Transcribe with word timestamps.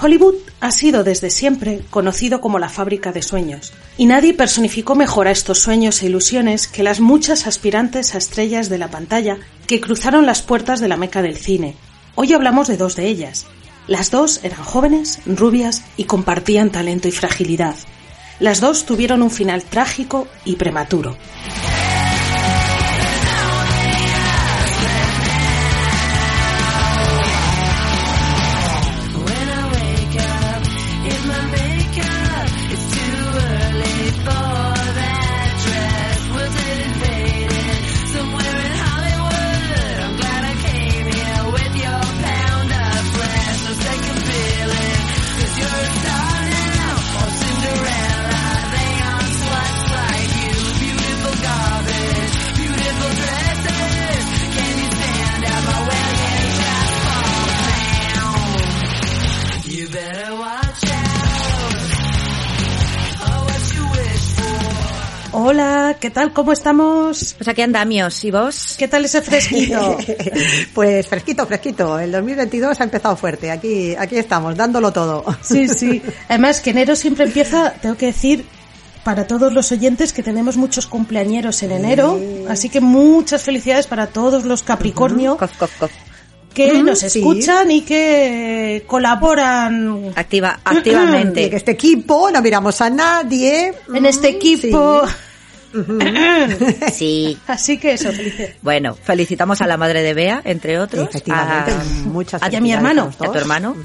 Hollywood 0.00 0.34
ha 0.60 0.70
sido 0.70 1.02
desde 1.02 1.30
siempre 1.30 1.80
conocido 1.90 2.40
como 2.40 2.58
la 2.58 2.68
fábrica 2.68 3.12
de 3.12 3.22
sueños, 3.22 3.72
y 3.96 4.06
nadie 4.06 4.34
personificó 4.34 4.94
mejor 4.94 5.26
a 5.26 5.32
estos 5.32 5.58
sueños 5.58 6.02
e 6.02 6.06
ilusiones 6.06 6.68
que 6.68 6.82
las 6.82 7.00
muchas 7.00 7.46
aspirantes 7.46 8.14
a 8.14 8.18
estrellas 8.18 8.68
de 8.68 8.78
la 8.78 8.90
pantalla 8.90 9.38
que 9.66 9.80
cruzaron 9.80 10.26
las 10.26 10.42
puertas 10.42 10.80
de 10.80 10.88
la 10.88 10.96
meca 10.96 11.22
del 11.22 11.36
cine. 11.36 11.74
Hoy 12.14 12.32
hablamos 12.32 12.68
de 12.68 12.76
dos 12.76 12.96
de 12.96 13.06
ellas. 13.08 13.46
Las 13.86 14.10
dos 14.10 14.40
eran 14.42 14.62
jóvenes, 14.62 15.20
rubias 15.26 15.82
y 15.96 16.04
compartían 16.04 16.70
talento 16.70 17.08
y 17.08 17.12
fragilidad. 17.12 17.74
Las 18.38 18.60
dos 18.60 18.84
tuvieron 18.84 19.22
un 19.22 19.30
final 19.30 19.64
trágico 19.64 20.28
y 20.44 20.56
prematuro. 20.56 21.16
¿Qué 66.08 66.14
tal? 66.14 66.32
¿Cómo 66.32 66.52
estamos? 66.52 67.34
Pues 67.36 67.48
aquí 67.48 67.60
andamios, 67.60 68.24
¿y 68.24 68.30
vos? 68.30 68.76
¿Qué 68.78 68.88
tal 68.88 69.04
ese 69.04 69.20
fresquito? 69.20 69.98
Pues 70.74 71.06
fresquito, 71.06 71.46
fresquito. 71.46 71.98
El 71.98 72.12
2022 72.12 72.80
ha 72.80 72.84
empezado 72.84 73.14
fuerte. 73.14 73.50
Aquí, 73.50 73.94
aquí 73.94 74.16
estamos, 74.16 74.56
dándolo 74.56 74.90
todo. 74.90 75.22
Sí, 75.42 75.68
sí. 75.68 76.00
Además 76.30 76.62
que 76.62 76.70
enero 76.70 76.96
siempre 76.96 77.26
empieza, 77.26 77.74
tengo 77.74 77.94
que 77.98 78.06
decir, 78.06 78.46
para 79.04 79.26
todos 79.26 79.52
los 79.52 79.70
oyentes 79.70 80.14
que 80.14 80.22
tenemos 80.22 80.56
muchos 80.56 80.86
cumpleañeros 80.86 81.62
en 81.62 81.72
enero, 81.72 82.18
así 82.48 82.70
que 82.70 82.80
muchas 82.80 83.42
felicidades 83.42 83.86
para 83.86 84.06
todos 84.06 84.46
los 84.46 84.62
Capricornio 84.62 85.36
Cof, 85.36 85.58
cof, 85.58 85.78
cof. 85.78 85.92
que 86.54 86.82
nos 86.82 87.00
sí. 87.00 87.18
escuchan 87.18 87.70
y 87.70 87.82
que 87.82 88.82
colaboran 88.86 90.12
Activa, 90.16 90.60
activamente. 90.64 91.44
este 91.54 91.72
equipo 91.72 92.30
no 92.30 92.40
miramos 92.40 92.80
a 92.80 92.88
nadie. 92.88 93.74
en 93.92 94.06
este 94.06 94.28
equipo. 94.28 95.06
Sí. 95.06 95.14
Así 97.46 97.78
que 97.78 97.92
eso, 97.92 98.12
felices. 98.12 98.52
Bueno, 98.62 98.94
felicitamos 98.94 99.60
a 99.60 99.66
la 99.66 99.76
madre 99.76 100.02
de 100.02 100.14
Bea, 100.14 100.40
entre 100.44 100.78
otros. 100.78 101.08
Efectivamente, 101.08 101.72
A, 101.72 102.06
muchas 102.08 102.42
a 102.42 102.48
mi 102.60 102.72
hermano, 102.72 103.10
a 103.18 103.24
tu 103.26 103.34
hermano. 103.34 103.76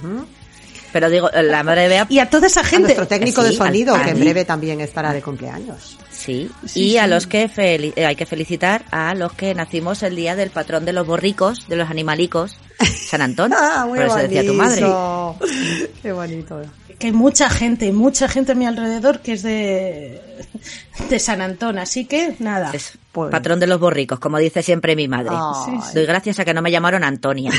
Pero 0.91 1.09
digo, 1.09 1.27
la 1.33 1.63
madre 1.63 1.81
de 1.83 1.87
Bea, 1.87 2.05
Y 2.07 2.19
a 2.19 2.29
toda 2.29 2.45
esa 2.47 2.59
A 2.61 2.63
gente. 2.63 2.83
nuestro 2.83 3.07
técnico 3.07 3.41
Sí, 3.41 3.49
de 3.49 3.55
sonido, 3.55 3.95
al- 3.95 4.03
que 4.05 4.11
en 4.11 4.19
breve 4.19 4.45
también 4.45 4.79
estará 4.79 5.11
de 5.11 5.21
cumpleaños. 5.23 5.97
sí. 6.11 6.49
Sí, 6.65 6.91
y 6.91 6.97
a 6.97 7.05
sí. 7.05 7.09
los 7.09 7.25
que 7.27 7.49
eh, 7.57 8.05
hay 8.05 8.15
que 8.15 8.25
felicitar 8.27 8.85
a 8.91 9.15
los 9.15 9.33
que 9.33 9.55
nacimos 9.55 10.03
el 10.03 10.15
día 10.15 10.35
del 10.35 10.51
patrón 10.51 10.85
de 10.85 10.93
los 10.93 11.07
borricos, 11.07 11.67
de 11.67 11.77
los 11.77 11.89
animalicos, 11.89 12.57
San 13.07 13.21
Antón. 13.23 13.51
Ah, 13.57 13.85
muy 13.87 13.97
Por 13.97 14.07
eso 14.07 14.17
decía 14.17 14.45
tu 14.45 14.53
madre. 14.53 14.85
Qué 16.03 16.11
bonito. 16.11 16.61
Que 16.99 17.07
hay 17.07 17.13
mucha 17.13 17.49
gente, 17.49 17.91
mucha 17.91 18.27
gente 18.27 18.51
a 18.53 18.55
mi 18.55 18.65
alrededor 18.65 19.19
que 19.21 19.33
es 19.33 19.43
de, 19.43 20.21
de 21.09 21.19
San 21.19 21.41
Antón, 21.41 21.77
así 21.77 22.05
que 22.05 22.35
nada. 22.39 22.71
Es 22.73 22.97
Pues- 23.11 23.31
patrón 23.31 23.59
de 23.59 23.67
los 23.67 23.79
borricos, 23.79 24.19
como 24.19 24.37
dice 24.37 24.61
siempre 24.63 24.95
mi 24.95 25.07
madre. 25.07 25.35
Doy 25.93 26.05
gracias 26.05 26.39
a 26.39 26.45
que 26.45 26.53
no 26.53 26.61
me 26.61 26.71
llamaron 26.71 27.03
Antonia. 27.03 27.51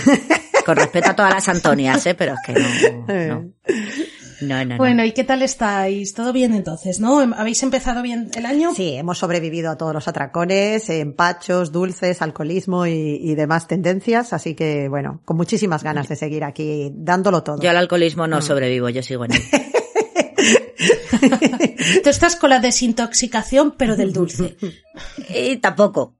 Con 0.67 0.77
respeto 0.77 1.11
a 1.11 1.15
todas 1.17 1.34
las 1.34 1.49
Antonias, 1.49 2.06
¿eh? 2.06 2.15
Pero 2.15 2.33
es 2.34 2.39
que 2.47 2.53
no. 2.55 3.06
No, 3.34 3.50
no, 4.44 4.59
no. 4.59 4.65
no. 4.65 4.77
Bueno, 4.77 5.05
¿y 5.05 5.12
qué 5.12 5.25
tal 5.25 5.43
estáis? 5.43 6.15
¿Todo 6.15 6.32
bien 6.32 6.55
entonces, 6.55 7.00
no? 7.00 7.22
¿Em- 7.22 7.34
¿Habéis 7.34 7.62
empezado 7.62 8.03
bien 8.03 8.31
el 8.37 8.47
año? 8.47 8.72
Sí, 8.75 8.94
hemos 8.94 9.19
sobrevivido 9.19 9.71
a 9.71 9.77
todos 9.77 9.93
los 9.94 10.06
atracones, 10.09 10.88
empachos, 10.91 11.72
dulces, 11.72 12.22
alcoholismo 12.22 12.87
y, 12.87 12.93
y 13.21 13.34
demás 13.34 13.66
tendencias, 13.66 14.32
así 14.32 14.55
que 14.55 14.88
bueno, 14.88 15.21
con 15.25 15.37
muchísimas 15.37 15.82
ganas 15.82 16.09
de 16.09 16.16
seguir 16.16 16.44
aquí 16.44 16.91
dándolo 16.94 17.43
todo. 17.43 17.60
Yo 17.60 17.71
al 17.71 17.77
alcoholismo 17.77 18.27
Mm. 18.27 18.31
no 18.31 18.43
sobrevivo, 18.43 18.88
yo 18.88 19.03
sigo 19.03 19.25
en 19.25 19.32
él. 19.32 19.43
Tú 22.03 22.11
estás 22.11 22.37
con 22.37 22.50
la 22.50 22.61
desintoxicación, 22.61 23.75
pero 23.76 23.97
del 23.97 24.12
dulce. 24.12 24.56
Y 25.29 25.56
tampoco. 25.56 26.14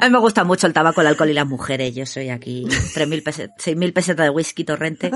A 0.00 0.06
mí 0.06 0.12
me 0.12 0.18
gusta 0.18 0.42
mucho 0.44 0.66
el 0.66 0.72
tabaco, 0.72 1.00
el 1.00 1.06
alcohol 1.06 1.30
y 1.30 1.32
las 1.34 1.46
mujeres. 1.46 1.94
Yo 1.94 2.04
soy 2.06 2.28
aquí 2.30 2.64
3.000 2.64 3.22
pesetas, 3.22 3.56
6.000 3.64 3.92
pesetas 3.92 4.26
de 4.26 4.30
whisky 4.30 4.64
torrente. 4.64 5.10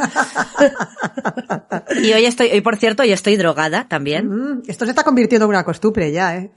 Y 2.02 2.12
hoy 2.12 2.24
estoy, 2.24 2.48
hoy 2.50 2.60
por 2.60 2.76
cierto, 2.76 3.02
hoy 3.02 3.12
estoy 3.12 3.36
drogada 3.36 3.88
también. 3.88 4.28
Mm, 4.28 4.62
Esto 4.68 4.84
se 4.84 4.92
está 4.92 5.02
convirtiendo 5.02 5.44
en 5.46 5.50
una 5.50 5.64
costumbre 5.64 6.12
ya, 6.12 6.36
¿eh? 6.36 6.50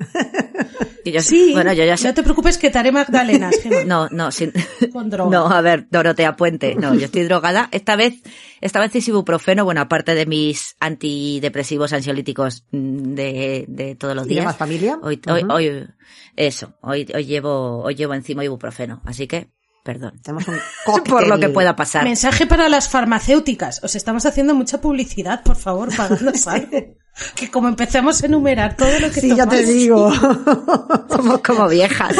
Y 1.03 1.11
yo, 1.11 1.21
Sí, 1.21 1.51
bueno, 1.53 1.71
yo 1.73 1.85
ya 1.85 1.95
sé. 1.97 2.07
no 2.09 2.13
te 2.13 2.21
preocupes 2.23 2.57
que 2.57 2.69
te 2.69 2.77
haré 2.79 2.91
magdalenas, 2.91 3.55
Gemma. 3.63 3.83
No, 3.85 4.09
no, 4.11 4.31
sin... 4.31 4.51
Con 4.91 5.09
droga. 5.09 5.31
No, 5.31 5.47
a 5.47 5.61
ver, 5.61 5.87
Dorotea 5.89 6.35
Puente. 6.35 6.75
No, 6.75 6.93
yo 6.95 7.05
estoy 7.05 7.23
drogada. 7.23 7.69
Esta 7.71 7.95
vez, 7.95 8.15
esta 8.61 8.79
vez 8.81 8.93
es 8.95 9.07
ibuprofeno, 9.07 9.63
bueno, 9.63 9.81
aparte 9.81 10.15
de 10.15 10.25
mis 10.25 10.75
antidepresivos 10.79 11.93
ansiolíticos 11.93 12.65
mm, 12.71 13.13
de, 13.15 13.65
de 13.69 13.95
todos 13.95 14.15
los 14.15 14.25
¿Y 14.25 14.29
de 14.29 14.33
días. 14.35 14.45
más 14.45 14.57
familia? 14.57 14.99
Hoy, 15.01 15.21
hoy, 15.29 15.45
hoy, 15.49 15.87
eso, 16.35 16.73
hoy, 16.81 17.07
hoy 17.15 17.25
llevo, 17.25 17.81
hoy 17.87 17.95
llevo 17.95 18.13
encima 18.13 18.43
ibuprofeno. 18.43 19.01
Así 19.05 19.27
que, 19.27 19.49
perdón. 19.83 20.19
Tenemos 20.21 20.47
un 20.47 20.59
cóctel. 20.85 21.03
Por 21.11 21.27
lo 21.27 21.39
que 21.39 21.49
pueda 21.49 21.75
pasar. 21.75 22.03
Mensaje 22.03 22.45
para 22.45 22.67
las 22.69 22.89
farmacéuticas. 22.89 23.83
Os 23.83 23.95
estamos 23.95 24.25
haciendo 24.25 24.53
mucha 24.53 24.81
publicidad, 24.81 25.43
por 25.43 25.55
favor, 25.55 25.95
pagadnos 25.95 26.47
algo. 26.47 26.95
Que 27.33 27.49
como 27.49 27.67
empecemos 27.67 28.21
a 28.21 28.25
enumerar 28.27 28.75
todo 28.75 28.99
lo 28.99 29.09
que 29.09 29.21
Sí, 29.21 29.35
ya 29.35 29.47
te 29.47 29.63
digo. 29.63 30.11
Somos 31.09 31.39
como 31.39 31.67
viejas. 31.67 32.15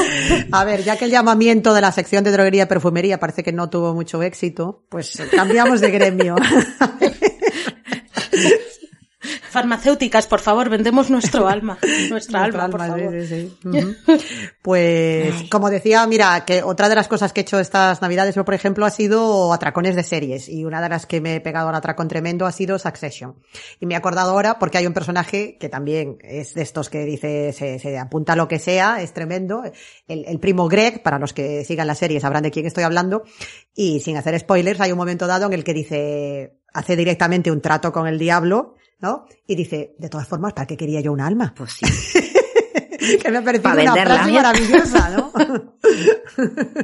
A 0.52 0.64
ver, 0.64 0.84
ya 0.84 0.98
que 0.98 1.06
el 1.06 1.12
llamamiento 1.12 1.74
de 1.74 1.81
la 1.81 1.92
sección 1.92 2.24
de 2.24 2.31
droguería 2.31 2.64
y 2.64 2.66
perfumería 2.68 3.19
parece 3.19 3.44
que 3.44 3.52
no 3.52 3.69
tuvo 3.69 3.94
mucho 3.94 4.24
éxito, 4.24 4.86
pues 4.90 5.22
cambiamos 5.36 5.81
de 5.81 5.92
gremio. 5.92 6.36
Farmacéuticas, 9.50 10.28
por 10.28 10.40
favor, 10.40 10.70
vendemos 10.70 11.10
nuestro 11.10 11.48
alma. 11.50 11.78
Nuestra 12.10 12.44
alma, 12.44 12.70
por 12.70 12.82
Alma, 12.82 12.98
favor. 12.98 13.14
sí, 13.22 13.28
sí. 13.28 13.58
Ujú. 13.68 13.96
Pues, 14.62 15.34
como 15.50 15.70
decía, 15.70 16.06
mira, 16.08 16.44
que 16.46 16.64
otra 16.64 16.90
de 16.90 16.96
las 16.96 17.08
cosas 17.08 17.34
que 17.34 17.42
he 17.42 17.44
hecho 17.44 17.60
estas 17.60 18.02
navidades, 18.02 18.36
yo, 18.36 18.46
por 18.46 18.54
ejemplo, 18.54 18.86
ha 18.86 18.90
sido 18.90 19.54
atracones 19.54 19.96
de 19.96 20.04
series. 20.04 20.50
Y 20.50 20.66
una 20.66 20.82
de 20.82 20.90
las 20.90 21.06
que 21.06 21.22
me 21.22 21.36
he 21.36 21.42
pegado 21.42 21.70
al 21.70 21.76
atracón 21.76 22.08
tremendo 22.08 22.46
ha 22.46 22.52
sido 22.52 22.80
Succession. 22.80 23.36
Y 23.80 23.86
me 23.86 23.94
he 23.94 23.98
acordado 23.98 24.32
ahora 24.32 24.60
porque 24.60 24.78
hay 24.78 24.88
un 24.88 24.94
personaje 24.94 25.58
que 25.60 25.70
también 25.70 26.18
es 26.22 26.54
de 26.54 26.62
estos 26.62 26.90
que 26.90 27.06
dice, 27.06 27.54
se, 27.54 27.80
se 27.80 27.98
apunta 27.98 28.34
a 28.34 28.36
lo 28.36 28.48
que 28.48 28.60
sea, 28.60 29.02
es 29.02 29.14
tremendo. 29.14 29.64
El, 30.08 30.26
el 30.26 30.40
primo 30.40 30.68
Greg, 30.68 31.04
para 31.04 31.20
los 31.20 31.34
que 31.34 31.64
sigan 31.66 31.88
la 31.88 31.96
serie 31.96 32.20
sabrán 32.20 32.44
de 32.44 32.52
quién 32.52 32.66
estoy 32.66 32.84
hablando. 32.84 33.24
Y 33.76 34.00
sin 34.00 34.18
hacer 34.18 34.40
spoilers, 34.40 34.82
hay 34.82 34.92
un 34.92 34.98
momento 34.98 35.28
dado 35.28 35.46
en 35.48 35.54
el 35.54 35.64
que 35.64 35.74
dice, 35.74 36.58
hace 36.74 36.96
directamente 36.96 37.52
un 37.52 37.62
trato 37.62 37.92
con 37.92 38.08
el 38.08 38.18
diablo, 38.20 38.76
¿no? 39.00 39.26
Y 39.46 39.56
dice, 39.56 39.96
de 39.98 40.10
todas 40.10 40.28
formas, 40.28 40.54
¿para 40.54 40.66
qué 40.68 40.78
quería 40.78 41.02
yo 41.02 41.12
un 41.12 41.22
alma? 41.22 41.54
Pues 41.56 41.74
sí. 41.74 41.86
que 43.22 43.32
me 43.32 43.38
ha 43.38 43.44
parecido 43.44 43.70
Pa' 43.70 43.76
una 43.82 43.94
venderla. 43.94 44.16
frase 44.16 44.32
maravillosa, 44.32 45.10
¿no? 45.12 45.32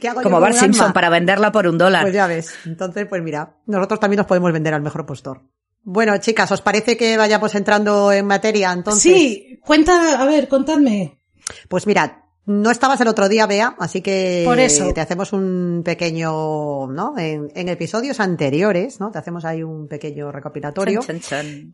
¿Qué 0.00 0.08
hago 0.08 0.20
yo 0.20 0.24
Como 0.24 0.40
Bart 0.40 0.54
Simpson 0.54 0.84
alma? 0.84 0.94
para 0.94 1.10
venderla 1.10 1.52
por 1.52 1.66
un 1.66 1.78
dólar. 1.78 2.02
Pues 2.02 2.14
ya 2.14 2.26
ves. 2.26 2.54
Entonces, 2.64 3.06
pues 3.08 3.22
mira, 3.22 3.56
nosotros 3.66 4.00
también 4.00 4.18
nos 4.18 4.26
podemos 4.26 4.52
vender 4.52 4.74
al 4.74 4.82
mejor 4.82 5.06
postor. 5.06 5.42
Bueno, 5.82 6.16
chicas, 6.18 6.50
¿os 6.52 6.60
parece 6.60 6.96
que 6.96 7.16
vayamos 7.16 7.54
entrando 7.54 8.12
en 8.12 8.26
materia 8.26 8.72
entonces? 8.72 9.02
Sí, 9.02 9.60
cuenta, 9.64 10.20
a 10.20 10.24
ver, 10.26 10.48
contadme. 10.48 11.20
Pues 11.68 11.86
mira, 11.86 12.26
no 12.46 12.70
estabas 12.70 13.00
el 13.00 13.08
otro 13.08 13.28
día, 13.28 13.46
Bea, 13.46 13.76
así 13.78 14.00
que 14.00 14.42
Por 14.44 14.58
eso. 14.58 14.92
te 14.92 15.00
hacemos 15.00 15.32
un 15.32 15.82
pequeño, 15.84 16.86
¿no? 16.88 17.14
En, 17.18 17.50
en 17.54 17.68
episodios 17.68 18.18
anteriores, 18.20 18.98
¿no? 19.00 19.10
Te 19.10 19.18
hacemos 19.18 19.44
ahí 19.44 19.62
un 19.62 19.86
pequeño 19.88 20.32
recopilatorio. 20.32 21.00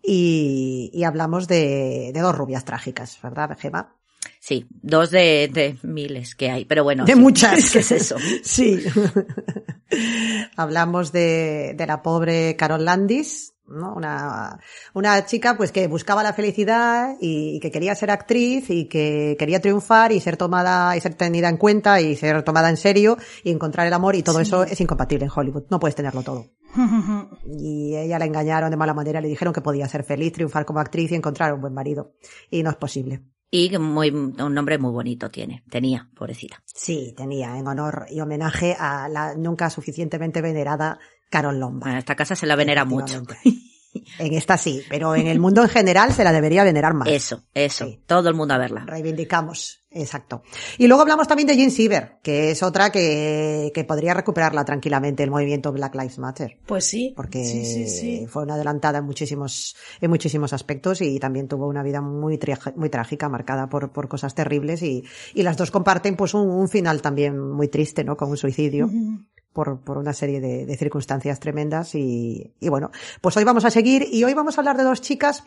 Y, 0.02 0.90
y 0.92 1.04
hablamos 1.04 1.48
de, 1.48 2.10
de 2.12 2.20
dos 2.20 2.36
rubias 2.36 2.64
trágicas, 2.64 3.18
¿verdad, 3.22 3.56
Gemma? 3.58 3.96
Sí, 4.40 4.66
dos 4.70 5.10
de, 5.10 5.48
de 5.52 5.76
miles 5.82 6.34
que 6.34 6.50
hay, 6.50 6.64
pero 6.64 6.84
bueno. 6.84 7.04
De 7.04 7.14
sí. 7.14 7.18
muchas. 7.18 7.70
¿Qué 7.72 7.78
es 7.80 7.92
eso? 7.92 8.16
Sí. 8.42 8.80
Hablamos 10.56 11.12
de, 11.12 11.74
de 11.76 11.86
la 11.86 12.02
pobre 12.02 12.56
Carol 12.56 12.84
Landis, 12.84 13.54
¿no? 13.68 13.94
Una, 13.94 14.60
una 14.94 15.24
chica 15.26 15.56
pues 15.56 15.72
que 15.72 15.88
buscaba 15.88 16.22
la 16.22 16.32
felicidad 16.32 17.16
y, 17.20 17.58
que 17.60 17.70
quería 17.70 17.94
ser 17.94 18.10
actriz 18.10 18.70
y 18.70 18.86
que 18.86 19.36
quería 19.38 19.60
triunfar 19.60 20.12
y 20.12 20.20
ser 20.20 20.36
tomada 20.36 20.96
y 20.96 21.00
ser 21.00 21.14
tenida 21.14 21.48
en 21.48 21.56
cuenta 21.56 22.00
y 22.00 22.16
ser 22.16 22.42
tomada 22.42 22.70
en 22.70 22.76
serio 22.76 23.16
y 23.42 23.50
encontrar 23.50 23.86
el 23.86 23.92
amor 23.92 24.16
y 24.16 24.22
todo 24.22 24.40
eso 24.40 24.64
es 24.64 24.80
incompatible 24.80 25.26
en 25.26 25.30
Hollywood. 25.34 25.64
No 25.70 25.80
puedes 25.80 25.94
tenerlo 25.94 26.22
todo. 26.22 26.46
Y 27.46 27.96
ella 27.96 28.18
la 28.18 28.26
engañaron 28.26 28.70
de 28.70 28.76
mala 28.76 28.92
manera, 28.92 29.20
le 29.20 29.28
dijeron 29.28 29.54
que 29.54 29.60
podía 29.60 29.88
ser 29.88 30.04
feliz, 30.04 30.32
triunfar 30.32 30.64
como 30.64 30.80
actriz 30.80 31.10
y 31.12 31.14
encontrar 31.14 31.54
un 31.54 31.60
buen 31.60 31.72
marido. 31.72 32.14
Y 32.50 32.62
no 32.62 32.70
es 32.70 32.76
posible. 32.76 33.22
Y 33.50 33.70
que 33.70 33.78
muy, 33.78 34.10
un 34.10 34.54
nombre 34.54 34.76
muy 34.76 34.90
bonito 34.90 35.30
tiene, 35.30 35.62
tenía, 35.70 36.10
pobrecita. 36.16 36.62
Sí, 36.66 37.14
tenía 37.16 37.56
en 37.56 37.66
honor 37.68 38.06
y 38.10 38.20
homenaje 38.20 38.76
a 38.78 39.08
la 39.08 39.36
nunca 39.36 39.70
suficientemente 39.70 40.42
venerada 40.42 40.98
Carol 41.30 41.58
Lombard. 41.58 41.88
Bueno, 41.88 41.98
esta 41.98 42.14
casa 42.14 42.36
se 42.36 42.46
la 42.46 42.56
venera 42.56 42.84
mucho. 42.84 43.22
En 44.18 44.34
esta 44.34 44.58
sí, 44.58 44.82
pero 44.90 45.14
en 45.14 45.26
el 45.26 45.40
mundo 45.40 45.62
en 45.62 45.68
general 45.68 46.12
se 46.12 46.22
la 46.22 46.32
debería 46.32 46.64
venerar 46.64 46.92
más. 46.92 47.08
Eso, 47.08 47.44
eso. 47.54 47.86
Sí. 47.86 48.02
Todo 48.06 48.28
el 48.28 48.34
mundo 48.34 48.52
a 48.52 48.58
verla. 48.58 48.84
Reivindicamos, 48.86 49.84
exacto. 49.90 50.42
Y 50.78 50.86
luego 50.86 51.02
hablamos 51.02 51.28
también 51.28 51.46
de 51.46 51.56
Jean 51.56 51.70
Siever, 51.70 52.18
que 52.22 52.50
es 52.50 52.62
otra 52.62 52.90
que, 52.90 53.70
que 53.74 53.84
podría 53.84 54.14
recuperarla 54.14 54.64
tranquilamente 54.64 55.22
el 55.22 55.30
movimiento 55.30 55.72
Black 55.72 55.94
Lives 55.94 56.18
Matter. 56.18 56.58
Pues 56.66 56.84
sí. 56.86 57.12
Porque 57.16 57.44
sí, 57.44 57.64
sí, 57.64 57.88
sí. 57.88 58.26
fue 58.26 58.42
una 58.42 58.54
adelantada 58.54 58.98
en 58.98 59.04
muchísimos, 59.04 59.76
en 60.00 60.10
muchísimos 60.10 60.52
aspectos 60.52 61.00
y 61.00 61.18
también 61.18 61.48
tuvo 61.48 61.66
una 61.66 61.82
vida 61.82 62.00
muy, 62.00 62.38
muy 62.76 62.90
trágica, 62.90 63.28
marcada 63.28 63.68
por, 63.68 63.92
por 63.92 64.08
cosas 64.08 64.34
terribles 64.34 64.82
y, 64.82 65.04
y 65.34 65.42
las 65.42 65.56
dos 65.56 65.70
comparten 65.70 66.16
pues 66.16 66.34
un, 66.34 66.48
un 66.48 66.68
final 66.68 67.02
también 67.02 67.38
muy 67.38 67.68
triste, 67.68 68.04
¿no? 68.04 68.16
Con 68.16 68.30
un 68.30 68.36
suicidio. 68.36 68.90
Por, 69.52 69.80
por 69.80 69.96
una 69.96 70.12
serie 70.12 70.38
de, 70.38 70.66
de 70.66 70.76
circunstancias 70.76 71.40
tremendas 71.40 71.94
y, 71.94 72.52
y 72.60 72.68
bueno, 72.68 72.90
pues 73.22 73.38
hoy 73.38 73.44
vamos 73.44 73.64
a 73.64 73.70
seguir 73.70 74.06
y 74.12 74.22
hoy 74.22 74.34
vamos 74.34 74.58
a 74.58 74.60
hablar 74.60 74.76
de 74.76 74.82
dos 74.82 75.00
chicas 75.00 75.44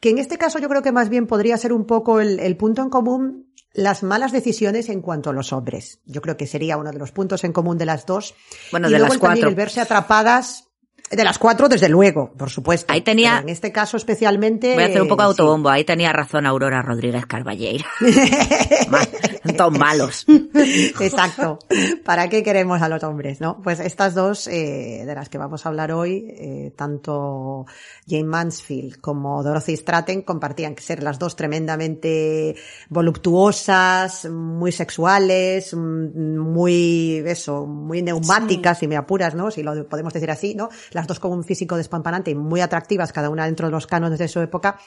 que 0.00 0.10
en 0.10 0.18
este 0.18 0.36
caso 0.36 0.58
yo 0.58 0.68
creo 0.68 0.82
que 0.82 0.90
más 0.90 1.08
bien 1.08 1.28
podría 1.28 1.56
ser 1.56 1.72
un 1.72 1.86
poco 1.86 2.18
el, 2.18 2.40
el 2.40 2.56
punto 2.56 2.82
en 2.82 2.90
común 2.90 3.51
las 3.74 4.02
malas 4.02 4.32
decisiones 4.32 4.88
en 4.88 5.00
cuanto 5.00 5.30
a 5.30 5.32
los 5.32 5.52
hombres. 5.52 6.00
Yo 6.04 6.20
creo 6.20 6.36
que 6.36 6.46
sería 6.46 6.76
uno 6.76 6.90
de 6.90 6.98
los 6.98 7.12
puntos 7.12 7.44
en 7.44 7.52
común 7.52 7.78
de 7.78 7.86
las 7.86 8.06
dos. 8.06 8.34
Bueno, 8.70 8.88
y 8.88 8.92
de 8.92 8.98
luego 8.98 9.14
las 9.14 9.16
el 9.16 9.20
también 9.20 9.44
cuatro. 9.44 9.48
el 9.50 9.54
verse 9.54 9.80
atrapadas 9.80 10.71
de 11.12 11.24
las 11.24 11.38
cuatro, 11.38 11.68
desde 11.68 11.88
luego, 11.88 12.32
por 12.32 12.50
supuesto. 12.50 12.92
Ahí 12.92 13.02
tenía- 13.02 13.32
Pero 13.36 13.42
en 13.42 13.48
este 13.50 13.70
caso 13.72 13.96
especialmente. 13.96 14.74
Voy 14.74 14.82
a 14.82 14.86
hacer 14.86 15.02
un 15.02 15.08
poco 15.08 15.22
de 15.22 15.26
sí. 15.26 15.30
autobombo. 15.30 15.68
Ahí 15.68 15.84
tenía 15.84 16.12
razón 16.12 16.46
Aurora 16.46 16.82
Rodríguez 16.82 17.26
Carballeira. 17.26 17.86
Son 19.56 19.78
malos. 19.78 20.24
Exacto. 21.00 21.58
¿Para 22.04 22.28
qué 22.28 22.42
queremos 22.42 22.80
a 22.82 22.88
los 22.88 23.02
hombres, 23.04 23.40
no? 23.40 23.60
Pues 23.62 23.80
estas 23.80 24.14
dos, 24.14 24.46
eh, 24.46 25.04
de 25.06 25.14
las 25.14 25.28
que 25.28 25.38
vamos 25.38 25.64
a 25.64 25.68
hablar 25.68 25.92
hoy, 25.92 26.26
eh, 26.30 26.72
tanto 26.76 27.66
Jane 28.08 28.24
Mansfield 28.24 29.00
como 29.00 29.42
Dorothy 29.42 29.76
Stratton 29.76 30.22
compartían 30.22 30.74
que 30.74 30.82
ser 30.82 31.02
las 31.02 31.18
dos 31.18 31.36
tremendamente 31.36 32.56
voluptuosas, 32.88 34.28
muy 34.30 34.72
sexuales, 34.72 35.74
mm, 35.74 36.38
muy, 36.38 37.22
eso, 37.26 37.66
muy 37.66 38.02
neumáticas, 38.02 38.78
si 38.78 38.88
me 38.88 38.96
apuras, 38.96 39.34
¿no? 39.34 39.50
Si 39.50 39.62
lo 39.62 39.86
podemos 39.88 40.12
decir 40.12 40.30
así, 40.30 40.54
¿no? 40.54 40.68
Las 40.92 41.01
dos 41.06 41.20
con 41.20 41.32
un 41.32 41.44
físico 41.44 41.76
despampanante 41.76 42.30
y 42.30 42.34
muy 42.34 42.60
atractivas, 42.60 43.12
cada 43.12 43.30
una 43.30 43.46
dentro 43.46 43.66
de 43.66 43.72
los 43.72 43.86
cánones 43.86 44.18
de 44.18 44.28
su 44.28 44.40
época, 44.40 44.78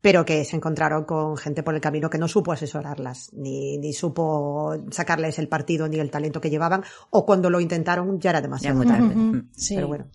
pero 0.00 0.24
que 0.24 0.44
se 0.44 0.56
encontraron 0.56 1.04
con 1.04 1.36
gente 1.36 1.62
por 1.62 1.74
el 1.74 1.80
camino 1.80 2.10
que 2.10 2.18
no 2.18 2.28
supo 2.28 2.52
asesorarlas, 2.52 3.30
ni, 3.32 3.78
ni 3.78 3.92
supo 3.92 4.74
sacarles 4.90 5.38
el 5.38 5.48
partido 5.48 5.88
ni 5.88 5.98
el 5.98 6.10
talento 6.10 6.40
que 6.40 6.50
llevaban, 6.50 6.84
o 7.10 7.24
cuando 7.26 7.50
lo 7.50 7.60
intentaron 7.60 8.20
ya 8.20 8.30
era 8.30 8.38
Ya 8.38 8.42
demasiado 8.42 8.76
muy 8.76 8.86
tarde. 8.86 9.14
Mm. 9.14 9.50
Sí. 9.52 9.74
Pero 9.74 9.88
bueno. 9.88 10.06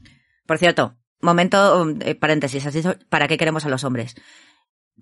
Por 0.46 0.58
cierto, 0.58 0.96
momento, 1.22 1.90
eh, 2.02 2.16
paréntesis, 2.16 2.66
has 2.66 2.74
dicho, 2.74 2.96
¿para 3.10 3.28
qué 3.28 3.38
queremos 3.38 3.66
a 3.66 3.70
los 3.70 3.84
hombres? 3.84 4.16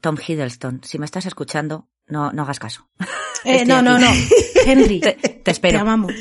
Tom 0.02 0.18
Hiddleston, 0.18 0.82
si 0.84 1.00
me 1.00 1.06
estás 1.06 1.26
escuchando, 1.26 1.90
no, 2.08 2.32
no 2.32 2.44
hagas 2.44 2.60
caso. 2.60 2.90
Eh, 3.44 3.66
no, 3.68 3.82
no, 3.82 3.96
aquí. 3.96 4.04
no. 4.06 4.12
Henry, 4.66 5.00
Te, 5.00 5.14
te 5.14 5.30
te 5.30 5.52
espero. 5.52 5.80
amamos. 5.80 6.14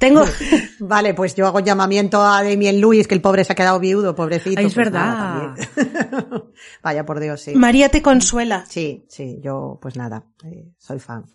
Tengo, 0.00 0.24
Vale, 0.80 1.14
pues 1.14 1.34
yo 1.36 1.46
hago 1.46 1.58
un 1.58 1.64
llamamiento 1.64 2.20
a 2.22 2.42
Damien 2.42 2.80
Lewis, 2.80 3.06
que 3.06 3.14
el 3.14 3.20
pobre 3.20 3.44
se 3.44 3.52
ha 3.52 3.54
quedado 3.54 3.78
viudo, 3.78 4.14
pobrecito. 4.16 4.58
Ay, 4.58 4.66
es 4.66 4.74
pues 4.74 4.86
verdad. 4.90 5.06
nada. 5.06 5.54
Vaya 6.82 7.04
por 7.04 7.20
Dios, 7.20 7.42
sí. 7.42 7.54
María 7.54 7.90
te 7.90 8.00
consuela. 8.00 8.64
Sí, 8.66 9.04
sí, 9.08 9.38
yo 9.42 9.78
pues 9.80 9.96
nada, 9.96 10.24
eh, 10.44 10.64
soy 10.78 10.98
fan. 10.98 11.26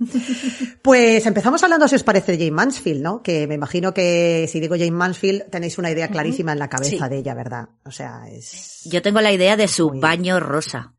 Pues 0.81 1.25
empezamos 1.27 1.63
hablando, 1.63 1.87
si 1.87 1.95
os 1.95 2.03
parece, 2.03 2.31
de 2.31 2.39
Jane 2.39 2.51
Mansfield, 2.51 3.01
¿no? 3.03 3.21
Que 3.21 3.45
me 3.47 3.53
imagino 3.55 3.93
que 3.93 4.47
si 4.51 4.59
digo 4.59 4.75
Jane 4.75 4.89
Mansfield 4.91 5.49
tenéis 5.51 5.77
una 5.77 5.91
idea 5.91 6.07
clarísima 6.07 6.51
en 6.53 6.59
la 6.59 6.67
cabeza 6.67 7.05
Sí. 7.05 7.09
de 7.09 7.17
ella, 7.19 7.35
¿verdad? 7.35 7.69
O 7.85 7.91
sea, 7.91 8.23
es... 8.31 8.81
Yo 8.85 9.01
tengo 9.03 9.21
la 9.21 9.31
idea 9.31 9.55
de 9.55 9.67
su 9.67 9.89
Muy- 9.91 9.99
baño 9.99 10.39
rosa. 10.39 10.94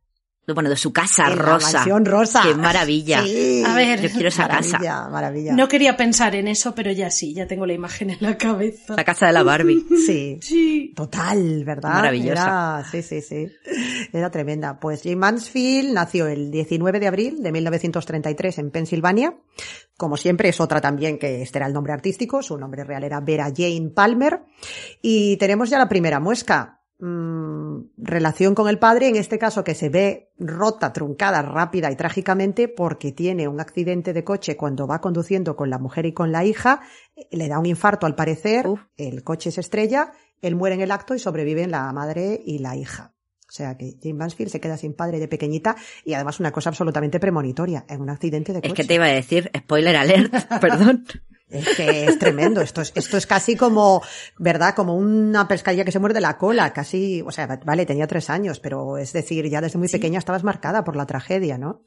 Bueno, 0.55 0.71
de 0.71 0.77
su 0.77 0.93
casa 0.93 1.27
En 1.27 1.39
rosa. 1.39 1.85
rosa. 2.05 2.43
Qué 2.45 2.55
maravilla. 2.55 3.23
Sí. 3.25 3.65
A 3.67 3.75
ver, 3.75 4.01
Yo 4.01 4.11
quiero 4.11 4.29
esa 4.29 4.47
casa. 4.47 4.79
Maravilla, 4.79 5.09
maravilla. 5.09 5.53
No 5.55 5.67
quería 5.69 5.97
pensar 5.97 6.37
en 6.37 6.47
eso, 6.47 6.75
pero 6.75 6.93
ya 6.93 7.11
sí, 7.11 7.35
ya 7.35 7.47
tengo 7.49 7.67
la 7.67 7.73
imagen 7.73 8.11
en 8.11 8.19
la 8.21 8.39
cabeza. 8.39 8.95
La 8.97 9.05
casa 9.05 9.27
de 9.27 9.33
la 9.33 9.43
Barbie. 9.43 9.85
Sí. 10.07 10.39
Sí. 10.41 10.93
Total, 10.95 11.65
¿verdad? 11.65 11.95
Maravillosa. 11.95 12.33
Era, 12.81 12.85
sí, 12.91 13.03
sí, 13.03 13.21
sí. 13.23 13.49
Era 14.13 14.31
tremenda. 14.31 14.79
Pues 14.79 15.03
Jane 15.03 15.17
Mansfield 15.17 15.93
nació 15.93 16.29
el 16.29 16.51
19 16.53 17.01
de 17.01 17.07
abril 17.09 17.43
de 17.43 17.51
1933 17.51 18.59
en 18.59 18.71
Pensilvania. 18.71 19.35
Como 19.97 20.17
siempre, 20.17 20.49
es 20.51 20.61
otra 20.61 20.81
también 20.81 21.19
que 21.19 21.43
este 21.43 21.59
era 21.59 21.67
el 21.67 21.73
nombre 21.73 21.93
artístico. 21.93 22.43
Su 22.43 22.57
nombre 22.57 22.85
real 22.85 23.03
era 23.03 23.21
Vera 23.21 23.51
Jane 23.55 23.91
Palmer. 23.95 24.43
Y 25.03 25.37
tenemos 25.39 25.71
ya 25.71 25.79
la 25.79 25.89
primera 25.89 26.21
muesca. 26.21 26.81
Mm, 26.99 27.91
relación 27.99 28.55
con 28.55 28.69
el 28.69 28.79
padre, 28.79 29.09
en 29.09 29.17
este 29.17 29.39
caso 29.39 29.65
que 29.65 29.75
se 29.75 29.91
ve 29.91 30.33
rota, 30.39 30.95
truncada, 30.95 31.43
rápida 31.43 31.91
y 31.91 31.97
trágicamente 31.97 32.69
porque 32.69 33.13
tiene 33.13 33.49
un 33.49 33.61
accidente 33.61 34.15
de 34.15 34.25
coche 34.25 34.57
cuando 34.57 34.87
va 34.87 35.03
conduciendo 35.03 35.57
con 35.57 35.69
la 35.69 35.79
mujer 35.79 36.07
y 36.07 36.15
con 36.15 36.33
la 36.33 36.45
hija, 36.45 36.81
eh, 37.15 37.29
le 37.33 37.49
da 37.49 37.59
un 37.59 37.67
infarto 37.67 38.07
al 38.07 38.15
parecer, 38.15 38.67
Uf. 38.67 38.81
el 38.97 39.25
coche 39.25 39.51
se 39.51 39.61
estrella, 39.61 40.13
él 40.41 40.57
muere 40.57 40.77
en 40.77 40.81
el 40.81 40.91
acto 40.91 41.15
y 41.15 41.19
sobreviven 41.19 41.71
la 41.71 41.93
madre 41.93 42.41
y 42.43 42.61
la 42.61 42.77
hija. 42.77 43.16
O 43.57 43.63
sea 43.65 43.75
que 43.75 43.97
Jane 44.03 44.13
Mansfield 44.13 44.53
se 44.53 44.61
queda 44.61 44.77
sin 44.77 44.93
padre 44.93 45.19
de 45.19 45.29
pequeñita 45.29 45.77
y 46.05 46.13
además 46.13 46.41
una 46.41 46.53
cosa 46.53 46.69
absolutamente 46.69 47.19
premonitoria, 47.19 47.87
en 47.89 48.03
un 48.03 48.11
accidente 48.11 48.53
de 48.53 48.61
coche. 48.61 48.69
Es 48.69 48.75
que 48.75 48.85
te 48.85 48.95
iba 48.97 49.07
a 49.07 49.09
decir, 49.09 49.51
spoiler 49.57 49.97
alert, 49.97 50.35
perdón. 50.61 51.07
Es 51.49 51.77
que 51.77 52.05
es 52.07 52.19
tremendo. 52.19 52.61
Esto 52.61 52.83
es, 52.83 52.93
esto 52.95 53.17
es 53.17 53.27
casi 53.27 53.57
como, 53.57 54.03
¿verdad? 54.37 54.75
Como 54.75 54.95
una 54.95 55.49
pescadilla 55.49 55.85
que 55.85 55.93
se 55.93 56.01
muerde 56.01 56.21
la 56.21 56.37
cola. 56.37 56.73
Casi, 56.75 57.23
o 57.23 57.31
sea, 57.31 57.47
vale, 57.65 57.87
tenía 57.87 58.07
tres 58.07 58.29
años, 58.29 58.61
pero 58.61 58.99
es 58.99 59.15
decir, 59.15 59.49
ya 59.49 59.63
desde 59.63 59.79
muy 59.79 59.89
pequeña 59.89 60.19
estabas 60.19 60.45
marcada 60.45 60.85
por 60.85 60.97
la 60.97 61.07
tragedia, 61.07 61.57
¿no? 61.57 61.83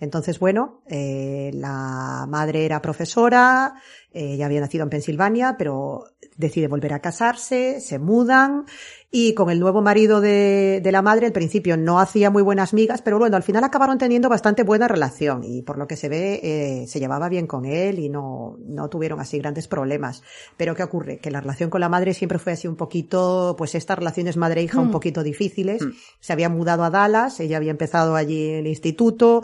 Entonces, 0.00 0.38
bueno, 0.38 0.82
eh, 0.86 1.50
la 1.54 2.26
madre 2.28 2.66
era 2.66 2.82
profesora, 2.82 3.74
eh, 4.12 4.34
ella 4.34 4.46
había 4.46 4.60
nacido 4.60 4.84
en 4.84 4.90
Pensilvania, 4.90 5.54
pero 5.56 6.04
decide 6.36 6.66
volver 6.66 6.92
a 6.92 7.00
casarse, 7.00 7.80
se 7.80 7.98
mudan 7.98 8.64
y 9.12 9.34
con 9.34 9.50
el 9.50 9.58
nuevo 9.58 9.82
marido 9.82 10.20
de, 10.20 10.80
de, 10.80 10.92
la 10.92 11.02
madre 11.02 11.26
al 11.26 11.32
principio 11.32 11.76
no 11.76 11.98
hacía 11.98 12.30
muy 12.30 12.42
buenas 12.42 12.72
migas, 12.72 13.02
pero 13.02 13.18
bueno, 13.18 13.36
al 13.36 13.42
final 13.42 13.64
acabaron 13.64 13.98
teniendo 13.98 14.28
bastante 14.28 14.62
buena 14.62 14.86
relación 14.86 15.42
y 15.42 15.62
por 15.62 15.78
lo 15.78 15.88
que 15.88 15.96
se 15.96 16.08
ve 16.08 16.40
eh, 16.44 16.86
se 16.86 17.00
llevaba 17.00 17.28
bien 17.28 17.48
con 17.48 17.64
él 17.64 17.98
y 17.98 18.08
no, 18.08 18.56
no 18.64 18.88
tuvieron 18.88 19.18
así 19.18 19.38
grandes 19.38 19.66
problemas. 19.66 20.22
Pero 20.56 20.76
¿qué 20.76 20.84
ocurre? 20.84 21.18
Que 21.18 21.32
la 21.32 21.40
relación 21.40 21.70
con 21.70 21.80
la 21.80 21.88
madre 21.88 22.14
siempre 22.14 22.38
fue 22.38 22.52
así 22.52 22.68
un 22.68 22.76
poquito, 22.76 23.56
pues 23.58 23.74
estas 23.74 23.98
relaciones 23.98 24.36
madre-hija 24.36 24.78
un 24.78 24.92
poquito 24.92 25.24
difíciles. 25.24 25.82
Se 26.20 26.32
había 26.32 26.48
mudado 26.48 26.84
a 26.84 26.90
Dallas, 26.90 27.40
ella 27.40 27.56
había 27.56 27.72
empezado 27.72 28.14
allí 28.14 28.50
el 28.50 28.68
instituto 28.68 29.42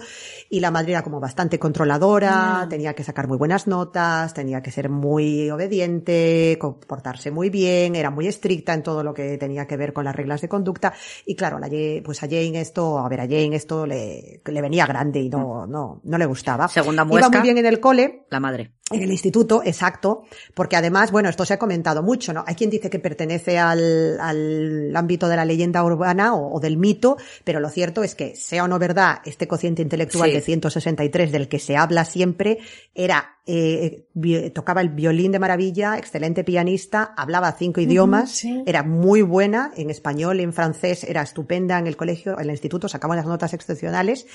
y 0.49 0.61
la 0.61 0.71
madre 0.71 0.93
era 0.93 1.03
como 1.03 1.19
bastante 1.19 1.59
controladora, 1.59 2.69
tenía 2.71 2.95
que 2.95 3.03
sacar 3.03 3.27
muy 3.27 3.37
buenas 3.37 3.67
notas, 3.67 4.33
tenía 4.33 4.63
que 4.63 4.71
ser 4.71 4.91
muy 4.91 5.51
obediente, 5.51 6.57
comportarse 6.61 7.33
muy 7.33 7.51
bien, 7.51 7.97
era 7.97 8.11
muy 8.11 8.29
estricta 8.29 8.73
en 8.73 8.85
todo 8.85 9.03
lo 9.03 9.13
que 9.13 9.37
tenía 9.39 9.56
que 9.65 9.77
ver 9.77 9.93
con 9.93 10.05
las 10.05 10.17
reglas 10.17 10.41
de 10.41 10.49
conducta. 10.49 10.93
Y 11.25 11.37
claro, 11.37 11.59
la, 11.59 11.69
pues 12.05 12.23
a 12.23 12.27
Jane 12.27 12.61
esto, 12.61 12.99
a 12.99 13.09
ver, 13.09 13.21
a 13.21 13.25
Jane 13.25 13.55
esto 13.55 13.87
le, 13.87 14.43
le 14.45 14.61
venía 14.61 14.87
grande 14.87 15.21
y 15.21 15.31
no, 15.31 15.67
no, 15.67 16.01
no 16.03 16.19
le 16.19 16.27
gustaba. 16.27 16.69
Segunda 16.69 17.05
muesca. 17.05 17.29
Iba 17.29 17.39
muy 17.39 17.43
bien 17.43 17.59
en 17.59 17.67
el 17.67 17.81
cole. 17.81 18.27
La 18.29 18.41
madre. 18.41 18.73
En 18.93 19.03
el 19.03 19.11
instituto, 19.11 19.63
exacto, 19.65 20.23
porque 20.55 20.77
además, 20.77 21.11
bueno, 21.11 21.29
esto 21.29 21.45
se 21.45 21.55
ha 21.55 21.59
comentado 21.59 22.05
mucho, 22.05 22.33
¿no? 22.33 22.45
Hay 22.47 22.55
quien 22.55 22.71
dice 22.71 22.89
que 22.89 23.01
pertenece 23.01 23.59
al, 23.59 24.21
al 24.21 24.95
ámbito 24.95 25.29
de 25.29 25.35
la 25.35 25.45
leyenda 25.45 25.83
urbana 25.83 26.35
o, 26.37 26.55
o, 26.55 26.61
del 26.61 26.77
mito, 26.77 27.17
pero 27.43 27.59
lo 27.59 27.69
cierto 27.69 28.05
es 28.05 28.15
que, 28.15 28.37
sea 28.37 28.63
o 28.63 28.69
no 28.69 28.79
verdad, 28.79 29.19
este 29.25 29.49
cociente 29.49 29.83
intelectual 29.83 30.31
Sí. 30.31 30.37
de 30.37 30.41
163 30.41 31.33
del 31.33 31.49
que 31.49 31.59
se 31.59 31.77
habla 31.77 32.05
siempre 32.05 32.59
era 32.95 33.33
eh, 33.49 34.09
tocaba 34.53 34.81
el 34.81 34.89
violín 34.89 35.31
de 35.31 35.39
maravilla, 35.39 35.97
excelente 35.99 36.43
pianista, 36.43 37.15
hablaba 37.17 37.53
cinco 37.53 37.81
idiomas, 37.81 38.31
sí. 38.33 38.63
era 38.67 38.83
muy 38.83 39.23
buena 39.23 39.71
en 39.77 39.89
español, 39.91 40.41
en 40.41 40.53
francés, 40.53 41.05
era 41.05 41.23
estupenda 41.23 41.79
en 41.79 41.87
el 41.87 41.97
colegio, 41.97 42.35
en 42.35 42.47
el 42.47 42.51
instituto, 42.51 42.89
sacaba 42.89 43.15
unas 43.15 43.27
notas 43.27 43.55
excepcionales 43.55 44.27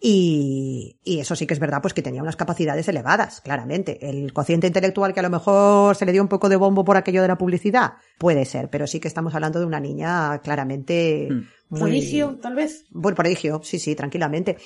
y, 0.00 0.98
y 1.02 1.20
eso 1.20 1.34
sí 1.34 1.46
que 1.46 1.54
es 1.54 1.60
verdad, 1.60 1.80
pues 1.80 1.94
que 1.94 2.02
tenía 2.02 2.22
unas 2.22 2.36
capacidades 2.36 2.86
elevadas, 2.88 3.40
claramente. 3.40 3.97
El 4.00 4.32
cociente 4.32 4.66
intelectual 4.66 5.12
que 5.12 5.20
a 5.20 5.22
lo 5.22 5.30
mejor 5.30 5.96
se 5.96 6.06
le 6.06 6.12
dio 6.12 6.22
un 6.22 6.28
poco 6.28 6.48
de 6.48 6.56
bombo 6.56 6.84
por 6.84 6.96
aquello 6.96 7.22
de 7.22 7.28
la 7.28 7.38
publicidad, 7.38 7.94
puede 8.18 8.44
ser, 8.44 8.68
pero 8.70 8.86
sí 8.86 9.00
que 9.00 9.08
estamos 9.08 9.34
hablando 9.34 9.60
de 9.60 9.66
una 9.66 9.80
niña 9.80 10.38
claramente 10.42 11.28
Mm. 11.30 11.46
muy, 11.70 11.80
Prodigio, 11.80 12.38
tal 12.40 12.54
vez. 12.54 12.84
Buen 12.90 13.14
prodigio, 13.14 13.60
sí, 13.62 13.78
sí, 13.78 13.94
tranquilamente. 13.94 14.56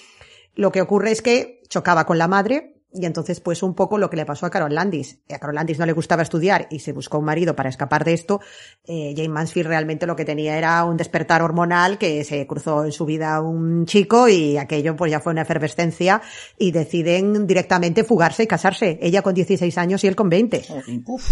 Lo 0.54 0.70
que 0.70 0.80
ocurre 0.80 1.10
es 1.10 1.22
que 1.22 1.62
chocaba 1.68 2.04
con 2.04 2.18
la 2.18 2.28
madre 2.28 2.71
y 2.94 3.06
entonces 3.06 3.40
pues 3.40 3.62
un 3.62 3.74
poco 3.74 3.98
lo 3.98 4.10
que 4.10 4.16
le 4.16 4.26
pasó 4.26 4.46
a 4.46 4.50
Carol 4.50 4.74
Landis. 4.74 5.18
A 5.30 5.38
Carol 5.38 5.54
Landis 5.54 5.78
no 5.78 5.86
le 5.86 5.92
gustaba 5.92 6.22
estudiar 6.22 6.66
y 6.70 6.80
se 6.80 6.92
buscó 6.92 7.18
un 7.18 7.24
marido 7.24 7.56
para 7.56 7.68
escapar 7.68 8.04
de 8.04 8.12
esto. 8.12 8.40
Eh, 8.84 9.14
Jane 9.16 9.28
Mansfield 9.30 9.68
realmente 9.68 10.06
lo 10.06 10.16
que 10.16 10.24
tenía 10.24 10.58
era 10.58 10.84
un 10.84 10.96
despertar 10.96 11.42
hormonal 11.42 11.98
que 11.98 12.24
se 12.24 12.46
cruzó 12.46 12.84
en 12.84 12.92
su 12.92 13.04
vida 13.06 13.40
un 13.40 13.86
chico 13.86 14.28
y 14.28 14.58
aquello 14.58 14.94
pues 14.96 15.10
ya 15.10 15.20
fue 15.20 15.32
una 15.32 15.42
efervescencia 15.42 16.20
y 16.58 16.70
deciden 16.72 17.46
directamente 17.46 18.04
fugarse 18.04 18.42
y 18.42 18.46
casarse. 18.46 18.98
Ella 19.00 19.22
con 19.22 19.34
16 19.34 19.78
años 19.78 20.04
y 20.04 20.08
él 20.08 20.16
con 20.16 20.28
20. 20.28 20.64
Uf. 21.06 21.30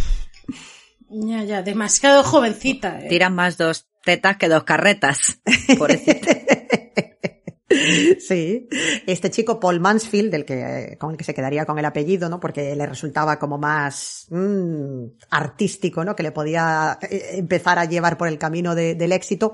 Ya, 1.10 1.42
ya, 1.42 1.62
demasiado 1.62 2.22
jovencita. 2.22 3.00
eh. 3.04 3.08
Tiran 3.08 3.34
más 3.34 3.58
dos 3.58 3.88
tetas 4.04 4.36
que 4.36 4.48
dos 4.48 4.64
carretas. 4.64 5.40
Pobrecita. 5.78 6.30
Sí, 8.18 8.68
este 9.06 9.30
chico 9.30 9.60
Paul 9.60 9.80
Mansfield, 9.80 10.30
del 10.30 10.44
que, 10.44 10.96
con 10.98 11.12
el 11.12 11.16
que 11.16 11.24
se 11.24 11.34
quedaría 11.34 11.64
con 11.64 11.78
el 11.78 11.84
apellido, 11.84 12.28
¿no? 12.28 12.40
Porque 12.40 12.74
le 12.74 12.86
resultaba 12.86 13.38
como 13.38 13.58
más 13.58 14.26
mm, 14.30 15.04
artístico, 15.30 16.04
¿no? 16.04 16.16
Que 16.16 16.22
le 16.24 16.32
podía 16.32 16.98
eh, 17.02 17.30
empezar 17.34 17.78
a 17.78 17.84
llevar 17.84 18.18
por 18.18 18.28
el 18.28 18.38
camino 18.38 18.74
de- 18.74 18.94
del 18.94 19.12
éxito. 19.12 19.52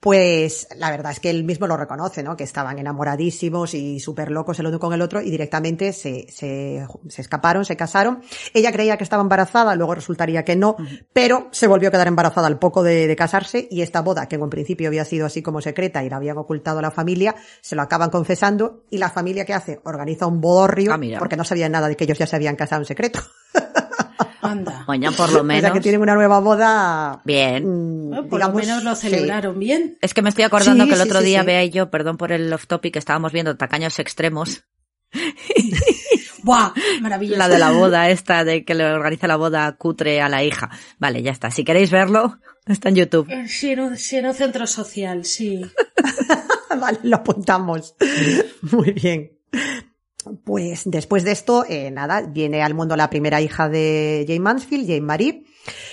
Pues 0.00 0.68
la 0.76 0.90
verdad 0.90 1.12
es 1.12 1.20
que 1.20 1.30
él 1.30 1.44
mismo 1.44 1.66
lo 1.66 1.76
reconoce, 1.76 2.22
¿no? 2.22 2.36
Que 2.36 2.44
estaban 2.44 2.78
enamoradísimos 2.78 3.74
y 3.74 3.98
súper 4.00 4.30
locos 4.30 4.58
el 4.60 4.66
uno 4.66 4.78
con 4.78 4.92
el 4.92 5.00
otro 5.02 5.20
y 5.22 5.30
directamente 5.30 5.92
se, 5.92 6.26
se, 6.30 6.86
se 7.08 7.22
escaparon, 7.22 7.64
se 7.64 7.76
casaron. 7.76 8.20
Ella 8.52 8.72
creía 8.72 8.96
que 8.98 9.04
estaba 9.04 9.22
embarazada, 9.22 9.74
luego 9.74 9.94
resultaría 9.94 10.44
que 10.44 10.56
no, 10.56 10.76
pero 11.12 11.48
se 11.50 11.66
volvió 11.66 11.88
a 11.88 11.92
quedar 11.92 12.08
embarazada 12.08 12.46
al 12.46 12.58
poco 12.58 12.82
de, 12.82 13.06
de 13.06 13.16
casarse 13.16 13.66
y 13.70 13.80
esta 13.82 14.02
boda, 14.02 14.28
que 14.28 14.36
en 14.36 14.42
un 14.42 14.50
principio 14.50 14.88
había 14.88 15.04
sido 15.04 15.26
así 15.26 15.42
como 15.42 15.60
secreta 15.62 16.04
y 16.04 16.10
la 16.10 16.16
habían 16.16 16.36
ocultado 16.38 16.78
a 16.78 16.82
la 16.82 16.90
familia, 16.90 17.34
se 17.60 17.76
lo 17.76 17.82
acaban 17.82 18.10
confesando 18.10 18.84
y 18.90 18.98
la 18.98 19.10
familia 19.10 19.44
que 19.44 19.54
hace 19.54 19.80
organiza 19.84 20.26
un 20.26 20.40
bodorrio 20.40 20.92
Ah, 20.92 20.98
mira. 20.98 21.18
porque 21.18 21.36
no 21.36 21.44
sabían 21.44 21.72
nada 21.72 21.88
de 21.88 21.96
que 21.96 22.04
ellos 22.04 22.18
ya 22.18 22.26
se 22.26 22.36
habían 22.36 22.56
casado 22.56 22.82
en 22.82 22.86
secreto. 22.86 23.20
Anda. 24.42 24.84
Bueno, 24.86 25.10
por 25.12 25.32
lo 25.32 25.40
O 25.40 25.44
menos. 25.44 25.62
sea 25.62 25.72
que 25.72 25.80
tienen 25.80 26.02
una 26.02 26.14
nueva 26.14 26.38
boda. 26.38 27.22
Bien. 27.24 27.64
mm, 27.66 28.08
Bueno, 28.10 28.28
por 28.28 28.38
digamos, 28.38 28.54
lo 28.62 28.66
menos 28.68 28.84
lo 28.84 28.94
sí. 28.94 29.08
celebraron 29.08 29.58
bien. 29.58 29.96
Es 30.02 30.12
que 30.12 30.20
me 30.20 30.28
estoy 30.28 30.44
acordando 30.44 30.84
Sí, 30.84 30.90
que 30.90 30.94
el 30.96 31.00
sí, 31.02 31.08
otro 31.08 31.20
sí, 31.20 31.26
día, 31.26 31.40
sí. 31.40 31.46
Bea 31.46 31.64
y 31.64 31.70
yo, 31.70 31.90
perdón 31.90 32.18
por 32.18 32.30
el 32.30 32.52
off 32.52 32.66
topic, 32.66 32.96
estábamos 32.96 33.32
viendo 33.32 33.56
Tacaños 33.56 33.98
Extremos, 33.98 34.64
¡Buah! 36.42 36.72
Maravilloso. 37.00 37.38
la 37.38 37.48
de 37.48 37.58
la 37.58 37.70
boda 37.70 38.10
esta, 38.10 38.44
de 38.44 38.64
que 38.66 38.74
le 38.74 38.84
organiza 38.84 39.26
la 39.26 39.36
boda 39.36 39.72
cutre 39.76 40.20
a 40.20 40.28
la 40.28 40.44
hija. 40.44 40.68
Vale, 40.98 41.22
ya 41.22 41.30
está. 41.30 41.50
Si 41.50 41.64
queréis 41.64 41.90
verlo, 41.90 42.38
está 42.66 42.90
en 42.90 42.96
YouTube. 42.96 43.26
Eh, 43.30 43.48
Sí, 43.48 43.70
en 43.70 43.80
un, 43.80 43.96
sí, 43.96 44.16
en 44.16 44.26
un 44.26 44.34
centro 44.34 44.66
social, 44.66 45.24
sí. 45.24 45.64
vale, 46.80 46.98
lo 47.02 47.16
apuntamos. 47.16 47.94
Muy 48.72 48.92
bien. 48.92 49.38
Pues 50.44 50.82
después 50.86 51.24
de 51.24 51.32
esto, 51.32 51.64
eh, 51.68 51.90
nada, 51.90 52.22
viene 52.22 52.62
al 52.62 52.74
mundo 52.74 52.96
la 52.96 53.10
primera 53.10 53.40
hija 53.40 53.68
de 53.68 54.24
Jane 54.26 54.40
Mansfield, 54.40 54.86
Jane 54.86 55.00
Marie. 55.02 55.44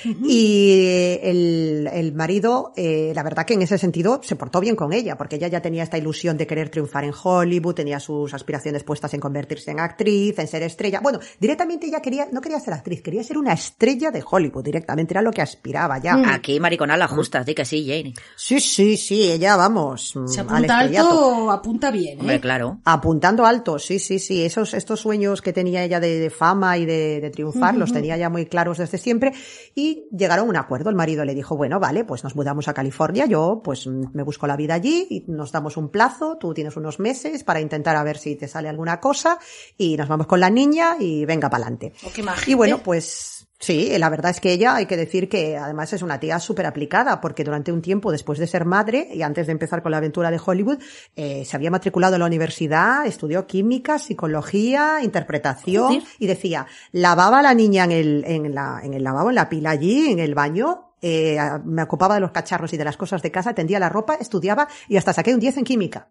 Y 0.04 1.18
el, 1.22 1.90
el 1.92 2.14
marido, 2.14 2.74
eh, 2.76 3.12
la 3.16 3.24
verdad 3.24 3.46
que 3.46 3.54
en 3.54 3.62
ese 3.62 3.78
sentido 3.78 4.20
se 4.24 4.36
portó 4.36 4.60
bien 4.60 4.76
con 4.76 4.94
ella, 4.94 5.18
porque 5.18 5.36
ella 5.36 5.48
ya 5.48 5.62
tenía 5.62 5.84
esta 5.84 5.98
ilusión 5.98 6.38
de 6.38 6.48
querer 6.48 6.70
triunfar 6.70 7.04
en 7.04 7.14
Hollywood, 7.24 7.76
tenía 7.76 8.00
sus 8.00 8.34
aspiraciones 8.34 8.84
puestas 8.84 9.14
en 9.14 9.20
convertirse 9.20 9.72
en 9.72 9.80
actriz, 9.80 10.38
en 10.40 10.48
ser 10.48 10.64
estrella. 10.64 11.00
Bueno, 11.02 11.20
directamente 11.40 11.88
ella 11.88 12.02
quería, 12.02 12.28
no 12.32 12.42
quería 12.42 12.60
ser 12.60 12.74
actriz, 12.74 13.02
quería 13.02 13.24
ser 13.24 13.38
una 13.38 13.54
estrella 13.54 14.12
de 14.12 14.24
Hollywood, 14.30 14.64
directamente 14.64 15.14
era 15.14 15.22
lo 15.22 15.32
que 15.32 15.42
aspiraba 15.42 15.98
ya. 16.00 16.16
Aquí, 16.34 16.60
mariconal, 16.60 17.00
la 17.00 17.08
justa, 17.08 17.44
di 17.44 17.54
que 17.54 17.66
sí, 17.66 17.86
Jane. 17.88 18.14
Sí, 18.36 18.60
sí, 18.60 18.98
sí, 18.98 19.32
ella, 19.32 19.56
vamos, 19.56 20.10
Se 20.26 20.44
mm, 20.44 20.50
al 20.50 20.56
apunta 20.56 20.82
estrellato. 20.82 21.10
alto, 21.10 21.52
apunta 21.52 21.92
bien, 21.92 22.20
Hombre, 22.20 22.36
¿eh? 22.36 22.40
claro. 22.42 22.80
Apuntando 22.86 23.46
alto, 23.46 23.80
sí, 23.80 24.00
sí, 24.00 24.20
sí. 24.20 24.44
Esos, 24.44 24.74
estos 24.74 25.00
sueños 25.00 25.42
que 25.42 25.54
tenía 25.54 25.84
ella 25.84 26.00
de, 26.00 26.20
de 26.20 26.30
fama 26.30 26.78
y 26.78 26.86
de, 26.86 27.22
de 27.22 27.30
triunfar, 27.30 27.76
los 27.76 27.92
tenía 27.94 28.18
ya 28.18 28.30
muy 28.30 28.46
claros 28.46 28.78
desde 28.78 28.98
siempre. 28.98 29.34
Y 29.76 30.08
llegaron 30.12 30.48
a 30.48 30.50
un 30.50 30.58
acuerdo. 30.58 30.90
El 30.90 30.96
marido 30.96 31.26
le 31.26 31.36
dijo, 31.36 31.58
bueno, 31.58 31.80
vale, 31.80 32.04
pues 32.06 32.24
nos 32.24 32.36
mudamos 32.36 32.68
a 32.68 32.74
California. 32.74 33.26
Yo, 33.26 33.62
pues 33.64 33.88
mm, 33.88 34.12
me 34.14 34.24
busco 34.24 34.48
la 34.48 34.56
vida 34.56 34.74
allí 34.74 35.08
y 35.10 35.26
nos 35.28 35.52
damos 35.52 35.78
un 35.78 35.90
plazo. 35.90 36.38
Tú 36.38 36.54
tienes 36.54 36.76
unos 36.78 37.00
meses 37.00 37.44
para 37.44 37.62
intentar 37.62 37.96
a 37.96 38.04
ver 38.04 38.18
si 38.18 38.36
te 38.36 38.48
sale 38.48 38.70
alguna 38.70 39.00
cosa. 39.00 39.40
Y 39.78 39.98
nos 39.98 40.08
vamos 40.08 40.28
con 40.28 40.40
la 40.40 40.50
niña 40.50 40.96
y 41.00 41.26
venga 41.26 41.50
para 41.50 41.64
adelante. 41.64 41.94
Oh. 42.04 42.12
Y 42.48 42.54
bueno, 42.54 42.80
pues 42.84 43.48
sí, 43.62 43.98
la 43.98 44.10
verdad 44.10 44.32
es 44.32 44.42
que 44.42 44.52
ella, 44.52 44.76
hay 44.76 44.86
que 44.86 44.98
decir 44.98 45.30
que 45.30 45.56
además 45.56 45.94
es 45.94 46.02
una 46.02 46.20
tía 46.20 46.40
súper 46.40 46.66
aplicada, 46.66 47.22
porque 47.22 47.46
durante 47.46 47.72
un 47.72 47.82
tiempo 47.82 48.12
después 48.12 48.38
de 48.40 48.48
ser 48.48 48.66
madre 48.66 49.08
y 49.14 49.22
antes 49.22 49.46
de 49.46 49.54
empezar 49.54 49.82
con 49.82 49.92
la 49.92 49.98
aventura 49.98 50.30
de 50.30 50.42
Hollywood, 50.44 50.80
eh, 51.16 51.46
se 51.46 51.56
había 51.56 51.72
matriculado 51.72 52.16
en 52.16 52.20
la 52.20 52.26
universidad, 52.26 53.06
estudió 53.06 53.48
química, 53.48 54.00
psicología, 54.00 55.00
interpretación, 55.02 56.04
y 56.20 56.28
decía, 56.28 56.68
lavaba 56.92 57.40
a 57.40 57.44
la 57.44 57.54
niña 57.54 57.86
en 57.86 57.92
el, 57.92 58.24
en 58.26 58.54
la, 58.54 58.82
en 58.84 58.94
el 58.94 59.04
lavabo, 59.04 59.30
en 59.30 59.36
la 59.36 59.48
pila 59.48 59.70
allí, 59.70 60.12
en 60.12 60.20
el 60.20 60.36
baño, 60.36 60.96
eh, 61.02 61.38
me 61.66 61.84
ocupaba 61.84 62.16
de 62.16 62.22
los 62.22 62.32
cacharros 62.32 62.74
y 62.74 62.78
de 62.78 62.84
las 62.84 62.98
cosas 62.98 63.22
de 63.22 63.32
casa, 63.32 63.54
tendía 63.54 63.80
la 63.80 63.90
ropa, 63.90 64.16
estudiaba 64.16 64.68
y 64.88 64.98
hasta 64.98 65.14
saqué 65.14 65.34
un 65.34 65.40
10 65.40 65.58
en 65.58 65.64
química. 65.64 66.10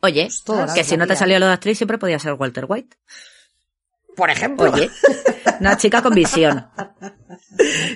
Oye, 0.00 0.28
que 0.74 0.84
si 0.84 0.96
no 0.96 1.06
te 1.06 1.16
salió 1.16 1.38
lo 1.38 1.46
de 1.46 1.52
actriz, 1.52 1.76
siempre 1.76 1.98
podía 1.98 2.18
ser 2.18 2.34
Walter 2.34 2.66
White. 2.68 2.96
Por 4.18 4.28
ejemplo. 4.30 4.70
Oye, 4.72 4.90
una 5.60 5.76
chica 5.78 6.02
con 6.02 6.12
visión. 6.14 6.66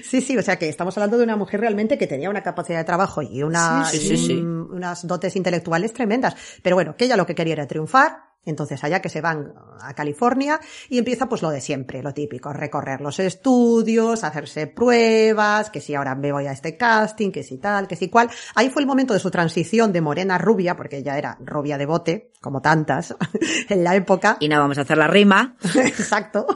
Sí, 0.04 0.20
sí, 0.20 0.36
o 0.36 0.42
sea 0.42 0.56
que 0.58 0.68
estamos 0.68 0.96
hablando 0.96 1.16
de 1.18 1.24
una 1.24 1.36
mujer 1.36 1.60
realmente 1.60 1.96
que 1.96 2.06
tenía 2.06 2.28
una 2.30 2.42
capacidad 2.42 2.78
de 2.78 2.84
trabajo 2.84 3.22
y 3.22 3.42
una, 3.42 3.84
Sí, 3.86 3.98
sí, 3.98 4.16
sí, 4.16 4.32
y 4.32 4.36
un- 4.40 4.68
unas 4.72 5.06
dotes 5.06 5.36
intelectuales 5.36 5.92
tremendas. 5.92 6.34
Pero 6.62 6.76
bueno, 6.76 6.96
que 6.96 7.04
ella 7.06 7.16
lo 7.16 7.26
que 7.26 7.34
quería 7.34 7.54
era 7.54 7.66
triunfar 7.66 8.31
Entonces 8.44 8.82
allá 8.82 9.00
que 9.00 9.08
se 9.08 9.20
van 9.20 9.54
a 9.80 9.94
California 9.94 10.60
y 10.88 10.98
empieza 10.98 11.28
pues 11.28 11.42
lo 11.42 11.50
de 11.50 11.60
siempre, 11.60 12.02
lo 12.02 12.12
típico, 12.12 12.52
recorrer 12.52 13.00
los 13.00 13.20
estudios, 13.20 14.24
hacerse 14.24 14.66
pruebas, 14.66 15.70
que 15.70 15.80
si 15.80 15.94
ahora 15.94 16.14
me 16.14 16.32
voy 16.32 16.46
a 16.46 16.52
este 16.52 16.76
casting, 16.76 17.30
que 17.30 17.42
si 17.44 17.58
tal, 17.58 17.86
que 17.86 17.96
si 17.96 18.08
cual. 18.08 18.30
Ahí 18.54 18.68
fue 18.70 18.82
el 18.82 18.88
momento 18.88 19.14
de 19.14 19.20
su 19.20 19.30
transición 19.30 19.92
de 19.92 20.00
morena 20.00 20.34
a 20.36 20.38
rubia, 20.38 20.76
porque 20.76 20.98
ella 20.98 21.18
era 21.18 21.38
rubia 21.40 21.78
de 21.78 21.86
bote, 21.86 22.32
como 22.40 22.60
tantas, 22.60 23.14
en 23.68 23.84
la 23.84 23.94
época. 23.94 24.36
Y 24.40 24.48
no 24.48 24.58
vamos 24.58 24.78
a 24.78 24.82
hacer 24.82 24.98
la 24.98 25.06
rima. 25.06 25.56
Exacto. 25.74 26.46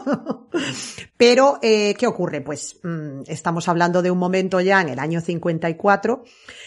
Pero, 1.17 1.59
eh, 1.63 1.95
¿qué 1.97 2.07
ocurre? 2.07 2.41
Pues 2.41 2.79
mm, 2.83 3.23
estamos 3.27 3.69
hablando 3.69 4.03
de 4.03 4.11
un 4.11 4.19
momento 4.19 4.61
ya 4.61 4.81
en 4.81 4.89
el 4.89 4.99
año 4.99 5.21
54 5.21 6.25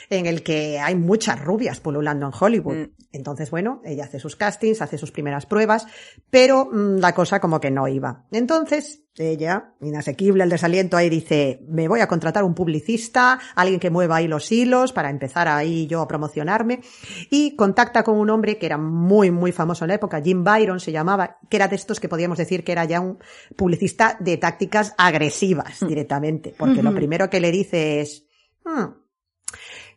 en 0.09 0.25
el 0.25 0.43
que 0.43 0.79
hay 0.79 0.95
muchas 0.95 1.39
rubias 1.43 1.79
pululando 1.79 2.25
en 2.25 2.33
Hollywood. 2.37 2.75
Mm. 2.75 2.91
Entonces, 3.11 3.51
bueno, 3.51 3.81
ella 3.83 4.05
hace 4.05 4.19
sus 4.19 4.35
castings, 4.35 4.81
hace 4.81 4.97
sus 4.97 5.08
primeras 5.11 5.45
pruebas, 5.45 5.87
pero 6.29 6.65
mm, 6.65 6.97
la 6.97 7.13
cosa 7.13 7.39
como 7.39 7.59
que 7.59 7.71
no 7.71 7.87
iba. 7.87 8.25
Entonces, 8.31 9.03
ella, 9.17 9.73
inasequible 9.81 10.43
el 10.43 10.49
desaliento, 10.49 10.95
ahí 10.95 11.09
dice, 11.09 11.65
me 11.67 11.87
voy 11.87 11.99
a 11.99 12.07
contratar 12.07 12.43
un 12.43 12.55
publicista, 12.55 13.39
alguien 13.55 13.79
que 13.79 13.89
mueva 13.89 14.17
ahí 14.17 14.27
los 14.27 14.49
hilos 14.51 14.93
para 14.93 15.09
empezar 15.09 15.47
ahí 15.47 15.87
yo 15.87 16.01
a 16.01 16.07
promocionarme. 16.07 16.81
Y 17.29 17.55
contacta 17.55 18.03
con 18.03 18.17
un 18.17 18.29
hombre 18.29 18.57
que 18.57 18.65
era 18.65 18.77
muy, 18.77 19.29
muy 19.29 19.51
famoso 19.51 19.83
en 19.83 19.89
la 19.89 19.95
época, 19.95 20.21
Jim 20.21 20.43
Byron 20.43 20.79
se 20.79 20.91
llamaba, 20.91 21.37
que 21.49 21.57
era 21.57 21.67
de 21.67 21.75
estos 21.75 21.99
que 21.99 22.07
podíamos 22.07 22.37
decir 22.37 22.63
que 22.63 22.71
era 22.71 22.85
ya 22.85 23.01
un 23.01 23.19
publicista 23.55 24.15
de 24.19 24.37
tácticas 24.37 24.95
agresivas 24.97 25.85
directamente. 25.85 26.55
Porque 26.57 26.81
lo 26.81 26.93
primero 26.95 27.29
que 27.29 27.41
le 27.41 27.51
dice 27.51 27.99
es, 28.01 28.25
"Hmm, 28.63 28.93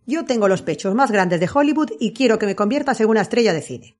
yo 0.04 0.25
tengo 0.25 0.49
los 0.49 0.62
pechos 0.62 0.95
más 0.95 1.12
grandes 1.12 1.38
de 1.38 1.49
Hollywood 1.52 1.90
y 2.00 2.12
quiero 2.12 2.38
que 2.38 2.47
me 2.47 2.57
conviertas 2.57 3.00
en 3.00 3.09
una 3.09 3.21
estrella 3.21 3.52
de 3.52 3.62
cine. 3.62 3.99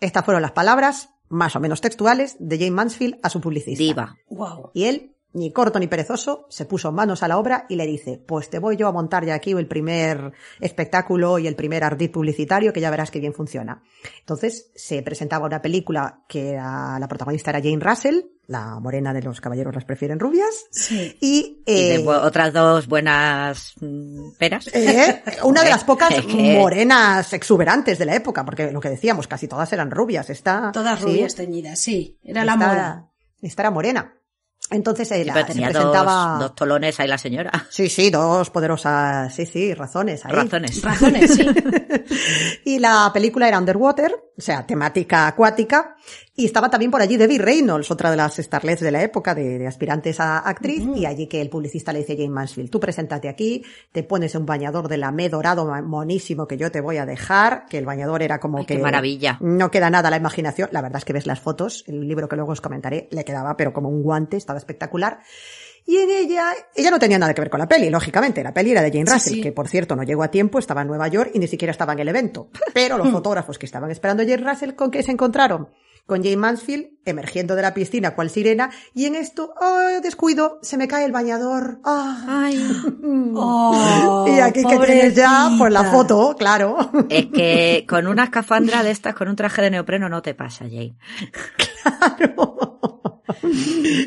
Estas 0.00 0.24
fueron 0.24 0.42
las 0.42 0.52
palabras, 0.52 1.10
más 1.28 1.56
o 1.56 1.60
menos 1.60 1.80
textuales, 1.80 2.36
de 2.38 2.58
Jane 2.58 2.70
Mansfield 2.70 3.18
a 3.22 3.30
su 3.30 3.40
publicista. 3.40 3.82
Diva. 3.82 4.16
Wow. 4.30 4.70
Y 4.74 4.84
él, 4.84 5.16
ni 5.38 5.52
corto 5.52 5.78
ni 5.78 5.86
perezoso, 5.86 6.46
se 6.50 6.64
puso 6.66 6.92
manos 6.92 7.22
a 7.22 7.28
la 7.28 7.38
obra 7.38 7.66
y 7.68 7.76
le 7.76 7.86
dice, 7.86 8.18
pues 8.26 8.50
te 8.50 8.58
voy 8.58 8.76
yo 8.76 8.88
a 8.88 8.92
montar 8.92 9.24
ya 9.24 9.34
aquí 9.34 9.52
el 9.52 9.66
primer 9.66 10.32
espectáculo 10.60 11.38
y 11.38 11.46
el 11.46 11.54
primer 11.56 11.84
ardid 11.84 12.10
publicitario 12.10 12.72
que 12.72 12.80
ya 12.80 12.90
verás 12.90 13.10
que 13.10 13.20
bien 13.20 13.32
funciona. 13.34 13.82
Entonces 14.20 14.70
se 14.74 15.02
presentaba 15.02 15.46
una 15.46 15.62
película 15.62 16.22
que 16.28 16.50
era- 16.50 16.98
la 16.98 17.08
protagonista 17.08 17.50
era 17.50 17.60
Jane 17.62 17.78
Russell, 17.80 18.20
la 18.46 18.80
morena 18.80 19.12
de 19.12 19.22
los 19.22 19.40
caballeros 19.40 19.74
las 19.74 19.84
prefieren 19.84 20.18
rubias, 20.18 20.66
Sí. 20.70 21.16
y, 21.20 21.62
Y 21.66 21.72
eh, 21.90 21.98
de 21.98 22.08
otras 22.08 22.52
dos 22.52 22.86
buenas 22.86 23.74
mm, 23.80 24.30
peras. 24.38 24.68
eh, 24.72 25.22
una 25.44 25.62
de 25.62 25.70
las 25.70 25.84
pocas 25.84 26.10
morenas 26.26 27.32
exuberantes 27.32 27.98
de 27.98 28.06
la 28.06 28.14
época, 28.14 28.44
porque 28.44 28.72
lo 28.72 28.80
que 28.80 28.88
decíamos, 28.90 29.26
casi 29.28 29.48
todas 29.48 29.72
eran 29.72 29.90
rubias. 29.90 30.30
Esta, 30.30 30.72
Todas 30.72 30.98
sí, 30.98 31.04
rubias 31.04 31.34
teñidas, 31.34 31.78
sí. 31.78 32.18
Era 32.22 32.44
la 32.44 32.56
moda. 32.56 33.08
Esta 33.42 33.62
era 33.62 33.70
morena. 33.70 34.14
Entonces 34.70 35.10
eh, 35.12 35.24
Sí, 35.24 35.30
se 35.54 35.60
presentaba... 35.62 36.32
dos, 36.32 36.40
dos 36.40 36.54
tolones 36.54 36.98
ahí 37.00 37.08
la 37.08 37.18
señora. 37.18 37.66
Sí, 37.70 37.88
sí, 37.88 38.10
dos 38.10 38.50
poderosas, 38.50 39.34
sí, 39.34 39.46
sí, 39.46 39.74
razones 39.74 40.24
ahí. 40.26 40.32
Razones. 40.32 40.82
Razones, 40.82 41.34
sí. 41.34 41.46
y 42.64 42.78
la 42.78 43.10
película 43.12 43.48
era 43.48 43.58
Underwater, 43.58 44.14
o 44.36 44.40
sea, 44.40 44.66
temática 44.66 45.26
acuática, 45.26 45.96
y 46.38 46.44
estaba 46.44 46.70
también 46.70 46.92
por 46.92 47.02
allí 47.02 47.16
Debbie 47.16 47.38
Reynolds, 47.38 47.90
otra 47.90 48.12
de 48.12 48.16
las 48.16 48.36
starlets 48.36 48.80
de 48.80 48.92
la 48.92 49.02
época, 49.02 49.34
de, 49.34 49.58
de 49.58 49.66
aspirantes 49.66 50.20
a 50.20 50.38
actriz, 50.38 50.84
y 50.94 51.04
allí 51.04 51.26
que 51.26 51.40
el 51.40 51.50
publicista 51.50 51.92
le 51.92 51.98
dice 51.98 52.12
a 52.12 52.16
Jane 52.16 52.30
Mansfield, 52.30 52.70
tú 52.70 52.78
preséntate 52.78 53.28
aquí, 53.28 53.64
te 53.90 54.04
pones 54.04 54.36
un 54.36 54.46
bañador 54.46 54.86
de 54.86 54.98
la 54.98 55.10
me 55.10 55.28
dorado 55.28 55.66
monísimo 55.82 56.46
que 56.46 56.56
yo 56.56 56.70
te 56.70 56.80
voy 56.80 56.96
a 56.98 57.06
dejar, 57.06 57.66
que 57.68 57.76
el 57.78 57.86
bañador 57.86 58.22
era 58.22 58.38
como 58.38 58.58
Ay, 58.58 58.66
que... 58.66 58.76
qué 58.76 58.82
maravilla. 58.82 59.36
No 59.40 59.70
queda 59.72 59.90
nada 59.90 60.06
a 60.06 60.10
la 60.12 60.16
imaginación, 60.16 60.68
la 60.70 60.80
verdad 60.80 60.98
es 60.98 61.04
que 61.04 61.12
ves 61.12 61.26
las 61.26 61.40
fotos, 61.40 61.82
el 61.88 62.06
libro 62.06 62.28
que 62.28 62.36
luego 62.36 62.52
os 62.52 62.60
comentaré, 62.60 63.08
le 63.10 63.24
quedaba 63.24 63.56
pero 63.56 63.72
como 63.72 63.88
un 63.88 64.04
guante, 64.04 64.36
estaba 64.36 64.60
espectacular. 64.60 65.18
Y 65.86 65.96
en 65.96 66.10
ella, 66.10 66.52
ella 66.76 66.90
no 66.90 66.98
tenía 66.98 67.18
nada 67.18 67.32
que 67.32 67.40
ver 67.40 67.48
con 67.50 67.58
la 67.60 67.66
peli, 67.66 67.88
lógicamente. 67.88 68.44
La 68.44 68.52
peli 68.52 68.72
era 68.72 68.82
de 68.82 68.90
Jane 68.92 69.06
Sí, 69.06 69.12
Russell, 69.14 69.32
sí. 69.34 69.40
que 69.40 69.52
por 69.52 69.68
cierto 69.68 69.96
no 69.96 70.02
llegó 70.02 70.22
a 70.22 70.28
tiempo, 70.30 70.58
estaba 70.58 70.82
en 70.82 70.86
Nueva 70.88 71.08
York 71.08 71.30
y 71.32 71.38
ni 71.38 71.46
siquiera 71.48 71.72
estaba 71.72 71.94
en 71.94 71.98
el 72.00 72.08
evento. 72.08 72.50
Pero 72.74 72.98
los 72.98 73.08
fotógrafos 73.12 73.58
que 73.58 73.64
estaban 73.66 73.90
esperando 73.90 74.22
a 74.22 74.26
Jane 74.26 74.48
Russell, 74.48 74.74
¿con 74.74 74.90
qué 74.90 75.02
se 75.02 75.12
encontraron? 75.12 75.68
Con 76.08 76.24
Jane 76.24 76.38
Mansfield 76.38 76.86
emergiendo 77.04 77.54
de 77.54 77.60
la 77.60 77.74
piscina 77.74 78.14
cual 78.14 78.30
sirena 78.30 78.70
y 78.94 79.04
en 79.04 79.14
esto, 79.14 79.52
oh, 79.60 80.00
descuido, 80.02 80.58
se 80.62 80.78
me 80.78 80.88
cae 80.88 81.04
el 81.04 81.12
bañador. 81.12 81.80
Ah. 81.84 82.24
Ay, 82.26 82.66
Oh, 83.34 84.26
y 84.34 84.40
aquí 84.40 84.64
que 84.64 84.78
tienes 84.78 85.14
ya, 85.14 85.50
pues 85.58 85.70
la 85.70 85.84
foto, 85.84 86.34
claro. 86.38 86.90
es 87.10 87.26
que 87.26 87.84
con 87.88 88.06
una 88.06 88.24
escafandra 88.24 88.82
de 88.82 88.90
estas, 88.90 89.14
con 89.14 89.28
un 89.28 89.36
traje 89.36 89.60
de 89.60 89.70
neopreno, 89.70 90.08
no 90.08 90.22
te 90.22 90.34
pasa, 90.34 90.64
Jane. 90.64 90.96
Claro. 91.84 92.78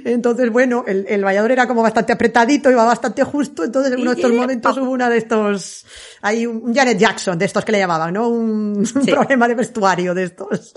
Entonces, 0.03 0.51
bueno, 0.51 0.83
el, 0.87 1.05
el 1.07 1.23
bañador 1.23 1.51
era 1.51 1.67
como 1.67 1.83
bastante 1.83 2.13
apretadito, 2.13 2.71
iba 2.71 2.83
bastante 2.83 3.23
justo, 3.23 3.63
entonces 3.63 3.93
en 3.93 4.01
uno 4.01 4.11
de 4.11 4.15
estos 4.15 4.33
momentos 4.33 4.77
hubo 4.77 4.89
una 4.89 5.07
de 5.07 5.17
estos, 5.17 5.85
hay 6.21 6.47
un 6.47 6.73
Janet 6.73 6.97
Jackson, 6.97 7.37
de 7.37 7.45
estos 7.45 7.63
que 7.63 7.71
le 7.71 7.79
llamaban, 7.79 8.13
¿no? 8.15 8.27
Un, 8.27 8.83
problema 9.05 9.47
de 9.47 9.55
vestuario 9.55 10.13
de 10.15 10.23
estos. 10.23 10.73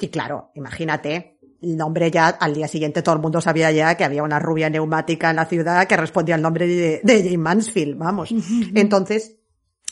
Y 0.00 0.08
claro, 0.08 0.50
imagínate, 0.54 1.38
el 1.62 1.76
nombre 1.76 2.10
ya, 2.10 2.28
al 2.28 2.54
día 2.54 2.68
siguiente 2.68 3.02
todo 3.02 3.14
el 3.14 3.20
mundo 3.20 3.40
sabía 3.40 3.70
ya 3.70 3.96
que 3.96 4.04
había 4.04 4.22
una 4.22 4.38
rubia 4.38 4.70
neumática 4.70 5.30
en 5.30 5.36
la 5.36 5.46
ciudad 5.46 5.86
que 5.86 5.96
respondía 5.96 6.34
al 6.34 6.42
nombre 6.42 6.66
de, 6.66 7.00
de 7.02 7.22
Jane 7.22 7.38
Mansfield, 7.38 7.98
vamos. 7.98 8.32
Entonces, 8.74 9.39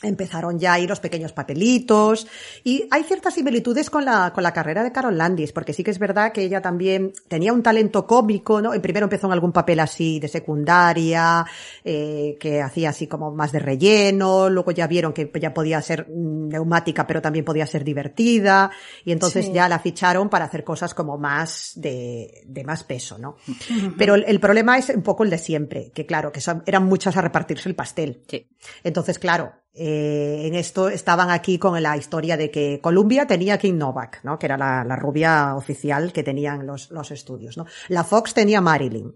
empezaron 0.01 0.59
ya 0.59 0.73
ahí 0.73 0.87
los 0.87 0.99
pequeños 0.99 1.33
papelitos 1.33 2.27
y 2.63 2.87
hay 2.91 3.03
ciertas 3.03 3.33
similitudes 3.33 3.89
con 3.89 4.05
la, 4.05 4.31
con 4.33 4.43
la 4.43 4.53
carrera 4.53 4.83
de 4.83 4.91
Carol 4.91 5.17
Landis, 5.17 5.51
porque 5.51 5.73
sí 5.73 5.83
que 5.83 5.91
es 5.91 5.99
verdad 5.99 6.31
que 6.31 6.43
ella 6.43 6.61
también 6.61 7.11
tenía 7.27 7.51
un 7.53 7.61
talento 7.63 8.07
cómico, 8.07 8.61
¿no? 8.61 8.71
Primero 8.81 9.05
empezó 9.05 9.27
en 9.27 9.33
algún 9.33 9.51
papel 9.51 9.79
así 9.79 10.19
de 10.19 10.27
secundaria, 10.27 11.45
eh, 11.83 12.37
que 12.39 12.61
hacía 12.61 12.89
así 12.89 13.07
como 13.07 13.31
más 13.31 13.51
de 13.51 13.59
relleno, 13.59 14.49
luego 14.49 14.71
ya 14.71 14.87
vieron 14.87 15.13
que 15.13 15.29
ya 15.39 15.53
podía 15.53 15.81
ser 15.81 16.07
mm, 16.09 16.49
neumática, 16.49 17.05
pero 17.05 17.21
también 17.21 17.43
podía 17.45 17.65
ser 17.67 17.83
divertida, 17.83 18.71
y 19.05 19.11
entonces 19.11 19.45
Sí. 19.45 19.53
ya 19.53 19.69
la 19.69 19.79
ficharon 19.79 20.29
para 20.29 20.45
hacer 20.45 20.63
cosas 20.63 20.93
como 20.93 21.17
más 21.17 21.73
de, 21.75 22.41
de 22.45 22.63
más 22.63 22.83
peso, 22.83 23.17
¿no? 23.17 23.35
Pero 23.97 24.15
el, 24.15 24.25
el 24.27 24.39
problema 24.39 24.77
es 24.77 24.89
un 24.89 25.01
poco 25.01 25.23
el 25.23 25.29
de 25.29 25.37
siempre, 25.37 25.91
que 25.93 26.05
claro, 26.05 26.31
que 26.31 26.41
son, 26.41 26.63
eran 26.65 26.85
muchas 26.85 27.15
a 27.17 27.21
repartirse 27.21 27.69
el 27.69 27.75
pastel. 27.75 28.23
Sí. 28.27 28.47
Entonces, 28.83 29.17
claro, 29.19 29.53
eh, 29.73 30.43
en 30.45 30.55
esto 30.55 30.89
estaban 30.89 31.29
aquí 31.29 31.57
con 31.59 31.81
la 31.81 31.95
historia 31.95 32.35
de 32.35 32.49
que 32.49 32.79
Columbia 32.81 33.27
tenía 33.27 33.57
Kim 33.57 33.77
Novak, 33.77 34.21
¿no? 34.23 34.39
Que 34.39 34.47
era 34.47 34.57
la, 34.57 34.83
la 34.83 34.95
rubia 34.95 35.55
oficial 35.55 36.11
que 36.11 36.23
tenían 36.23 36.65
los, 36.65 36.89
los 36.91 37.11
estudios, 37.11 37.55
¿no? 37.55 37.65
La 37.87 38.03
Fox 38.03 38.33
tenía 38.33 38.61
Marilyn. 38.61 39.15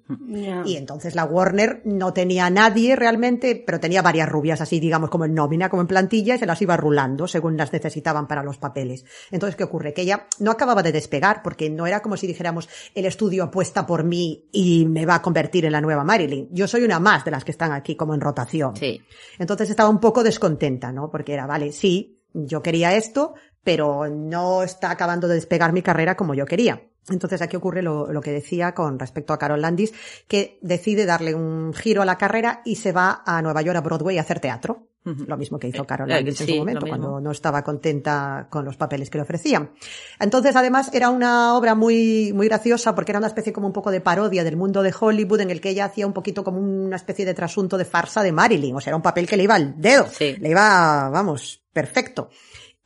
Y 0.65 0.77
entonces 0.77 1.15
la 1.15 1.25
Warner 1.25 1.81
no 1.85 2.13
tenía 2.13 2.45
a 2.45 2.49
nadie 2.49 2.95
realmente, 2.95 3.61
pero 3.65 3.79
tenía 3.79 4.01
varias 4.01 4.29
rubias 4.29 4.61
así, 4.61 4.79
digamos, 4.79 5.09
como 5.09 5.25
en 5.25 5.33
nómina, 5.33 5.69
como 5.69 5.81
en 5.81 5.87
plantilla, 5.87 6.35
y 6.35 6.39
se 6.39 6.45
las 6.45 6.61
iba 6.61 6.77
rulando 6.77 7.27
según 7.27 7.57
las 7.57 7.73
necesitaban 7.73 8.27
para 8.27 8.43
los 8.43 8.57
papeles. 8.57 9.05
Entonces, 9.31 9.55
¿qué 9.55 9.63
ocurre? 9.63 9.93
Que 9.93 10.03
ella 10.03 10.27
no 10.39 10.51
acababa 10.51 10.83
de 10.83 10.91
despegar, 10.91 11.41
porque 11.43 11.69
no 11.69 11.87
era 11.87 12.01
como 12.01 12.15
si 12.15 12.27
dijéramos, 12.27 12.69
el 12.93 13.05
estudio 13.05 13.43
apuesta 13.43 13.85
por 13.85 14.03
mí 14.03 14.45
y 14.51 14.85
me 14.85 15.05
va 15.05 15.15
a 15.15 15.21
convertir 15.21 15.65
en 15.65 15.71
la 15.71 15.81
nueva 15.81 16.03
Marilyn. 16.03 16.49
Yo 16.51 16.67
soy 16.67 16.83
una 16.83 16.99
más 16.99 17.25
de 17.25 17.31
las 17.31 17.43
que 17.43 17.51
están 17.51 17.71
aquí 17.71 17.95
como 17.95 18.13
en 18.13 18.21
rotación. 18.21 18.75
Sí. 18.75 19.01
Entonces 19.39 19.69
estaba 19.69 19.89
un 19.89 19.99
poco 19.99 20.23
descontenta, 20.43 20.91
¿no? 20.91 21.09
Porque 21.09 21.33
era, 21.33 21.47
vale, 21.47 21.71
sí, 21.71 22.19
yo 22.33 22.61
quería 22.61 22.95
esto, 22.95 23.33
pero 23.63 24.09
no 24.09 24.61
está 24.61 24.91
acabando 24.91 25.29
de 25.29 25.35
despegar 25.35 25.71
mi 25.71 25.81
carrera 25.81 26.17
como 26.17 26.33
yo 26.33 26.45
quería. 26.45 26.81
Entonces 27.09 27.41
aquí 27.41 27.55
ocurre 27.55 27.81
lo, 27.81 28.11
lo 28.11 28.21
que 28.21 28.31
decía 28.31 28.73
con 28.73 28.99
respecto 28.99 29.31
a 29.31 29.39
Carol 29.39 29.61
Landis, 29.61 29.93
que 30.27 30.59
decide 30.61 31.05
darle 31.05 31.33
un 31.33 31.73
giro 31.73 32.01
a 32.01 32.05
la 32.05 32.17
carrera 32.17 32.61
y 32.65 32.75
se 32.75 32.91
va 32.91 33.23
a 33.25 33.41
Nueva 33.41 33.61
York, 33.61 33.77
a 33.77 33.81
Broadway, 33.81 34.17
a 34.17 34.21
hacer 34.21 34.41
teatro. 34.41 34.87
Lo 35.05 35.37
mismo 35.37 35.59
que 35.59 35.67
hizo 35.67 35.85
Carol 35.85 36.09
Eh, 36.09 36.15
Landis 36.15 36.39
en 36.41 36.47
sí, 36.47 36.53
su 36.53 36.59
momento, 36.59 36.85
cuando 36.87 37.19
no 37.19 37.31
estaba 37.31 37.61
contenta 37.61 38.47
con 38.49 38.63
los 38.63 38.77
papeles 38.77 39.09
que 39.09 39.17
le 39.17 39.23
ofrecían. 39.23 39.71
Entonces, 40.19 40.55
además, 40.55 40.89
era 40.93 41.09
una 41.09 41.55
obra 41.55 41.75
muy, 41.75 42.31
muy 42.33 42.47
graciosa 42.47 42.95
porque 42.95 43.11
era 43.11 43.19
una 43.19 43.27
especie 43.27 43.51
como 43.51 43.67
un 43.67 43.73
poco 43.73 43.91
de 43.91 43.99
parodia 43.99 44.43
del 44.43 44.55
mundo 44.55 44.81
de 44.81 44.93
Hollywood 44.97 45.41
en 45.41 45.49
el 45.49 45.59
que 45.59 45.69
ella 45.69 45.85
hacía 45.85 46.07
un 46.07 46.13
poquito 46.13 46.43
como 46.43 46.59
una 46.59 46.95
especie 46.95 47.25
de 47.25 47.33
trasunto 47.33 47.77
de 47.77 47.85
farsa 47.85 48.23
de 48.23 48.31
Marilyn. 48.31 48.75
O 48.75 48.79
sea, 48.79 48.91
era 48.91 48.95
un 48.95 49.01
papel 49.01 49.27
que 49.27 49.35
le 49.35 49.43
iba 49.43 49.55
al 49.55 49.79
dedo. 49.79 50.07
Sí. 50.09 50.37
Le 50.39 50.49
iba, 50.49 51.09
vamos, 51.09 51.61
perfecto. 51.73 52.29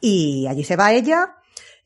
Y 0.02 0.48
allí 0.48 0.64
se 0.64 0.76
va 0.76 0.94
ella. 0.94 1.36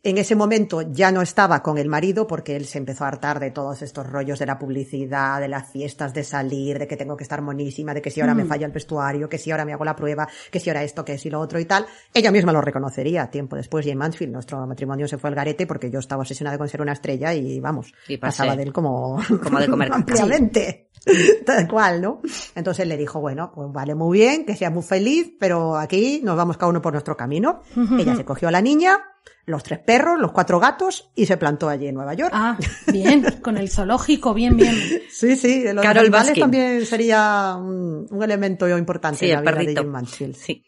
En 0.04 0.18
ese 0.18 0.36
momento 0.36 0.82
ya 0.82 1.12
no 1.12 1.22
estaba 1.22 1.62
con 1.62 1.78
el 1.78 1.88
marido 1.88 2.26
porque 2.26 2.56
él 2.56 2.66
se 2.66 2.80
empezó 2.80 3.06
a 3.06 3.10
hartar 3.10 3.40
de 3.40 3.52
todos 3.52 3.84
estos 3.84 4.08
rollos 4.10 4.40
de 4.40 4.48
la 4.48 4.58
publicidad, 4.58 5.40
de 5.40 5.48
las 5.48 5.72
fiestas, 5.72 6.12
de 6.12 6.24
salir, 6.24 6.80
de 6.80 6.88
que 6.88 6.98
tengo 6.98 7.16
que 7.16 7.22
estar 7.22 7.40
monísima, 7.44 7.94
de 7.94 8.02
que 8.02 8.10
si 8.10 8.20
ahora 8.20 8.34
me 8.34 8.46
falla 8.46 8.66
el 8.66 8.72
vestuario, 8.72 9.30
que 9.30 9.38
si 9.38 9.52
ahora 9.52 9.64
me 9.64 9.74
hago 9.74 9.86
la 9.86 9.96
prueba, 9.96 10.28
que 10.50 10.60
si 10.60 10.72
ahora 10.72 10.84
esto, 10.84 11.06
que 11.06 11.20
si 11.20 11.30
lo 11.30 11.40
otro 11.40 11.60
y 11.60 11.66
tal. 11.66 11.86
Ella 12.16 12.32
misma 12.32 12.52
lo 12.52 12.62
reconocería. 12.62 13.30
Tiempo 13.30 13.56
después, 13.56 13.86
Jane 13.86 13.98
Mansfield, 13.98 14.34
nuestro 14.34 14.66
matrimonio 14.66 15.08
se 15.08 15.20
fue 15.20 15.30
al 15.30 15.36
garete 15.36 15.68
porque 15.68 15.92
yo 15.92 16.00
estaba 16.00 16.22
obsesionada 16.22 16.58
con 16.58 16.68
ser 16.68 16.82
una 16.82 16.94
estrella 16.94 17.36
y 17.36 17.60
vamos, 17.60 17.92
pasé. 17.92 18.18
pasaba 18.18 18.56
de 18.56 18.64
él 18.64 18.74
como, 18.74 19.22
Como 19.44 19.60
de 19.60 19.68
comer 19.68 19.90
ampliamente. 19.94 20.90
Tal 21.46 21.68
cual, 21.68 22.02
¿no? 22.02 22.22
Entonces 22.56 22.88
le 22.88 22.98
dijo, 22.98 23.20
bueno, 23.20 23.52
pues 23.54 23.72
vale 23.72 23.94
muy 23.94 24.18
bien, 24.18 24.46
que 24.46 24.56
sea 24.56 24.72
muy 24.72 24.84
feliz, 24.84 25.32
pero 25.40 25.78
aquí 25.78 26.22
nos 26.24 26.36
vamos 26.36 26.58
cada 26.58 26.72
uno 26.72 26.82
por 26.82 26.94
nuestro 26.94 27.16
camino. 27.16 27.62
Ella 28.00 28.16
se 28.16 28.26
cogió 28.26 28.48
a 28.48 28.52
la 28.52 28.62
niña 28.62 29.11
los 29.45 29.63
tres 29.63 29.79
perros, 29.79 30.19
los 30.19 30.31
cuatro 30.31 30.60
gatos 30.60 31.12
y 31.15 31.25
se 31.25 31.38
plantó 31.38 31.67
allí 31.69 31.88
en 31.88 31.95
Nueva 31.95 32.13
York. 32.13 32.31
Ah, 32.34 32.57
bien, 32.91 33.23
con 33.41 33.57
el 33.57 33.69
zoológico, 33.69 34.34
bien, 34.34 34.55
bien. 34.57 34.75
Sí, 35.10 35.36
sí, 35.36 35.63
los 35.73 35.84
Carol 35.84 36.01
animales 36.05 36.29
Baskin. 36.29 36.41
también 36.41 36.86
sería 36.86 37.55
un, 37.57 38.07
un 38.10 38.23
elemento 38.23 38.67
importante 38.77 39.19
Sí, 39.19 39.25
en 39.31 39.31
la 39.31 39.38
el 39.39 39.43
vida 39.43 39.51
de 39.51 39.55
perrito. 39.65 39.81
Jane 39.81 39.91
Mansfield. 39.91 40.36
Sí. 40.36 40.63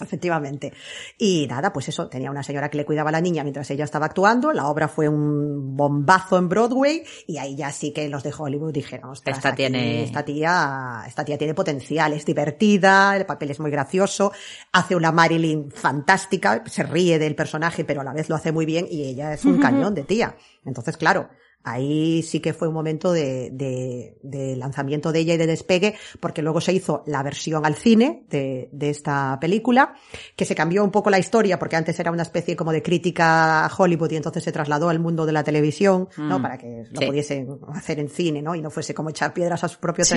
Efectivamente. 0.00 0.72
Y 1.18 1.46
nada, 1.48 1.72
pues 1.72 1.88
eso, 1.88 2.08
tenía 2.08 2.28
una 2.30 2.42
señora 2.42 2.68
que 2.68 2.76
le 2.78 2.84
cuidaba 2.84 3.10
a 3.10 3.12
la 3.12 3.20
niña 3.20 3.44
mientras 3.44 3.70
ella 3.70 3.84
estaba 3.84 4.06
actuando, 4.06 4.52
la 4.52 4.66
obra 4.66 4.88
fue 4.88 5.08
un 5.08 5.76
bombazo 5.76 6.36
en 6.36 6.48
Broadway 6.48 7.04
y 7.28 7.38
ahí 7.38 7.54
ya 7.54 7.70
sí 7.70 7.92
que 7.92 8.08
los 8.08 8.24
de 8.24 8.32
Hollywood 8.36 8.72
dijeron, 8.72 9.10
"Ostras, 9.10 9.36
Esta 9.36 9.50
aquí 9.50 9.56
tiene- 9.58 10.02
esta 10.02 10.24
tía, 10.24 11.04
esta 11.06 11.24
tía 11.24 11.38
tiene 11.38 11.54
potencial, 11.54 12.12
es 12.12 12.24
divertida, 12.26 13.16
el 13.16 13.24
papel 13.24 13.52
es 13.52 13.60
muy 13.60 13.70
gracioso, 13.70 14.32
hace 14.72 14.96
una 14.96 15.12
Marilyn 15.12 15.70
fantástica, 15.70 16.64
se 16.66 16.82
ríe 16.82 17.18
del 17.20 17.36
personaje 17.36 17.84
pero 17.84 18.00
a 18.00 18.04
la 18.04 18.12
vez 18.12 18.28
lo 18.28 18.34
hace 18.34 18.50
muy 18.50 18.66
bien 18.66 18.86
y 18.90 19.04
ella 19.04 19.32
es 19.32 19.44
un 19.44 19.58
cañón 19.60 19.94
de 19.94 20.02
tía. 20.02 20.36
Entonces, 20.64 20.96
claro, 20.96 21.28
Ahí 21.64 22.22
sí 22.22 22.40
que 22.40 22.52
fue 22.52 22.68
un 22.68 22.74
momento 22.74 23.12
de, 23.12 23.48
de- 23.50 24.18
de 24.22 24.54
lanzamiento 24.56 25.12
de 25.12 25.20
ella 25.20 25.34
y 25.34 25.36
de 25.38 25.46
despegue, 25.46 25.94
porque 26.20 26.42
luego 26.42 26.60
se 26.60 26.72
hizo 26.74 27.02
la 27.06 27.22
versión 27.22 27.64
al 27.64 27.74
cine 27.74 28.24
de, 28.28 28.68
de 28.70 28.90
esta 28.90 29.38
película, 29.40 29.94
que 30.36 30.44
se 30.44 30.54
cambió 30.54 30.84
un 30.84 30.90
poco 30.90 31.08
la 31.10 31.18
historia, 31.18 31.58
porque 31.58 31.76
antes 31.76 31.98
era 31.98 32.10
una 32.10 32.22
especie 32.22 32.54
como 32.54 32.70
de 32.70 32.82
crítica 32.82 33.64
a 33.64 33.70
Hollywood 33.76 34.10
y 34.12 34.16
entonces 34.16 34.44
se 34.44 34.52
trasladó 34.52 34.90
al 34.90 34.98
mundo 35.00 35.24
de 35.26 35.32
la 35.32 35.42
televisión, 35.42 36.08
¿no? 36.18 36.38
Mm. 36.38 36.42
Para 36.42 36.58
que 36.58 36.84
lo 36.90 37.00
Sí. 37.00 37.06
pudiesen 37.06 37.48
hacer 37.72 37.98
en 37.98 38.08
cine, 38.10 38.42
¿no? 38.42 38.54
Y 38.54 38.60
no 38.60 38.70
fuese 38.70 38.92
como 38.94 39.08
echar 39.10 39.32
piedras 39.32 39.64
a 39.64 39.68
su 39.68 39.78
propio 39.80 40.04
Sí. 40.04 40.10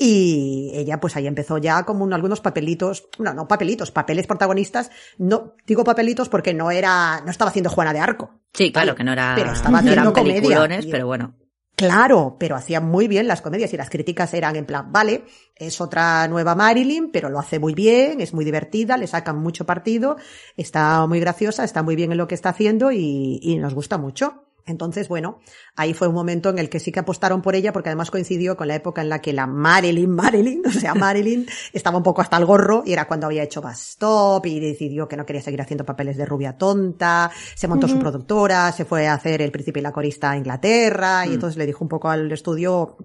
Y 0.00 0.70
ella, 0.74 1.00
pues 1.00 1.16
ahí 1.16 1.26
empezó 1.26 1.58
ya 1.58 1.82
como 1.82 2.04
un- 2.04 2.12
algunos 2.12 2.40
papelitos, 2.40 3.08
no, 3.18 3.34
no 3.34 3.48
papelitos, 3.48 3.90
papeles 3.90 4.28
protagonistas. 4.28 4.90
No, 5.18 5.54
digo 5.66 5.82
papelitos 5.82 6.28
porque 6.28 6.54
no 6.54 6.70
era, 6.70 7.20
no 7.24 7.30
estaba 7.32 7.50
haciendo 7.50 7.68
Juana 7.70 7.92
de 7.92 7.98
Arco. 7.98 8.30
Sí, 8.54 8.70
claro, 8.70 8.94
que 8.94 9.02
no 9.02 9.12
era, 9.12 9.32
pero 9.36 9.52
estaba 9.52 9.82
no 9.82 9.90
haciendo 9.90 10.12
comedia. 10.12 10.78
Y- 10.80 10.90
pero 10.92 11.06
bueno. 11.06 11.34
Claro, 11.74 12.36
pero 12.40 12.56
hacía 12.56 12.80
muy 12.80 13.06
bien 13.06 13.28
las 13.28 13.40
comedias 13.40 13.72
y 13.72 13.76
las 13.76 13.88
críticas 13.88 14.34
eran 14.34 14.56
en 14.56 14.66
plan, 14.66 14.90
vale, 14.90 15.24
es 15.54 15.80
otra 15.80 16.26
nueva 16.26 16.56
Marilyn, 16.56 17.10
pero 17.12 17.28
lo 17.28 17.38
hace 17.38 17.60
muy 17.60 17.72
bien, 17.72 18.20
es 18.20 18.34
muy 18.34 18.44
divertida, 18.44 18.96
le 18.96 19.06
sacan 19.06 19.38
mucho 19.38 19.64
partido, 19.64 20.16
está 20.56 21.06
muy 21.06 21.20
graciosa, 21.20 21.62
está 21.62 21.84
muy 21.84 21.94
bien 21.94 22.10
en 22.10 22.18
lo 22.18 22.26
que 22.26 22.34
está 22.34 22.48
haciendo 22.48 22.90
y, 22.90 23.38
y 23.42 23.58
nos 23.58 23.74
gusta 23.74 23.96
mucho. 23.96 24.47
Entonces, 24.68 25.08
bueno, 25.08 25.40
ahí 25.76 25.94
fue 25.94 26.08
un 26.08 26.14
momento 26.14 26.50
en 26.50 26.58
el 26.58 26.68
que 26.68 26.80
sí 26.80 26.92
que 26.92 27.00
apostaron 27.00 27.42
por 27.42 27.54
ella 27.54 27.72
porque 27.72 27.88
además 27.88 28.10
coincidió 28.10 28.56
con 28.56 28.68
la 28.68 28.74
época 28.74 29.02
en 29.02 29.08
la 29.08 29.20
que 29.20 29.32
la 29.32 29.46
Marilyn, 29.46 30.10
Marilyn, 30.14 30.62
o 30.66 30.70
sea, 30.70 30.94
Marilyn 30.94 31.46
estaba 31.72 31.96
un 31.96 32.02
poco 32.02 32.22
hasta 32.22 32.36
el 32.36 32.44
gorro 32.44 32.82
y 32.86 32.92
era 32.92 33.06
cuando 33.06 33.26
había 33.26 33.42
hecho 33.42 33.60
Bastop 33.60 34.44
y 34.46 34.60
decidió 34.60 35.08
que 35.08 35.16
no 35.16 35.26
quería 35.26 35.42
seguir 35.42 35.60
haciendo 35.60 35.84
papeles 35.84 36.16
de 36.16 36.26
rubia 36.26 36.56
tonta, 36.56 37.30
se 37.54 37.68
montó 37.68 37.88
su 37.88 37.98
productora, 37.98 38.72
se 38.72 38.84
fue 38.84 39.06
a 39.06 39.14
hacer 39.14 39.42
El 39.42 39.50
Príncipe 39.50 39.80
y 39.80 39.82
la 39.82 39.92
Corista 39.92 40.30
a 40.30 40.36
Inglaterra 40.36 41.26
y 41.26 41.34
entonces 41.34 41.56
le 41.56 41.66
dijo 41.66 41.84
un 41.84 41.88
poco 41.88 42.08
al 42.08 42.30
estudio 42.30 42.96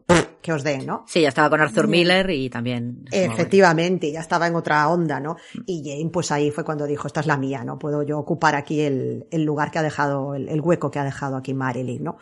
que 0.44 0.52
os 0.54 0.64
den, 0.64 0.86
¿no? 0.86 1.06
Sí, 1.08 1.22
ya 1.22 1.30
estaba 1.30 1.50
con 1.50 1.62
Arthur 1.62 1.88
Miller 1.88 2.30
y 2.30 2.50
también. 2.50 3.06
Efectivamente, 3.10 4.12
ya 4.12 4.20
estaba 4.20 4.46
en 4.46 4.56
otra 4.56 4.88
onda, 4.90 5.20
¿no? 5.20 5.38
Y 5.66 5.82
Jane, 5.84 6.10
pues 6.12 6.32
ahí 6.32 6.52
fue 6.52 6.66
cuando 6.66 6.86
dijo, 6.86 7.08
esta 7.08 7.22
es 7.22 7.28
la 7.28 7.38
mía, 7.38 7.64
¿no? 7.64 7.80
Puedo 7.80 8.04
yo 8.04 8.20
ocupar 8.20 8.54
aquí 8.54 8.82
el, 8.82 9.26
el 9.32 9.44
lugar 9.44 9.72
que 9.72 9.80
ha 9.80 9.84
dejado, 9.84 10.36
el, 10.36 10.50
el 10.50 10.60
hueco 10.60 10.92
que 10.92 11.00
ha 11.00 11.06
dejado 11.06 11.38
aquí 11.38 11.54
Marilyn, 11.54 12.04
¿no? 12.04 12.18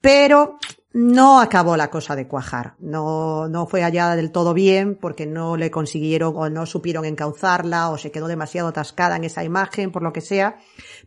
Pero 0.00 0.58
no 0.94 1.40
acabó 1.40 1.76
la 1.76 1.90
cosa 1.90 2.14
de 2.14 2.28
cuajar. 2.28 2.76
No, 2.78 3.48
no 3.48 3.66
fue 3.66 3.82
allá 3.82 4.14
del 4.14 4.30
todo 4.30 4.54
bien 4.54 4.94
porque 4.94 5.26
no 5.26 5.56
le 5.56 5.68
consiguieron 5.68 6.32
o 6.36 6.48
no 6.48 6.66
supieron 6.66 7.04
encauzarla 7.04 7.90
o 7.90 7.98
se 7.98 8.12
quedó 8.12 8.28
demasiado 8.28 8.68
atascada 8.68 9.16
en 9.16 9.24
esa 9.24 9.42
imagen, 9.42 9.90
por 9.90 10.04
lo 10.04 10.12
que 10.12 10.20
sea. 10.20 10.56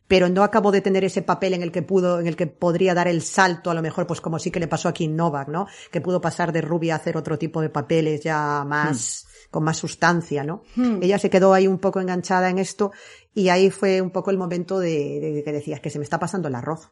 Pero 0.05 0.27
no 0.27 0.43
acabó 0.43 0.73
de 0.73 0.81
tener 0.81 1.05
ese 1.05 1.21
papel 1.21 1.53
en 1.53 1.63
el 1.63 1.71
que 1.71 1.83
pudo, 1.83 2.19
en 2.19 2.27
el 2.27 2.35
que 2.35 2.47
podría 2.47 2.93
dar 2.93 3.07
el 3.07 3.21
salto, 3.21 3.71
a 3.71 3.73
lo 3.73 3.81
mejor, 3.81 4.05
pues 4.05 4.19
como 4.19 4.39
sí 4.39 4.51
que 4.51 4.59
le 4.59 4.67
pasó 4.67 4.89
aquí 4.89 5.05
en 5.05 5.15
Novak, 5.15 5.47
¿no? 5.47 5.67
Que 5.89 6.01
pudo 6.01 6.19
pasar 6.19 6.51
de 6.51 6.59
rubia 6.59 6.95
a 6.95 6.97
hacer 6.97 7.15
otro 7.15 7.37
tipo 7.37 7.61
de 7.61 7.69
papeles 7.69 8.21
ya 8.21 8.65
más, 8.67 9.25
con 9.49 9.63
más 9.63 9.77
sustancia, 9.77 10.43
¿no? 10.43 10.63
Ella 11.01 11.17
se 11.17 11.29
quedó 11.29 11.53
ahí 11.53 11.65
un 11.65 11.79
poco 11.79 12.01
enganchada 12.01 12.49
en 12.49 12.59
esto 12.59 12.91
y 13.33 13.47
ahí 13.47 13.71
fue 13.71 14.01
un 14.01 14.11
poco 14.11 14.31
el 14.31 14.37
momento 14.37 14.79
de, 14.79 15.21
de 15.33 15.43
que 15.45 15.53
decías 15.53 15.79
que 15.79 15.89
se 15.89 15.97
me 15.97 16.03
está 16.03 16.19
pasando 16.19 16.49
el 16.49 16.55
arroz. 16.55 16.91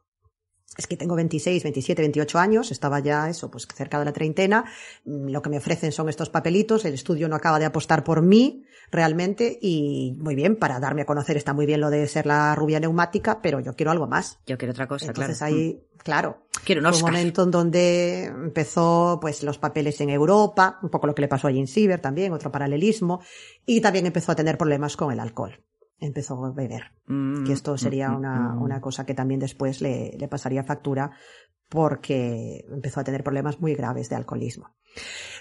Es 0.78 0.88
que 0.88 0.98
tengo 0.98 1.16
26, 1.16 1.64
27, 1.64 2.02
28 2.02 2.40
años, 2.40 2.72
estaba 2.72 3.00
ya 3.00 3.30
eso, 3.30 3.50
pues 3.50 3.68
cerca 3.74 3.98
de 4.00 4.06
la 4.06 4.14
treintena, 4.14 4.66
mm, 5.06 5.30
lo 5.30 5.42
que 5.42 5.50
me 5.50 5.58
ofrecen 5.58 5.92
son 5.92 6.10
estos 6.10 6.30
papelitos, 6.30 6.86
el 6.86 6.94
estudio 6.94 7.28
no 7.30 7.36
acaba 7.36 7.60
de 7.60 7.66
apostar 7.66 8.04
por 8.04 8.22
mí 8.22 8.66
realmente 8.92 9.58
y 9.62 10.16
muy 10.20 10.36
bien, 10.36 10.58
para 10.58 10.80
darme 10.80 11.02
a 11.04 11.06
conocer 11.06 11.38
está 11.38 11.54
muy 11.54 11.66
bien 11.66 11.82
lo 11.82 11.90
de 11.90 12.08
ser 12.08 12.26
la 12.26 12.56
rubia 12.56 12.80
neumática, 12.80 13.42
pero 13.42 13.60
yo 13.60 13.76
quiero 13.76 13.92
algo 13.92 14.08
más. 14.08 14.40
Yo 14.46 14.58
quiero 14.58 14.72
otra 14.72 14.88
cosa, 14.88 15.08
Entonces 15.08 15.38
claro. 15.38 15.56
ahí, 15.56 15.82
claro, 15.98 16.48
Quiero 16.64 16.82
un 16.82 16.86
fue 16.86 16.90
un 16.90 16.96
Oscar. 16.96 17.12
momento 17.14 17.44
en 17.44 17.52
donde 17.52 18.24
empezó 18.26 19.18
pues 19.22 19.44
los 19.44 19.58
papeles 19.58 20.00
en 20.02 20.10
Europa, 20.10 20.80
un 20.82 20.90
poco 20.90 21.08
lo 21.08 21.16
que 21.16 21.22
le 21.22 21.28
pasó 21.28 21.48
a 21.48 21.52
Jane 21.52 21.68
Siever 21.68 22.00
también, 22.02 22.34
otro 22.34 22.52
paralelismo, 22.52 23.22
y 23.66 23.82
también 23.82 24.06
empezó 24.06 24.32
a 24.32 24.36
tener 24.36 24.58
problemas 24.58 24.96
con 24.96 25.12
el 25.12 25.20
alcohol. 25.20 25.60
Empezó 25.99 26.43
a 26.43 26.51
beber. 26.51 26.91
Mm, 27.08 27.45
Que 27.45 27.53
esto 27.53 27.77
sería 27.77 28.10
mm, 28.10 28.17
una, 28.17 28.53
mm. 28.53 28.62
una 28.62 28.81
cosa 28.81 29.05
que 29.05 29.13
también 29.13 29.39
después 29.39 29.81
le, 29.81 30.15
le 30.17 30.27
pasaría 30.27 30.63
factura 30.63 31.12
porque 31.69 32.65
empezó 32.69 32.99
a 32.99 33.03
tener 33.03 33.23
problemas 33.23 33.60
muy 33.60 33.73
graves 33.75 34.10
de 34.10 34.15
alcoholismo. 34.15 34.75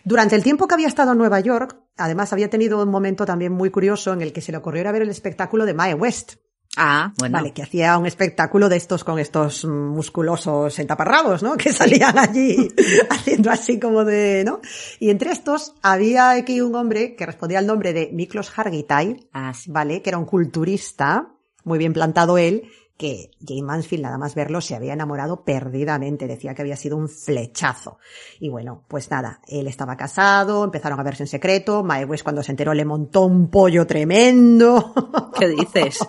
Durante 0.05 0.37
el 0.37 0.43
tiempo 0.43 0.67
que 0.67 0.75
había 0.75 0.89
estado 0.89 1.13
en 1.13 1.19
Nueva 1.19 1.41
York, 1.41 1.79
además 1.97 2.33
había 2.33 2.51
tenido 2.51 2.83
un 2.83 2.89
momento 2.89 3.25
también 3.27 3.53
muy 3.53 3.71
curioso 3.71 4.13
en 4.13 4.21
el 4.21 4.33
que 4.33 4.41
se 4.41 4.53
le 4.53 4.59
ocurrió 4.59 4.83
ir 4.83 4.89
a 4.89 4.93
ver 4.93 5.03
el 5.03 5.11
espectáculo 5.11 5.65
de 5.65 5.75
Mae 5.75 5.95
West. 5.95 6.37
Ah, 6.77 7.13
bueno. 7.19 7.35
Vale, 7.39 7.53
que 7.53 7.63
hacía 7.63 7.97
un 7.99 8.07
espectáculo 8.07 8.69
de 8.69 8.77
estos 8.77 9.05
con 9.05 9.19
estos 9.19 9.65
musculosos 9.65 10.79
entaparrabos, 10.79 11.43
¿no? 11.43 11.57
Que 11.57 11.73
salían 11.73 12.19
allí 12.19 12.69
haciendo 13.11 13.51
así 13.51 13.79
como 13.79 14.05
de, 14.05 14.43
¿no? 14.45 14.61
Y 14.99 15.11
entre 15.11 15.31
estos 15.31 15.75
había 15.83 16.31
aquí 16.31 16.61
un 16.61 16.75
hombre 16.75 17.15
que 17.15 17.27
respondía 17.27 17.59
al 17.61 17.67
nombre 17.67 17.93
de 17.93 18.11
Miklos 18.13 18.53
Hargitay, 18.57 19.29
Ah, 19.33 19.53
sí. 19.55 19.71
¿vale? 19.71 20.03
Que 20.03 20.11
era 20.11 20.19
un 20.19 20.27
culturista, 20.27 21.29
muy 21.65 21.79
bien 21.79 21.93
plantado 21.93 22.39
él, 22.39 22.65
que 22.97 23.31
Jane 23.45 23.63
Mansfield, 23.65 24.05
nada 24.05 24.19
más 24.19 24.35
verlo, 24.37 24.61
se 24.61 24.77
había 24.77 24.93
enamorado 24.93 25.43
perdidamente, 25.45 26.29
decía 26.29 26.55
que 26.55 26.63
había 26.63 26.77
sido 26.77 26.97
un 26.97 27.09
flechazo. 27.09 27.99
Y 28.39 28.49
bueno, 28.51 28.85
pues 28.87 29.11
nada, 29.11 29.41
él 29.49 29.67
estaba 29.67 29.97
casado, 29.97 30.63
empezaron 30.65 31.01
a 31.01 31.03
verse 31.03 31.25
en 31.25 31.27
secreto, 31.27 31.83
Mae 31.83 32.05
West 32.05 32.23
cuando 32.23 32.43
se 32.43 32.53
enteró 32.53 32.73
le 32.73 32.85
montó 32.85 33.23
un 33.23 33.51
pollo 33.51 33.87
tremendo. 33.87 34.93
¿Qué 35.39 35.49
dices? 35.49 35.99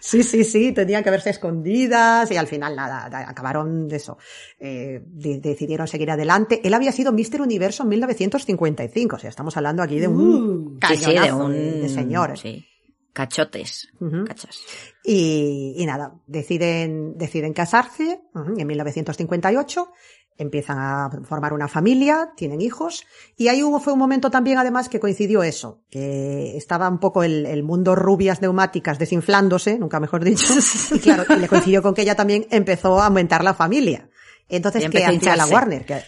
Sí, 0.00 0.22
sí, 0.24 0.42
sí, 0.44 0.72
tenían 0.72 1.02
que 1.04 1.10
verse 1.10 1.30
escondidas 1.30 2.30
y 2.30 2.36
al 2.36 2.46
final 2.48 2.74
nada, 2.76 3.08
da- 3.08 3.28
acabaron 3.28 3.88
de 3.88 3.96
eso. 3.96 4.18
Eh, 4.58 5.00
de- 5.06 5.40
decidieron 5.40 5.86
seguir 5.86 6.10
adelante. 6.10 6.60
Él 6.64 6.74
había 6.74 6.92
sido 6.92 7.12
Mister 7.12 7.40
Universo 7.40 7.84
en 7.84 7.90
1955, 7.90 9.16
o 9.16 9.18
sea, 9.18 9.30
estamos 9.30 9.56
hablando 9.56 9.82
aquí 9.82 9.98
de 10.00 10.08
un 10.08 10.78
sí, 10.88 10.96
sí, 10.96 11.12
de 11.18 11.32
un. 11.32 11.52
de, 11.52 11.72
de 11.82 11.88
señores. 11.88 12.40
Sí. 12.40 12.64
Cachotes. 13.12 13.88
Cachas. 14.26 14.60
Y, 15.04 15.74
y 15.76 15.86
nada, 15.86 16.14
deciden, 16.26 17.18
deciden 17.18 17.52
casarse 17.52 18.22
ujú, 18.34 18.54
en 18.58 18.66
1958, 18.66 19.92
empiezan 20.38 20.78
a 20.78 21.10
formar 21.24 21.52
una 21.52 21.68
familia, 21.68 22.32
tienen 22.36 22.62
hijos, 22.62 23.04
y 23.36 23.48
ahí 23.48 23.62
hubo, 23.62 23.80
fue 23.80 23.92
un 23.92 23.98
momento 23.98 24.30
también 24.30 24.58
además 24.58 24.88
que 24.88 24.98
coincidió 24.98 25.42
eso, 25.42 25.82
que 25.90 26.56
estaba 26.56 26.88
un 26.88 26.98
poco 26.98 27.22
el, 27.22 27.44
el 27.44 27.62
mundo 27.62 27.94
rubias 27.94 28.40
neumáticas 28.40 28.98
desinflándose, 28.98 29.78
nunca 29.78 30.00
mejor 30.00 30.24
dicho, 30.24 30.54
y 30.94 30.98
claro, 30.98 31.24
y 31.28 31.38
le 31.38 31.48
coincidió 31.48 31.82
con 31.82 31.94
que 31.94 32.02
ella 32.02 32.16
también 32.16 32.46
empezó 32.50 33.00
a 33.00 33.06
aumentar 33.06 33.44
la 33.44 33.54
familia. 33.54 34.08
Entonces, 34.48 34.88
¿qué 34.90 35.04
hacía 35.04 35.36
la. 35.36 35.46
Warner? 35.46 35.84
Que, 35.86 36.02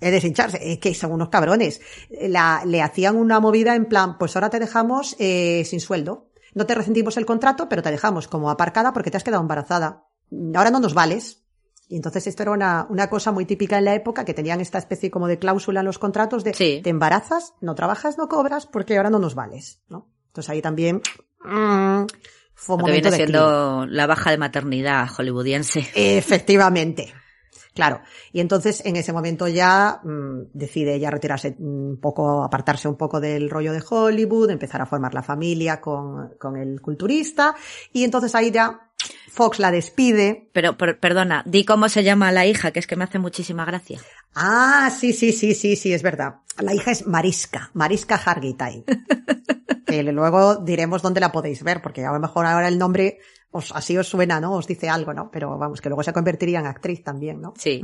es 0.00 0.12
deshincharse, 0.12 0.72
es 0.72 0.78
que 0.78 0.94
son 0.94 1.12
unos 1.12 1.30
cabrones. 1.30 1.80
La, 2.10 2.62
le 2.66 2.82
hacían 2.82 3.16
una 3.16 3.40
movida 3.40 3.74
en 3.74 3.86
plan, 3.86 4.18
pues 4.18 4.36
ahora 4.36 4.50
te 4.50 4.58
dejamos 4.58 5.16
eh, 5.18 5.64
sin 5.64 5.80
sueldo. 5.80 6.25
No 6.56 6.64
te 6.64 6.74
rescindimos 6.74 7.18
el 7.18 7.26
contrato, 7.26 7.68
pero 7.68 7.82
te 7.82 7.90
dejamos 7.90 8.28
como 8.28 8.48
aparcada 8.48 8.94
porque 8.94 9.10
te 9.10 9.18
has 9.18 9.24
quedado 9.24 9.42
embarazada. 9.42 10.06
Ahora 10.54 10.70
no 10.70 10.80
nos 10.80 10.94
vales. 10.94 11.44
Y 11.86 11.96
entonces 11.96 12.26
esto 12.26 12.44
era 12.44 12.52
una, 12.52 12.86
una 12.88 13.10
cosa 13.10 13.30
muy 13.30 13.44
típica 13.44 13.76
en 13.76 13.84
la 13.84 13.94
época, 13.94 14.24
que 14.24 14.32
tenían 14.32 14.62
esta 14.62 14.78
especie 14.78 15.10
como 15.10 15.28
de 15.28 15.38
cláusula 15.38 15.80
en 15.80 15.86
los 15.86 15.98
contratos 15.98 16.44
de 16.44 16.54
Sí. 16.54 16.80
te 16.82 16.88
embarazas, 16.88 17.52
no 17.60 17.74
trabajas, 17.74 18.16
no 18.16 18.28
cobras, 18.28 18.64
porque 18.64 18.96
ahora 18.96 19.10
no 19.10 19.18
nos 19.18 19.34
vales, 19.34 19.82
¿no? 19.90 20.08
Entonces 20.28 20.48
ahí 20.48 20.62
también 20.62 21.02
mm, 21.44 22.06
fue 22.54 22.76
un 22.76 22.80
Lo 22.80 22.86
que 22.86 22.92
viene 22.92 23.10
de 23.10 23.16
siendo 23.16 23.84
la 23.86 24.06
baja 24.06 24.30
de 24.30 24.38
maternidad 24.38 25.08
hollywoodiense. 25.10 25.86
Efectivamente. 25.94 27.12
Claro. 27.76 28.00
Y 28.32 28.40
entonces 28.40 28.82
en 28.86 28.96
ese 28.96 29.12
momento 29.12 29.46
ya 29.48 30.00
mm, 30.02 30.48
decide 30.54 30.98
ya 30.98 31.10
retirarse 31.10 31.54
un 31.58 31.98
poco, 32.00 32.42
apartarse 32.42 32.88
un 32.88 32.96
poco 32.96 33.20
del 33.20 33.50
rollo 33.50 33.74
de 33.74 33.82
Hollywood, 33.86 34.48
empezar 34.50 34.80
a 34.80 34.86
formar 34.86 35.12
la 35.12 35.22
familia 35.22 35.78
con, 35.78 36.30
con 36.38 36.56
el 36.56 36.80
culturista. 36.80 37.54
Y 37.92 38.02
entonces 38.04 38.34
ahí 38.34 38.50
ya 38.50 38.80
Fox 39.28 39.58
la 39.58 39.70
despide. 39.70 40.48
Pero, 40.54 40.78
per- 40.78 40.98
perdona, 40.98 41.42
di 41.44 41.66
cómo 41.66 41.90
se 41.90 42.02
llama 42.02 42.32
la 42.32 42.46
hija, 42.46 42.70
que 42.70 42.80
es 42.80 42.86
que 42.86 42.96
me 42.96 43.04
hace 43.04 43.18
muchísima 43.18 43.66
gracia. 43.66 44.00
Ah, 44.34 44.90
sí, 44.90 45.12
sí, 45.12 45.32
sí, 45.32 45.54
sí, 45.54 45.76
sí, 45.76 45.92
es 45.92 46.02
verdad. 46.02 46.36
La 46.58 46.72
hija 46.72 46.92
es 46.92 47.06
Mariska, 47.06 47.70
Mariska 47.74 48.14
Hargitay. 48.16 48.84
que 49.86 50.02
luego 50.02 50.56
diremos 50.56 51.02
dónde 51.02 51.20
la 51.20 51.30
podéis 51.30 51.62
ver, 51.62 51.82
porque 51.82 52.06
a 52.06 52.12
lo 52.12 52.20
mejor 52.20 52.46
ahora 52.46 52.68
el 52.68 52.78
nombre 52.78 53.18
os, 53.50 53.72
así 53.72 53.96
os 53.96 54.08
suena, 54.08 54.40
¿no? 54.40 54.54
Os 54.54 54.66
dice 54.66 54.88
algo, 54.88 55.14
¿no? 55.14 55.30
Pero 55.30 55.56
vamos, 55.58 55.80
que 55.80 55.88
luego 55.88 56.02
se 56.02 56.12
convertiría 56.12 56.60
en 56.60 56.66
actriz 56.66 57.02
también, 57.02 57.40
¿no? 57.40 57.54
Sí. 57.56 57.80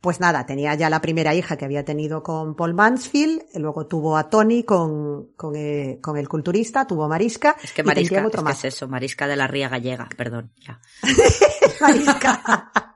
Pues 0.00 0.20
nada, 0.20 0.46
tenía 0.46 0.74
ya 0.74 0.90
la 0.90 1.00
primera 1.00 1.34
hija 1.34 1.56
que 1.56 1.64
había 1.64 1.84
tenido 1.84 2.22
con 2.22 2.54
Paul 2.54 2.74
Mansfield, 2.74 3.42
luego 3.54 3.86
tuvo 3.86 4.16
a 4.16 4.30
Tony 4.30 4.62
con, 4.62 5.32
con, 5.36 5.56
eh, 5.56 5.98
con 6.00 6.16
el 6.16 6.28
culturista, 6.28 6.86
tuvo 6.86 7.04
a 7.04 7.08
Mariska. 7.08 7.56
Es 7.62 7.72
que 7.72 7.82
y 7.82 7.84
Marisca, 7.84 8.26
otro 8.26 8.28
es, 8.28 8.36
que 8.36 8.42
más. 8.42 8.64
es 8.64 8.74
eso, 8.74 8.88
Marisca 8.88 9.26
de 9.26 9.36
la 9.36 9.46
Ría 9.46 9.68
Gallega, 9.68 10.08
perdón, 10.16 10.52
ya. 10.60 10.80
Mariska. 11.80 12.94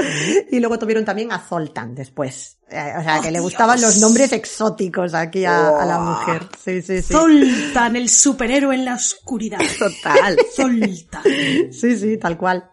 Y 0.50 0.58
luego 0.60 0.78
tuvieron 0.78 1.04
también 1.04 1.32
a 1.32 1.38
Zoltan 1.38 1.94
después. 1.94 2.58
Eh, 2.68 2.92
o 2.98 3.02
sea, 3.02 3.20
que 3.20 3.30
le 3.30 3.40
gustaban 3.40 3.80
los 3.80 3.98
nombres 3.98 4.32
exóticos 4.32 5.14
aquí 5.14 5.44
a, 5.44 5.80
a 5.80 5.86
la 5.86 5.98
mujer. 5.98 6.46
Sí, 6.62 6.82
sí, 6.82 7.02
sí. 7.02 7.12
Zoltan, 7.12 7.96
el 7.96 8.08
superhéroe 8.08 8.74
en 8.74 8.84
la 8.84 8.94
oscuridad. 8.94 9.58
Total. 9.78 10.36
Zoltan. 10.54 11.22
Sí, 11.72 11.96
sí, 11.96 12.16
tal 12.16 12.38
cual. 12.38 12.70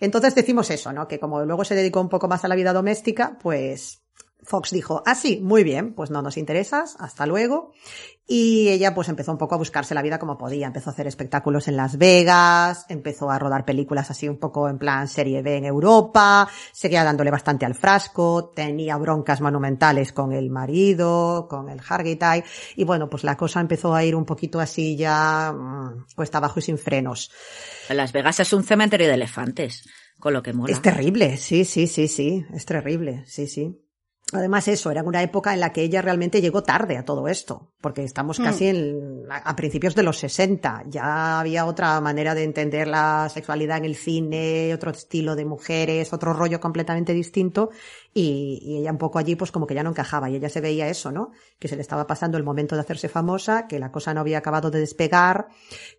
Entonces 0.00 0.34
decimos 0.34 0.70
eso, 0.70 0.92
¿no? 0.92 1.08
Que 1.08 1.18
como 1.18 1.44
luego 1.44 1.64
se 1.64 1.74
dedicó 1.74 2.00
un 2.00 2.08
poco 2.08 2.28
más 2.28 2.44
a 2.44 2.48
la 2.48 2.54
vida 2.54 2.72
doméstica, 2.72 3.38
pues 3.40 4.02
Fox 4.46 4.70
dijo, 4.70 5.02
ah, 5.06 5.14
sí, 5.14 5.40
muy 5.42 5.64
bien, 5.64 5.94
pues 5.94 6.10
no 6.10 6.22
nos 6.22 6.36
interesas, 6.36 6.96
hasta 6.98 7.26
luego. 7.26 7.72
Y 8.28 8.68
ella 8.68 8.92
pues 8.92 9.08
empezó 9.08 9.30
un 9.30 9.38
poco 9.38 9.54
a 9.54 9.58
buscarse 9.58 9.94
la 9.94 10.02
vida 10.02 10.18
como 10.18 10.36
podía. 10.36 10.66
Empezó 10.66 10.90
a 10.90 10.92
hacer 10.92 11.06
espectáculos 11.06 11.68
en 11.68 11.76
Las 11.76 11.96
Vegas, 11.96 12.84
empezó 12.88 13.30
a 13.30 13.38
rodar 13.38 13.64
películas 13.64 14.10
así 14.10 14.28
un 14.28 14.38
poco 14.38 14.68
en 14.68 14.78
plan 14.78 15.06
serie 15.06 15.42
B 15.42 15.58
en 15.58 15.64
Europa, 15.64 16.48
seguía 16.72 17.04
dándole 17.04 17.30
bastante 17.30 17.64
al 17.64 17.76
frasco, 17.76 18.52
tenía 18.54 18.96
broncas 18.96 19.40
monumentales 19.40 20.12
con 20.12 20.32
el 20.32 20.50
marido, 20.50 21.46
con 21.48 21.68
el 21.68 21.80
Hargitay, 21.86 22.42
y 22.74 22.84
bueno, 22.84 23.08
pues 23.08 23.22
la 23.22 23.36
cosa 23.36 23.60
empezó 23.60 23.94
a 23.94 24.04
ir 24.04 24.16
un 24.16 24.24
poquito 24.24 24.58
así 24.58 24.96
ya, 24.96 25.54
cuesta 26.16 26.38
abajo 26.38 26.58
y 26.58 26.62
sin 26.62 26.78
frenos. 26.78 27.30
Las 27.88 28.12
Vegas 28.12 28.40
es 28.40 28.52
un 28.52 28.64
cementerio 28.64 29.06
de 29.06 29.14
elefantes, 29.14 29.88
con 30.18 30.32
lo 30.32 30.42
que 30.42 30.52
mola. 30.52 30.72
Es 30.72 30.82
terrible, 30.82 31.36
sí, 31.36 31.64
sí, 31.64 31.86
sí, 31.86 32.08
sí, 32.08 32.44
es 32.52 32.66
terrible, 32.66 33.22
sí, 33.26 33.46
sí. 33.46 33.85
Además 34.32 34.66
eso, 34.66 34.90
era 34.90 35.04
una 35.04 35.22
época 35.22 35.54
en 35.54 35.60
la 35.60 35.72
que 35.72 35.82
ella 35.82 36.02
realmente 36.02 36.40
llegó 36.40 36.64
tarde 36.64 36.96
a 36.96 37.04
todo 37.04 37.28
esto, 37.28 37.70
porque 37.80 38.02
estamos 38.02 38.40
casi 38.40 38.66
en, 38.66 39.22
a 39.30 39.36
a 39.36 39.54
principios 39.54 39.94
de 39.94 40.02
los 40.02 40.18
60, 40.18 40.82
ya 40.88 41.38
había 41.38 41.64
otra 41.64 42.00
manera 42.00 42.34
de 42.34 42.42
entender 42.42 42.88
la 42.88 43.28
sexualidad 43.32 43.78
en 43.78 43.84
el 43.84 43.94
cine, 43.94 44.74
otro 44.74 44.90
estilo 44.90 45.36
de 45.36 45.44
mujeres, 45.44 46.12
otro 46.12 46.32
rollo 46.32 46.58
completamente 46.58 47.12
distinto, 47.12 47.70
y, 48.12 48.58
y 48.62 48.78
ella 48.78 48.90
un 48.90 48.98
poco 48.98 49.20
allí 49.20 49.36
pues 49.36 49.52
como 49.52 49.64
que 49.64 49.76
ya 49.76 49.84
no 49.84 49.90
encajaba, 49.90 50.28
y 50.28 50.34
ella 50.34 50.48
se 50.48 50.60
veía 50.60 50.88
eso, 50.88 51.12
¿no? 51.12 51.30
Que 51.60 51.68
se 51.68 51.76
le 51.76 51.82
estaba 51.82 52.08
pasando 52.08 52.36
el 52.36 52.42
momento 52.42 52.74
de 52.74 52.80
hacerse 52.80 53.08
famosa, 53.08 53.68
que 53.68 53.78
la 53.78 53.92
cosa 53.92 54.12
no 54.12 54.22
había 54.22 54.38
acabado 54.38 54.72
de 54.72 54.80
despegar, 54.80 55.46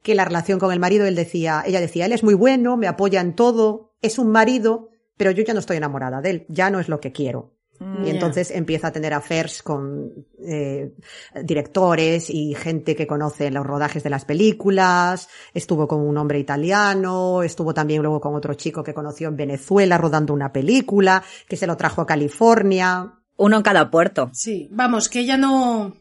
que 0.03 0.15
la 0.15 0.25
relación 0.25 0.59
con 0.59 0.73
el 0.73 0.81
marido, 0.81 1.05
él 1.05 1.15
decía, 1.15 1.63
ella 1.65 1.79
decía, 1.79 2.05
él 2.05 2.11
es 2.11 2.25
muy 2.25 2.33
bueno, 2.33 2.75
me 2.75 2.87
apoya 2.87 3.21
en 3.21 3.35
todo, 3.35 3.93
es 4.01 4.19
un 4.19 4.31
marido, 4.31 4.89
pero 5.15 5.31
yo 5.31 5.45
ya 5.45 5.53
no 5.53 5.61
estoy 5.61 5.77
enamorada 5.77 6.19
de 6.19 6.29
él, 6.29 6.45
ya 6.49 6.69
no 6.69 6.81
es 6.81 6.89
lo 6.89 6.99
que 6.99 7.13
quiero. 7.13 7.56
Y 8.03 8.09
entonces 8.09 8.49
empieza 8.51 8.87
a 8.87 8.91
tener 8.91 9.13
affairs 9.13 9.61
con 9.61 10.11
eh, 10.39 10.93
directores 11.43 12.29
y 12.29 12.55
gente 12.55 12.95
que 12.95 13.05
conoce 13.05 13.51
los 13.51 13.65
rodajes 13.65 14.03
de 14.03 14.09
las 14.09 14.25
películas. 14.25 15.29
Estuvo 15.53 15.87
con 15.87 16.01
un 16.01 16.17
hombre 16.17 16.39
italiano, 16.39 17.43
estuvo 17.43 17.73
también 17.73 18.01
luego 18.01 18.19
con 18.19 18.35
otro 18.35 18.55
chico 18.55 18.83
que 18.83 18.93
conoció 18.93 19.27
en 19.27 19.37
Venezuela 19.37 19.97
rodando 19.97 20.33
una 20.33 20.51
película, 20.51 21.23
que 21.47 21.57
se 21.57 21.67
lo 21.67 21.77
trajo 21.77 22.01
a 22.01 22.07
California. 22.07 23.13
Uno 23.37 23.57
en 23.57 23.63
cada 23.63 23.91
puerto. 23.91 24.31
Sí, 24.33 24.67
vamos, 24.71 25.09
que 25.09 25.19
ella 25.19 25.37
no, 25.37 25.93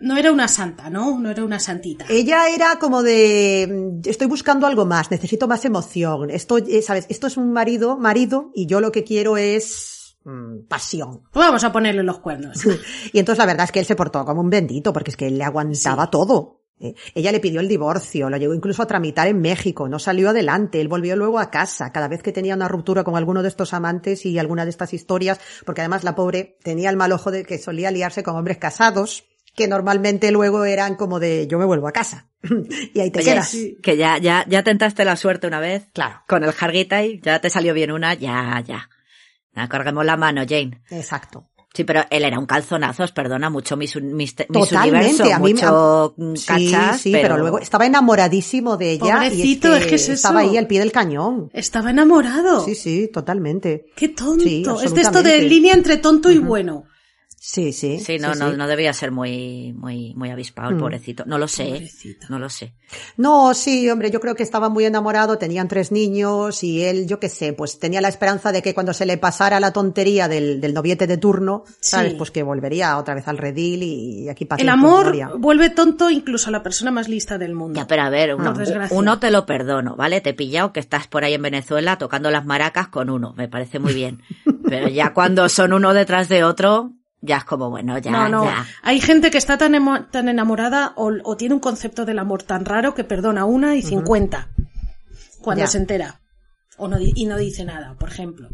no 0.00 0.16
era 0.16 0.32
una 0.32 0.48
santa, 0.48 0.88
¿no? 0.88 1.18
No 1.18 1.30
era 1.30 1.44
una 1.44 1.58
santita. 1.58 2.06
Ella 2.08 2.48
era 2.48 2.78
como 2.78 3.02
de, 3.02 4.00
mm, 4.02 4.08
estoy 4.08 4.26
buscando 4.26 4.66
algo 4.66 4.86
más, 4.86 5.10
necesito 5.10 5.48
más 5.48 5.64
emoción. 5.64 6.30
Esto, 6.30 6.58
eh, 6.58 6.82
sabes, 6.82 7.06
esto 7.08 7.26
es 7.26 7.36
un 7.36 7.52
marido, 7.52 7.98
marido, 7.98 8.50
y 8.54 8.66
yo 8.66 8.80
lo 8.80 8.92
que 8.92 9.04
quiero 9.04 9.36
es 9.36 9.97
mm, 10.28 10.66
pasión. 10.68 11.22
Pues 11.32 11.46
vamos 11.46 11.64
a 11.64 11.72
ponerle 11.72 12.02
los 12.02 12.18
cuernos. 12.18 12.58
Y 13.12 13.18
entonces 13.18 13.38
la 13.38 13.46
verdad 13.46 13.64
es 13.64 13.72
que 13.72 13.80
él 13.80 13.86
se 13.86 13.96
portó 13.96 14.24
como 14.24 14.40
un 14.40 14.50
bendito, 14.50 14.92
porque 14.92 15.10
es 15.10 15.16
que 15.16 15.26
él 15.26 15.38
le 15.38 15.44
aguantaba 15.44 16.10
todo. 16.10 16.58
Eh, 16.80 16.94
ella 17.14 17.32
le 17.32 17.40
pidió 17.40 17.60
el 17.60 17.68
divorcio, 17.68 18.30
lo 18.30 18.36
llegó 18.36 18.54
incluso 18.54 18.82
a 18.82 18.86
tramitar 18.86 19.26
en 19.26 19.40
México, 19.40 19.88
no 19.88 19.98
salió 19.98 20.30
adelante, 20.30 20.80
él 20.80 20.86
volvió 20.86 21.16
luego 21.16 21.40
a 21.40 21.50
casa, 21.50 21.90
cada 21.90 22.06
vez 22.06 22.22
que 22.22 22.30
tenía 22.30 22.54
una 22.54 22.68
ruptura 22.68 23.02
con 23.02 23.16
alguno 23.16 23.42
de 23.42 23.48
estos 23.48 23.74
amantes 23.74 24.24
y 24.24 24.38
alguna 24.38 24.64
de 24.64 24.70
estas 24.70 24.94
historias, 24.94 25.40
porque 25.66 25.80
además 25.80 26.04
la 26.04 26.14
pobre 26.14 26.56
tenía 26.62 26.90
el 26.90 26.96
mal 26.96 27.10
ojo 27.10 27.32
de 27.32 27.44
que 27.44 27.58
solía 27.58 27.90
liarse 27.90 28.22
con 28.22 28.36
hombres 28.36 28.58
casados, 28.58 29.24
que 29.56 29.66
normalmente 29.66 30.30
luego 30.30 30.64
eran 30.64 30.94
como 30.94 31.18
de 31.18 31.48
yo 31.48 31.58
me 31.58 31.64
vuelvo 31.64 31.88
a 31.88 31.92
casa. 31.92 32.28
y 32.94 33.00
ahí 33.00 33.10
te 33.10 33.20
Oye, 33.20 33.32
quedas. 33.32 33.56
que 33.82 33.96
ya, 33.96 34.18
ya, 34.18 34.44
ya 34.48 34.62
tentaste 34.62 35.04
la 35.04 35.16
suerte 35.16 35.48
una 35.48 35.58
vez. 35.58 35.88
Claro. 35.92 36.22
Con 36.28 36.44
el 36.44 36.54
Hargitay, 36.56 37.20
ya 37.20 37.40
te 37.40 37.50
salió 37.50 37.74
bien 37.74 37.90
una, 37.90 38.14
ya, 38.14 38.62
ya. 38.64 38.88
Ya, 39.58 39.68
carguemos 39.68 40.04
la 40.04 40.16
mano, 40.16 40.42
Jane. 40.48 40.80
Exacto. 40.90 41.44
Sí, 41.74 41.84
pero 41.84 42.02
él 42.10 42.24
era 42.24 42.38
un 42.38 42.46
calzonazos, 42.46 43.12
perdona, 43.12 43.50
mucho 43.50 43.76
mis, 43.76 43.94
mis, 43.96 44.12
mis 44.12 44.34
Totalmente, 44.34 44.88
universo, 45.22 45.24
a 45.34 45.38
mí 45.38 45.52
mucho 45.54 45.66
a- 45.68 46.12
mm, 46.16 46.34
sí, 46.36 46.46
cachas, 46.72 47.00
sí, 47.00 47.12
pero... 47.12 47.36
luego 47.36 47.58
estaba 47.58 47.86
enamoradísimo 47.86 48.76
de 48.76 48.92
ella 48.92 49.14
Pobrecito, 49.16 49.68
y 49.68 49.72
es 49.72 49.76
es 49.78 49.84
que, 49.84 49.88
que 49.90 49.94
es 49.96 50.02
eso. 50.04 50.12
estaba 50.14 50.40
ahí 50.40 50.56
al 50.56 50.66
pie 50.66 50.80
del 50.80 50.90
cañón. 50.92 51.50
Estaba 51.52 51.90
enamorado. 51.90 52.64
Sí, 52.64 52.74
sí, 52.74 53.10
totalmente. 53.12 53.86
Qué 53.94 54.08
tonto. 54.08 54.42
Sí, 54.44 54.64
es 54.82 54.94
de 54.94 55.00
esto 55.02 55.22
de 55.22 55.42
línea 55.42 55.74
entre 55.74 55.98
tonto 55.98 56.30
y 56.30 56.38
bueno. 56.38 56.84
Sí, 57.50 57.72
sí. 57.72 57.98
Sí, 57.98 58.18
no, 58.18 58.34
sí, 58.34 58.40
no, 58.40 58.50
sí. 58.50 58.56
no 58.58 58.66
debía 58.68 58.92
ser 58.92 59.10
muy, 59.10 59.72
muy, 59.72 60.12
muy 60.14 60.28
avispado 60.28 60.68
el 60.68 60.74
Mm. 60.76 60.80
pobrecito. 60.80 61.24
No 61.26 61.38
lo 61.38 61.48
sé, 61.48 61.64
Pobrecito. 61.64 62.26
no 62.28 62.38
lo 62.38 62.50
sé. 62.50 62.74
No, 63.16 63.54
sí, 63.54 63.88
hombre, 63.88 64.10
yo 64.10 64.20
creo 64.20 64.34
que 64.34 64.42
estaba 64.42 64.68
muy 64.68 64.84
enamorado, 64.84 65.38
tenían 65.38 65.66
tres 65.66 65.90
niños 65.90 66.62
y 66.62 66.82
él, 66.84 67.06
yo 67.06 67.18
qué 67.18 67.30
sé, 67.30 67.54
pues 67.54 67.78
tenía 67.78 68.02
la 68.02 68.08
esperanza 68.08 68.52
de 68.52 68.60
que 68.60 68.74
cuando 68.74 68.92
se 68.92 69.06
le 69.06 69.16
pasara 69.16 69.60
la 69.60 69.72
tontería 69.72 70.28
del, 70.28 70.60
del 70.60 70.74
noviete 70.74 71.06
de 71.06 71.16
turno, 71.16 71.64
¿sabes? 71.80 72.10
Sí. 72.12 72.18
Pues 72.18 72.30
que 72.30 72.42
volvería 72.42 72.98
otra 72.98 73.14
vez 73.14 73.26
al 73.28 73.38
redil 73.38 73.82
y, 73.82 74.24
y 74.24 74.28
aquí 74.28 74.44
pasa 74.44 74.60
El 74.60 74.68
amor 74.68 75.38
vuelve 75.38 75.70
tonto 75.70 76.10
incluso 76.10 76.50
a 76.50 76.52
la 76.52 76.62
persona 76.62 76.90
más 76.90 77.08
lista 77.08 77.38
del 77.38 77.54
mundo. 77.54 77.80
Ya, 77.80 77.86
pero 77.86 78.02
a 78.02 78.10
ver, 78.10 78.34
uno, 78.34 78.52
Por 78.52 78.58
desgracia. 78.58 78.94
uno 78.94 79.18
te 79.20 79.30
lo 79.30 79.46
perdono, 79.46 79.96
¿vale? 79.96 80.20
Te 80.20 80.30
he 80.30 80.34
pillado 80.34 80.74
que 80.74 80.80
estás 80.80 81.06
por 81.06 81.24
ahí 81.24 81.32
en 81.32 81.40
Venezuela 81.42 81.96
tocando 81.96 82.30
las 82.30 82.44
maracas 82.44 82.88
con 82.88 83.08
uno, 83.08 83.32
me 83.38 83.48
parece 83.48 83.78
muy 83.78 83.94
bien. 83.94 84.20
Pero 84.68 84.88
ya 84.90 85.14
cuando 85.14 85.48
son 85.48 85.72
uno 85.72 85.94
detrás 85.94 86.28
de 86.28 86.44
otro, 86.44 86.92
ya 87.20 87.38
es 87.38 87.44
como, 87.44 87.68
bueno, 87.70 87.98
ya, 87.98 88.10
no, 88.10 88.28
no. 88.28 88.44
ya. 88.44 88.66
Hay 88.82 89.00
gente 89.00 89.30
que 89.30 89.38
está 89.38 89.58
tan, 89.58 89.74
emo- 89.74 90.08
tan 90.10 90.28
enamorada 90.28 90.92
o, 90.96 91.12
o 91.24 91.36
tiene 91.36 91.54
un 91.54 91.60
concepto 91.60 92.04
del 92.04 92.18
amor 92.18 92.42
tan 92.44 92.64
raro 92.64 92.94
que 92.94 93.04
perdona 93.04 93.44
una 93.44 93.74
y 93.74 93.82
cincuenta 93.82 94.48
cuando 95.40 95.64
Ya. 95.64 95.66
se 95.68 95.78
entera. 95.78 96.20
O 96.76 96.86
no, 96.88 96.96
di- 96.98 97.12
y 97.16 97.26
no 97.26 97.36
dice 97.36 97.64
nada, 97.64 97.94
por 97.98 98.08
ejemplo. 98.08 98.48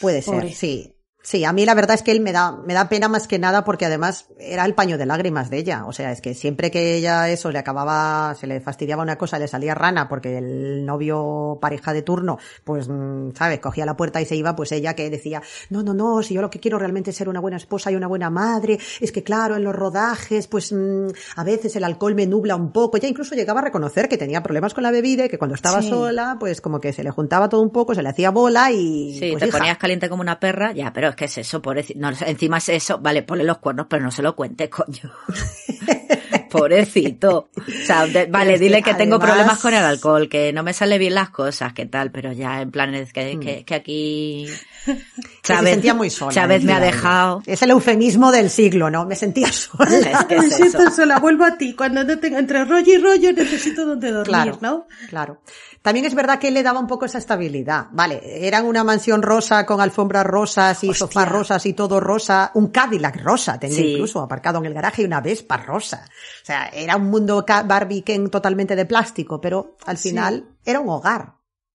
Puede 0.00 0.22
ser, 0.22 0.52
sí. 0.52 0.94
Sí, 1.26 1.44
a 1.44 1.52
mí 1.52 1.66
la 1.66 1.74
verdad 1.74 1.96
es 1.96 2.04
que 2.04 2.12
él 2.12 2.20
me 2.20 2.30
da, 2.30 2.52
me 2.52 2.72
da 2.72 2.88
pena 2.88 3.08
más 3.08 3.26
que 3.26 3.40
nada 3.40 3.64
porque 3.64 3.84
además 3.84 4.28
era 4.38 4.64
el 4.64 4.74
paño 4.74 4.96
de 4.96 5.06
lágrimas 5.06 5.50
de 5.50 5.58
ella. 5.58 5.84
O 5.84 5.92
sea, 5.92 6.12
es 6.12 6.20
que 6.20 6.34
siempre 6.34 6.70
que 6.70 6.94
ella 6.94 7.28
eso 7.28 7.50
le 7.50 7.58
acababa, 7.58 8.36
se 8.38 8.46
le 8.46 8.60
fastidiaba 8.60 9.02
una 9.02 9.18
cosa, 9.18 9.36
le 9.40 9.48
salía 9.48 9.74
rana 9.74 10.08
porque 10.08 10.38
el 10.38 10.86
novio 10.86 11.58
pareja 11.60 11.92
de 11.92 12.02
turno, 12.02 12.38
pues, 12.62 12.88
mm, 12.88 13.32
sabes, 13.34 13.58
cogía 13.58 13.84
la 13.84 13.96
puerta 13.96 14.20
y 14.20 14.24
se 14.24 14.36
iba, 14.36 14.54
pues 14.54 14.70
ella 14.70 14.94
que 14.94 15.10
decía, 15.10 15.42
no, 15.68 15.82
no, 15.82 15.94
no, 15.94 16.22
si 16.22 16.32
yo 16.34 16.42
lo 16.42 16.48
que 16.48 16.60
quiero 16.60 16.78
realmente 16.78 17.10
es 17.10 17.16
ser 17.16 17.28
una 17.28 17.40
buena 17.40 17.56
esposa 17.56 17.90
y 17.90 17.96
una 17.96 18.06
buena 18.06 18.30
madre, 18.30 18.78
es 19.00 19.10
que 19.10 19.24
claro, 19.24 19.56
en 19.56 19.64
los 19.64 19.74
rodajes, 19.74 20.46
pues, 20.46 20.70
mm, 20.72 21.08
a 21.34 21.42
veces 21.42 21.74
el 21.74 21.82
alcohol 21.82 22.14
me 22.14 22.28
nubla 22.28 22.54
un 22.54 22.70
poco. 22.70 22.98
Ella 22.98 23.08
incluso 23.08 23.34
llegaba 23.34 23.62
a 23.62 23.64
reconocer 23.64 24.08
que 24.08 24.16
tenía 24.16 24.44
problemas 24.44 24.74
con 24.74 24.84
la 24.84 24.92
bebida 24.92 25.24
y 25.24 25.28
que 25.28 25.38
cuando 25.38 25.56
estaba 25.56 25.82
Sí. 25.82 25.88
sola, 25.88 26.36
pues 26.38 26.60
como 26.60 26.80
que 26.80 26.92
se 26.92 27.02
le 27.02 27.10
juntaba 27.10 27.48
todo 27.48 27.62
un 27.62 27.70
poco, 27.70 27.96
se 27.96 28.02
le 28.04 28.10
hacía 28.10 28.30
bola 28.30 28.70
y, 28.70 29.18
Sí, 29.18 29.30
pues, 29.32 29.42
te 29.42 29.48
hija, 29.48 29.58
ponías 29.58 29.78
caliente 29.78 30.08
como 30.08 30.22
una 30.22 30.38
perra, 30.38 30.70
ya, 30.70 30.92
pero 30.92 31.15
es 31.16 31.18
que 31.18 31.24
es 31.26 31.38
eso, 31.38 31.60
pobrecito. 31.62 31.98
No, 32.00 32.10
encima 32.26 32.58
es 32.58 32.68
eso, 32.68 32.98
vale, 32.98 33.22
ponle 33.22 33.44
los 33.44 33.58
cuernos, 33.58 33.86
pero 33.88 34.02
no 34.04 34.10
se 34.10 34.22
lo 34.22 34.36
cuentes, 34.36 34.68
coño. 34.70 35.10
Pobrecito. 36.50 37.48
O 37.56 37.86
sea, 37.86 38.06
de- 38.06 38.26
vale, 38.26 38.54
es 38.54 38.60
dile 38.60 38.82
que 38.82 38.94
tengo 38.94 39.16
además- 39.16 39.30
problemas 39.30 39.58
con 39.60 39.74
el 39.74 39.82
alcohol, 39.84 40.28
que 40.28 40.52
no 40.52 40.62
me 40.62 40.72
sale 40.72 40.96
bien 40.98 41.14
las 41.14 41.30
cosas, 41.30 41.72
que 41.72 41.86
tal, 41.86 42.10
pero 42.10 42.32
ya 42.32 42.62
en 42.62 42.70
plan 42.70 42.94
es 42.94 43.12
que, 43.12 43.38
que, 43.38 43.64
que 43.64 43.74
aquí 43.74 44.46
Mm. 44.86 44.90
que 45.42 45.56
se 45.56 45.62
sentía 45.64 45.94
muy 45.94 46.10
sola. 46.10 46.32
Chávez 46.32 46.62
me 46.62 46.72
ha 46.72 46.78
dejado. 46.80 47.42
Es 47.46 47.60
el 47.62 47.70
eufemismo 47.70 48.30
del 48.30 48.48
siglo, 48.50 48.88
¿no? 48.90 49.04
Me 49.04 49.16
sentía 49.16 49.50
sola. 49.52 49.84
Es 49.98 50.24
que 50.26 50.38
Me 50.38 50.48
siento 50.48 50.82
eso. 50.82 50.90
sola, 50.94 51.18
vuelvo 51.18 51.44
a 51.44 51.58
ti. 51.58 51.74
Cuando 51.74 52.04
no 52.04 52.18
tengo 52.20 52.38
entre 52.38 52.64
rollo 52.64 52.94
y 52.94 52.98
rollo 52.98 53.32
necesito 53.32 53.84
donde 53.84 54.10
dormir, 54.12 54.28
Claro, 54.28 54.58
¿no? 54.60 54.86
claro. 55.08 55.42
También 55.86 56.04
es 56.04 56.16
verdad 56.16 56.40
que 56.40 56.48
él 56.48 56.54
le 56.54 56.64
daba 56.64 56.80
un 56.80 56.88
poco 56.88 57.04
esa 57.04 57.18
estabilidad. 57.18 57.86
Vale, 57.92 58.20
eran 58.44 58.64
una 58.66 58.82
mansión 58.82 59.22
rosa 59.22 59.64
con 59.64 59.80
alfombras 59.80 60.26
rosas 60.26 60.82
y 60.82 60.88
Hostia. 60.88 61.06
sofás 61.06 61.28
rosas 61.28 61.64
y 61.64 61.74
todo 61.74 62.00
rosa. 62.00 62.50
Un 62.54 62.72
Cadillac 62.72 63.22
rosa 63.22 63.56
tenía 63.60 63.76
Sí. 63.76 63.92
incluso 63.92 64.18
aparcado 64.20 64.58
en 64.58 64.64
el 64.66 64.74
garaje 64.74 65.02
y 65.02 65.04
una 65.04 65.20
Vespa 65.20 65.58
rosa. 65.58 66.04
O 66.42 66.44
sea, 66.44 66.66
era 66.74 66.96
un 66.96 67.04
mundo 67.08 67.44
ca- 67.46 67.62
Barbie 67.62 68.02
Ken 68.02 68.30
totalmente 68.30 68.74
de 68.74 68.84
plástico, 68.84 69.40
pero 69.40 69.76
al 69.86 69.96
Sí. 69.96 70.08
final 70.08 70.56
era 70.64 70.80
un 70.80 70.88
hogar. 70.88 71.34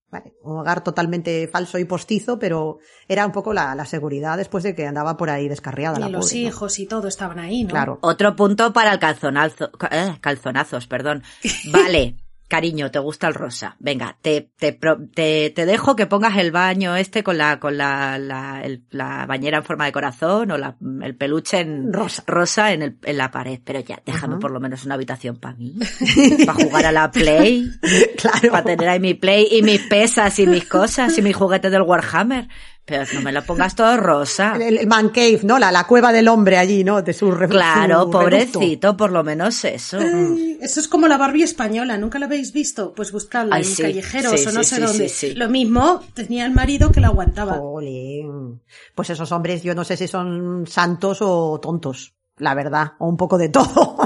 Vale, 0.10 0.34
un 0.44 0.60
hogar 0.60 0.84
totalmente 0.84 1.48
falso 1.48 1.78
y 1.80 1.86
postizo, 1.86 2.38
pero 2.38 2.80
era 3.08 3.26
un 3.26 3.32
poco 3.32 3.54
la, 3.54 3.74
la 3.76 3.86
seguridad 3.86 4.36
después 4.36 4.62
de 4.66 4.76
que 4.76 4.86
andaba 4.86 5.16
por 5.16 5.30
ahí 5.30 5.48
descarriada 5.48 6.00
la 6.00 6.10
Y 6.10 6.12
los 6.12 6.26
pobre, 6.32 6.42
¿no? 6.42 6.48
hijos 6.50 6.80
y 6.80 6.86
todo 6.86 7.08
estaban 7.08 7.40
ahí, 7.40 7.64
¿no? 7.64 7.70
Claro. 7.70 7.98
Otro 8.02 8.36
punto 8.36 8.74
para 8.74 8.92
el 8.92 9.00
calzonazo, 9.00 9.72
eh, 9.90 10.18
calzonazos, 10.20 10.86
perdón. 10.88 11.24
Vale, 11.72 12.18
cariño, 12.52 12.92
te 12.92 13.00
gusta 13.00 13.28
el 13.28 13.34
rosa. 13.34 13.78
Venga, 13.80 14.18
te, 14.22 14.52
te, 14.58 14.74
pro- 14.74 15.00
te, 15.16 15.50
te 15.52 15.66
dejo 15.66 15.96
que 15.96 16.06
pongas 16.06 16.36
el 16.38 16.52
baño 16.52 16.96
este 16.98 17.24
con 17.24 17.38
la, 17.38 17.60
con 17.62 17.78
la, 17.78 18.18
la, 18.20 18.62
el- 18.64 18.84
la 18.92 19.26
bañera 19.26 19.60
en 19.60 19.64
forma 19.64 19.86
de 19.86 19.94
corazón 19.94 20.52
o 20.52 20.58
la, 20.58 20.76
el 21.02 21.16
peluche 21.16 21.62
en 21.62 21.94
Rosa. 21.94 22.74
en, 22.74 22.82
el, 22.82 22.98
en 23.04 23.18
la 23.18 23.32
pared. 23.32 23.60
Pero 23.64 23.80
ya, 23.80 24.02
déjame 24.06 24.36
por 24.38 24.52
lo 24.52 24.60
menos 24.60 24.84
una 24.86 24.96
habitación 24.96 25.38
para 25.38 25.56
mí. 25.56 25.76
Para 26.46 26.54
jugar 26.64 26.86
a 26.88 26.92
la 26.92 27.10
Play. 27.10 27.70
Claro. 28.18 28.52
Para 28.52 28.64
tener 28.66 28.90
ahí 28.90 29.00
mi 29.00 29.14
Play 29.14 29.48
y 29.50 29.62
mis 29.64 29.80
pesas 29.84 30.38
y 30.40 30.46
mis 30.46 30.66
cosas 30.66 31.18
y 31.18 31.22
mis 31.22 31.36
juguetes 31.36 31.72
del 31.72 31.84
Warhammer. 31.84 32.50
Pero 32.84 33.04
no 33.14 33.22
me 33.22 33.32
lo 33.32 33.44
pongas 33.44 33.76
todo 33.76 33.96
rosa. 33.98 34.56
El, 34.60 34.78
el 34.80 34.88
man 34.88 35.10
cave, 35.10 35.40
¿no? 35.44 35.60
La, 35.60 35.72
la 35.72 35.86
cueva 35.86 36.12
del 36.12 36.28
hombre 36.28 36.58
allí, 36.58 36.84
¿no? 36.84 37.02
De 37.02 37.14
su 37.14 37.30
Claro, 37.50 38.04
su 38.04 38.12
pobrecito, 38.12 38.60
reducto. 38.60 38.98
por 38.98 39.12
lo 39.12 39.24
menos 39.24 39.64
eso. 39.66 39.98
Ay, 40.00 40.58
Eso 40.62 40.80
es 40.80 40.88
como 40.88 41.08
la 41.08 41.18
Barbie 41.18 41.44
española, 41.44 41.98
¿nunca 41.98 42.18
la 42.20 42.26
habéis 42.26 42.52
visto? 42.52 42.94
Pues 42.94 43.12
buscadla 43.12 43.56
Ay, 43.56 43.64
en 43.64 43.68
sí, 43.70 43.82
callejeros 43.84 44.40
sí, 44.42 44.48
o 44.48 44.52
no 44.52 44.64
sí, 44.64 44.70
sé 44.70 44.76
sí, 44.76 44.82
dónde. 44.82 45.10
sí, 45.10 45.28
sí. 45.30 45.36
Lo 45.36 45.48
mismo 45.48 46.02
tenía 46.16 46.46
el 46.46 46.52
marido 46.54 46.92
que 46.92 47.00
la 47.02 47.08
aguantaba. 47.08 47.54
Jolín. 47.60 48.62
Pues 48.96 49.10
esos 49.12 49.32
hombres, 49.32 49.62
yo 49.64 49.76
no 49.76 49.84
sé 49.84 49.96
si 49.96 50.08
son 50.08 50.66
santos 50.68 51.20
o 51.22 51.60
tontos, 51.62 52.16
la 52.38 52.56
verdad, 52.56 52.94
o 53.00 53.08
un 53.08 53.16
poco 53.16 53.38
de 53.38 53.50
todo. 53.50 54.02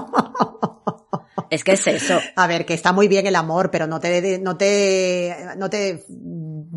Es 1.49 1.63
que 1.63 1.73
es 1.73 1.88
eso. 1.88 2.19
A 2.35 2.47
ver, 2.47 2.65
que 2.65 2.73
está 2.73 2.91
muy 2.91 3.07
bien 3.07 3.27
el 3.27 3.35
amor, 3.35 3.69
pero 3.71 3.88
no 3.88 3.99
te, 3.99 4.39
no 4.39 4.57
te, 4.57 5.35
no 5.57 5.69
te, 5.69 6.03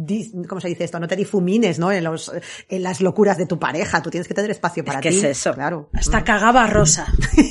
dis- 0.06 0.46
¿cómo 0.46 0.60
se 0.60 0.68
dice 0.68 0.84
esto? 0.84 0.98
No 1.00 1.08
te 1.08 1.16
difumines, 1.16 1.78
¿no? 1.78 1.90
En 1.92 2.04
los, 2.04 2.32
en 2.68 2.82
las 2.82 3.00
locuras 3.00 3.36
de 3.38 3.46
tu 3.46 3.58
pareja. 3.58 4.02
Tú 4.02 4.10
tienes 4.10 4.28
que 4.28 4.34
tener 4.34 4.50
espacio 4.50 4.84
para 4.84 5.00
que 5.00 5.10
ti. 5.10 5.18
es 5.18 5.24
eso. 5.24 5.54
Claro. 5.54 5.90
Hasta 5.92 6.24
cagaba 6.24 6.64
a 6.64 6.66
Rosa. 6.68 7.06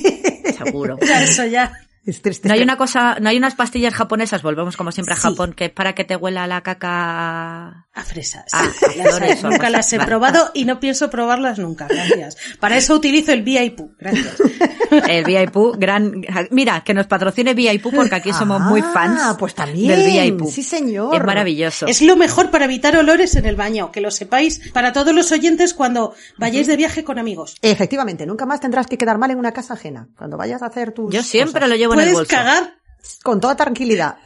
Seguro. 0.63 0.97
Ya, 1.05 1.23
eso 1.23 1.45
ya. 1.45 1.71
Es 2.07 2.21
triste. 2.21 2.47
No 2.47 2.53
hay 2.55 2.61
una 2.63 2.77
cosa, 2.77 3.17
no 3.19 3.29
hay 3.29 3.37
unas 3.37 3.53
pastillas 3.55 3.93
japonesas, 3.93 4.41
volvemos 4.41 4.77
como 4.77 4.91
siempre 4.91 5.13
a 5.13 5.17
Sí. 5.17 5.23
Japón, 5.23 5.53
que 5.53 5.65
es 5.65 5.71
para 5.71 5.93
que 5.93 6.03
te 6.05 6.15
huela 6.15 6.47
la 6.47 6.61
caca. 6.61 7.85
A 7.93 8.03
fresas. 8.03 8.45
Ah, 8.53 8.63
Las 8.97 9.15
flores 9.17 9.43
nunca 9.43 9.69
las 9.69 9.91
he 9.93 9.99
probado 9.99 10.51
y 10.53 10.65
no 10.65 10.79
pienso 10.79 11.09
probarlas 11.09 11.59
nunca. 11.59 11.87
Gracias. 11.87 12.37
Para 12.59 12.77
eso 12.77 12.95
utilizo 12.95 13.31
el 13.33 13.43
VIP. 13.43 13.79
Gracias. 13.99 14.35
El 14.89 15.25
VIP, 15.25 15.53
gran, 15.77 16.21
mira, 16.49 16.81
que 16.81 16.93
nos 16.93 17.07
patrocine 17.07 17.53
VIP 17.53 17.93
porque 17.93 18.15
aquí 18.15 18.31
somos 18.31 18.61
muy 18.61 18.79
Ah, 18.81 18.91
fans. 18.93 19.35
pues 19.37 19.53
también. 19.53 19.89
Del 19.99 20.31
VIP. 20.31 20.45
Sí, 20.49 20.63
señor. 20.63 21.13
Es 21.13 21.21
maravilloso. 21.25 21.87
Es 21.87 22.01
lo 22.01 22.15
mejor 22.15 22.51
para 22.51 22.63
evitar 22.65 22.95
olores 22.95 23.35
en 23.35 23.45
el 23.45 23.57
baño. 23.57 23.91
Que 23.91 23.99
lo 23.99 24.11
sepáis 24.11 24.61
para 24.71 24.93
todos 24.93 25.13
los 25.13 25.29
oyentes 25.33 25.73
cuando 25.73 26.13
vayáis 26.37 26.67
de 26.67 26.77
viaje 26.77 27.03
con 27.03 27.19
amigos. 27.19 27.57
Efectivamente, 27.61 28.25
nunca 28.25 28.45
más 28.45 28.61
tendrás 28.61 28.87
que 28.87 28.97
quedar 28.97 29.17
mal 29.17 29.29
en 29.31 29.39
una 29.39 29.51
casa 29.51 29.73
ajena. 29.73 30.07
Cuando 30.17 30.37
vayas 30.37 30.61
a 30.61 30.67
hacer 30.67 30.93
tus 30.93 31.13
Yo 31.13 31.21
siempre 31.21 31.55
cosas. 31.59 31.69
lo 31.69 31.75
llevo 31.75 31.95
Puedes 31.97 32.13
bolso. 32.13 32.29
cagar 32.29 32.75
Con 33.23 33.39
toda 33.39 33.55
tranquilidad. 33.55 34.17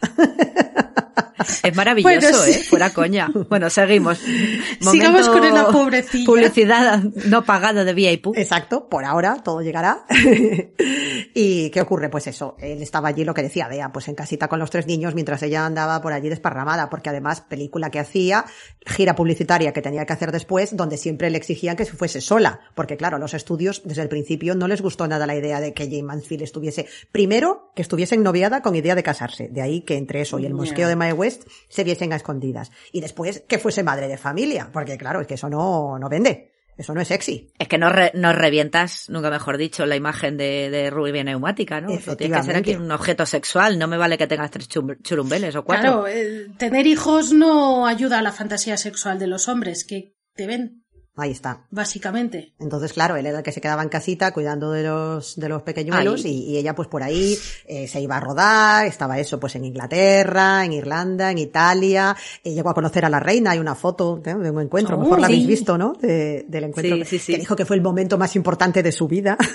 Es 1.64 1.76
maravilloso, 1.76 2.20
Bueno, 2.20 2.38
sí. 2.44 2.52
¿eh? 2.52 2.64
Fuera 2.64 2.90
coña. 2.92 3.30
Bueno, 3.50 3.70
seguimos. 3.70 4.20
Sigamos 4.80 5.28
con 5.30 5.54
la 5.54 5.68
pobrecilla. 5.68 6.26
Publicidad 6.26 7.04
no 7.26 7.44
pagada 7.44 7.84
de 7.84 7.94
VIP. 7.94 8.28
Exacto, 8.36 8.88
por 8.90 9.06
ahora 9.06 9.38
todo 9.44 9.62
llegará. 9.62 10.06
¿Y 11.34 11.70
qué 11.70 11.82
ocurre? 11.82 12.10
Pues 12.10 12.28
eso, 12.28 12.56
él 12.60 12.82
estaba 12.82 13.10
allí, 13.10 13.24
lo 13.24 13.34
que 13.34 13.44
decía 13.44 13.68
Bea, 13.68 13.92
pues 13.92 14.08
en 14.08 14.16
casita 14.16 14.48
con 14.48 14.60
los 14.60 14.70
tres 14.70 14.88
niños 14.88 15.16
mientras 15.16 15.42
ella 15.44 15.66
andaba 15.66 16.02
por 16.02 16.14
allí 16.14 16.30
desparramada, 16.30 16.90
porque 16.90 17.10
además 17.10 17.42
película 17.42 17.90
que 17.90 18.00
hacía, 18.00 18.46
gira 18.86 19.16
publicitaria 19.16 19.74
que 19.74 19.82
tenía 19.82 20.06
que 20.06 20.14
hacer 20.14 20.32
después, 20.32 20.76
donde 20.76 20.98
siempre 20.98 21.30
le 21.30 21.38
exigían 21.38 21.76
que 21.76 21.86
se 21.86 21.94
fuese 21.94 22.22
sola, 22.22 22.62
porque 22.76 22.98
claro, 22.98 23.18
a 23.18 23.20
los 23.20 23.34
estudios 23.34 23.82
desde 23.86 24.02
el 24.02 24.10
principio 24.10 24.56
no 24.56 24.68
les 24.68 24.82
gustó 24.82 25.08
nada 25.08 25.26
la 25.26 25.36
idea 25.36 25.60
de 25.60 25.74
que 25.74 25.86
Jane 25.86 26.04
Mansfield 26.04 26.44
estuviese, 26.44 26.88
primero, 27.12 27.72
que 27.76 27.82
estuviese 27.82 28.18
noviada 28.18 28.62
con 28.62 28.76
idea 28.76 28.96
de 28.96 29.04
casarse, 29.04 29.50
de 29.50 29.62
ahí 29.62 29.82
que 29.82 29.98
entre 29.98 30.22
eso 30.22 30.40
y 30.40 30.46
el. 30.46 30.54
Mosqueo 30.62 30.88
de 30.88 30.96
Mae 30.96 31.14
West 31.14 31.48
se 31.70 31.84
viesen 31.84 32.14
a 32.14 32.16
escondidas, 32.16 32.72
y 32.92 33.02
después 33.02 33.44
que 33.48 33.60
fuese 33.60 33.84
madre 33.84 34.08
de 34.08 34.18
familia, 34.18 34.70
porque 34.72 34.98
claro, 34.98 35.22
es 35.22 35.28
que 35.28 35.36
eso 35.36 35.50
no, 35.50 35.98
no 36.00 36.10
vende. 36.10 36.50
Eso 36.78 36.96
no 36.96 37.02
es 37.02 37.10
sexy. 37.10 37.52
Es 37.60 37.68
que 37.68 37.78
no, 37.78 37.90
re- 37.90 38.12
no 38.16 38.34
revientas, 38.34 39.08
nunca 39.10 39.30
mejor 39.30 39.58
dicho, 39.58 39.86
la 39.86 39.96
imagen 39.98 40.38
de, 40.38 40.70
de 40.72 40.90
Rubia 40.90 41.24
Neumática, 41.24 41.80
¿no? 41.80 41.92
Eso 41.92 42.16
tiene 42.18 42.38
que 42.38 42.44
ser 42.44 42.56
aquí 42.56 42.76
un 42.76 42.90
objeto 42.92 43.26
sexual. 43.26 43.78
No 43.78 43.88
me 43.88 43.98
vale 43.98 44.18
que 44.18 44.26
tengas 44.26 44.50
tres 44.50 44.68
churumbeles 45.04 45.56
o 45.56 45.64
cuatro. 45.64 46.04
Claro, 46.04 46.08
eh, 46.08 46.48
tener 46.58 46.88
hijos 46.88 47.34
no 47.34 47.86
ayuda 47.86 48.20
a 48.20 48.22
la 48.24 48.32
fantasía 48.32 48.78
sexual 48.78 49.20
de 49.20 49.28
los 49.28 49.48
hombres, 49.48 49.84
que 49.84 50.16
te 50.34 50.48
ven, 50.48 50.81
Ahí 51.18 51.32
está. 51.32 51.66
básicamente. 51.70 52.54
Entonces, 52.58 52.94
claro, 52.94 53.18
él 53.18 53.26
era 53.26 53.40
el 53.40 53.44
que 53.44 53.52
se 53.52 53.60
quedaba 53.60 53.84
en 53.84 53.90
casita 53.90 54.32
cuidando 54.32 54.72
de 54.72 54.84
los, 54.84 55.36
de 55.36 55.50
los 55.50 55.62
pequeñuelos 55.62 56.24
y, 56.26 56.46
y 56.46 56.58
ella 56.58 56.74
pues 56.74 56.88
por 56.88 57.04
ahí 57.04 57.38
eh, 57.68 57.88
se 57.88 58.00
iba 58.00 58.16
a 58.16 58.20
rodar, 58.22 58.86
estaba 58.86 59.20
eso 59.20 59.38
pues 59.40 59.56
en 59.56 59.66
Inglaterra, 59.66 60.64
en 60.64 60.72
Irlanda, 60.72 61.30
en 61.30 61.38
Italia, 61.38 62.16
eh, 62.44 62.54
llegó 62.54 62.70
a 62.70 62.74
conocer 62.74 63.04
a 63.04 63.10
la 63.10 63.20
reina, 63.20 63.52
hay 63.52 63.60
una 63.60 63.76
foto 63.76 64.22
¿eh? 64.26 64.34
de 64.34 64.50
un 64.52 64.62
encuentro, 64.62 64.96
a 64.96 64.98
lo 64.98 65.02
Oh, 65.02 65.06
mejor 65.06 65.20
la 65.20 65.28
habéis 65.28 65.42
sí. 65.44 65.48
visto, 65.48 65.78
¿no? 65.78 65.94
De- 66.00 66.46
del 66.48 66.64
encuentro 66.64 66.96
Sí, 66.98 67.04
sí, 67.06 67.20
sí. 67.20 67.34
que 67.34 67.40
dijo 67.40 67.56
que 67.58 67.66
fue 67.66 67.76
el 67.76 67.82
momento 67.82 68.18
más 68.18 68.36
importante 68.38 68.82
de 68.82 68.92
su 68.94 69.08
vida. 69.08 69.38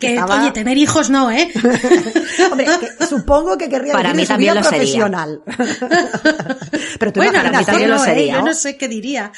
Que, 0.00 0.14
estaba- 0.14 0.42
oye, 0.42 0.50
tener 0.52 0.76
hijos 0.76 1.08
no, 1.08 1.30
¿eh? 1.30 1.48
Hombre, 2.50 2.66
que 2.98 3.06
supongo 3.06 3.56
que 3.56 3.68
querría 3.68 3.92
Para 3.92 4.12
mí 4.12 4.26
también 4.26 4.52
vida 4.54 4.60
lo 4.60 4.64
sería. 4.68 4.78
profesional. 4.78 5.42
Pero 6.98 7.12
tú 7.12 7.20
bueno, 7.20 7.32
para 7.34 7.58
mí 7.58 7.64
también 7.64 7.90
lo 7.90 7.98
sería. 7.98 8.34
Yo 8.34 8.42
no 8.42 8.54
sé 8.54 8.76
qué 8.76 8.88
diría. 8.88 9.32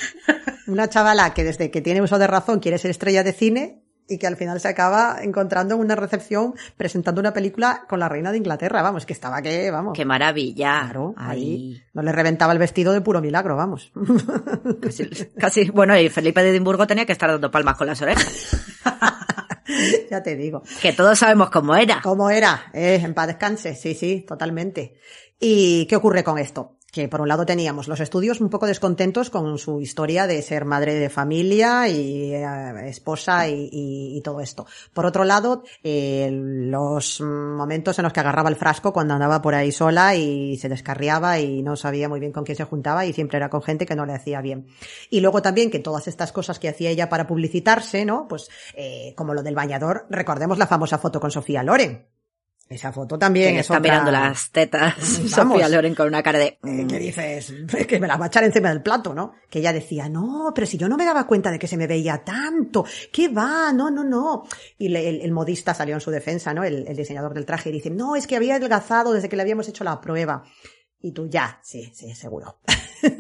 Una 0.71 0.89
chavala 0.89 1.35
que 1.35 1.45
desde 1.45 1.71
que 1.71 1.81
tiene 1.81 2.01
uso 2.03 2.19
de 2.19 2.27
razón 2.27 2.61
quiere 2.61 2.79
ser 2.79 2.91
estrella 2.91 3.23
de 3.25 3.33
cine 3.33 3.83
y 4.09 4.19
que 4.19 4.27
al 4.27 4.37
final 4.37 4.59
se 4.61 4.67
acaba 4.69 5.19
encontrando 5.23 5.75
en 5.77 5.81
una 5.81 5.95
recepción 5.95 6.55
presentando 6.77 7.21
una 7.21 7.33
película 7.33 7.85
con 7.89 8.01
la 8.01 8.09
reina 8.09 8.33
de 8.33 8.39
Inglaterra. 8.39 8.83
Vamos, 8.83 9.07
que 9.07 9.13
estaba 9.13 9.41
que, 9.41 9.71
vamos. 9.71 9.93
Qué 9.97 10.05
maravilla. 10.05 10.81
Claro, 10.83 11.15
ahí 11.17 11.41
Ahí. 11.41 11.83
no 11.95 12.03
le 12.03 12.11
reventaba 12.13 12.53
el 12.53 12.59
vestido 12.59 12.93
de 12.93 13.01
puro 13.03 13.21
milagro, 13.21 13.55
vamos. 13.57 13.93
Casi, 14.83 15.05
casi- 15.39 15.71
bueno, 15.71 15.97
y 15.99 16.09
Felipe 16.09 16.43
de 16.43 16.51
Edimburgo 16.51 16.87
tenía 16.89 17.07
que 17.07 17.13
estar 17.13 17.31
dando 17.31 17.51
palmas 17.53 17.77
con 17.77 17.87
las 17.87 18.03
orejas. 18.03 18.57
ya 20.11 20.23
te 20.23 20.37
digo. 20.37 20.63
Que 20.83 20.93
todos 20.93 21.19
sabemos 21.19 21.51
cómo 21.51 21.75
era. 21.77 22.01
¿Cómo 22.03 22.31
era? 22.31 22.71
Eh, 22.73 22.99
en 23.03 23.15
paz 23.15 23.29
descanse, 23.29 23.75
sí, 23.77 23.95
sí, 23.95 24.25
totalmente. 24.27 24.95
¿Y 25.39 25.87
qué 25.87 25.97
ocurre 25.97 26.25
con 26.25 26.39
esto? 26.39 26.79
Que 26.93 27.09
por 27.09 27.21
un 27.21 27.29
lado 27.29 27.47
teníamos 27.47 27.89
los 27.89 28.01
estudios 28.01 28.41
un 28.41 28.51
poco 28.51 28.67
descontentos 28.67 29.31
con 29.31 29.59
su 29.59 29.81
historia 29.81 30.27
de 30.27 30.43
ser 30.43 30.65
madre 30.65 30.95
de 30.95 31.09
familia 31.09 31.89
y 31.89 32.35
eh, 32.35 32.89
esposa 32.89 33.49
y, 33.49 34.21
todo 34.25 34.41
esto. 34.41 34.67
Por 34.93 35.07
otro 35.07 35.25
lado, 35.25 35.63
eh, 35.83 36.29
los 36.31 37.21
momentos 37.21 37.99
en 37.99 38.03
los 38.03 38.13
que 38.13 38.21
agarraba 38.21 38.51
el 38.51 38.57
frasco 38.57 38.93
cuando 38.93 39.15
andaba 39.15 39.41
por 39.41 39.55
ahí 39.55 39.73
sola 39.73 40.15
y 40.15 40.57
se 40.59 40.69
descarriaba 40.69 41.39
y 41.39 41.63
no 41.63 41.77
sabía 41.77 42.09
muy 42.09 42.21
bien 42.21 42.33
con 42.33 42.45
quién 42.45 42.57
se 42.57 42.65
juntaba 42.65 43.07
y 43.07 43.13
siempre 43.13 43.39
era 43.39 43.49
con 43.49 43.63
gente 43.63 43.87
que 43.87 43.97
no 43.97 44.05
le 44.05 44.15
hacía 44.15 44.41
bien. 44.41 44.67
Y 45.09 45.21
luego 45.21 45.43
también 45.43 45.71
que 45.71 45.79
todas 45.79 46.09
estas 46.09 46.33
cosas 46.33 46.59
que 46.59 46.69
hacía 46.69 46.91
ella 46.91 47.09
para 47.09 47.27
publicitarse, 47.27 48.05
¿no? 48.05 48.27
Pues 48.29 48.49
eh, 48.75 49.15
como 49.17 49.35
lo 49.35 49.43
del 49.43 49.55
bañador, 49.55 50.07
recordemos 50.11 50.59
la 50.59 50.67
famosa 50.67 50.99
foto 50.99 51.21
con 51.21 51.31
Sofía 51.31 51.63
Loren. 51.63 52.20
Esa 52.71 52.93
foto 52.93 53.19
también 53.19 53.49
Que 53.55 53.55
es 53.57 53.61
está 53.63 53.79
otra- 53.79 53.83
mirando 53.83 54.11
las 54.13 54.51
tetas 54.53 54.95
Vamos. 55.37 55.55
Sofía 55.61 55.69
Loren 55.69 55.93
con 55.97 56.07
una 56.07 56.23
cara 56.23 56.39
de... 56.39 56.57
eh, 56.65 56.87
que 56.89 56.99
dices, 57.01 57.53
que 57.89 57.99
me 57.99 58.07
la 58.07 58.17
va 58.17 58.27
a 58.27 58.29
echar 58.29 58.45
encima 58.45 58.69
del 58.69 58.81
plato, 58.81 59.13
¿no? 59.13 59.33
Que 59.51 59.59
ella 59.59 59.73
decía, 59.73 60.09
no, 60.09 60.53
pero 60.55 60.69
si 60.69 60.79
yo 60.79 60.89
no 60.89 60.97
me 60.97 61.05
daba 61.05 61.27
cuenta 61.27 61.51
de 61.51 61.59
que 61.59 61.67
se 61.67 61.77
me 61.77 61.89
veía 61.89 62.23
tanto, 62.25 62.85
¿qué 63.13 63.29
va? 63.29 63.73
No, 63.73 63.91
no, 63.91 64.05
no. 64.05 64.45
Y 64.79 64.89
le- 64.89 65.09
el, 65.09 65.21
el 65.21 65.33
modista 65.33 65.75
salió 65.75 65.97
en 65.97 66.01
su 66.01 66.13
defensa, 66.13 66.55
¿no? 66.55 66.63
El, 66.63 66.87
el 66.87 66.97
diseñador 66.97 67.35
del 67.35 67.45
traje 67.45 67.71
y 67.71 67.73
dice, 67.73 67.91
no, 67.91 68.15
es 68.15 68.29
que 68.29 68.37
había 68.37 68.55
adelgazado 68.55 69.13
desde 69.13 69.29
que 69.29 69.35
le 69.35 69.43
habíamos 69.43 69.67
hecho 69.69 69.83
la 69.83 70.01
prueba. 70.01 70.45
Y 71.03 71.13
tú, 71.13 71.29
ya, 71.29 71.59
sí, 71.65 71.91
sí, 71.95 72.15
seguro. 72.15 72.61
pero 73.01 73.17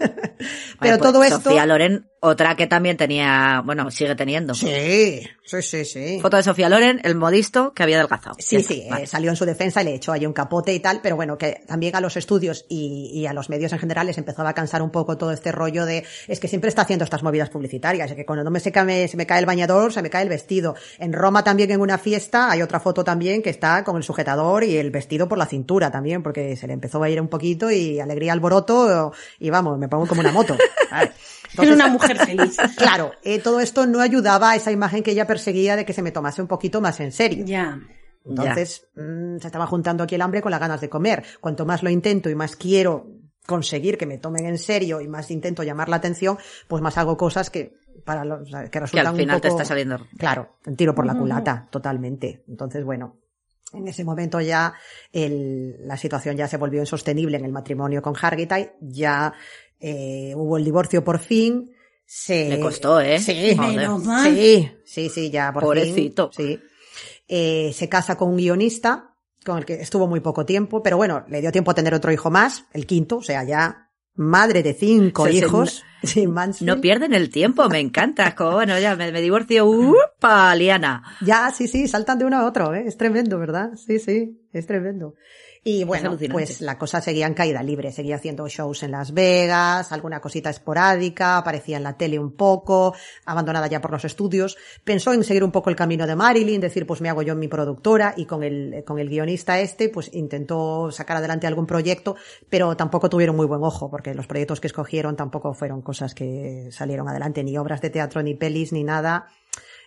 Bueno, 0.78 0.98
pues 0.98 1.12
todo 1.12 1.24
esto... 1.24 1.40
Sofía 1.40 1.64
Loren, 1.66 2.06
otra 2.20 2.54
que 2.54 2.66
también 2.66 2.96
tenía, 2.98 3.62
bueno, 3.64 3.90
sigue 3.90 4.14
teniendo. 4.14 4.54
Sí, 4.54 5.22
sí, 5.50 5.62
sí, 5.62 5.84
sí. 5.84 6.18
Foto 6.20 6.36
de 6.36 6.42
Sofía 6.42 6.68
Loren, 6.68 7.00
el 7.02 7.14
modisto 7.14 7.72
que 7.72 7.82
había 7.82 7.96
adelgazado. 7.96 8.36
Sí, 8.38 8.62
sí, 8.62 8.86
eh, 8.98 9.06
salió 9.06 9.30
en 9.30 9.36
su 9.36 9.44
defensa 9.44 9.82
y 9.82 9.84
le 9.86 9.94
echó 9.94 10.12
ahí 10.12 10.26
un 10.26 10.32
capote 10.32 10.72
y 10.72 10.80
tal, 10.80 11.00
pero 11.02 11.16
bueno, 11.16 11.36
que 11.38 11.62
también 11.66 11.96
a 11.96 12.00
los 12.00 12.16
estudios 12.16 12.64
y, 12.68 13.10
y 13.12 13.26
a 13.26 13.32
los 13.32 13.50
medios 13.50 13.72
en 13.72 13.78
general 13.78 14.06
les 14.06 14.18
empezaba 14.18 14.50
a 14.50 14.54
cansar 14.54 14.82
un 14.82 14.90
poco 14.90 15.16
todo 15.16 15.32
este 15.32 15.52
rollo 15.52 15.86
de, 15.86 16.04
es 16.28 16.40
que 16.40 16.48
siempre 16.48 16.68
está 16.68 16.82
haciendo 16.82 17.04
estas 17.04 17.22
movidas 17.22 17.50
publicitarias, 17.50 18.10
es 18.10 18.16
que 18.16 18.24
cuando 18.24 18.44
no 18.44 18.50
me 18.50 18.60
se, 18.60 18.72
cae, 18.72 19.08
se 19.08 19.16
me 19.16 19.26
cae 19.26 19.40
el 19.40 19.46
bañador, 19.46 19.92
se 19.92 20.02
me 20.02 20.10
cae 20.10 20.22
el 20.22 20.28
vestido. 20.28 20.74
En 20.98 21.12
Roma 21.12 21.42
también 21.42 21.70
en 21.70 21.80
una 21.80 21.98
fiesta 21.98 22.50
hay 22.50 22.62
otra 22.62 22.80
foto 22.80 23.04
también 23.04 23.42
que 23.42 23.50
está 23.50 23.84
con 23.84 23.96
el 23.96 24.02
sujetador 24.02 24.64
y 24.64 24.76
el 24.76 24.90
vestido 24.90 25.28
por 25.28 25.38
la 25.38 25.46
cintura 25.46 25.90
también, 25.90 26.22
porque 26.22 26.56
se 26.56 26.66
le 26.66 26.72
empezó 26.72 27.02
a 27.02 27.10
ir 27.10 27.20
un 27.20 27.28
poquito 27.28 27.70
y 27.70 28.00
alegría 28.00 28.32
alboroto 28.32 29.12
y 29.38 29.50
vamos, 29.50 29.78
me 29.78 29.88
pongo 29.88 30.06
como 30.06 30.20
una 30.20 30.32
moto. 30.32 30.56
¿sabes? 31.54 31.70
Era 31.70 31.74
una 31.74 31.88
mujer 31.88 32.16
feliz. 32.18 32.56
Claro, 32.76 33.12
eh, 33.22 33.38
todo 33.40 33.60
esto 33.60 33.86
no 33.86 34.00
ayudaba 34.00 34.50
a 34.52 34.56
esa 34.56 34.70
imagen 34.70 35.02
que 35.02 35.10
ella 35.12 35.26
perseguía 35.26 35.76
de 35.76 35.84
que 35.84 35.92
se 35.92 36.02
me 36.02 36.12
tomase 36.12 36.40
un 36.42 36.48
poquito 36.48 36.80
más 36.80 37.00
en 37.00 37.12
serio. 37.12 37.44
Ya. 37.46 37.78
Entonces, 38.24 38.88
mm, 38.96 39.38
se 39.38 39.46
estaba 39.46 39.66
juntando 39.66 40.04
aquí 40.04 40.14
el 40.14 40.22
hambre 40.22 40.42
con 40.42 40.50
las 40.50 40.60
ganas 40.60 40.80
de 40.80 40.88
comer. 40.88 41.24
Cuanto 41.40 41.64
más 41.64 41.82
lo 41.82 41.90
intento 41.90 42.28
y 42.28 42.34
más 42.34 42.54
quiero 42.56 43.06
conseguir 43.46 43.96
que 43.98 44.06
me 44.06 44.18
tomen 44.18 44.46
en 44.46 44.58
serio 44.58 45.00
y 45.00 45.08
más 45.08 45.30
intento 45.30 45.62
llamar 45.62 45.88
la 45.88 45.96
atención, 45.96 46.38
pues 46.68 46.82
más 46.82 46.98
hago 46.98 47.16
cosas 47.16 47.48
que 47.50 47.72
para 48.04 48.24
los, 48.24 48.42
o 48.42 48.46
sea, 48.46 48.64
que 48.64 48.70
Que 48.70 48.80
resultan 48.80 49.06
al 49.06 49.12
un 49.14 49.18
final 49.18 49.40
te 49.40 49.48
está 49.48 49.64
saliendo. 49.64 49.98
Claro, 50.18 50.56
un 50.66 50.76
tiro 50.76 50.94
por 50.94 51.06
la 51.06 51.14
culata, 51.14 51.66
totalmente. 51.70 52.44
Entonces, 52.48 52.84
bueno, 52.84 53.16
En 53.72 53.86
ese 53.86 54.02
momento 54.04 54.40
ya 54.40 54.74
el- 55.12 55.76
la 55.86 55.96
situación 55.96 56.36
ya 56.36 56.48
se 56.48 56.56
volvió 56.56 56.80
insostenible 56.80 57.36
en 57.36 57.44
el 57.44 57.52
matrimonio 57.52 58.02
con 58.02 58.14
Hargitay, 58.20 58.72
ya 58.80 59.32
eh, 59.80 60.32
hubo 60.36 60.56
el 60.58 60.64
divorcio 60.64 61.02
por 61.02 61.18
fin. 61.18 61.70
Se, 62.04 62.48
Le 62.48 62.60
costó, 62.60 63.00
¿eh? 63.00 63.18
Sí, 63.20 63.54
Joder. 63.56 63.76
Menos 63.76 64.04
mal. 64.04 64.34
sí, 64.34 64.70
sí, 64.84 65.08
sí, 65.08 65.30
ya 65.30 65.52
por 65.52 65.62
Pobrecito. 65.62 66.30
fin. 66.32 66.58
Sí. 66.58 66.60
Eh, 67.28 67.72
se 67.72 67.88
casa 67.88 68.16
con 68.16 68.30
un 68.30 68.36
guionista 68.36 69.14
con 69.44 69.58
el 69.58 69.64
que 69.64 69.74
estuvo 69.74 70.06
muy 70.08 70.20
poco 70.20 70.44
tiempo, 70.44 70.82
pero 70.82 70.96
bueno, 70.96 71.24
le 71.28 71.40
dio 71.40 71.50
tiempo 71.52 71.70
a 71.70 71.74
tener 71.74 71.94
otro 71.94 72.12
hijo 72.12 72.28
más, 72.30 72.64
el 72.74 72.84
quinto, 72.86 73.18
o 73.18 73.22
sea, 73.22 73.42
ya 73.44 73.88
madre 74.16 74.62
de 74.62 74.74
cinco 74.74 75.24
se- 75.26 75.32
hijos. 75.34 75.84
Sí, 76.02 76.26
Mansfield. 76.26 76.66
No 76.76 76.80
pierden 76.80 77.12
el 77.12 77.28
tiempo, 77.28 77.68
me 77.68 77.78
encanta. 77.78 78.34
Como, 78.34 78.52
bueno, 78.52 78.78
ya 78.78 78.96
me, 78.96 79.12
me 79.12 79.20
divorcio. 79.20 79.66
¡Upa, 79.66 80.54
Liana! 80.54 81.02
Ya, 81.20 81.50
sí, 81.54 81.68
sí, 81.68 81.86
saltan 81.88 82.18
de 82.18 82.24
uno 82.24 82.38
a 82.38 82.46
otro, 82.46 82.74
¿eh? 82.74 82.84
es 82.86 82.96
tremendo, 82.96 83.38
¿verdad? 83.38 83.72
Sí, 83.76 83.98
sí, 83.98 84.40
es 84.54 84.66
tremendo. 84.66 85.14
Y 85.62 85.84
bueno, 85.84 86.16
pues 86.30 86.62
la 86.62 86.78
cosa 86.78 87.02
seguía 87.02 87.26
en 87.26 87.34
caída 87.34 87.62
libre, 87.62 87.92
seguía 87.92 88.16
haciendo 88.16 88.48
shows 88.48 88.82
en 88.82 88.92
Las 88.92 89.12
Vegas, 89.12 89.92
alguna 89.92 90.18
cosita 90.18 90.48
esporádica, 90.48 91.36
aparecía 91.36 91.76
en 91.76 91.82
la 91.82 91.98
tele 91.98 92.18
un 92.18 92.32
poco, 92.32 92.94
abandonada 93.26 93.66
ya 93.66 93.82
por 93.82 93.90
los 93.90 94.06
estudios. 94.06 94.56
Pensó 94.84 95.12
en 95.12 95.22
seguir 95.22 95.44
un 95.44 95.52
poco 95.52 95.68
el 95.68 95.76
camino 95.76 96.06
de 96.06 96.16
Marilyn, 96.16 96.62
decir, 96.62 96.86
pues 96.86 97.02
me 97.02 97.10
hago 97.10 97.20
yo 97.20 97.36
mi 97.36 97.48
productora, 97.48 98.14
y 98.16 98.24
con 98.24 98.42
el, 98.42 98.82
con 98.86 98.98
el 98.98 99.10
guionista 99.10 99.60
este, 99.60 99.90
pues 99.90 100.10
intentó 100.14 100.90
sacar 100.90 101.18
adelante 101.18 101.46
algún 101.46 101.66
proyecto, 101.66 102.16
pero 102.48 102.74
tampoco 102.74 103.10
tuvieron 103.10 103.36
muy 103.36 103.46
buen 103.46 103.62
ojo, 103.62 103.90
porque 103.90 104.14
los 104.14 104.26
proyectos 104.26 104.60
que 104.60 104.68
escogieron 104.68 105.14
tampoco 105.14 105.52
fueron 105.52 105.82
cosas 105.82 106.14
que 106.14 106.70
salieron 106.72 107.06
adelante, 107.06 107.44
ni 107.44 107.58
obras 107.58 107.82
de 107.82 107.90
teatro, 107.90 108.22
ni 108.22 108.34
pelis, 108.34 108.72
ni 108.72 108.82
nada 108.82 109.26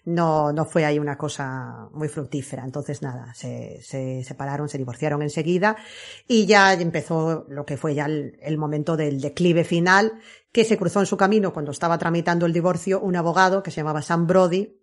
no, 0.05 0.51
no 0.51 0.65
fue 0.65 0.85
ahí 0.85 0.99
una 0.99 1.17
cosa 1.17 1.87
muy 1.93 2.09
fructífera. 2.09 2.63
Entonces, 2.63 3.01
nada, 3.01 3.33
se, 3.33 3.81
se 3.81 4.23
separaron, 4.23 4.69
se 4.69 4.77
divorciaron 4.77 5.21
enseguida 5.21 5.77
y 6.27 6.45
ya 6.45 6.73
empezó 6.73 7.45
lo 7.47 7.65
que 7.65 7.77
fue 7.77 7.95
ya 7.95 8.05
el, 8.05 8.37
el 8.41 8.57
momento 8.57 8.97
del 8.97 9.21
declive 9.21 9.63
final, 9.63 10.13
que 10.51 10.65
se 10.65 10.77
cruzó 10.77 10.99
en 10.99 11.05
su 11.05 11.17
camino 11.17 11.53
cuando 11.53 11.71
estaba 11.71 11.97
tramitando 11.97 12.45
el 12.45 12.53
divorcio 12.53 12.99
un 12.99 13.15
abogado 13.15 13.63
que 13.63 13.71
se 13.71 13.77
llamaba 13.77 14.01
Sam 14.01 14.27
Brody, 14.27 14.79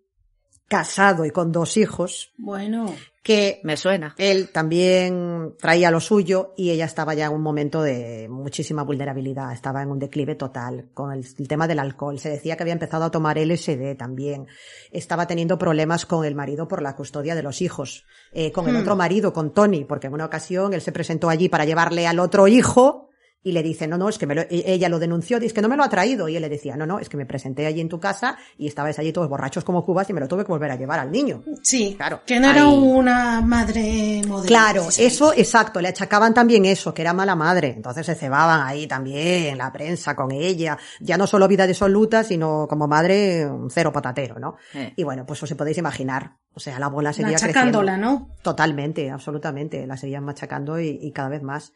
casado 0.69 1.25
y 1.25 1.31
con 1.31 1.51
dos 1.53 1.77
hijos, 1.77 2.33
Bueno, 2.39 2.95
que 3.23 3.61
Me 3.65 3.77
suena. 3.77 4.15
él 4.17 4.49
también 4.51 5.55
traía 5.59 5.91
lo 5.91 6.01
suyo 6.01 6.55
y 6.57 6.71
ella 6.71 6.87
estaba 6.87 7.13
ya 7.13 7.27
en 7.27 7.33
un 7.33 7.43
momento 7.43 7.83
de 7.83 8.29
muchísima 8.31 8.83
vulnerabilidad, 8.83 9.53
estaba 9.53 9.83
en 9.83 9.91
un 9.91 9.99
declive 9.99 10.37
total 10.37 10.89
con 10.95 11.13
el, 11.13 11.27
el 11.39 11.49
tema 11.49 11.69
del 11.69 11.81
alcohol. 11.81 12.19
Se 12.19 12.31
decía 12.31 12.57
que 12.57 12.63
había 12.63 12.73
empezado 12.73 13.05
a 13.05 13.11
tomar 13.11 13.39
LSD 13.39 13.95
también. 13.99 14.47
Estaba 14.91 15.27
teniendo 15.27 15.59
problemas 15.59 16.07
con 16.07 16.25
el 16.25 16.35
marido 16.35 16.67
por 16.67 16.81
la 16.83 16.97
custodia 16.97 17.35
de 17.35 17.43
los 17.43 17.61
hijos, 17.61 18.07
eh, 18.33 18.53
con 18.53 18.69
el 18.69 18.77
otro 18.77 18.97
marido, 18.97 19.33
con 19.35 19.53
Tony, 19.53 19.85
porque 19.85 20.07
en 20.07 20.15
una 20.15 20.25
ocasión 20.25 20.73
él 20.73 20.81
se 20.81 20.93
presentó 20.93 21.29
allí 21.29 21.51
para 21.51 21.67
llevarle 21.67 22.07
al 22.07 22.21
otro 22.21 22.49
hijo 22.49 23.10
y 23.43 23.53
le 23.53 23.63
dice, 23.63 23.87
no, 23.87 23.97
no, 23.97 24.09
es 24.09 24.19
que 24.19 24.27
me 24.27 24.35
lo- 24.35 24.43
e- 24.43 24.65
ella 24.67 24.89
lo 24.89 24.99
denunció, 24.99 25.41
dice 25.41 25.55
que 25.55 25.63
no 25.63 25.69
me 25.69 25.77
lo 25.77 25.83
ha 25.83 25.89
traído. 25.89 26.29
Y 26.29 26.37
él 26.37 26.43
le 26.43 26.49
decía, 26.49 26.77
no, 26.77 26.87
no, 26.87 26.99
es 26.99 27.09
que 27.09 27.17
me 27.17 27.25
presenté 27.27 27.67
allí 27.67 27.81
en 27.81 27.89
tu 27.89 27.99
casa 28.01 28.37
y 28.59 28.67
estabais 28.67 28.99
allí 28.99 29.13
todos 29.13 29.29
borrachos 29.29 29.65
como 29.65 29.85
cubas 29.85 30.09
y 30.11 30.13
me 30.13 30.21
lo 30.21 30.29
tuve 30.29 30.45
que 30.45 30.53
volver 30.53 30.71
a 30.71 30.77
llevar 30.77 30.99
al 31.01 31.11
niño. 31.11 31.43
sí, 31.63 31.95
Claro. 31.97 32.21
que 32.27 32.39
no 32.39 32.51
era 32.51 32.67
una 32.69 33.41
madre 33.41 34.23
moderna. 34.27 34.47
Claro, 34.47 34.89
eso, 34.97 35.33
exacto, 35.35 35.81
le 35.81 35.89
achacaban 35.89 36.35
también 36.35 36.65
eso, 36.65 36.93
que 36.93 37.03
era 37.03 37.13
mala 37.13 37.35
madre. 37.35 37.73
Entonces 37.75 38.05
se 38.07 38.15
cebaban 38.15 38.67
ahí 38.67 38.87
también, 38.87 39.57
la 39.59 39.73
prensa 39.73 40.15
con 40.15 40.31
ella. 40.33 40.77
Ya 41.01 41.17
no 41.17 41.27
solo 41.27 41.49
vida 41.49 41.67
disoluta, 41.67 42.25
sino 42.25 42.67
como 42.69 42.87
madre, 42.89 43.47
un 43.47 43.71
cero 43.71 43.93
patatero, 43.93 44.39
¿no? 44.39 44.57
Eh. 44.75 44.93
Y 44.97 45.03
bueno, 45.05 45.25
pues 45.27 45.43
os 45.43 45.53
podéis 45.55 45.79
imaginar. 45.79 46.37
O 46.53 46.59
sea, 46.61 46.79
la 46.81 46.89
bola 46.89 47.13
seguía 47.13 47.35
Machacándola, 47.35 47.93
creciendo. 47.95 48.21
¿no? 48.29 48.35
Totalmente, 48.43 49.09
absolutamente. 49.11 49.87
La 49.87 49.97
seguían 49.97 50.25
machacando 50.25 50.81
y, 50.81 50.99
y 51.01 51.13
cada 51.13 51.29
vez 51.29 51.43
más. 51.43 51.73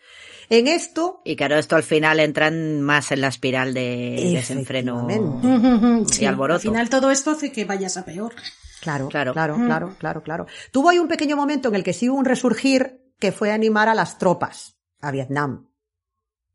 En 0.50 0.66
esto, 0.66 1.20
Y 1.24 1.36
claro, 1.36 1.53
esto 1.59 1.76
al 1.76 1.82
final 1.82 2.20
entran 2.20 2.80
más 2.80 3.12
en 3.12 3.20
la 3.20 3.28
espiral 3.28 3.74
de 3.74 4.32
desenfreno. 4.34 5.07
Sí, 6.11 6.26
alboroto. 6.26 6.57
Al 6.57 6.61
final 6.61 6.88
todo 6.90 7.11
esto 7.11 7.30
hace 7.32 7.52
que 7.52 7.64
vayas 7.64 7.96
a 7.96 8.05
peor. 8.05 8.34
Claro, 8.80 9.09
Claro. 9.09 9.32
claro, 9.32 9.55
claro, 9.57 9.96
claro, 9.98 10.22
claro, 10.22 10.46
Tuvo 10.70 10.90
ahí 10.90 10.98
un 10.98 11.09
pequeño 11.09 11.36
momento 11.36 11.68
en 11.70 11.74
el 11.74 11.82
que 11.84 11.94
sí 11.94 12.11
hubo 12.11 12.18
un 12.18 12.26
resurgir 12.26 13.00
que 13.18 13.32
fue 13.32 13.50
animar 13.50 13.88
a 13.88 13.94
las 13.94 14.18
tropas 14.18 14.76
a 15.00 15.11
Vietnam. 15.11 15.68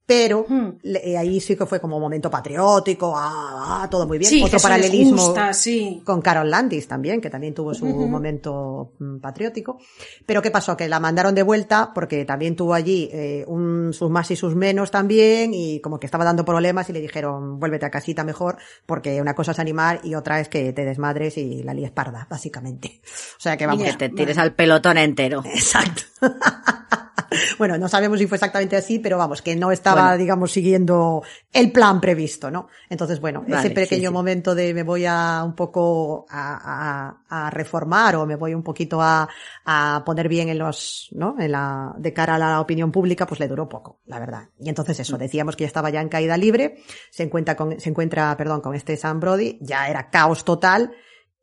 Pero 0.10 0.44
Hmm. 0.50 0.70
le- 0.82 1.16
ahí 1.20 1.40
sí 1.40 1.56
que 1.56 1.68
fue 1.68 1.80
como 1.80 1.98
un 1.98 2.02
momento 2.02 2.32
patriótico, 2.32 3.14
ah, 3.16 3.84
ah, 3.84 3.88
todo 3.92 4.08
muy 4.08 4.18
bien. 4.18 4.28
Sí, 4.32 4.42
Otro 4.42 4.60
paralelismo 4.60 5.24
gusta, 5.24 5.54
sí. 5.54 6.02
con 6.04 6.20
Carol 6.20 6.50
Landis 6.50 6.88
también, 6.88 7.22
que 7.22 7.30
también 7.30 7.54
tuvo 7.54 7.76
su 7.76 7.86
momento 7.86 8.94
mm, 8.98 9.20
patriótico. 9.20 9.78
Pero 10.26 10.42
¿qué 10.42 10.50
pasó? 10.50 10.76
Que 10.76 10.90
la 10.90 11.00
mandaron 11.00 11.36
de 11.36 11.44
vuelta 11.44 11.92
porque 11.94 12.26
también 12.26 12.56
tuvo 12.56 12.74
allí 12.74 13.08
eh, 13.14 13.44
un, 13.48 13.94
sus 13.94 14.10
más 14.10 14.32
y 14.32 14.36
sus 14.36 14.56
menos 14.56 14.90
también 14.90 15.54
y 15.54 15.80
como 15.80 16.00
que 16.00 16.08
estaba 16.08 16.26
dando 16.26 16.44
problemas 16.44 16.90
y 16.90 16.94
le 16.94 17.02
dijeron 17.02 17.60
vuélvete 17.60 17.86
a 17.86 17.92
casita 17.92 18.24
mejor 18.24 18.58
porque 18.88 19.22
una 19.22 19.36
cosa 19.36 19.52
es 19.52 19.60
animar 19.60 20.00
y 20.04 20.16
otra 20.16 20.40
es 20.40 20.50
que 20.50 20.74
te 20.74 20.86
desmadres 20.86 21.38
y 21.38 21.62
la 21.62 21.76
líes 21.76 21.92
parda, 21.92 22.26
básicamente. 22.28 23.00
O 23.38 23.40
sea 23.42 23.58
que 23.58 23.68
vamos. 23.68 23.84
Que 23.84 23.94
te 23.94 24.10
tires 24.10 24.40
al 24.40 24.56
pelotón 24.56 24.98
entero. 24.98 25.44
Exacto. 25.46 26.02
bueno, 27.58 27.78
no 27.78 27.88
sabemos 27.88 28.20
si 28.20 28.28
fue 28.28 28.36
exactamente 28.38 28.76
así, 28.76 29.00
pero 29.00 29.18
vamos, 29.18 29.42
que 29.42 29.56
no 29.56 29.72
estaba, 29.72 30.04
Bueno. 30.04 30.18
digamos, 30.18 30.52
siguiendo 30.52 31.24
el 31.52 31.72
plan 31.72 32.00
previsto, 32.02 32.50
¿no? 32.52 32.68
Entonces, 32.90 33.20
bueno, 33.20 33.42
Vale, 33.42 33.56
ese 33.58 33.70
pequeño 33.72 34.02
sí, 34.02 34.08
sí. 34.08 34.14
momento 34.14 34.56
de 34.56 34.74
me 34.74 34.84
voy 34.84 35.06
a 35.06 35.44
un 35.46 35.56
poco 35.56 36.26
a, 36.30 37.16
a- 37.30 37.46
a 37.48 37.50
reformar 37.50 38.16
o 38.16 38.26
me 38.26 38.36
voy 38.36 38.54
un 38.54 38.64
poquito 38.64 39.02
a, 39.02 39.28
a 39.66 40.04
poner 40.06 40.28
bien 40.28 40.50
en 40.50 40.58
los, 40.58 41.10
¿no? 41.12 41.36
En 41.40 41.52
la, 41.52 41.94
de 41.98 42.14
cara 42.14 42.36
a 42.36 42.40
la 42.40 42.62
opinión 42.62 42.92
pública, 42.92 43.26
pues 43.28 43.40
le 43.40 43.48
duró 43.48 43.70
poco, 43.70 44.02
la 44.06 44.20
verdad. 44.20 44.50
Y 44.60 44.70
entonces 44.70 45.00
eso, 45.00 45.18
decíamos 45.18 45.56
que 45.56 45.64
ya 45.64 45.68
estaba 45.68 45.90
ya 45.90 46.02
en 46.02 46.10
caída 46.10 46.38
libre, 46.38 46.78
se 47.12 47.24
encuentra 47.24 47.56
con, 47.56 47.80
se 47.80 47.90
encuentra, 47.90 48.36
perdón, 48.38 48.62
con 48.62 48.76
este 48.76 48.98
Sam 48.98 49.20
Brody, 49.20 49.58
ya 49.62 49.88
era 49.90 50.10
caos 50.10 50.44
total. 50.44 50.92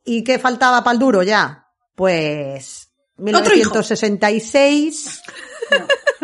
¿Y 0.04 0.22
qué 0.22 0.38
faltaba 0.38 0.84
para 0.84 0.92
el 0.94 0.98
duro 1.00 1.22
ya? 1.22 1.66
Pues, 1.96 2.85
Otro 3.18 3.54
hijo. 3.54 3.70
1966. 3.74 5.22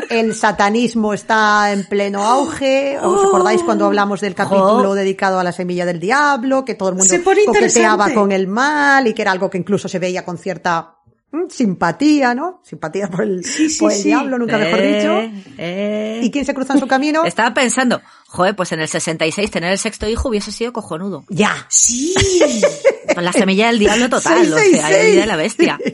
El 0.09 0.35
satanismo 0.35 1.15
está 1.15 1.73
en 1.73 1.85
pleno 1.87 2.23
auge. 2.23 2.99
¿Os 3.01 3.27
acordáis 3.27 3.63
cuando 3.63 3.87
hablamos 3.87 4.21
del 4.21 4.35
capítulo 4.35 4.85
Jo. 4.85 4.95
dedicado 4.95 5.39
a 5.39 5.45
la 5.45 5.53
semilla 5.53 5.85
del 5.87 6.01
diablo? 6.01 6.65
Que 6.65 6.75
todo 6.75 6.91
el 6.91 6.97
mundo 6.97 7.15
coqueteaba 7.47 8.13
con 8.13 8.31
el 8.33 8.47
mal 8.47 9.07
y 9.07 9.15
que 9.15 9.23
era 9.23 9.33
algo 9.33 9.49
que 9.51 9.59
incluso 9.59 9.89
se 9.89 9.99
veía 9.99 10.25
con 10.25 10.39
cierta 10.39 10.97
mm, 11.33 11.49
simpatía, 11.49 12.35
¿no? 12.35 12.61
Simpatía 12.63 13.09
por 13.09 13.23
el, 13.23 13.43
Sí, 13.45 13.69
sí, 13.71 13.81
por 13.81 13.91
el 13.91 13.99
sí. 13.99 14.05
diablo, 14.05 14.39
nunca 14.39 14.59
mejor 14.59 14.79
Eh, 14.81 14.97
dicho. 14.99 15.55
eh. 15.59 16.21
¿Y 16.23 16.31
quién 16.31 16.45
se 16.45 16.55
cruza 16.55 16.75
en 16.75 16.81
su 16.81 16.87
camino? 16.87 17.25
Estaba 17.25 17.53
pensando, 17.55 18.01
joder, 18.29 18.55
pues 18.55 18.71
en 18.73 18.81
el 18.81 18.89
66 18.89 19.51
tener 19.51 19.73
el 19.73 19.79
sexto 19.79 20.07
hijo 20.09 20.29
hubiese 20.29 20.53
sido 20.53 20.73
cojonudo. 20.73 21.25
Ya. 21.31 21.67
Sí. 21.71 22.15
Con 23.15 23.25
la 23.25 23.33
semilla 23.33 23.69
del 23.69 23.79
diablo 23.79 24.09
total, 24.11 24.41
o 24.53 24.57
sea, 24.57 24.63
666. 24.63 24.83
la 24.83 25.11
vida 25.11 25.21
de 25.23 25.27
la 25.27 25.37
bestia. 25.37 25.79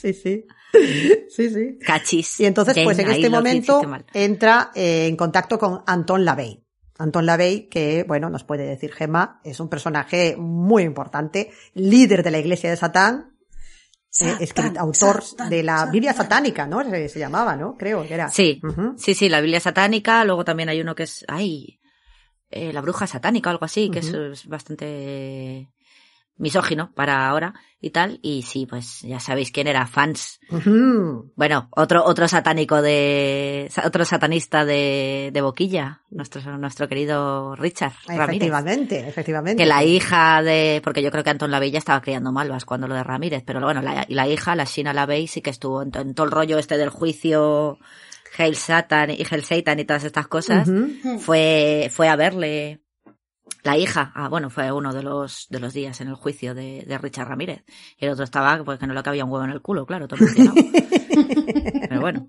Sí, 0.00 0.12
sí. 0.12 0.44
Sí, 1.28 1.50
sí. 1.50 1.78
Cachis. 1.84 2.40
Y 2.40 2.46
entonces, 2.46 2.74
pues 2.84 2.98
en 2.98 3.06
este 3.10 3.28
momento 3.30 3.80
entra 4.14 4.70
eh, 4.74 5.06
en 5.06 5.16
contacto 5.16 5.58
con 5.58 5.82
Anton 5.86 6.24
LaVey. 6.24 6.64
Anton 6.98 7.24
LaVey, 7.26 7.68
que, 7.68 8.04
bueno, 8.06 8.28
nos 8.30 8.44
puede 8.44 8.66
decir 8.66 8.92
Gemma, 8.92 9.40
es 9.44 9.58
un 9.58 9.68
personaje 9.68 10.36
muy 10.38 10.82
importante, 10.84 11.50
líder 11.74 12.22
de 12.22 12.30
la 12.30 12.38
Iglesia 12.38 12.68
de 12.70 12.76
Satán, 12.76 13.36
eh, 13.40 14.10
Satán, 14.10 14.38
escrit- 14.40 14.78
autor 14.78 15.22
Satán, 15.22 15.50
de 15.50 15.62
la 15.62 15.78
Satán. 15.78 15.92
Biblia 15.92 16.12
satánica, 16.12 16.66
¿no? 16.66 16.82
Se, 16.88 17.08
se 17.08 17.18
llamaba, 17.18 17.56
¿no? 17.56 17.76
Creo 17.76 18.06
que 18.06 18.14
era. 18.14 18.28
Sí, 18.28 18.60
sí, 18.96 19.14
sí, 19.14 19.28
la 19.28 19.40
Biblia 19.40 19.60
satánica, 19.60 20.24
luego 20.24 20.44
también 20.44 20.68
hay 20.68 20.80
uno 20.80 20.94
que 20.94 21.04
es, 21.04 21.24
ay, 21.26 21.80
eh, 22.50 22.72
la 22.72 22.80
bruja 22.80 23.06
satánica 23.06 23.48
o 23.50 23.52
algo 23.52 23.64
así, 23.64 23.90
que 23.90 24.00
es 24.00 24.46
bastante 24.46 25.68
misógino 26.40 26.92
para 26.94 27.28
ahora 27.28 27.54
y 27.82 27.90
tal, 27.90 28.18
y 28.22 28.42
sí, 28.42 28.66
pues 28.66 29.00
ya 29.02 29.20
sabéis 29.20 29.52
quién 29.52 29.66
era, 29.66 29.86
fans. 29.86 30.40
Bueno, 31.36 31.68
otro, 31.70 32.04
otro 32.04 32.28
satánico 32.28 32.82
de, 32.82 33.70
otro 33.84 34.04
satanista 34.04 34.64
de, 34.64 35.30
de 35.32 35.40
Boquilla, 35.40 36.02
nuestro, 36.10 36.40
nuestro 36.58 36.88
querido 36.88 37.54
Richard 37.56 37.92
Ramírez. 38.06 38.48
Efectivamente, 38.48 39.08
efectivamente. 39.08 39.62
Que 39.62 39.68
la 39.68 39.84
hija 39.84 40.42
de, 40.42 40.80
porque 40.84 41.02
yo 41.02 41.10
creo 41.10 41.24
que 41.24 41.30
Antón 41.30 41.50
Lavey 41.50 41.70
ya 41.70 41.78
estaba 41.78 42.00
criando 42.02 42.32
malvas 42.32 42.64
cuando 42.64 42.88
lo 42.88 42.94
de 42.94 43.04
Ramírez, 43.04 43.42
pero 43.46 43.60
bueno, 43.60 43.80
la, 43.82 44.04
y 44.08 44.14
la 44.14 44.26
hija, 44.28 44.54
la 44.56 44.64
Shina 44.64 44.92
Lavey, 44.92 45.26
sí 45.26 45.40
que 45.40 45.50
estuvo 45.50 45.82
en, 45.82 45.90
to- 45.90 46.00
en 46.00 46.14
todo 46.14 46.26
el 46.26 46.32
rollo 46.32 46.58
este 46.58 46.76
del 46.76 46.90
juicio, 46.90 47.78
Hail 48.38 48.56
Satan 48.56 49.10
y 49.10 49.24
Hail 49.30 49.42
Satan 49.44 49.78
y 49.80 49.84
todas 49.84 50.04
estas 50.04 50.26
cosas. 50.28 50.68
Fue, 51.18 51.88
fue 51.92 52.08
a 52.08 52.16
verle 52.16 52.80
la 53.62 53.76
hija, 53.76 54.12
ah, 54.14 54.28
bueno, 54.28 54.50
fue 54.50 54.70
uno 54.72 54.92
de 54.92 55.02
los, 55.02 55.46
de 55.50 55.60
los 55.60 55.72
días 55.72 56.00
en 56.00 56.08
el 56.08 56.14
juicio 56.14 56.54
de, 56.54 56.84
de 56.86 56.98
Richard 56.98 57.28
Ramírez. 57.28 57.64
Y 57.98 58.06
el 58.06 58.12
otro 58.12 58.24
estaba, 58.24 58.62
pues 58.64 58.78
que 58.78 58.86
no 58.86 58.94
le 58.94 59.02
cabía 59.02 59.24
un 59.24 59.30
huevo 59.30 59.44
en 59.44 59.50
el 59.50 59.60
culo, 59.62 59.86
claro, 59.86 60.08
todo. 60.08 60.18
Pero 61.88 62.00
bueno. 62.00 62.28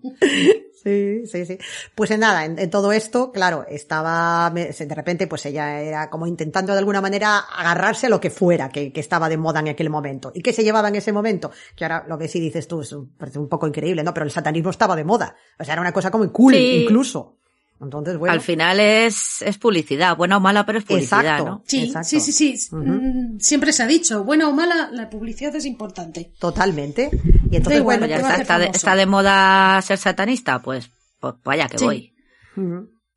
Sí, 0.84 1.26
sí, 1.28 1.46
sí. 1.46 1.58
Pues 1.94 2.10
en 2.12 2.22
nada, 2.22 2.46
en, 2.46 2.58
en 2.58 2.70
todo 2.70 2.92
esto, 2.92 3.32
claro, 3.32 3.66
estaba, 3.70 4.50
de 4.50 4.96
repente, 4.96 5.28
pues 5.28 5.46
ella 5.46 5.80
era 5.82 6.10
como 6.10 6.26
intentando 6.28 6.74
de 6.74 6.80
alguna 6.80 7.02
manera 7.02 7.38
agarrarse 7.38 8.08
a 8.08 8.10
lo 8.10 8.20
que 8.20 8.32
fuera, 8.32 8.70
que, 8.70 8.92
que 8.92 9.00
estaba 9.00 9.30
de 9.30 9.38
moda 9.38 9.60
en 9.60 9.70
aquel 9.70 9.90
momento. 9.90 10.32
¿Y 10.34 10.42
qué 10.42 10.54
se 10.54 10.64
llevaba 10.64 10.88
en 10.90 10.96
ese 10.96 11.14
momento? 11.14 11.52
Que 11.76 11.86
ahora 11.86 12.06
lo 12.08 12.18
ves 12.18 12.36
y 12.36 12.40
dices 12.40 12.68
tú, 12.68 12.82
es 12.82 12.92
un, 12.94 13.16
parece 13.16 13.38
un 13.40 13.48
poco 13.48 13.68
increíble, 13.68 14.04
¿no? 14.04 14.14
Pero 14.14 14.26
el 14.26 14.32
satanismo 14.32 14.72
estaba 14.72 14.96
de 14.96 15.04
moda. 15.04 15.36
O 15.60 15.64
sea, 15.64 15.74
era 15.74 15.82
una 15.82 15.94
cosa 15.94 16.10
como 16.10 16.32
cool, 16.32 16.54
Sí. 16.54 16.82
incluso. 16.84 17.38
Entonces, 17.82 18.18
bueno. 18.18 18.34
Al 18.34 18.42
final 18.42 18.80
es, 18.80 19.42
es 19.42 19.58
publicidad, 19.58 20.16
buena 20.16 20.38
o 20.38 20.40
mala, 20.40 20.66
pero 20.66 20.78
es 20.78 20.86
publicidad, 20.86 21.22
Exacto. 21.22 21.46
¿no? 21.46 21.64
Sí, 21.66 21.86
Exacto. 21.86 22.08
sí, 22.10 22.20
sí, 22.20 22.32
sí. 22.58 22.76
Mm, 22.76 23.40
Siempre 23.40 23.74
se 23.74 23.84
ha 23.84 23.88
dicho, 23.88 24.24
buena 24.24 24.48
o 24.48 24.54
mala, 24.54 24.90
la 24.92 25.10
publicidad 25.10 25.56
es 25.56 25.66
importante. 25.66 26.32
Totalmente. 26.40 27.10
Y 27.50 27.56
entonces, 27.56 27.82
bueno, 27.84 28.06
ya 28.06 28.18
está, 28.18 28.38
de, 28.38 28.46
famoso. 28.46 28.72
está 28.72 28.96
de 28.96 29.06
moda 29.08 29.82
ser 29.82 29.98
satanista, 29.98 30.62
pues, 30.62 30.90
pues 31.20 31.34
vaya 31.44 31.68
que 31.68 31.78
Sí. 31.80 31.86
voy. 31.86 32.14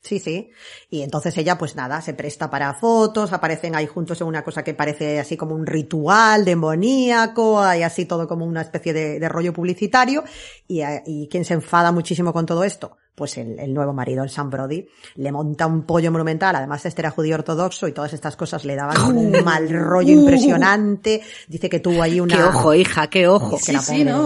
Sí, 0.00 0.18
sí. 0.18 0.50
Y 0.90 1.00
entonces 1.00 1.36
ella, 1.38 1.56
pues 1.56 1.76
nada, 1.76 2.02
se 2.02 2.12
presta 2.12 2.50
para 2.50 2.74
fotos, 2.74 3.32
aparecen 3.32 3.74
ahí 3.74 3.86
juntos 3.86 4.20
en 4.20 4.26
una 4.26 4.44
cosa 4.44 4.62
que 4.62 4.74
parece 4.74 5.18
así 5.18 5.36
como 5.38 5.54
un 5.54 5.66
ritual 5.66 6.44
demoníaco, 6.44 7.60
hay 7.62 7.82
así 7.82 8.04
todo 8.04 8.28
como 8.28 8.44
una 8.44 8.60
especie 8.60 8.92
de, 8.92 9.18
de 9.18 9.28
rollo 9.30 9.54
publicitario. 9.54 10.22
Y, 10.68 10.82
eh, 10.82 11.02
y 11.06 11.28
quien 11.30 11.46
se 11.46 11.54
enfada 11.54 11.90
muchísimo 11.90 12.34
con 12.34 12.44
todo 12.44 12.64
esto, 12.64 12.98
pues 13.14 13.38
el, 13.38 13.58
el 13.58 13.72
nuevo 13.72 13.92
marido, 13.92 14.24
el 14.24 14.30
Sam 14.30 14.50
Brody, 14.50 14.86
le 15.16 15.32
monta 15.32 15.66
un 15.66 15.82
pollo 15.82 16.10
monumental. 16.10 16.56
Además, 16.56 16.84
este 16.84 17.02
era 17.02 17.10
judío 17.10 17.36
ortodoxo 17.36 17.86
y 17.86 17.92
todas 17.92 18.12
estas 18.12 18.36
cosas 18.36 18.64
le 18.64 18.74
daban 18.74 18.96
como 18.96 19.20
un 19.20 19.44
mal 19.44 19.68
rollo 19.68 20.12
impresionante. 20.12 21.22
Dice 21.48 21.68
que 21.68 21.80
tuvo 21.80 22.02
ahí 22.02 22.20
una. 22.20 22.36
Qué 22.36 22.42
ojo, 22.42 22.74
hija, 22.74 23.06
qué 23.08 23.28
ojo. 23.28 23.56
Que 23.56 23.72
Sí, 23.72 23.78
sí, 23.78 24.04
no, 24.04 24.22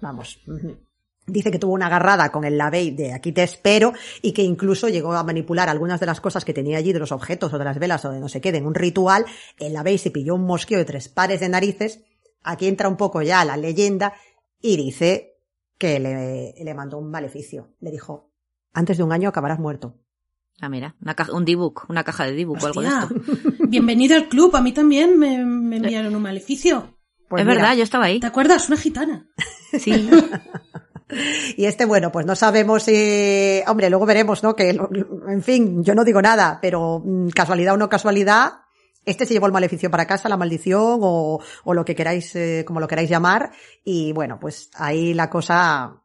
vamos. 0.00 0.40
¿eh? 0.48 0.76
Dice 1.26 1.50
que 1.50 1.58
tuvo 1.58 1.74
una 1.74 1.86
agarrada 1.86 2.30
con 2.30 2.44
el 2.44 2.56
lavey 2.56 2.92
de 2.92 3.12
aquí 3.12 3.32
te 3.32 3.42
espero 3.42 3.92
y 4.22 4.32
que 4.32 4.42
incluso 4.42 4.88
llegó 4.88 5.12
a 5.12 5.24
manipular 5.24 5.68
algunas 5.68 5.98
de 5.98 6.06
las 6.06 6.20
cosas 6.20 6.44
que 6.44 6.54
tenía 6.54 6.78
allí 6.78 6.92
de 6.92 7.00
los 7.00 7.10
objetos 7.10 7.52
o 7.52 7.58
de 7.58 7.64
las 7.64 7.80
velas 7.80 8.04
o 8.04 8.10
de 8.10 8.20
no 8.20 8.28
sé 8.28 8.40
qué, 8.40 8.52
de 8.52 8.62
un 8.62 8.74
ritual. 8.74 9.26
El 9.58 9.72
lavey 9.72 9.98
se 9.98 10.12
pilló 10.12 10.36
un 10.36 10.46
mosqueo 10.46 10.78
de 10.78 10.84
tres 10.84 11.08
pares 11.08 11.40
de 11.40 11.48
narices. 11.48 12.00
Aquí 12.44 12.68
entra 12.68 12.88
un 12.88 12.96
poco 12.96 13.22
ya 13.22 13.44
la 13.44 13.56
leyenda 13.56 14.14
y 14.62 14.76
dice 14.76 15.35
que 15.78 16.00
le, 16.00 16.54
le 16.62 16.74
mandó 16.74 16.98
un 16.98 17.10
maleficio. 17.10 17.74
Le 17.80 17.90
dijo, 17.90 18.30
antes 18.72 18.96
de 18.96 19.02
un 19.04 19.12
año 19.12 19.28
acabarás 19.28 19.58
muerto. 19.58 19.98
Ah, 20.60 20.68
mira, 20.68 20.96
una 21.02 21.14
caja, 21.14 21.32
un 21.32 21.44
dibuc, 21.44 21.88
una 21.90 22.02
caja 22.02 22.24
de 22.24 22.32
dibuc 22.32 22.62
o 22.62 22.66
algo 22.66 22.80
de 22.80 22.88
esto. 22.88 23.08
bienvenido 23.68 24.16
al 24.16 24.28
club. 24.28 24.56
A 24.56 24.62
mí 24.62 24.72
también 24.72 25.18
me, 25.18 25.44
me 25.44 25.76
enviaron 25.76 26.14
un 26.14 26.22
maleficio. 26.22 26.96
Pues 27.28 27.42
es 27.42 27.46
mira, 27.46 27.60
verdad, 27.60 27.76
yo 27.76 27.82
estaba 27.82 28.06
ahí. 28.06 28.20
¿Te 28.20 28.26
acuerdas? 28.26 28.68
Una 28.68 28.78
gitana. 28.78 29.26
Sí. 29.78 30.08
Y 31.56 31.66
este, 31.66 31.84
bueno, 31.84 32.10
pues 32.10 32.26
no 32.26 32.34
sabemos, 32.34 32.88
eh, 32.88 33.62
hombre, 33.68 33.90
luego 33.90 34.06
veremos, 34.06 34.42
¿no? 34.42 34.56
Que, 34.56 34.70
en 34.70 35.42
fin, 35.42 35.84
yo 35.84 35.94
no 35.94 36.02
digo 36.02 36.20
nada, 36.20 36.58
pero 36.60 37.00
mm, 37.04 37.28
casualidad 37.28 37.74
o 37.74 37.76
no 37.76 37.88
casualidad, 37.88 38.54
este 39.06 39.24
se 39.24 39.32
llevó 39.32 39.46
el 39.46 39.52
maleficio 39.52 39.90
para 39.90 40.06
casa, 40.06 40.28
la 40.28 40.36
maldición 40.36 40.98
o, 41.00 41.40
o 41.64 41.74
lo 41.74 41.84
que 41.84 41.94
queráis, 41.94 42.34
eh, 42.36 42.64
como 42.66 42.80
lo 42.80 42.88
queráis 42.88 43.08
llamar. 43.08 43.52
Y 43.84 44.12
bueno, 44.12 44.38
pues 44.40 44.68
ahí 44.74 45.14
la 45.14 45.30
cosa 45.30 46.02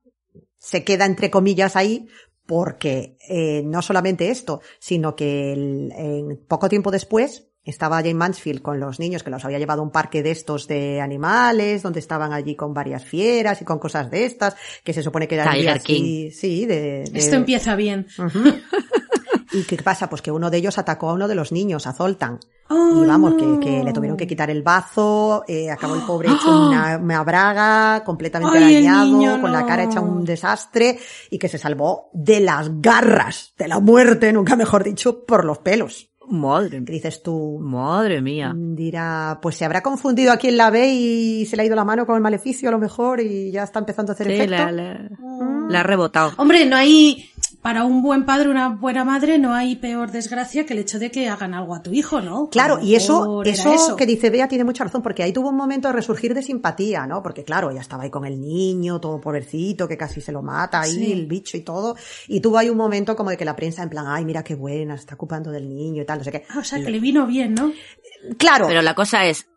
se 0.57 0.83
queda 0.83 1.05
entre 1.05 1.29
comillas 1.31 1.75
ahí 1.75 2.07
porque 2.45 3.17
eh, 3.29 3.61
no 3.65 3.81
solamente 3.81 4.29
esto, 4.29 4.61
sino 4.79 5.15
que 5.15 5.53
el- 5.53 5.91
en 5.95 6.45
poco 6.47 6.69
tiempo 6.69 6.91
después 6.91 7.47
estaba 7.63 7.97
Jane 7.97 8.15
Mansfield 8.15 8.61
con 8.63 8.79
los 8.79 8.99
niños 8.99 9.21
que 9.21 9.29
los 9.29 9.45
había 9.45 9.59
llevado 9.59 9.81
a 9.81 9.85
un 9.85 9.91
parque 9.91 10.23
de 10.23 10.31
estos 10.31 10.67
de 10.67 10.99
animales, 10.99 11.83
donde 11.83 11.99
estaban 11.99 12.33
allí 12.33 12.55
con 12.55 12.73
varias 12.73 13.05
fieras 13.05 13.61
y 13.61 13.65
con 13.65 13.77
cosas 13.77 14.09
de 14.09 14.25
estas, 14.25 14.55
que 14.83 14.93
se 14.93 15.03
supone 15.03 15.27
que 15.27 15.35
eran 15.35 15.47
Tiger 15.53 15.81
King. 15.83 16.31
sí, 16.31 16.65
de, 16.65 17.03
de- 17.11 17.19
Esto 17.19 17.35
empieza 17.35 17.75
bien. 17.75 18.07
¿Y 19.53 19.63
qué 19.63 19.77
pasa? 19.77 20.09
Pues 20.09 20.21
que 20.21 20.31
uno 20.31 20.49
de 20.49 20.57
ellos 20.57 20.77
atacó 20.77 21.09
a 21.09 21.13
uno 21.13 21.27
de 21.27 21.35
los 21.35 21.51
niños, 21.51 21.85
a 21.87 21.93
Zoltan. 21.93 22.39
¡Ay, 22.69 22.77
y 23.03 23.05
vamos, 23.05 23.33
no! 23.33 23.59
que, 23.59 23.65
que 23.65 23.83
le 23.83 23.91
tuvieron 23.91 24.15
que 24.17 24.25
quitar 24.27 24.49
el 24.49 24.63
bazo, 24.63 25.43
eh, 25.47 25.69
acabó 25.69 25.95
el 25.95 26.01
pobre 26.03 26.29
hecho 26.31 26.49
una, 26.69 26.97
una 26.97 27.23
braga, 27.23 28.03
completamente 28.05 28.57
¡Ay, 28.57 28.75
arañado, 28.75 29.05
niño, 29.07 29.41
con 29.41 29.51
la 29.51 29.65
cara 29.65 29.83
hecha 29.83 29.99
un 29.99 30.23
desastre, 30.23 30.97
y 31.29 31.37
que 31.37 31.49
se 31.49 31.57
salvó 31.57 32.09
de 32.13 32.39
las 32.39 32.81
garras 32.81 33.53
de 33.57 33.67
la 33.67 33.79
muerte, 33.79 34.31
nunca 34.31 34.55
mejor 34.55 34.83
dicho, 34.85 35.25
por 35.25 35.43
los 35.43 35.57
pelos. 35.57 36.07
Madre, 36.29 36.81
Que 36.85 36.93
dices 36.93 37.21
tú, 37.21 37.59
madre 37.59 38.21
mía. 38.21 38.53
dirá, 38.55 39.39
pues 39.41 39.57
se 39.57 39.65
habrá 39.65 39.83
confundido 39.83 40.31
a 40.31 40.37
quien 40.37 40.55
la 40.55 40.69
ve 40.69 40.87
y 40.93 41.45
se 41.45 41.57
le 41.57 41.63
ha 41.63 41.65
ido 41.65 41.75
la 41.75 41.83
mano 41.83 42.05
con 42.05 42.15
el 42.15 42.21
maleficio 42.21 42.69
a 42.69 42.71
lo 42.71 42.79
mejor 42.79 43.19
y 43.19 43.51
ya 43.51 43.63
está 43.63 43.79
empezando 43.79 44.13
a 44.13 44.15
hacer 44.15 44.27
Sí, 44.27 44.33
efecto. 44.35 44.53
la, 44.55 44.71
la- 44.71 45.09
la 45.67 45.79
ha 45.81 45.83
rebotado. 45.83 46.31
Hombre, 46.37 46.65
no 46.65 46.77
hay, 46.77 47.30
para 47.62 47.84
un 47.84 48.01
buen 48.01 48.26
padre, 48.26 48.49
una 48.49 48.70
buena 48.70 49.05
madre, 49.05 49.38
no 49.38 49.53
hay 49.53 49.76
peor 49.76 50.12
desgracia 50.12 50.66
que 50.66 50.74
el 50.74 50.80
hecho 50.80 50.97
de 50.97 51.12
que 51.12 51.30
hagan 51.30 51.53
algo 51.53 51.76
a 51.76 51.84
tu 51.84 51.91
hijo, 51.91 52.20
¿no? 52.20 52.49
Claro, 52.49 52.80
y 52.82 52.95
eso, 52.95 53.43
eso, 53.43 53.95
que 53.95 54.05
dice 54.07 54.30
Bea 54.32 54.47
tiene 54.47 54.64
mucha 54.64 54.84
razón, 54.84 55.03
porque 55.03 55.22
ahí 55.22 55.32
tuvo 55.32 55.49
un 55.49 55.57
momento 55.57 55.88
de 55.88 55.93
resurgir 55.93 56.34
de 56.34 56.41
simpatía, 56.41 57.05
¿no? 57.05 57.22
Porque 57.22 57.43
claro, 57.43 57.70
ella 57.70 57.82
estaba 57.82 58.03
ahí 58.03 58.09
con 58.09 58.26
el 58.26 58.41
niño, 58.41 58.99
todo 58.99 59.22
pobrecito, 59.22 59.88
que 59.88 59.97
casi 59.97 60.22
se 60.22 60.32
lo 60.32 60.41
mata 60.41 60.82
ahí, 60.82 60.91
Sí. 60.91 61.12
el 61.12 61.28
bicho 61.28 61.55
y 61.55 61.62
todo, 61.62 61.95
y 62.28 62.39
tuvo 62.41 62.57
ahí 62.57 62.70
un 62.70 62.78
momento 62.78 63.16
como 63.16 63.30
de 63.30 63.38
que 63.38 63.45
la 63.45 63.55
prensa 63.55 63.84
en 63.84 63.89
plan, 63.89 64.05
ay, 64.07 64.26
mira 64.26 64.43
qué 64.43 64.55
buena, 64.55 64.95
se 64.97 65.01
está 65.01 65.16
ocupando 65.16 65.51
del 65.51 65.70
niño 65.70 66.01
y 66.01 66.05
tal, 66.05 66.18
no 66.18 66.24
sé 66.24 66.32
qué. 66.32 66.43
Ah, 66.49 66.59
o 66.59 66.64
sea, 66.64 66.84
que 66.84 66.89
le 66.89 66.99
vino 66.99 67.28
bien, 67.28 67.53
¿no? 67.53 67.72
Claro, 68.38 68.68
Pero 68.68 68.82
la 68.82 68.95
cosa 68.95 69.26
es, 69.26 69.47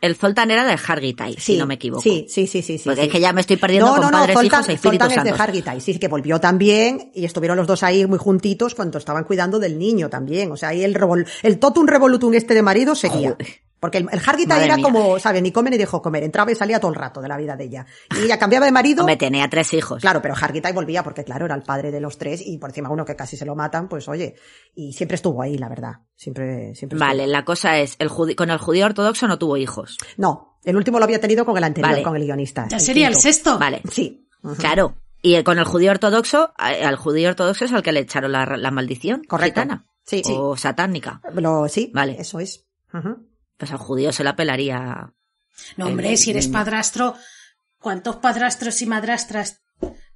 el 0.00 0.14
Zoltan 0.16 0.50
era 0.50 0.64
de 0.64 0.72
Hargitai, 0.86 1.34
sí, 1.34 1.40
si 1.40 1.56
no 1.58 1.66
me 1.66 1.74
equivoco. 1.74 2.02
Sí, 2.02 2.26
sí, 2.28 2.46
sí, 2.46 2.62
sí. 2.62 2.80
Porque 2.84 3.00
sí. 3.02 3.06
es 3.06 3.12
que 3.12 3.20
ya 3.20 3.32
me 3.32 3.40
estoy 3.40 3.56
perdiendo 3.56 3.86
no, 3.88 3.92
con 3.94 4.02
no, 4.02 4.10
no, 4.10 4.18
padres, 4.18 4.34
Zoltan, 4.36 4.60
hijos 4.62 4.68
e 4.74 4.78
Zoltan 4.78 5.10
es 5.10 5.16
de 5.16 5.22
santos. 5.30 5.40
Hargitai, 5.40 5.80
sí, 5.80 5.98
que 5.98 6.08
volvió 6.08 6.40
también 6.40 7.10
y 7.14 7.24
estuvieron 7.24 7.56
los 7.56 7.66
dos 7.66 7.82
ahí 7.82 8.06
muy 8.06 8.18
juntitos 8.18 8.74
cuando 8.74 8.98
estaban 8.98 9.24
cuidando 9.24 9.58
del 9.58 9.78
niño 9.78 10.08
también. 10.08 10.52
O 10.52 10.56
sea, 10.56 10.70
ahí 10.70 10.84
el, 10.84 10.94
revol- 10.94 11.26
el 11.42 11.58
totum 11.58 11.86
revolutum 11.86 12.34
este 12.34 12.54
de 12.54 12.62
marido 12.62 12.94
seguía. 12.94 13.30
Joder. 13.32 13.67
Porque 13.80 13.98
el, 13.98 14.08
el 14.10 14.18
Hargitai 14.18 14.46
Madre 14.58 14.64
era 14.66 14.76
mía. 14.76 14.84
como, 14.84 15.18
¿sabes? 15.20 15.40
Ni 15.42 15.52
come 15.52 15.70
ni 15.70 15.76
dejó 15.78 16.02
comer. 16.02 16.24
Entraba 16.24 16.50
y 16.50 16.54
salía 16.54 16.80
todo 16.80 16.90
el 16.90 16.96
rato 16.96 17.20
de 17.20 17.28
la 17.28 17.36
vida 17.36 17.54
de 17.56 17.64
ella. 17.64 17.86
Y 18.20 18.24
ella 18.24 18.38
cambiaba 18.38 18.66
de 18.66 18.72
marido. 18.72 19.02
Hombre, 19.02 19.16
tenía 19.16 19.48
tres 19.48 19.72
hijos. 19.74 20.00
Claro, 20.00 20.20
pero 20.20 20.34
Hargitai 20.34 20.72
volvía 20.72 21.02
porque, 21.04 21.22
claro, 21.24 21.46
era 21.46 21.54
el 21.54 21.62
padre 21.62 21.90
de 21.92 22.00
los 22.00 22.18
tres 22.18 22.42
y 22.44 22.58
por 22.58 22.70
encima 22.70 22.90
uno 22.90 23.04
que 23.04 23.14
casi 23.14 23.36
se 23.36 23.44
lo 23.46 23.54
matan, 23.54 23.88
pues 23.88 24.08
oye. 24.08 24.34
Y 24.74 24.92
siempre 24.94 25.14
estuvo 25.14 25.40
ahí, 25.42 25.56
la 25.58 25.68
verdad. 25.68 25.92
Siempre, 26.16 26.74
siempre 26.74 26.96
estuvo. 26.96 27.08
Vale, 27.08 27.26
la 27.28 27.44
cosa 27.44 27.78
es, 27.78 27.94
el 28.00 28.08
judi- 28.10 28.34
con 28.34 28.50
el 28.50 28.58
judío 28.58 28.86
ortodoxo 28.86 29.28
no 29.28 29.38
tuvo 29.38 29.56
hijos. 29.56 29.96
No, 30.16 30.58
el 30.64 30.76
último 30.76 30.98
lo 30.98 31.04
había 31.04 31.20
tenido 31.20 31.44
con 31.44 31.56
el 31.56 31.62
anterior, 31.64 31.92
Vale. 31.92 32.02
con 32.02 32.16
el 32.16 32.24
guionista. 32.24 32.66
Ya 32.68 32.80
sería 32.80 33.06
el 33.08 33.14
sexto. 33.14 33.58
Vale, 33.58 33.80
Sí. 33.90 34.26
Claro. 34.58 34.96
Y 35.22 35.34
el- 35.34 35.44
con 35.44 35.58
el 35.58 35.64
judío 35.64 35.90
ortodoxo, 35.92 36.52
a- 36.56 36.66
al 36.68 36.96
judío 36.96 37.28
ortodoxo 37.28 37.64
es 37.64 37.72
al 37.72 37.82
que 37.82 37.92
le 37.92 38.00
echaron 38.00 38.32
la, 38.32 38.44
la 38.44 38.70
maldición. 38.72 39.22
Correcto. 39.24 39.60
gitana. 39.60 39.84
Sí, 40.04 40.22
sí. 40.24 40.34
O 40.36 40.56
satánica. 40.56 41.20
Lo, 41.34 41.68
sí, 41.68 41.92
Vale. 41.94 42.16
eso 42.18 42.40
es. 42.40 42.66
Pues 43.58 43.70
al 43.70 43.78
judío 43.78 44.12
se 44.12 44.24
la 44.24 44.34
pelaría. 44.36 45.12
No, 45.76 45.86
hombre, 45.86 46.10
El- 46.12 46.18
si 46.18 46.30
eres 46.30 46.48
padrastro, 46.48 47.16
¿cuántos 47.78 48.16
padrastros 48.16 48.80
y 48.80 48.86
madrastras 48.86 49.60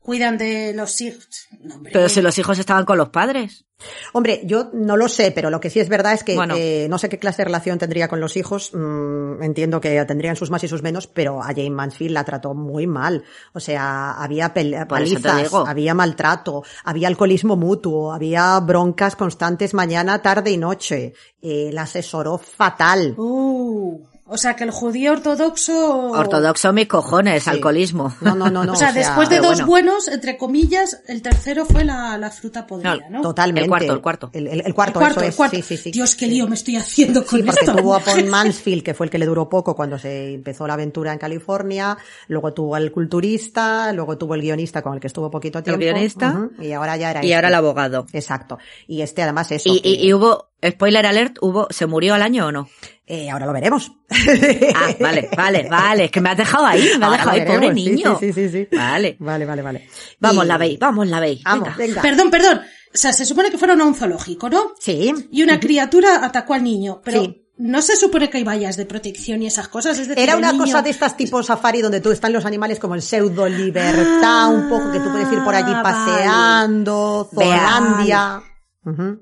cuidan 0.02 0.36
de 0.38 0.72
los 0.74 1.00
hijos? 1.00 1.46
No, 1.60 1.76
hombre. 1.76 1.92
Pero 1.92 2.08
si 2.08 2.20
los 2.20 2.36
hijos 2.38 2.58
estaban 2.58 2.84
con 2.84 2.98
los 2.98 3.08
padres. 3.10 3.64
Hombre, 4.12 4.42
yo 4.44 4.70
no 4.72 4.96
lo 4.96 5.08
sé, 5.08 5.32
pero 5.32 5.50
lo 5.50 5.58
que 5.58 5.68
sí 5.68 5.80
es 5.80 5.88
verdad 5.88 6.12
es 6.12 6.22
que 6.22 6.36
Bueno. 6.36 6.54
eh, 6.56 6.86
no 6.88 6.98
sé 6.98 7.08
qué 7.08 7.18
clase 7.18 7.38
de 7.38 7.46
relación 7.46 7.78
tendría 7.78 8.06
con 8.06 8.20
los 8.20 8.36
hijos. 8.36 8.70
mm, 8.72 9.42
entiendo 9.42 9.80
que 9.80 10.04
tendrían 10.04 10.36
sus 10.36 10.50
más 10.50 10.62
y 10.62 10.68
sus 10.68 10.82
menos, 10.82 11.08
pero 11.08 11.42
a 11.42 11.46
Jane 11.46 11.70
Mansfield 11.70 12.12
la 12.14 12.24
trató 12.24 12.54
muy 12.54 12.86
mal. 12.86 13.24
O 13.52 13.60
sea, 13.60 14.12
había 14.12 14.54
palizas, 14.88 15.52
había 15.52 15.94
maltrato, 15.94 16.62
había 16.84 17.08
alcoholismo 17.08 17.56
mutuo, 17.56 18.12
había 18.12 18.58
broncas 18.60 19.16
constantes 19.16 19.74
mañana, 19.74 20.22
tarde 20.22 20.50
y 20.52 20.58
noche. 20.58 21.14
Eh, 21.40 21.70
la 21.72 21.82
asesoró 21.82 22.38
fatal. 22.38 23.14
Uh, 23.16 24.04
o 24.24 24.38
sea, 24.38 24.54
que 24.56 24.64
el 24.64 24.70
judío 24.70 25.12
ortodoxo... 25.12 26.10
Ortodoxo 26.12 26.72
mis 26.72 26.86
cojones, 26.88 27.42
Sí. 27.44 27.50
alcoholismo. 27.50 28.14
No, 28.20 28.34
no, 28.34 28.48
no, 28.50 28.64
no. 28.64 28.72
o 28.74 28.76
sea, 28.76 28.92
después 28.92 29.28
de 29.28 29.36
dos 29.38 29.48
bueno. 29.62 29.66
buenos, 29.66 30.08
entre 30.08 30.36
comillas, 30.38 31.02
el 31.08 31.20
tercero 31.22 31.66
fue 31.66 31.84
la, 31.84 32.16
la 32.18 32.30
fruta 32.30 32.66
podrida, 32.66 32.96
No, 33.10 33.18
¿no? 33.18 33.20
Totalmente. 33.22 33.64
El 33.64 33.68
cuarto, 33.68 33.92
el 33.92 34.00
cuarto. 34.00 34.30
El, 34.32 34.46
el- 34.46 34.60
el 34.60 34.66
El 34.66 34.74
cuarto, 34.74 35.00
cuarto, 35.00 35.16
eso 35.20 35.24
el 35.24 35.28
es. 35.30 35.36
cuarto. 35.36 35.56
Sí, 35.56 35.62
sí, 35.62 35.76
sí. 35.76 35.90
Dios, 35.90 36.14
qué 36.16 36.26
lío 36.26 36.46
me 36.46 36.54
estoy 36.54 36.76
haciendo 36.76 37.24
con 37.26 37.40
Sí, 37.40 37.44
porque 37.44 37.60
esto. 37.64 37.76
tuvo 37.76 37.94
a 37.94 38.00
Paul 38.04 38.24
Mansfield, 38.26 38.82
que 38.82 38.94
fue 38.94 39.06
el 39.06 39.10
que 39.10 39.18
le 39.18 39.26
duró 39.26 39.48
poco 39.48 39.74
cuando 39.76 39.98
se 39.98 40.32
empezó 40.34 40.66
la 40.66 40.74
aventura 40.74 41.12
en 41.12 41.18
California, 41.18 41.98
luego 42.28 42.52
tuvo 42.54 42.74
al 42.74 42.90
culturista, 42.92 43.92
luego 43.92 44.16
tuvo 44.18 44.34
el 44.34 44.42
guionista 44.42 44.82
con 44.82 44.94
el 44.94 45.00
que 45.00 45.06
estuvo 45.08 45.30
poquito 45.30 45.62
tiempo. 45.62 45.80
guionista. 45.80 46.30
ujú, 46.30 46.62
y 46.62 46.72
ahora 46.72 46.96
ya 46.96 47.10
era 47.10 47.20
Y 47.20 47.26
este. 47.26 47.34
ahora 47.34 47.48
el 47.48 47.54
abogado. 47.54 48.06
Exacto. 48.12 48.58
Y 48.86 49.02
este 49.02 49.22
además 49.22 49.50
eso. 49.52 49.68
Y, 49.68 49.80
que- 49.80 49.88
y, 49.88 50.06
y 50.08 50.12
hubo, 50.14 50.50
spoiler 50.66 51.06
alert, 51.06 51.36
hubo, 51.40 51.66
¿se 51.70 51.86
murió 51.86 52.14
al 52.14 52.22
año 52.22 52.46
o 52.46 52.52
no? 52.52 52.68
Eh, 53.14 53.30
ahora 53.30 53.46
lo 53.46 53.52
veremos. 53.52 53.92
Ah, 54.74 54.94
vale, 55.00 55.28
vale, 55.36 55.68
vale, 55.68 56.04
es 56.06 56.10
que 56.10 56.20
me 56.20 56.30
has 56.30 56.36
dejado 56.36 56.64
ahí, 56.66 56.82
me 56.82 56.90
has 56.94 57.02
Ahora 57.02 57.12
dejado 57.18 57.30
ahí, 57.30 57.38
veremos, 57.40 57.60
pobre 57.60 57.74
sí, 57.74 57.90
niño. 57.90 58.16
Sí, 58.18 58.32
sí, 58.32 58.48
sí, 58.48 58.66
sí. 58.70 58.76
Vale. 58.76 59.16
Vale, 59.18 59.44
vale, 59.46 59.62
vale. 59.62 59.88
Vamos, 60.18 60.44
Y- 60.44 60.48
la 60.48 60.58
veis, 60.58 60.78
vamos, 60.78 61.06
la 61.06 61.20
veis. 61.20 61.42
Venga. 61.44 61.74
venga. 61.76 62.02
Perdón, 62.02 62.30
perdón. 62.30 62.60
O 62.94 62.96
sea, 62.98 63.12
se 63.12 63.24
supone 63.24 63.50
que 63.50 63.58
fueron 63.58 63.80
a 63.80 63.84
un 63.84 63.94
zoológico, 63.94 64.48
¿no? 64.50 64.72
Sí. 64.78 65.12
Y 65.30 65.42
una 65.42 65.58
criatura 65.60 66.24
atacó 66.24 66.54
al 66.54 66.62
niño. 66.64 67.00
Pero, 67.04 67.22
Sí. 67.22 67.46
no 67.58 67.80
se 67.82 67.96
supone 67.96 68.28
que 68.28 68.38
hay 68.38 68.44
vallas 68.44 68.76
de 68.76 68.84
protección 68.86 69.42
y 69.42 69.46
esas 69.46 69.68
cosas. 69.68 69.98
Es 69.98 70.08
decir, 70.08 70.22
Era 70.22 70.36
una 70.36 70.52
niño- 70.52 70.64
cosa 70.64 70.82
de 70.82 70.90
estas 70.90 71.16
tipo 71.16 71.42
safari 71.42 71.80
donde 71.80 72.00
tú 72.00 72.10
están 72.10 72.32
los 72.32 72.44
animales 72.44 72.78
como 72.78 72.94
el 72.94 73.02
pseudo 73.02 73.48
libertad, 73.48 74.54
un 74.54 74.68
poco 74.68 74.90
que 74.92 74.98
tú 75.00 75.10
puedes 75.10 75.30
ir 75.32 75.42
por 75.44 75.54
allí 75.54 75.72
Ah, 75.74 75.82
paseando, 75.82 77.28
Zolandia. 77.34 78.42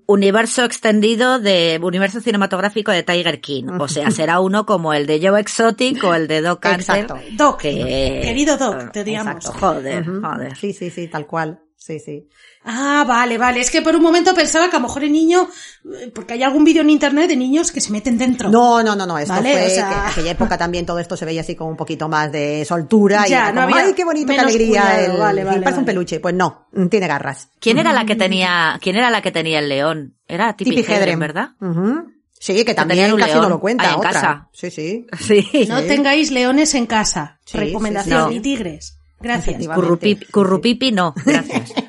Universo 0.07 0.65
extendido 0.65 1.39
de 1.39 1.79
universo 1.83 2.21
cinematográfico 2.21 2.91
de 2.93 3.03
Tiger 3.03 3.41
King. 3.41 3.65
O 3.79 3.89
sea, 3.89 4.11
será 4.11 4.41
uno 4.41 4.65
como 4.65 4.95
el 4.95 5.07
de 5.07 5.21
Joe 5.23 5.39
Exotic 5.41 6.03
o 6.05 6.15
el 6.15 6.29
de 6.29 6.41
Doc 6.41 6.65
Hunter. 6.65 6.81
Exacto. 6.81 7.19
Doc, 7.37 7.61
que- 7.61 8.21
querido 8.23 8.57
Doc, 8.57 8.91
te 8.93 9.05
digamos. 9.05 9.35
Exacto. 9.45 9.59
Joder, 9.59 10.05
joder. 10.07 10.57
Sí, 10.57 10.73
sí, 10.73 10.89
sí, 10.91 11.09
tal 11.09 11.27
cual. 11.27 11.61
Sí, 11.83 11.99
sí. 11.99 12.29
Ah, 12.63 13.07
vale, 13.09 13.39
vale. 13.39 13.59
Es 13.61 13.71
que 13.71 13.81
por 13.81 13.97
un 13.97 14.03
momento 14.03 14.35
pensaba 14.35 14.69
que 14.69 14.77
a 14.77 14.79
lo 14.79 14.87
mejor 14.87 15.03
el 15.03 15.11
niño, 15.13 15.49
eh, 15.99 16.13
porque 16.15 16.35
hay 16.35 16.43
algún 16.43 16.63
vídeo 16.63 16.83
en 16.83 16.91
internet 16.91 17.27
de 17.29 17.37
niños 17.39 17.73
que 17.73 17.81
se 17.81 17.91
meten 17.91 18.19
dentro. 18.19 18.51
No, 18.51 18.83
no, 18.83 18.95
no, 18.95 19.07
no. 19.07 19.17
Esto 19.19 19.33
Vale, 19.33 19.51
fue 19.53 19.67
o 19.67 19.71
sea- 19.71 19.89
que 19.89 19.95
en 19.95 20.01
aquella 20.01 20.31
época 20.33 20.59
también 20.59 20.85
todo 20.85 20.99
esto 20.99 21.17
se 21.17 21.25
veía 21.25 21.41
así 21.41 21.57
como 21.57 21.71
un 21.71 21.79
poquito 21.79 22.07
más 22.07 22.31
de 22.31 22.67
soltura 22.67 23.27
y 23.27 23.31
Ya, 23.31 23.45
era 23.49 23.53
no 23.53 23.63
como, 23.63 23.75
había 23.77 23.89
ay, 23.89 23.95
qué 23.95 24.05
bonito, 24.05 24.31
qué 24.33 24.39
alegría. 24.39 24.69
cuidado, 24.83 25.13
el- 25.15 25.19
vale, 25.21 25.41
y 25.41 25.45
vale, 25.45 25.61
parece 25.63 25.79
un 25.81 25.87
peluche. 25.87 26.21
Pues 26.21 26.35
no, 26.35 26.67
tiene 26.91 27.07
garras. 27.09 27.49
¿Quién 27.59 27.79
era 27.79 27.95
la 27.95 28.05
que 28.05 28.15
tenía, 28.15 28.79
quién 28.83 28.97
era 28.97 29.09
la 29.09 29.23
que 29.23 29.33
tenía 29.33 29.59
el 29.59 29.71
león? 29.71 30.17
Era 30.29 30.53
Tipi 30.55 30.81
Hedren, 30.87 31.19
¿verdad? 31.19 31.53
Sí, 32.39 32.63
que 32.65 32.75
también 32.75 33.11
un 33.13 33.19
casi 33.21 33.33
león. 33.33 33.43
no 33.45 33.49
lo 33.49 33.61
cuenta. 33.61 33.89
En 33.89 33.95
otra. 33.97 34.13
casa. 34.13 34.49
Sí, 34.53 34.71
sí. 34.71 35.07
Sí. 35.19 35.67
No 35.69 35.83
tengáis 35.83 36.31
leones 36.31 36.75
en 36.75 36.85
casa. 36.87 37.39
Sí, 37.47 37.57
Recomendación. 37.59 38.25
sí, 38.25 38.29
sí. 38.29 38.35
Ni 38.35 38.41
tigres. 38.43 38.97
Gracias. 39.21 39.67
Currupipi, 39.69 40.27
currupipi 40.27 40.93
no, 40.93 41.15
gracias. 41.25 41.73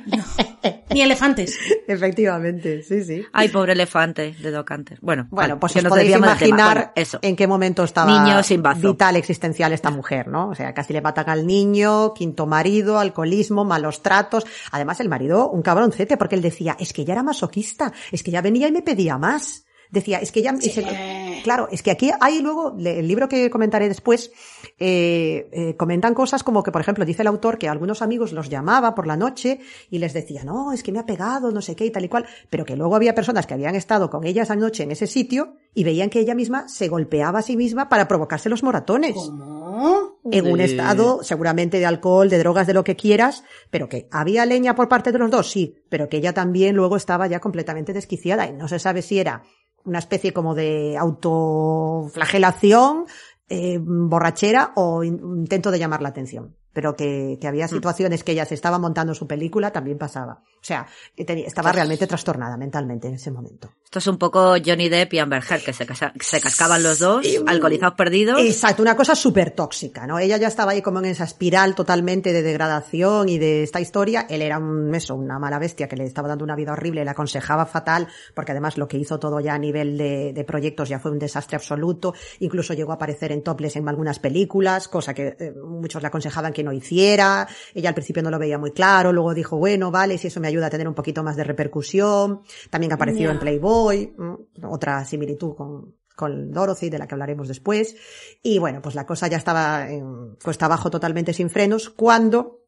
Ni 0.92 1.02
elefantes. 1.02 1.58
Efectivamente, 1.88 2.84
sí, 2.84 3.04
sí. 3.06 3.24
Ay, 3.32 3.48
pobre 3.48 3.72
elefante 3.72 4.36
de 4.38 4.52
Doc 4.52 4.70
Hunter. 4.70 5.00
Bueno, 5.02 5.28
Bueno, 5.32 5.58
pues 5.58 5.76
os 5.78 5.84
nos 5.84 5.90
podéis 5.90 6.16
imaginar 6.18 6.76
Bueno, 6.76 6.92
eso. 6.96 7.20
en 7.22 7.36
qué 7.38 7.48
momento 7.48 7.86
estaba 7.86 8.12
Niño 8.26 8.44
sin 8.44 8.62
bazo. 8.62 8.92
vital 8.92 9.16
existencial 9.16 9.72
esta 9.72 9.90
mujer, 9.90 10.28
¿no? 10.28 10.50
O 10.50 10.56
sea, 10.56 10.74
casi 10.74 10.92
le 10.92 11.00
matan 11.02 11.30
al 11.30 11.48
niño, 11.48 12.14
quinto 12.14 12.46
marido, 12.46 13.00
alcoholismo, 13.00 13.64
malos 13.64 14.04
tratos. 14.04 14.46
Además, 14.72 15.00
el 15.00 15.08
marido, 15.08 15.50
un 15.50 15.62
cabroncete, 15.62 16.18
porque 16.18 16.36
él 16.36 16.42
decía, 16.42 16.76
es 16.78 16.92
que 16.92 17.04
ella 17.04 17.14
era 17.14 17.24
masoquista, 17.24 17.94
es 18.12 18.22
que 18.22 18.30
ella 18.32 18.42
venía 18.42 18.68
y 18.68 18.72
me 18.74 18.82
pedía 18.82 19.18
más. 19.18 19.66
Decía, 19.92 20.20
es 20.20 20.32
que 20.32 20.40
ella... 20.40 20.56
y 20.60 20.70
se- 20.70 21.42
claro, 21.44 21.68
es 21.72 21.84
que 21.84 21.92
aquí 21.92 22.12
hay 22.22 22.42
luego, 22.42 22.76
el 22.78 23.08
libro 23.08 23.28
que 23.28 23.50
comentaré 23.50 23.88
después, 23.90 24.32
eh, 24.80 25.50
eh, 25.52 25.76
comentan 25.76 26.14
cosas 26.14 26.44
como 26.44 26.64
que, 26.64 26.72
por 26.72 26.82
ejemplo, 26.82 27.04
dice 27.06 27.24
el 27.24 27.28
autor 27.28 27.58
que 27.58 27.68
algunos 27.68 28.02
amigos 28.02 28.32
los 28.32 28.50
llamaba 28.50 28.96
por 28.96 29.06
la 29.06 29.18
noche 29.18 29.60
y 29.90 30.00
les 30.00 30.14
decía, 30.14 30.44
no, 30.44 30.72
es 30.72 30.82
que 30.84 30.92
me 30.92 31.00
ha 31.00 31.06
pegado, 31.06 31.52
no 31.52 31.62
sé 31.62 31.76
qué 31.76 31.86
y 31.86 31.92
tal 31.92 32.06
y 32.06 32.10
cual, 32.10 32.26
pero 32.50 32.64
que 32.66 32.76
luego 32.76 32.96
había 32.96 33.14
personas 33.16 33.46
que 33.48 33.54
habían 33.54 33.76
estado 33.76 34.10
con 34.10 34.26
ella 34.26 34.44
esa 34.44 34.56
noche 34.56 34.84
en 34.84 34.92
ese 34.92 35.08
sitio 35.08 35.56
y 35.74 35.84
veían 35.84 36.10
que 36.10 36.20
ella 36.20 36.36
misma 36.36 36.68
se 36.70 36.88
golpeaba 36.88 37.40
a 37.40 37.44
sí 37.44 37.58
misma 37.58 37.90
para 37.90 38.08
provocarse 38.08 38.50
los 38.50 38.64
moratones. 38.64 39.16
¿Cómo? 39.16 40.20
En 40.32 40.46
un 40.52 40.62
estado 40.62 41.24
seguramente 41.24 41.80
de 41.80 41.86
alcohol, 41.86 42.30
de 42.30 42.38
drogas, 42.38 42.68
de 42.68 42.74
lo 42.76 42.84
que 42.84 42.96
quieras, 42.96 43.44
pero 43.72 43.90
que 43.90 44.08
había 44.12 44.46
leña 44.46 44.76
por 44.76 44.88
parte 44.88 45.12
de 45.12 45.18
los 45.18 45.32
dos, 45.32 45.50
sí, 45.50 45.76
pero 45.90 46.08
que 46.08 46.18
ella 46.18 46.34
también 46.34 46.76
luego 46.76 46.96
estaba 46.96 47.26
ya 47.28 47.40
completamente 47.40 47.92
desquiciada 47.92 48.48
y 48.48 48.54
no 48.54 48.68
se 48.68 48.78
sabe 48.80 49.02
si 49.02 49.20
era 49.20 49.44
una 49.86 50.00
especie 50.00 50.34
como 50.34 50.56
de 50.56 50.98
autoflagelación, 50.98 53.06
eh, 53.50 53.80
borrachera 53.82 54.72
o 54.76 55.04
in- 55.04 55.20
intento 55.38 55.72
de 55.72 55.80
llamar 55.80 56.02
la 56.02 56.10
atención. 56.10 56.56
Pero 56.74 56.96
que, 56.96 57.38
que 57.42 57.48
había 57.50 57.68
situaciones 57.68 58.24
que 58.24 58.32
ella 58.32 58.46
se 58.46 58.56
estaba 58.56 58.80
montando 58.80 59.14
su 59.14 59.28
película, 59.28 59.72
también 59.72 59.98
pasaba. 59.98 60.42
O 60.62 60.64
sea, 60.64 60.86
tenía- 61.26 61.48
estaba 61.48 61.72
realmente 61.72 62.06
trastornada 62.06 62.56
mentalmente 62.56 63.08
en 63.08 63.16
ese 63.16 63.32
momento. 63.32 63.72
Esto 63.84 63.98
es 63.98 64.06
un 64.08 64.18
poco 64.20 64.54
Johnny 64.64 64.90
Depp 64.90 65.14
y 65.16 65.20
Amber 65.20 65.44
Heard, 65.50 65.64
que 65.64 65.74
se, 65.74 65.88
casa- 65.88 66.14
se 66.20 66.40
cascaban 66.40 66.84
los 66.84 67.00
dos, 67.00 67.26
alcoholizados 67.48 67.96
perdidos. 67.96 68.40
Exacto, 68.40 68.84
una 68.84 68.96
cosa 68.96 69.16
súper 69.16 69.52
tóxica, 69.52 70.06
¿no? 70.06 70.20
Ella 70.20 70.38
ya 70.38 70.48
estaba 70.48 70.72
ahí 70.74 70.82
como 70.84 71.00
en 71.00 71.06
esa 71.06 71.24
espiral 71.24 71.74
totalmente 71.74 72.32
de 72.32 72.44
degradación 72.44 73.28
y 73.28 73.40
de 73.40 73.64
esta 73.64 73.82
historia. 73.82 74.28
Él 74.30 74.44
era 74.44 74.60
un, 74.60 74.94
eso, 74.94 75.16
una 75.16 75.40
mala 75.40 75.58
bestia 75.58 75.88
que 75.88 75.96
le 75.98 76.06
estaba 76.06 76.28
dando 76.30 76.44
una 76.46 76.56
vida 76.56 76.74
horrible, 76.74 77.04
le 77.04 77.10
aconsejaba 77.10 77.66
fatal, 77.66 78.08
porque 78.36 78.52
además 78.52 78.78
lo 78.78 78.88
que 78.88 78.98
hizo 78.98 79.20
todo 79.20 79.40
ya 79.40 79.56
a 79.56 79.60
nivel 79.60 79.98
de, 79.98 80.32
de 80.32 80.44
proyectos 80.44 80.88
ya 80.90 81.00
fue 81.00 81.10
un 81.12 81.18
desastre 81.20 81.56
absoluto. 81.58 82.14
Incluso 82.40 82.74
llegó 82.76 82.92
a 82.92 82.96
aparecer 82.96 83.32
en 83.32 83.42
topless 83.42 83.78
en 83.78 83.90
algunas 83.90 84.20
películas, 84.20 84.88
cosa 84.88 85.14
que 85.16 85.36
eh, 85.40 85.54
muchos 85.66 86.04
le 86.04 86.08
aconsejaban 86.10 86.54
que 86.54 86.64
no 86.64 86.72
hiciera. 86.72 87.48
Ella 87.74 87.90
al 87.90 87.96
principio 87.96 88.22
no 88.22 88.30
lo 88.30 88.38
veía 88.40 88.60
muy 88.60 88.72
claro, 88.72 89.12
luego 89.12 89.34
dijo, 89.34 89.58
bueno, 89.58 89.90
vale, 89.92 90.18
si 90.20 90.28
eso 90.28 90.40
me 90.40 90.51
ayuda 90.52 90.68
a 90.68 90.70
tener 90.70 90.88
un 90.88 90.94
poquito 90.94 91.24
más 91.24 91.36
de 91.36 91.44
repercusión. 91.44 92.42
También 92.70 92.94
apareció 92.94 93.32
en 93.32 93.40
Playboy, 93.40 94.16
otra 94.64 95.04
similitud 95.06 95.56
con, 95.56 95.96
con 96.16 96.52
Dorothy, 96.52 96.90
de 96.90 97.00
la 97.00 97.08
que 97.08 97.16
hablaremos 97.16 97.48
después. 97.48 97.96
Y 98.44 98.60
bueno, 98.60 98.82
pues 98.82 98.96
la 98.96 99.06
cosa 99.06 99.28
ya 99.28 99.38
estaba 99.38 99.90
en 99.90 100.36
cuesta 100.44 100.66
abajo 100.66 100.90
totalmente 100.90 101.34
sin 101.34 101.50
frenos 101.50 101.90
cuando 101.90 102.66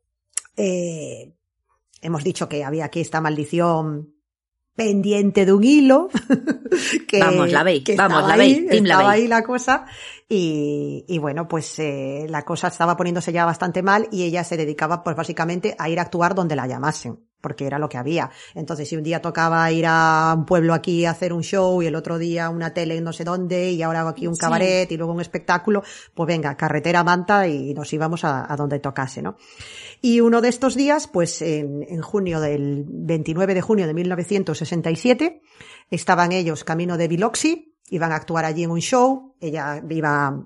eh, 0.55 1.33
hemos 2.01 2.23
dicho 2.23 2.49
que 2.49 2.63
había 2.63 2.85
aquí 2.85 3.01
esta 3.01 3.21
maldición 3.21 4.12
pendiente 4.75 5.45
de 5.45 5.53
un 5.53 5.63
hilo. 5.63 6.09
que, 7.07 7.19
Vamos, 7.19 7.51
la 7.51 7.63
veis, 7.63 7.83
que 7.83 7.95
vamos, 7.95 8.27
la 8.27 8.33
ahí, 8.33 8.39
veis, 8.39 8.69
team 8.69 8.85
la 8.85 8.97
veis. 8.97 9.09
ahí 9.09 9.27
la 9.27 9.43
cosa. 9.43 9.85
Y, 10.29 11.05
y 11.07 11.17
bueno, 11.19 11.47
pues 11.47 11.77
eh, 11.79 12.25
la 12.29 12.43
cosa 12.43 12.67
estaba 12.69 12.97
poniéndose 12.97 13.31
ya 13.31 13.45
bastante 13.45 13.83
mal 13.83 14.07
y 14.11 14.23
ella 14.23 14.43
se 14.43 14.57
dedicaba 14.57 15.03
pues 15.03 15.15
básicamente 15.15 15.75
a 15.77 15.89
ir 15.89 15.99
a 15.99 16.03
actuar 16.03 16.33
donde 16.33 16.55
la 16.55 16.65
llamasen 16.67 17.19
porque 17.39 17.67
era 17.67 17.77
lo 17.77 17.89
que 17.89 17.97
había. 17.97 18.31
Entonces, 18.55 18.87
si 18.87 18.95
un 18.95 19.03
día 19.03 19.21
tocaba 19.21 19.69
ir 19.69 19.83
a 19.85 20.33
un 20.37 20.45
pueblo 20.45 20.73
aquí 20.73 21.03
a 21.03 21.11
hacer 21.11 21.33
un 21.33 21.43
show 21.43 21.81
y 21.83 21.87
el 21.87 21.95
otro 21.95 22.17
día 22.17 22.49
una 22.49 22.73
tele 22.73 22.95
en 22.95 23.03
no 23.03 23.11
sé 23.11 23.25
dónde 23.25 23.69
y 23.71 23.83
ahora 23.83 23.99
hago 23.99 24.09
aquí 24.11 24.27
un 24.27 24.35
Sí. 24.35 24.39
cabaret 24.39 24.89
y 24.89 24.95
luego 24.95 25.11
un 25.11 25.19
espectáculo, 25.19 25.83
pues 26.15 26.25
venga, 26.25 26.55
carretera 26.55 27.03
manta 27.03 27.45
y 27.49 27.73
nos 27.73 27.91
íbamos 27.91 28.23
a, 28.23 28.49
a 28.51 28.55
donde 28.55 28.79
tocase, 28.79 29.21
¿no? 29.21 29.35
Y 30.05 30.19
uno 30.19 30.41
de 30.41 30.49
estos 30.49 30.75
días, 30.75 31.07
pues 31.07 31.41
en, 31.41 31.81
en 31.87 32.01
junio 32.01 32.41
del 32.41 32.83
29 32.85 33.53
de 33.53 33.61
junio 33.61 33.87
de 33.87 33.93
1967, 33.93 35.41
estaban 35.91 36.33
ellos 36.33 36.65
camino 36.65 36.97
de 36.97 37.07
Biloxi, 37.07 37.77
iban 37.89 38.11
a 38.11 38.17
actuar 38.17 38.43
allí 38.43 38.65
en 38.65 38.71
un 38.71 38.81
show, 38.81 39.37
ella 39.39 39.81
iba 39.89 40.45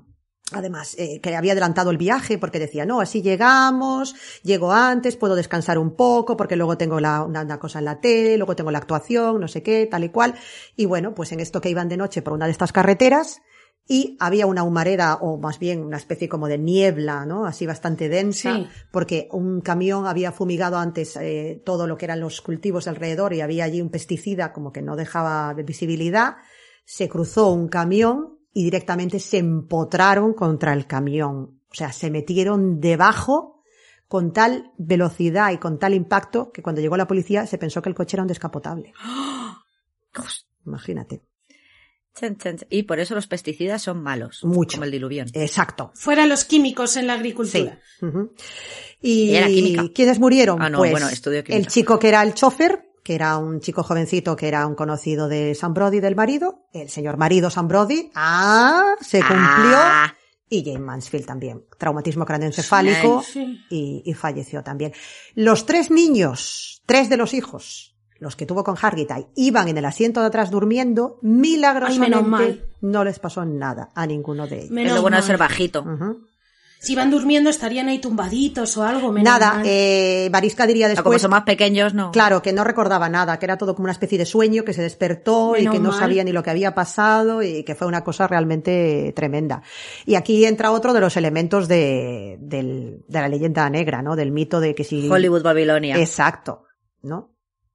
Además, 0.52 0.96
eh, 1.00 1.20
que 1.22 1.36
había 1.36 1.54
adelantado 1.54 1.90
el 1.90 1.98
viaje 1.98 2.38
porque 2.38 2.60
decía, 2.60 2.86
no, 2.86 3.02
así 3.02 3.24
llegamos, 3.24 4.16
llego 4.44 4.72
antes, 4.72 5.18
puedo 5.18 5.34
descansar 5.36 5.80
un 5.80 5.96
poco 5.96 6.38
porque 6.38 6.56
luego 6.56 6.78
tengo 6.78 7.00
la, 7.00 7.24
una, 7.24 7.42
una 7.42 7.60
cosa 7.60 7.80
en 7.80 7.86
la 7.86 8.00
tele, 8.00 8.38
luego 8.38 8.56
tengo 8.56 8.70
la 8.70 8.78
actuación, 8.78 9.42
no 9.42 9.48
sé 9.48 9.64
qué, 9.64 9.88
tal 9.88 10.04
y 10.04 10.10
cual. 10.10 10.36
Y 10.76 10.86
bueno, 10.86 11.16
pues 11.16 11.32
en 11.32 11.40
esto 11.40 11.62
que 11.62 11.72
iban 11.72 11.90
de 11.90 11.98
noche 11.98 12.22
por 12.22 12.34
una 12.34 12.46
de 12.46 12.52
estas 12.52 12.72
carreteras 12.72 13.42
y 13.88 14.18
había 14.20 14.46
una 14.48 14.64
humareda 14.64 15.16
o 15.16 15.38
más 15.38 15.60
bien 15.60 15.82
una 15.84 15.98
especie 15.98 16.28
como 16.28 16.48
de 16.48 16.58
niebla, 16.58 17.26
¿no? 17.26 17.46
Así 17.46 17.66
bastante 17.66 18.10
densa, 18.10 18.56
Sí. 18.56 18.68
porque 18.92 19.30
un 19.32 19.62
camión 19.62 20.06
había 20.06 20.32
fumigado 20.32 20.78
antes 20.78 21.16
eh, 21.16 21.62
todo 21.66 21.88
lo 21.88 21.98
que 21.98 22.06
eran 22.06 22.20
los 22.20 22.42
cultivos 22.42 22.88
alrededor 22.88 23.34
y 23.34 23.42
había 23.42 23.64
allí 23.64 23.82
un 23.82 23.90
pesticida 23.90 24.52
como 24.52 24.72
que 24.74 24.82
no 24.82 24.96
dejaba 24.96 25.54
de 25.54 25.64
visibilidad. 25.64 26.36
Se 26.86 27.08
cruzó 27.08 27.52
un 27.52 27.70
camión 27.70 28.40
y 28.54 28.64
directamente 28.64 29.20
se 29.20 29.38
empotraron 29.38 30.34
contra 30.34 30.74
el 30.74 30.86
camión. 30.86 31.62
O 31.70 31.74
sea, 31.74 31.92
se 31.92 32.10
metieron 32.12 32.80
debajo 32.82 33.62
con 34.08 34.32
tal 34.34 34.72
velocidad 34.78 35.52
y 35.52 35.58
con 35.58 35.80
tal 35.80 35.94
impacto 35.94 36.52
que 36.52 36.62
cuando 36.64 36.82
llegó 36.82 36.98
la 36.98 37.08
policía 37.08 37.46
se 37.46 37.58
pensó 37.58 37.82
que 37.82 37.90
el 37.90 37.96
coche 37.96 38.16
era 38.16 38.24
un 38.24 38.28
descapotable. 38.28 38.94
Imagínate. 40.66 41.22
Y 42.70 42.84
por 42.84 43.00
eso 43.00 43.16
los 43.16 43.28
pesticidas 43.28 43.82
son 43.82 44.02
malos. 44.02 44.44
Mucho. 44.44 44.78
Como 44.78 44.86
el 44.86 44.92
diluvión. 44.92 45.28
Exacto. 45.34 45.92
Fuera 45.96 46.26
los 46.26 46.46
químicos 46.46 46.98
en 46.98 47.08
la 47.08 47.14
Sí. 47.14 47.20
agricultura. 47.20 47.80
Ujú. 48.02 48.34
Y 49.02 49.36
Era 49.36 49.48
química. 49.48 49.84
¿quiénes 49.94 50.20
murieron? 50.20 50.62
Ah, 50.62 50.70
no, 50.70 50.80
pues 50.80 50.92
bueno, 50.92 51.08
estudio 51.10 51.44
química. 51.44 51.60
el 51.60 51.68
chico 51.68 52.00
que 52.00 52.08
era 52.10 52.24
el 52.24 52.34
chofer, 52.34 52.84
que 53.04 53.16
era 53.16 53.38
un 53.38 53.60
chico 53.62 53.84
jovencito 53.84 54.36
que 54.36 54.48
era 54.48 54.66
un 54.68 54.76
conocido 54.76 55.28
de 55.30 55.56
Sam 55.56 55.74
Brody 55.74 56.00
del 56.00 56.16
marido, 56.16 56.68
el 56.74 56.90
señor 56.90 57.18
marido 57.18 57.50
Sam 57.50 57.68
Brody, 57.68 58.12
ah, 58.16 58.96
se 59.00 59.20
cumplió, 59.20 59.38
Ah. 59.78 60.14
y 60.50 60.64
Jane 60.66 60.80
Mansfield 60.80 61.26
también, 61.26 61.66
traumatismo 61.78 62.26
craneoencefálico 62.26 63.22
Sí. 63.24 63.62
y, 63.70 64.02
y 64.06 64.14
falleció 64.14 64.64
también. 64.64 64.94
Los 65.36 65.66
tres 65.66 65.92
niños, 65.92 66.82
tres 66.86 67.10
de 67.10 67.18
los 67.18 67.34
hijos, 67.34 67.96
los 68.20 68.36
que 68.36 68.46
tuvo 68.46 68.64
con 68.64 68.76
Hargitay, 68.82 69.28
iban 69.36 69.68
en 69.68 69.78
el 69.78 69.86
asiento 69.86 70.22
de 70.22 70.28
atrás 70.28 70.50
durmiendo, 70.52 71.20
milagrosamente 71.22 72.16
Ay, 72.18 72.24
menos 72.24 72.28
mal. 72.28 72.66
no 72.82 73.04
les 73.04 73.20
pasó 73.20 73.46
nada 73.46 73.90
a 73.96 74.06
ninguno 74.08 74.48
de 74.48 74.56
ellos. 74.56 74.66
Es 74.66 74.72
Menos 74.72 74.96
lo 74.96 75.02
bueno 75.02 75.18
de 75.18 75.24
ser 75.24 75.38
bajito. 75.38 75.82
Ujú. 75.82 76.22
Si 76.80 76.96
van 76.96 77.10
durmiendo 77.10 77.50
estarían 77.50 77.88
ahí 77.90 77.98
tumbaditos 77.98 78.78
o 78.78 78.84
algo. 78.84 79.12
menos 79.12 79.24
Nada, 79.24 79.56
mal. 79.56 79.64
eh, 79.66 80.30
Marisca 80.32 80.68
diría 80.68 80.86
O 80.86 80.90
como 80.90 80.96
después, 81.10 81.22
son 81.24 81.32
más 81.32 81.42
pequeños, 81.42 81.96
no. 81.96 82.12
claro, 82.12 82.44
que 82.44 82.54
no 82.54 82.64
recordaba 82.64 83.10
nada, 83.10 83.40
que 83.40 83.48
era 83.48 83.58
todo 83.58 83.74
como 83.74 83.86
una 83.86 83.94
especie 83.94 84.20
de 84.20 84.28
sueño, 84.28 84.64
que 84.64 84.74
se 84.74 84.84
despertó 84.84 85.56
y 85.56 85.62
Menos 85.62 85.74
que 85.74 85.80
no 85.80 85.90
mal. 85.90 86.00
sabía 86.00 86.24
ni 86.24 86.32
lo 86.32 86.44
que 86.44 86.52
había 86.52 86.76
pasado 86.76 87.42
y 87.42 87.64
que 87.64 87.74
fue 87.74 87.88
una 87.88 88.04
cosa 88.04 88.28
realmente 88.28 89.12
tremenda. 89.16 89.64
Y 90.06 90.14
aquí 90.14 90.46
entra 90.46 90.70
otro 90.70 90.94
de 90.94 91.00
los 91.02 91.18
elementos 91.18 91.68
de, 91.68 92.38
del- 92.42 93.04
de 93.08 93.22
la 93.22 93.28
leyenda 93.28 93.68
negra, 93.72 94.04
¿no? 94.04 94.16
Del 94.16 94.32
mito 94.32 94.60
de 94.60 94.76
que 94.76 94.84
si... 94.84 95.10
Hollywood 95.10 95.42
Babilonia. 95.42 95.98
Exacto, 95.98 96.66
¿no? 97.02 97.32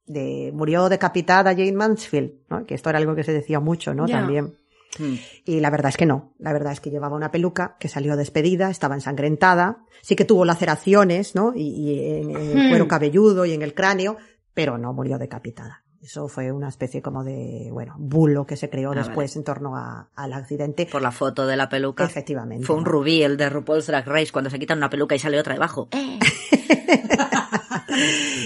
De, 0.07 0.51
murió 0.55 0.89
decapitada 0.89 1.53
Jane 1.53 1.73
Mansfield, 1.73 2.33
¿no? 2.51 2.65
Que 2.67 2.75
esto 2.75 2.91
era 2.91 2.99
algo 2.99 3.15
que 3.15 3.25
se 3.25 3.33
decía 3.33 3.61
mucho, 3.61 3.95
¿no? 3.95 4.07
También. 4.07 4.55
Hmm. 4.99 5.15
Y 5.47 5.61
la 5.61 5.71
verdad 5.71 5.89
es 5.91 5.97
que 5.97 6.05
no. 6.07 6.35
La 6.39 6.53
verdad 6.53 6.73
es 6.73 6.81
que 6.81 6.91
llevaba 6.91 7.17
una 7.17 7.31
peluca 7.31 7.77
que 7.81 7.89
salió 7.89 8.15
despedida, 8.17 8.69
estaba 8.69 8.95
ensangrentada. 8.95 9.85
Sí 10.03 10.17
que 10.17 10.25
tuvo 10.25 10.45
laceraciones, 10.45 11.35
¿no? 11.35 11.53
Y, 11.55 11.63
y 11.69 12.11
en 12.21 12.31
el 12.31 12.55
Hmm. 12.67 12.69
cuero 12.71 12.89
cabelludo 12.89 13.47
y 13.47 13.53
en 13.53 13.63
el 13.63 13.75
cráneo, 13.75 14.17
pero 14.55 14.77
no 14.77 14.93
murió 14.93 15.19
decapitada. 15.19 15.85
Eso 16.03 16.27
fue 16.27 16.51
una 16.51 16.69
especie 16.69 17.01
como 17.01 17.23
de, 17.23 17.69
bueno, 17.71 17.95
bulo 17.97 18.45
que 18.45 18.57
se 18.57 18.69
creó 18.69 18.91
Ah, 18.91 18.97
después 18.97 19.37
en 19.37 19.45
torno 19.45 19.77
a- 19.77 20.11
al 20.17 20.33
accidente. 20.33 20.85
Por 20.87 21.01
la 21.01 21.13
foto 21.13 21.47
de 21.47 21.57
la 21.57 21.69
peluca. 21.69 22.05
Efectivamente. 22.05 22.67
Fue 22.67 22.75
un 22.75 22.85
rubí, 22.85 23.23
el 23.23 23.37
de 23.37 23.49
RuPaul's 23.49 23.87
Drag 23.87 24.05
Race, 24.09 24.33
cuando 24.33 24.51
se 24.51 24.59
quitan 24.59 24.79
una 24.79 24.91
peluca 24.91 25.15
y 25.15 25.21
sale 25.21 25.39
otra 25.39 25.53
debajo. 25.55 25.89
¡Eh! 25.93 26.19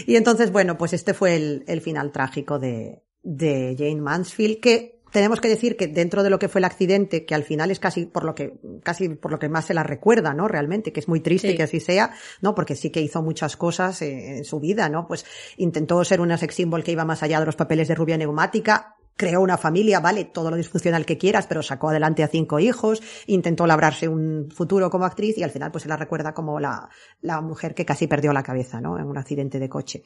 Y 0.07 0.17
entonces, 0.17 0.53
bueno, 0.53 0.77
pues 0.79 0.93
este 0.93 1.15
fue 1.15 1.37
el, 1.37 1.65
el 1.67 1.81
final 1.81 2.13
trágico 2.13 2.59
de, 2.59 3.03
de 3.23 3.75
Jane 3.79 4.01
Mansfield, 4.01 4.61
que 4.61 4.97
tenemos 5.13 5.41
que 5.41 5.49
decir 5.49 5.77
que 5.77 5.87
dentro 5.87 6.23
de 6.23 6.31
lo 6.31 6.39
que 6.39 6.49
fue 6.49 6.59
el 6.59 6.65
accidente, 6.65 7.25
que 7.25 7.35
al 7.35 7.45
final 7.45 7.71
es 7.71 7.79
casi 7.81 8.05
por 8.07 8.25
lo 8.25 8.35
que, 8.35 8.55
casi 8.83 9.09
por 9.09 9.31
lo 9.31 9.39
que 9.39 9.49
más 9.49 9.65
se 9.65 9.73
la 9.73 9.83
recuerda, 9.83 10.35
¿no? 10.35 10.47
Realmente, 10.49 10.93
que 10.93 11.01
es 11.01 11.09
muy 11.09 11.21
triste 11.21 11.51
Sí. 11.51 11.57
que 11.57 11.63
así 11.63 11.81
sea, 11.81 12.11
¿no? 12.43 12.55
Porque 12.55 12.77
sí 12.77 12.91
que 12.91 13.01
hizo 13.01 13.23
muchas 13.23 13.57
cosas 13.57 14.03
eh, 14.03 14.39
en 14.39 14.45
su 14.45 14.61
vida, 14.61 14.89
¿no? 14.89 15.07
Pues 15.07 15.25
intentó 15.57 16.05
ser 16.05 16.21
una 16.21 16.37
sex 16.37 16.55
symbol 16.55 16.85
que 16.85 16.93
iba 16.93 17.05
más 17.05 17.23
allá 17.23 17.41
de 17.41 17.47
los 17.47 17.57
papeles 17.57 17.89
de 17.89 17.95
rubia 17.95 18.19
neumática, 18.19 18.97
creó 19.17 19.41
una 19.41 19.57
familia, 19.57 20.01
vale, 20.01 20.25
todo 20.27 20.51
lo 20.51 20.57
disfuncional 20.57 21.07
que 21.07 21.19
quieras, 21.19 21.47
pero 21.47 21.63
sacó 21.63 21.89
adelante 21.89 22.23
a 22.23 22.29
cinco 22.29 22.59
hijos, 22.59 23.03
intentó 23.27 23.67
labrarse 23.67 24.09
un 24.09 24.51
futuro 24.51 24.91
como 24.91 25.07
actriz 25.07 25.39
y 25.39 25.43
al 25.43 25.51
final 25.51 25.73
pues 25.73 25.83
se 25.83 25.89
la 25.89 25.97
recuerda 25.97 26.35
como 26.35 26.61
la, 26.61 26.89
la 27.23 27.41
mujer 27.41 27.75
que 27.75 27.87
casi 27.87 28.07
perdió 28.07 28.33
la 28.33 28.43
cabeza, 28.43 28.81
¿no? 28.81 28.99
En 28.99 29.07
un 29.07 29.19
accidente 29.19 29.59
de 29.59 29.69
coche. 29.69 30.03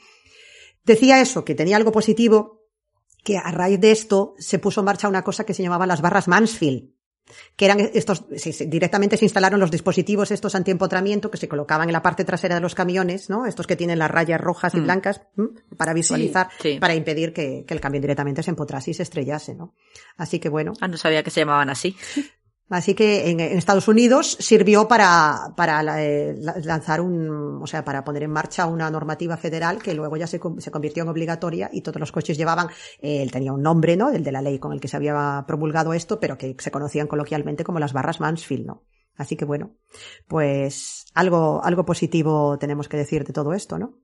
Decía 0.84 1.20
eso, 1.20 1.44
que 1.44 1.54
tenía 1.54 1.76
algo 1.76 1.92
positivo, 1.92 2.60
que 3.22 3.36
a 3.36 3.50
raíz 3.50 3.80
de 3.80 3.90
esto 3.90 4.34
se 4.38 4.58
puso 4.58 4.80
en 4.80 4.86
marcha 4.86 5.08
una 5.08 5.22
cosa 5.22 5.44
que 5.44 5.54
se 5.54 5.62
llamaba 5.62 5.86
las 5.86 6.00
barras 6.00 6.28
Mansfield, 6.28 6.90
que 7.56 7.64
eran 7.64 7.80
estos, 7.94 8.24
directamente 8.68 9.16
se 9.16 9.24
instalaron 9.24 9.60
los 9.60 9.70
dispositivos 9.70 10.30
estos 10.30 10.54
antiempotramiento 10.54 11.30
que 11.30 11.36
se 11.38 11.48
colocaban 11.48 11.88
en 11.88 11.92
la 11.92 12.02
parte 12.02 12.24
trasera 12.24 12.54
de 12.56 12.60
los 12.60 12.74
camiones, 12.74 13.30
¿no? 13.30 13.46
Estos 13.46 13.66
que 13.66 13.76
tienen 13.76 13.98
las 13.98 14.10
rayas 14.10 14.40
rojas 14.40 14.74
y 14.74 14.78
Mm. 14.80 14.84
blancas, 14.84 15.20
para 15.76 15.92
visualizar, 15.92 16.48
sí. 16.60 16.78
para 16.80 16.94
impedir 16.94 17.32
que, 17.32 17.64
que 17.66 17.74
el 17.74 17.80
camión 17.80 18.02
directamente 18.02 18.42
se 18.42 18.50
empotrase 18.50 18.90
y 18.90 18.94
se 18.94 19.02
estrellase, 19.02 19.54
¿no? 19.54 19.74
Así 20.16 20.38
que 20.38 20.48
bueno, 20.48 20.72
Ah, 20.80 20.88
no 20.88 20.96
sabía 20.96 21.22
que 21.22 21.30
se 21.30 21.40
llamaban 21.40 21.70
así. 21.70 21.96
Así 22.70 22.94
que 22.94 23.30
en, 23.30 23.40
en 23.40 23.58
Estados 23.58 23.88
Unidos 23.88 24.36
sirvió 24.40 24.86
para, 24.88 25.52
para 25.56 25.82
la- 25.82 26.02
eh, 26.04 26.34
la- 26.38 26.56
lanzar 26.58 27.00
un, 27.00 27.60
o 27.62 27.66
sea, 27.66 27.84
para 27.84 28.04
poner 28.04 28.22
en 28.22 28.30
marcha 28.30 28.66
una 28.66 28.88
normativa 28.90 29.36
federal 29.36 29.82
que 29.82 29.92
luego 29.92 30.16
ya 30.16 30.26
se, 30.28 30.40
se 30.58 30.70
convirtió 30.70 31.02
en 31.02 31.08
obligatoria 31.08 31.68
y 31.72 31.82
todos 31.82 31.98
los 32.00 32.12
coches 32.12 32.38
llevaban, 32.38 32.68
eh, 33.02 33.22
él 33.22 33.30
tenía 33.32 33.52
un 33.52 33.62
nombre, 33.62 33.96
¿no? 33.96 34.10
El 34.10 34.22
de 34.22 34.32
la 34.32 34.40
ley 34.40 34.58
con 34.60 34.72
el 34.72 34.80
que 34.80 34.88
se 34.88 34.96
había 34.96 35.44
promulgado 35.48 35.92
esto, 35.92 36.20
pero 36.20 36.38
que 36.38 36.54
se 36.58 36.70
conocían 36.70 37.08
coloquialmente 37.08 37.64
como 37.64 37.80
las 37.80 37.92
barras 37.92 38.20
Mansfield, 38.20 38.66
¿no? 38.66 38.84
Así 39.16 39.36
que 39.36 39.44
bueno, 39.44 39.76
pues 40.28 41.06
algo, 41.14 41.62
algo 41.64 41.84
positivo 41.84 42.56
tenemos 42.58 42.88
que 42.88 42.96
decir 42.96 43.24
de 43.24 43.32
todo 43.32 43.52
esto, 43.52 43.78
¿no? 43.78 43.98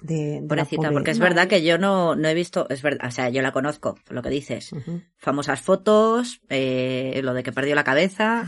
De, 0.00 0.40
de 0.40 0.46
Pobrecita, 0.46 0.82
pobre- 0.82 0.92
porque 0.94 1.10
es 1.10 1.18
verdad 1.18 1.48
que 1.48 1.62
yo 1.62 1.76
no, 1.78 2.14
no 2.14 2.28
he 2.28 2.34
visto, 2.34 2.66
es 2.70 2.82
verdad, 2.82 3.08
o 3.08 3.10
sea, 3.10 3.28
yo 3.30 3.42
la 3.42 3.52
conozco, 3.52 3.96
por 4.04 4.14
lo 4.14 4.22
que 4.22 4.30
dices. 4.30 4.70
Famosas 5.16 5.60
fotos, 5.60 6.40
eh, 6.48 7.20
lo 7.24 7.34
de 7.34 7.42
que 7.42 7.52
perdió 7.52 7.74
la 7.74 7.82
cabeza 7.84 8.46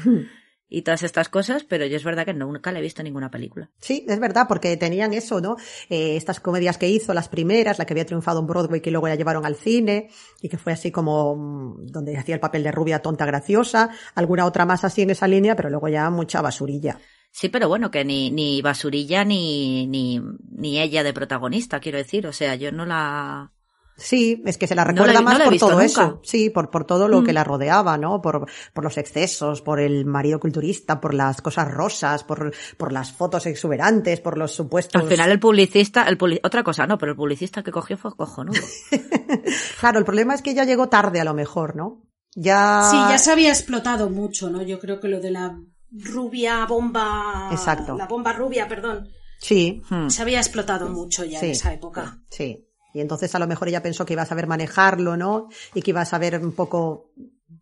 y 0.69 0.83
todas 0.83 1.03
estas 1.03 1.29
cosas, 1.29 1.65
pero 1.65 1.85
yo 1.87 1.97
es 1.97 2.05
verdad 2.05 2.25
que 2.25 2.33
nunca 2.33 2.71
le 2.71 2.79
he 2.79 2.83
visto 2.83 3.03
ninguna 3.03 3.29
película. 3.33 3.69
Sí, 3.81 4.07
es 4.09 4.21
verdad, 4.21 4.47
porque 4.49 4.77
tenían 4.77 5.13
eso, 5.13 5.41
¿no? 5.41 5.57
Eh, 5.89 6.15
estas 6.17 6.39
comedias 6.39 6.79
que 6.79 6.89
hizo, 6.89 7.13
las 7.13 7.29
primeras, 7.29 7.81
la 7.81 7.85
que 7.87 7.95
había 7.95 8.07
triunfado 8.07 8.39
en 8.39 8.47
Broadway, 8.47 8.81
que 8.81 8.93
luego 8.93 9.09
la 9.09 9.17
llevaron 9.17 9.45
al 9.45 9.57
cine, 9.57 10.11
y 10.41 10.49
que 10.49 10.59
fue 10.59 10.73
así 10.73 10.93
como 10.93 11.35
mm, 11.35 11.87
donde 11.87 12.17
hacía 12.17 12.37
el 12.37 12.41
papel 12.41 12.63
de 12.63 12.71
rubia 12.71 13.01
tonta 13.03 13.27
graciosa, 13.27 13.91
alguna 14.15 14.47
otra 14.47 14.65
más 14.65 14.85
así 14.85 15.03
en 15.03 15.11
esa 15.11 15.27
línea, 15.27 15.57
pero 15.57 15.71
luego 15.71 15.89
ya 15.89 16.09
mucha 16.11 16.41
basurilla. 16.41 17.01
Sí, 17.33 17.49
pero 17.49 17.69
bueno, 17.69 17.91
que 17.91 18.05
ni, 18.05 18.31
ni 18.31 18.61
Basurilla 18.63 19.25
ni, 19.25 19.87
ni, 19.87 20.21
ni 20.51 20.81
ella 20.81 21.03
de 21.03 21.13
protagonista, 21.13 21.81
quiero 21.81 21.99
decir. 21.99 22.27
O 22.27 22.33
sea, 22.33 22.55
yo 22.57 22.73
no 22.73 22.85
la... 22.87 23.53
Sí, 23.97 24.43
es 24.47 24.57
que 24.57 24.67
se 24.67 24.75
la 24.75 24.85
No 24.87 24.91
recuerda 24.93 25.13
la 25.13 25.21
más 25.21 25.35
no 25.35 25.39
la 25.41 25.45
he 25.45 25.49
por 25.51 25.59
todo 25.59 25.71
nunca. 25.73 25.85
eso. 25.85 26.21
Sí, 26.25 26.49
por, 26.49 26.71
por 26.71 26.87
todo 26.87 27.07
lo 27.07 27.21
Mm. 27.21 27.25
que 27.25 27.33
la 27.35 27.45
rodeaba, 27.45 27.99
¿no? 27.99 28.23
Por, 28.23 28.47
por 28.73 28.83
los 28.83 28.97
excesos, 28.97 29.61
por 29.61 29.79
el 29.79 30.07
marido 30.07 30.41
culturista, 30.41 31.01
por 31.03 31.13
las 31.13 31.43
cosas 31.43 31.71
rosas, 31.71 32.25
por, 32.25 32.51
por 32.79 32.93
las 32.93 33.13
fotos 33.13 33.45
exuberantes, 33.45 34.19
por 34.21 34.39
los 34.39 34.53
supuestos. 34.53 35.03
Al 35.03 35.09
final 35.09 35.31
el 35.31 35.39
publicista, 35.39 36.05
el 36.09 36.17
publi- 36.17 36.41
otra 36.43 36.65
cosa 36.65 36.87
no, 36.87 36.97
pero 36.97 37.13
el 37.13 37.17
publicista 37.17 37.63
que 37.63 37.71
cogió 37.73 37.97
fue 37.99 38.17
cojonudo. 38.17 38.59
Claro, 39.81 39.99
el 39.99 40.05
problema 40.05 40.35
es 40.35 40.43
que 40.43 40.55
ya 40.55 40.65
llegó 40.65 40.89
tarde 40.89 41.21
a 41.21 41.25
lo 41.25 41.35
mejor, 41.35 41.77
¿no? 41.77 42.03
Ya. 42.35 42.83
Sí, 42.91 42.97
ya 42.97 43.19
se 43.19 43.31
había 43.33 43.51
explotado 43.51 44.09
mucho, 44.11 44.51
¿no? 44.51 44.63
Yo 44.63 44.79
creo 44.79 44.99
que 45.01 45.09
lo 45.09 45.21
de 45.21 45.31
la 45.31 45.59
rubia 45.93 46.65
bomba. 46.67 47.49
Exacto. 47.51 47.97
La 47.97 48.07
bomba 48.07 48.33
rubia, 48.33 48.69
perdón. 48.69 49.09
Sí, 49.41 49.83
Hmm. 49.89 50.09
Se 50.09 50.23
había 50.23 50.39
explotado 50.39 50.89
mucho 50.89 51.25
ya 51.25 51.41
Sí. 51.41 51.47
en 51.47 51.53
esa 51.53 51.73
época. 51.73 52.19
Sí. 52.31 52.67
Y 52.93 53.01
entonces 53.01 53.35
a 53.35 53.39
lo 53.39 53.47
mejor 53.47 53.69
ella 53.69 53.83
pensó 53.83 54.05
que 54.05 54.13
iba 54.15 54.23
a 54.23 54.27
saber 54.27 54.47
manejarlo, 54.47 55.17
¿no? 55.17 55.49
Y 55.75 55.83
que 55.83 55.93
iba 55.93 56.01
a 56.01 56.05
saber 56.07 56.39
un 56.45 56.53
poco 56.53 57.13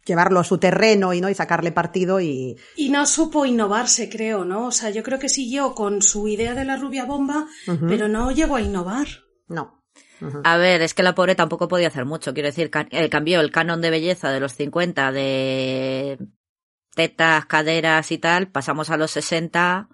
llevarlo 0.05 0.41
a 0.41 0.45
su 0.45 0.59
terreno 0.59 1.13
y 1.15 1.21
no 1.21 1.29
y 1.31 1.35
sacarle 1.35 1.71
partido 1.71 2.21
y 2.21 2.57
Y 2.77 2.89
no 2.89 3.07
supo 3.07 3.45
innovarse, 3.47 4.09
creo, 4.09 4.45
¿no? 4.45 4.67
O 4.67 4.71
sea, 4.73 4.91
yo 4.91 5.03
creo 5.03 5.19
que 5.19 5.29
siguió 5.29 5.75
con 5.75 6.01
su 6.03 6.29
idea 6.29 6.55
de 6.55 6.65
la 6.65 6.77
rubia 6.77 7.05
bomba, 7.05 7.47
pero 7.89 8.09
no 8.09 8.31
llegó 8.33 8.57
a 8.57 8.61
innovar. 8.63 9.07
no. 9.49 9.77
A 10.43 10.57
ver, 10.57 10.83
es 10.83 10.95
que 10.95 11.05
la 11.05 11.15
pobre 11.15 11.37
tampoco 11.37 11.69
podía 11.69 11.87
hacer 11.89 12.05
mucho. 12.05 12.35
Quiero 12.35 12.49
decir, 12.49 12.73
eh, 12.91 13.09
cambió 13.09 13.41
el 13.41 13.53
canon 13.53 13.81
de 13.81 13.91
belleza 13.91 14.31
de 14.33 14.41
los 14.41 14.53
50 14.53 15.13
de 15.13 16.19
tetas, 16.99 17.47
caderas 17.47 18.11
y 18.11 18.19
tal, 18.19 18.49
pasamos 18.49 18.91
a 18.91 18.97
los 18.97 19.13
60 19.13 19.89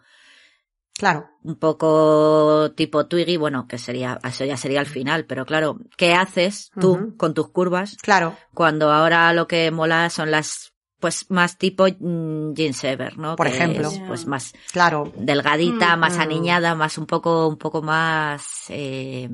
Claro. 0.96 1.28
un 1.42 1.56
poco 1.56 2.72
tipo 2.74 3.06
Twiggy, 3.06 3.36
bueno, 3.36 3.66
que 3.68 3.76
sería, 3.78 4.18
eso 4.24 4.44
ya 4.46 4.56
sería 4.56 4.80
el 4.80 4.86
final, 4.86 5.26
pero 5.26 5.44
claro, 5.44 5.78
¿qué 5.98 6.14
haces 6.14 6.70
tú 6.80 7.14
con 7.18 7.34
tus 7.34 7.50
curvas 7.50 7.96
Claro. 8.00 8.36
cuando 8.54 8.90
ahora 8.90 9.32
lo 9.34 9.46
que 9.46 9.70
mola 9.70 10.08
son 10.08 10.30
las, 10.30 10.72
pues 11.00 11.30
más 11.30 11.58
tipo 11.58 11.84
mm, 11.86 12.54
Jean 12.54 12.72
Sever, 12.72 13.18
¿no? 13.18 13.36
Por 13.36 13.48
Que 13.48 13.54
ejemplo. 13.54 13.88
es, 13.88 14.00
pues 14.06 14.26
más 14.26 14.54
Claro. 14.72 15.12
delgadita, 15.16 15.96
Mm. 15.96 16.00
más 16.00 16.16
Mm. 16.16 16.20
aniñada, 16.20 16.74
más 16.76 16.96
un 16.96 17.06
poco, 17.06 17.48
un 17.48 17.58
poco 17.58 17.82
más 17.82 18.64
eh, 18.70 19.28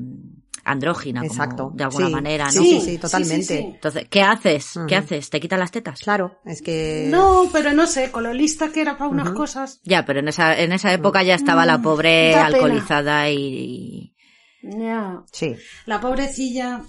andrógina, 0.63 1.21
como 1.21 1.31
Exacto. 1.33 1.71
de 1.73 1.83
alguna 1.83 2.07
Sí. 2.07 2.11
manera, 2.13 2.45
¿no? 2.45 2.51
Sí, 2.51 2.79
sí, 2.79 2.81
sí, 2.81 2.97
totalmente. 2.97 3.57
sí. 3.57 3.63
Entonces, 3.75 4.07
¿qué 4.09 4.21
haces? 4.21 4.73
¿Qué 4.87 4.95
haces? 4.95 5.29
¿Te 5.29 5.39
quitan 5.39 5.59
las 5.59 5.71
tetas? 5.71 5.99
Claro. 6.01 6.39
Es 6.45 6.61
que. 6.61 7.07
No, 7.09 7.49
pero 7.51 7.73
no 7.73 7.87
sé, 7.87 8.11
con 8.11 8.23
lo 8.23 8.33
lista 8.33 8.69
que 8.71 8.81
era 8.81 8.97
para 8.97 9.09
unas 9.09 9.31
cosas. 9.31 9.79
Ya, 9.83 10.05
pero 10.05 10.19
en 10.19 10.27
esa, 10.27 10.59
en 10.59 10.71
esa 10.71 10.93
época 10.93 11.23
ya 11.23 11.35
estaba 11.35 11.65
la 11.65 11.77
Mm, 11.77 11.81
pobre 11.83 12.31
da 12.31 12.45
pena. 12.45 12.45
alcoholizada 12.47 13.29
y, 13.29 14.15
Ya. 14.63 15.23
Sí. 15.31 15.55
La 15.85 15.99
pobrecilla. 15.99 16.81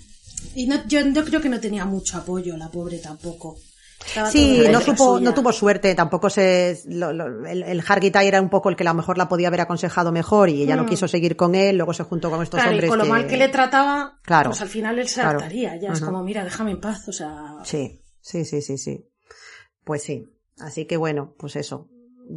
Y 0.55 0.67
no, 0.67 0.77
yo, 0.87 1.01
yo 1.07 1.25
creo 1.25 1.41
que 1.41 1.49
no 1.49 1.61
tenía 1.61 1.85
mucho 1.87 2.19
apoyo, 2.19 2.57
la 2.57 2.69
pobre 2.71 2.99
tampoco. 2.99 3.57
Estaba 4.07 4.31
Sí, 4.31 4.63
no 4.71 4.81
supo, 4.81 5.21
tuvo 5.35 5.53
suerte, 5.53 5.95
tampoco 5.95 6.29
se, 6.29 6.81
lo- 6.87 7.13
lo- 7.13 7.47
el, 7.47 7.63
el 7.63 7.83
Hargitay 7.87 8.27
era 8.27 8.41
un 8.41 8.51
poco 8.51 8.69
el 8.69 8.77
que 8.77 8.83
a 8.83 8.91
lo 8.91 8.95
mejor 8.95 9.17
la 9.17 9.29
podía 9.29 9.49
haber 9.49 9.61
aconsejado 9.63 10.13
mejor 10.13 10.49
y 10.51 10.63
ella 10.63 10.77
no 10.77 10.85
Mm. 10.85 10.89
quiso 10.89 11.09
seguir 11.09 11.37
con 11.37 11.55
él, 11.55 11.77
luego 11.77 11.93
se 11.95 12.03
juntó 12.03 12.31
con 12.31 12.43
estos 12.43 12.59
Claro, 12.61 12.73
y 12.73 12.75
hombres 12.75 12.91
con 12.91 12.99
lo 12.99 13.05
que- 13.05 13.11
mal 13.11 13.27
que 13.27 13.37
le 13.37 13.49
trataba, 13.49 14.19
Claro. 14.23 14.51
pues 14.51 14.61
al 14.61 14.69
final 14.69 14.99
él 14.99 15.09
se 15.09 15.21
Claro. 15.21 15.39
hartaría. 15.39 15.77
Ya 15.77 15.93
es 15.93 16.01
como, 16.01 16.23
mira, 16.23 16.45
déjame 16.45 16.73
en 16.73 16.81
paz. 16.81 17.09
O 17.09 17.13
sea, 17.13 17.57
Sí, 17.65 18.03
sí, 18.21 18.45
sí, 18.45 18.61
sí, 18.63 18.77
sí. 18.79 19.07
Pues 19.85 20.03
sí. 20.03 20.29
Así 20.59 20.85
que 20.85 20.97
bueno, 20.97 21.35
pues 21.39 21.57
eso. 21.57 21.89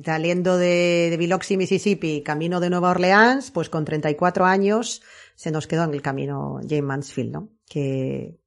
Saliendo 0.03 0.57
de, 0.57 1.07
de 1.11 1.17
Biloxi, 1.17 1.57
Mississippi, 1.57 2.23
camino 2.23 2.59
de 2.59 2.69
Nueva 2.69 2.89
Orleans, 2.89 3.51
pues 3.51 3.69
con 3.69 3.85
34 3.85 4.45
años 4.45 5.01
se 5.35 5.51
nos 5.51 5.67
quedó 5.67 5.83
en 5.83 5.93
el 5.93 6.01
camino 6.01 6.59
Jane 6.61 6.81
Mansfield, 6.81 7.31
¿no? 7.31 7.49
Que, 7.69 8.39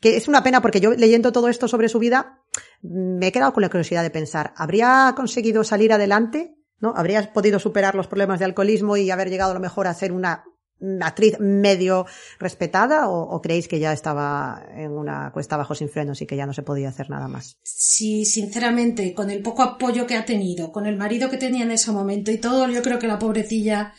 que 0.00 0.16
es 0.16 0.28
una 0.28 0.42
pena 0.42 0.60
porque 0.62 0.80
yo 0.80 0.92
leyendo 0.92 1.32
todo 1.32 1.48
esto 1.48 1.66
sobre 1.68 1.88
su 1.88 1.98
vida 1.98 2.42
me 2.82 3.28
he 3.28 3.32
quedado 3.32 3.52
con 3.52 3.62
la 3.62 3.68
curiosidad 3.68 4.02
de 4.02 4.10
pensar, 4.10 4.52
¿habría 4.56 5.12
conseguido 5.16 5.64
salir 5.64 5.92
adelante? 5.92 6.54
¿No? 6.80 6.92
¿Habría 6.96 7.32
podido 7.32 7.58
superar 7.58 7.94
los 7.94 8.08
problemas 8.08 8.38
de 8.38 8.44
alcoholismo 8.44 8.96
y 8.96 9.10
haber 9.10 9.30
llegado 9.30 9.52
a 9.52 9.54
lo 9.54 9.60
mejor 9.60 9.86
a 9.86 9.94
ser 9.94 10.12
una 10.12 10.44
una 10.80 11.06
actriz 11.06 11.38
medio 11.40 12.06
respetada 12.38 13.08
o, 13.08 13.22
o 13.22 13.40
creéis 13.40 13.68
que 13.68 13.78
ya 13.78 13.92
estaba 13.92 14.66
en 14.74 14.92
una 14.92 15.30
cuesta 15.32 15.54
abajo 15.54 15.74
sin 15.74 15.88
frenos 15.88 16.20
y 16.20 16.26
que 16.26 16.36
ya 16.36 16.46
no 16.46 16.52
se 16.52 16.62
podía 16.62 16.88
hacer 16.88 17.10
nada 17.10 17.28
más? 17.28 17.58
sí, 17.62 18.24
sinceramente, 18.24 19.14
con 19.14 19.30
el 19.30 19.42
poco 19.42 19.62
apoyo 19.62 20.06
que 20.06 20.16
ha 20.16 20.24
tenido, 20.24 20.72
con 20.72 20.86
el 20.86 20.96
marido 20.96 21.30
que 21.30 21.36
tenía 21.36 21.64
en 21.64 21.70
ese 21.70 21.92
momento 21.92 22.30
y 22.30 22.38
todo, 22.38 22.68
yo 22.68 22.82
creo 22.82 22.98
que 22.98 23.06
la 23.06 23.18
pobrecilla 23.18 23.94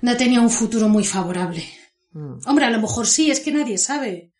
no 0.00 0.16
tenía 0.16 0.40
un 0.40 0.50
futuro 0.50 0.88
muy 0.88 1.04
favorable. 1.04 1.64
Mm, 2.12 2.38
Hombre, 2.46 2.64
a 2.64 2.70
lo 2.70 2.80
mejor 2.80 3.06
sí, 3.06 3.30
es 3.30 3.40
que 3.40 3.52
nadie 3.52 3.78
sabe. 3.78 4.31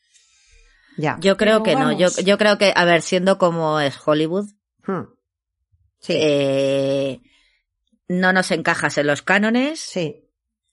Ya. 0.96 1.16
Yo 1.20 1.36
creo 1.36 1.62
Pero 1.62 1.78
que 1.78 1.84
no, 1.84 1.92
yo, 1.92 2.38
creo 2.38 2.58
que, 2.58 2.72
a 2.74 2.84
ver, 2.84 3.02
siendo 3.02 3.38
como 3.38 3.80
es 3.80 3.96
Hollywood, 4.04 4.46
Hmm. 4.86 5.04
Sí, 6.00 6.14
eh, 6.16 7.20
no 8.08 8.32
nos 8.32 8.50
encajas 8.50 8.98
en 8.98 9.06
los 9.06 9.22
cánones, 9.22 9.78
sí, 9.78 10.24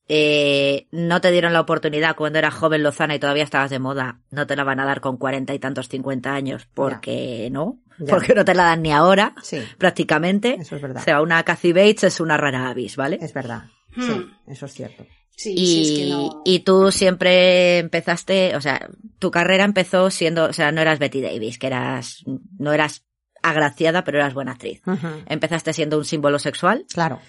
eh, 0.07 0.87
no 0.91 1.21
te 1.21 1.29
dieron 1.29 1.53
la 1.53 1.61
oportunidad 1.61 2.15
cuando 2.15 2.39
eras 2.39 2.55
joven 2.55 2.81
Lozana 2.81 3.13
y 3.13 3.19
todavía 3.19 3.43
estabas 3.43 3.69
de 3.69 3.77
moda, 3.77 4.21
no 4.31 4.47
te 4.47 4.55
la 4.55 4.63
van 4.63 4.79
a 4.79 4.85
dar 4.85 5.01
con 5.01 5.17
cuarenta 5.17 5.53
y 5.53 5.59
tantos, 5.59 5.87
cincuenta 5.87 6.33
años, 6.33 6.67
porque 6.73 7.49
no, 7.51 7.79
Ya. 7.99 8.07
porque 8.15 8.33
no 8.33 8.43
te 8.43 8.55
la 8.55 8.63
dan 8.63 8.81
ni 8.81 8.91
ahora, 8.91 9.35
Sí. 9.43 9.61
prácticamente. 9.77 10.55
Eso 10.59 10.77
es 10.77 10.81
verdad. 10.81 11.01
O 11.03 11.05
sea, 11.05 11.21
una 11.21 11.43
Kathy 11.43 11.73
Bates 11.73 12.05
es 12.05 12.19
una 12.19 12.37
rara 12.37 12.67
avis, 12.69 12.95
¿vale? 12.95 13.19
Es 13.21 13.33
verdad. 13.35 13.65
Hmm. 13.95 14.01
Sí, 14.01 14.25
eso 14.47 14.65
es 14.65 14.73
cierto. 14.73 15.05
Sí, 15.39 15.53
y, 15.55 15.65
sí, 15.65 15.81
es 15.81 15.99
que 15.99 16.09
no... 16.09 16.41
y 16.43 16.59
tú 16.59 16.91
siempre 16.91 17.77
empezaste, 17.77 18.57
o 18.57 18.61
sea, 18.61 18.89
tu 19.19 19.31
carrera 19.31 19.63
empezó 19.63 20.09
siendo, 20.09 20.43
o 20.43 20.51
sea, 20.51 20.73
no 20.73 20.81
eras 20.81 20.99
Betty 20.99 21.21
Davis, 21.21 21.57
que 21.57 21.67
eras, 21.67 22.25
no 22.57 22.73
eras 22.73 23.05
agraciada, 23.41 24.03
pero 24.03 24.17
eras 24.17 24.33
buena 24.33 24.51
actriz. 24.51 24.81
Empezaste 25.27 25.71
siendo 25.71 25.97
un 25.97 26.03
símbolo 26.03 26.39
sexual. 26.39 26.85
Claro. 26.93 27.21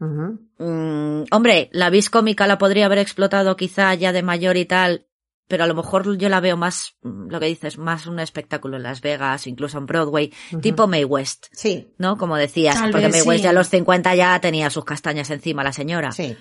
Mm, 0.00 1.26
hombre, 1.30 1.68
la 1.70 1.90
vis 1.90 2.10
cómica 2.10 2.48
la 2.48 2.58
podría 2.58 2.86
haber 2.86 2.98
explotado 2.98 3.56
quizá 3.56 3.94
ya 3.94 4.10
de 4.10 4.24
mayor 4.24 4.56
y 4.56 4.64
tal, 4.64 5.06
pero 5.46 5.62
a 5.62 5.68
lo 5.68 5.76
mejor 5.76 6.18
yo 6.18 6.28
la 6.28 6.40
veo 6.40 6.56
más, 6.56 6.96
mm, 7.02 7.30
lo 7.30 7.38
que 7.38 7.46
dices, 7.46 7.78
más 7.78 8.08
un 8.08 8.18
espectáculo 8.18 8.78
en 8.78 8.82
Las 8.82 9.00
Vegas, 9.00 9.46
incluso 9.46 9.78
en 9.78 9.86
Broadway, 9.86 10.32
tipo 10.60 10.88
Mae 10.88 11.04
West, 11.04 11.46
Sí, 11.52 11.94
¿no? 11.98 12.16
Como 12.16 12.36
decías, 12.36 12.80
Tal 12.80 12.90
porque 12.90 13.06
vez 13.06 13.14
Mae 13.14 13.22
West 13.22 13.44
ya 13.44 13.50
a 13.50 13.52
los 13.52 13.68
50 13.68 14.12
ya 14.16 14.40
tenía 14.40 14.70
sus 14.70 14.84
castañas 14.84 15.30
encima 15.30 15.62
la 15.62 15.72
señora. 15.72 16.10
sí. 16.10 16.36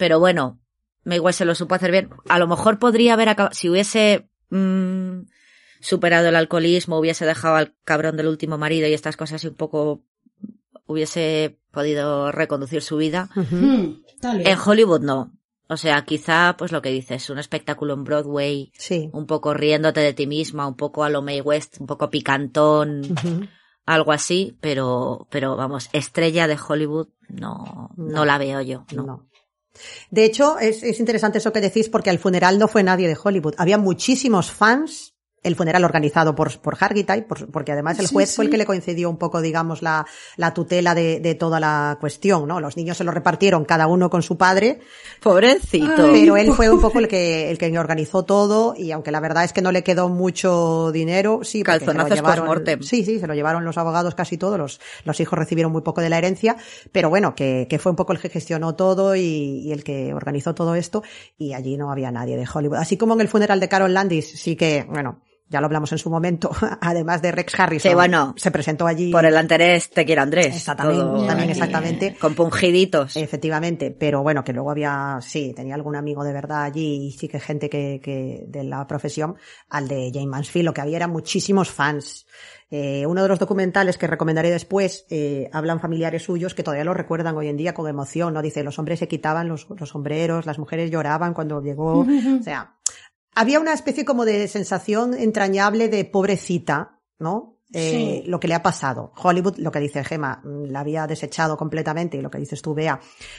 Pero 0.00 0.18
bueno, 0.18 0.58
Mae 1.04 1.20
West 1.20 1.38
se 1.40 1.44
lo 1.44 1.54
supo 1.54 1.74
hacer 1.74 1.90
bien. 1.90 2.08
A 2.30 2.38
lo 2.38 2.48
mejor 2.48 2.78
podría 2.78 3.12
haber 3.12 3.28
acabado, 3.28 3.54
si 3.54 3.68
hubiese 3.68 4.30
mm, 4.48 5.26
superado 5.80 6.28
el 6.30 6.36
alcoholismo, 6.36 6.98
hubiese 6.98 7.26
dejado 7.26 7.56
al 7.56 7.74
cabrón 7.84 8.16
del 8.16 8.28
último 8.28 8.56
marido 8.56 8.88
y 8.88 8.94
estas 8.94 9.18
cosas 9.18 9.44
y 9.44 9.48
un 9.48 9.56
poco 9.56 10.02
hubiese 10.86 11.58
podido 11.70 12.32
reconducir 12.32 12.80
su 12.80 12.96
vida. 12.96 13.28
Hmm. 13.34 14.00
En 14.22 14.58
Hollywood 14.64 15.02
no. 15.02 15.32
O 15.68 15.76
sea, 15.76 16.02
quizá, 16.06 16.56
pues 16.58 16.72
lo 16.72 16.80
que 16.80 16.88
dices, 16.90 17.28
un 17.28 17.38
espectáculo 17.38 17.92
en 17.92 18.04
Broadway, 18.04 18.72
Sí. 18.78 19.10
un 19.12 19.26
poco 19.26 19.52
riéndote 19.52 20.00
de 20.00 20.14
ti 20.14 20.26
misma, 20.26 20.66
un 20.66 20.76
poco 20.76 21.04
a 21.04 21.10
lo 21.10 21.20
Mae 21.20 21.42
West, 21.42 21.76
un 21.78 21.86
poco 21.86 22.08
picantón, 22.10 23.02
algo 23.86 24.12
así, 24.12 24.56
pero, 24.62 25.28
pero 25.30 25.56
vamos, 25.56 25.90
estrella 25.92 26.48
de 26.48 26.58
Hollywood 26.58 27.08
no, 27.28 27.90
no, 27.96 28.08
No. 28.16 28.24
la 28.24 28.38
veo 28.38 28.60
yo, 28.62 28.84
no. 28.94 29.04
No. 29.04 29.29
De 30.10 30.24
hecho, 30.24 30.58
es, 30.58 30.82
es 30.82 30.98
interesante 31.00 31.38
eso 31.38 31.52
que 31.52 31.60
decís 31.60 31.88
porque 31.88 32.10
al 32.10 32.18
funeral 32.18 32.58
no 32.58 32.68
fue 32.68 32.82
nadie 32.82 33.08
de 33.08 33.16
Hollywood. 33.22 33.54
Había 33.58 33.78
muchísimos 33.78 34.50
fans. 34.50 35.14
El 35.42 35.56
funeral 35.56 35.84
organizado 35.84 36.34
por, 36.34 36.58
por 36.60 36.76
Hargitay, 36.78 37.26
por- 37.26 37.50
porque 37.50 37.72
además 37.72 37.98
el 37.98 38.06
Sí, 38.08 38.14
juez 38.14 38.34
fue 38.36 38.44
el 38.44 38.50
que 38.50 38.58
le 38.58 38.66
concedió 38.66 39.08
un 39.08 39.16
poco, 39.16 39.40
digamos, 39.40 39.80
la, 39.80 40.04
la 40.36 40.52
tutela 40.52 40.94
de, 40.94 41.18
de 41.20 41.34
toda 41.34 41.58
la 41.60 41.96
cuestión, 41.98 42.46
¿no? 42.46 42.60
Los 42.60 42.76
niños 42.76 42.98
se 42.98 43.04
lo 43.04 43.10
repartieron 43.10 43.64
cada 43.64 43.86
uno 43.86 44.10
con 44.10 44.22
su 44.22 44.36
padre, 44.36 44.80
Pobrecito. 45.22 46.04
Ay. 46.06 46.10
pero 46.22 46.36
él 46.36 46.52
fue 46.52 46.68
un 46.70 46.80
poco 46.80 46.98
el 46.98 47.08
que, 47.08 47.50
el 47.50 47.58
que 47.58 47.78
organizó 47.78 48.24
todo 48.24 48.74
y 48.76 48.92
aunque 48.92 49.10
la 49.10 49.20
verdad 49.20 49.44
es 49.44 49.52
que 49.52 49.62
no 49.62 49.72
le 49.72 49.82
quedó 49.82 50.08
mucho 50.08 50.90
dinero, 50.92 51.40
sí, 51.42 51.62
porque 51.64 51.80
se 51.80 51.86
lo 51.86 51.92
Calzonazos 52.04 52.16
llevaron, 52.16 52.82
sí, 52.82 53.04
sí, 53.04 53.18
se 53.18 53.26
lo 53.26 53.34
llevaron 53.34 53.64
los 53.64 53.78
abogados 53.78 54.14
casi 54.14 54.36
todos, 54.38 54.58
los, 54.58 54.80
los 55.04 55.20
hijos 55.20 55.38
recibieron 55.38 55.72
muy 55.72 55.82
poco 55.82 56.00
de 56.00 56.10
la 56.10 56.18
herencia, 56.18 56.56
pero 56.92 57.08
bueno, 57.10 57.34
que, 57.34 57.66
que 57.68 57.78
fue 57.78 57.90
un 57.90 57.96
poco 57.96 58.12
el 58.12 58.18
que 58.20 58.28
gestionó 58.28 58.74
todo 58.74 59.16
y, 59.16 59.22
y 59.64 59.72
el 59.72 59.84
que 59.84 60.12
organizó 60.14 60.54
todo 60.54 60.74
esto 60.74 61.02
y 61.38 61.54
allí 61.54 61.76
no 61.76 61.90
había 61.90 62.10
nadie 62.10 62.36
de 62.36 62.46
Hollywood. 62.52 62.76
Así 62.78 62.96
como 62.96 63.14
en 63.14 63.20
el 63.22 63.28
funeral 63.28 63.60
de 63.60 63.68
Carol 63.68 63.94
Landis, 63.94 64.28
sí 64.38 64.56
que, 64.56 64.84
bueno, 64.88 65.20
ya 65.50 65.60
lo 65.60 65.66
hablamos 65.66 65.90
en 65.90 65.98
su 65.98 66.08
momento, 66.08 66.50
además 66.80 67.20
de 67.20 67.32
Rex 67.32 67.58
Harrison, 67.58 67.90
Sí, 67.90 67.94
bueno, 67.94 68.34
se 68.36 68.50
presentó 68.50 68.86
allí. 68.86 69.10
Por 69.10 69.24
el 69.24 69.36
Andrés 69.36 69.90
Te 69.90 70.06
quiero 70.06 70.22
Andrés. 70.22 70.54
Exactamente, 70.56 71.02
todo 71.02 71.26
también 71.26 71.50
exactamente. 71.50 72.16
Compungiditos. 72.18 73.16
Efectivamente, 73.16 73.90
pero 73.90 74.22
bueno, 74.22 74.44
que 74.44 74.52
luego 74.52 74.70
había, 74.70 75.18
sí, 75.20 75.52
tenía 75.54 75.74
algún 75.74 75.96
amigo 75.96 76.22
de 76.24 76.32
verdad 76.32 76.62
allí 76.62 77.08
y 77.08 77.12
sí 77.12 77.26
que 77.26 77.40
gente 77.40 77.68
que, 77.68 78.00
que 78.02 78.44
de 78.46 78.64
la 78.64 78.86
profesión, 78.86 79.36
al 79.68 79.88
de 79.88 80.10
Jane 80.14 80.28
Mansfield, 80.28 80.66
lo 80.66 80.72
que 80.72 80.80
había 80.82 80.98
eran 80.98 81.10
muchísimos 81.10 81.68
fans. 81.68 82.26
Eh, 82.72 83.04
uno 83.04 83.22
de 83.22 83.28
los 83.28 83.40
documentales 83.40 83.98
que 83.98 84.06
recomendaré 84.06 84.50
después, 84.50 85.04
eh, 85.10 85.50
hablan 85.52 85.80
familiares 85.80 86.22
suyos 86.22 86.54
que 86.54 86.62
todavía 86.62 86.84
lo 86.84 86.94
recuerdan 86.94 87.36
hoy 87.36 87.48
en 87.48 87.56
día 87.56 87.74
con 87.74 87.88
emoción, 87.88 88.32
¿no? 88.32 88.42
Dice, 88.42 88.62
los 88.62 88.78
hombres 88.78 89.00
se 89.00 89.08
quitaban 89.08 89.48
los, 89.48 89.66
los 89.68 89.88
sombreros, 89.88 90.46
las 90.46 90.60
mujeres 90.60 90.88
lloraban 90.88 91.34
cuando 91.34 91.60
llegó, 91.60 92.00
o 92.40 92.42
sea, 92.44 92.76
había 93.34 93.60
una 93.60 93.72
especie 93.72 94.04
como 94.04 94.24
de 94.24 94.48
sensación 94.48 95.14
entrañable 95.14 95.88
de 95.88 96.04
pobrecita, 96.04 97.00
¿no? 97.18 97.60
Eh, 97.72 98.22
Sí. 98.22 98.28
Lo 98.28 98.40
que 98.40 98.48
le 98.48 98.54
ha 98.54 98.62
pasado. 98.62 99.12
Hollywood, 99.16 99.58
lo 99.58 99.70
que 99.70 99.78
dice 99.78 100.02
Gema, 100.02 100.40
mm, 100.42 100.64
la 100.64 100.80
había 100.80 101.06
desechado 101.06 101.56
completamente 101.56 102.16
y 102.16 102.20
lo 102.20 102.30
que 102.30 102.38
dices 102.38 102.60
tú, 102.62 102.74
Bea, 102.74 102.98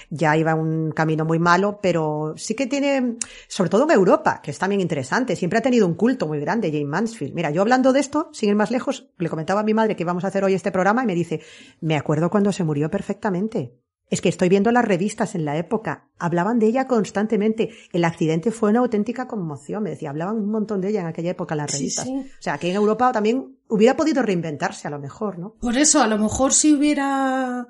ya 0.09 0.37
iba 0.37 0.55
un 0.55 0.91
camino 0.91 1.25
muy 1.25 1.37
malo, 1.37 1.79
pero 1.81 2.33
sí 2.37 2.55
que 2.55 2.67
tiene, 2.67 3.17
sobre 3.49 3.69
todo 3.69 3.83
en 3.83 3.91
Europa, 3.91 4.39
que 4.41 4.51
es 4.51 4.57
también 4.57 4.79
interesante, 4.79 5.35
siempre 5.35 5.59
ha 5.59 5.61
tenido 5.61 5.85
un 5.85 5.95
culto 5.95 6.27
muy 6.27 6.39
grande 6.39 6.71
Jane 6.71 6.85
Mansfield. 6.85 7.33
Mira, 7.33 7.51
yo 7.51 7.61
hablando 7.61 7.91
de 7.91 7.99
esto, 7.99 8.29
sin 8.31 8.49
ir 8.49 8.55
más 8.55 8.71
lejos, 8.71 9.09
le 9.17 9.29
comentaba 9.29 9.61
a 9.61 9.63
mi 9.63 9.73
madre 9.73 9.97
que 9.97 10.03
íbamos 10.03 10.23
a 10.23 10.27
hacer 10.27 10.45
hoy 10.45 10.53
este 10.53 10.71
programa 10.71 11.03
y 11.03 11.07
me 11.07 11.15
dice, 11.15 11.41
me 11.81 11.97
acuerdo 11.97 12.29
cuando 12.29 12.53
se 12.53 12.63
murió 12.63 12.89
perfectamente. 12.89 13.80
Es 14.12 14.22
que 14.22 14.30
estoy 14.30 14.49
viendo 14.49 14.72
las 14.72 14.86
revistas 14.86 15.34
en 15.36 15.45
la 15.45 15.57
época. 15.57 16.09
Hablaban 16.20 16.59
de 16.59 16.68
ella 16.68 16.86
constantemente. 16.86 17.70
El 17.93 18.03
accidente 18.03 18.51
fue 18.51 18.70
una 18.70 18.80
auténtica 18.82 19.28
conmoción. 19.28 19.82
Me 19.84 19.89
decía, 19.91 20.09
hablaban 20.12 20.36
un 20.38 20.51
montón 20.51 20.82
de 20.82 20.89
ella 20.89 20.99
en 21.01 21.07
aquella 21.07 21.32
época 21.32 21.55
en 21.55 21.59
las 21.59 21.72
Sí, 21.72 21.78
revistas. 21.78 22.05
sí. 22.05 22.14
O 22.18 22.41
sea, 22.41 22.57
que 22.59 22.70
en 22.70 22.76
Europa 22.76 23.12
también 23.14 23.57
hubiera 23.70 23.95
podido 23.95 24.22
reinventarse 24.22 24.88
a 24.88 24.91
lo 24.91 24.99
mejor, 24.99 25.39
¿no? 25.39 25.55
Por 25.62 25.78
eso, 25.78 26.01
a 26.01 26.07
lo 26.07 26.18
mejor 26.18 26.53
si 26.53 26.74
hubiera, 26.74 27.68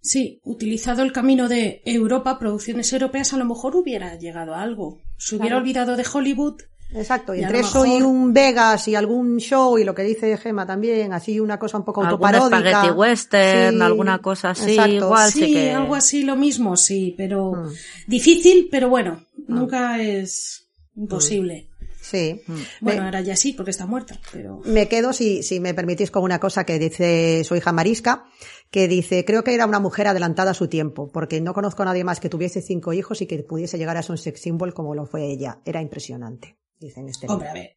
sí, 0.00 0.40
utilizado 0.44 1.02
el 1.02 1.12
camino 1.12 1.48
de 1.48 1.82
Europa, 1.84 2.38
producciones 2.38 2.92
europeas, 2.92 3.32
a 3.34 3.36
lo 3.36 3.44
mejor 3.44 3.76
hubiera 3.76 4.16
llegado 4.16 4.54
a 4.54 4.62
algo. 4.62 4.98
Se 5.18 5.36
hubiera 5.36 5.56
Claro. 5.56 5.62
olvidado 5.62 5.96
de 5.96 6.06
Hollywood. 6.10 6.56
Exacto, 6.94 7.34
y 7.34 7.42
entre 7.42 7.60
eso 7.60 7.86
y 7.86 8.02
un 8.02 8.32
Vegas 8.32 8.86
y 8.88 8.94
algún 8.94 9.38
show 9.38 9.78
y 9.78 9.84
lo 9.84 9.94
que 9.94 10.02
dice 10.02 10.36
Gema 10.36 10.66
también, 10.66 11.12
así 11.12 11.40
una 11.40 11.58
cosa 11.58 11.78
un 11.78 11.84
poco 11.84 12.02
Algún 12.02 12.12
autoparódica. 12.34 12.70
spaghetti 12.70 12.90
western, 12.98 13.76
Sí, 13.76 13.80
alguna 13.82 14.18
cosa 14.18 14.50
así, 14.50 14.70
exacto. 14.72 14.92
igual. 14.94 15.30
sí, 15.32 15.40
sí 15.46 15.52
que- 15.52 15.70
algo 15.72 15.94
así 15.94 16.22
lo 16.22 16.36
mismo, 16.36 16.76
sí, 16.76 17.14
pero 17.16 17.52
Mm. 17.52 17.68
difícil, 18.08 18.68
pero 18.70 18.88
bueno, 18.88 19.24
nunca 19.48 20.02
es 20.02 20.66
imposible. 20.96 21.68
Sí. 22.00 22.42
Bueno, 22.80 23.00
Me- 23.00 23.06
ahora 23.06 23.20
ya 23.20 23.36
sí, 23.36 23.52
porque 23.52 23.70
está 23.70 23.86
muerta, 23.86 24.18
pero... 24.32 24.60
Me 24.64 24.88
quedo, 24.88 25.12
si, 25.12 25.42
si 25.44 25.60
me 25.60 25.72
permitís, 25.72 26.10
con 26.10 26.24
una 26.24 26.40
cosa 26.40 26.64
que 26.64 26.78
dice 26.80 27.44
su 27.44 27.54
hija 27.54 27.70
Marisca, 27.72 28.24
que 28.72 28.88
dice, 28.88 29.24
creo 29.24 29.44
que 29.44 29.54
era 29.54 29.66
una 29.66 29.78
mujer 29.78 30.08
adelantada 30.08 30.50
a 30.50 30.54
su 30.54 30.66
tiempo, 30.66 31.10
porque 31.12 31.40
no 31.40 31.54
conozco 31.54 31.82
a 31.82 31.86
nadie 31.86 32.02
más 32.02 32.18
que 32.18 32.28
tuviese 32.28 32.60
cinco 32.60 32.92
hijos 32.92 33.22
y 33.22 33.26
que 33.26 33.38
pudiese 33.44 33.78
llegar 33.78 33.96
a 33.96 34.02
ser 34.02 34.10
un 34.12 34.18
sex 34.18 34.40
symbol 34.40 34.74
como 34.74 34.94
lo 34.96 35.06
fue 35.06 35.26
ella. 35.30 35.60
Era 35.64 35.80
impresionante, 35.80 36.56
dice 36.86 37.00
en 37.00 37.08
este 37.08 37.26
Hombre, 37.28 37.48
a 37.48 37.54
ver. 37.54 37.76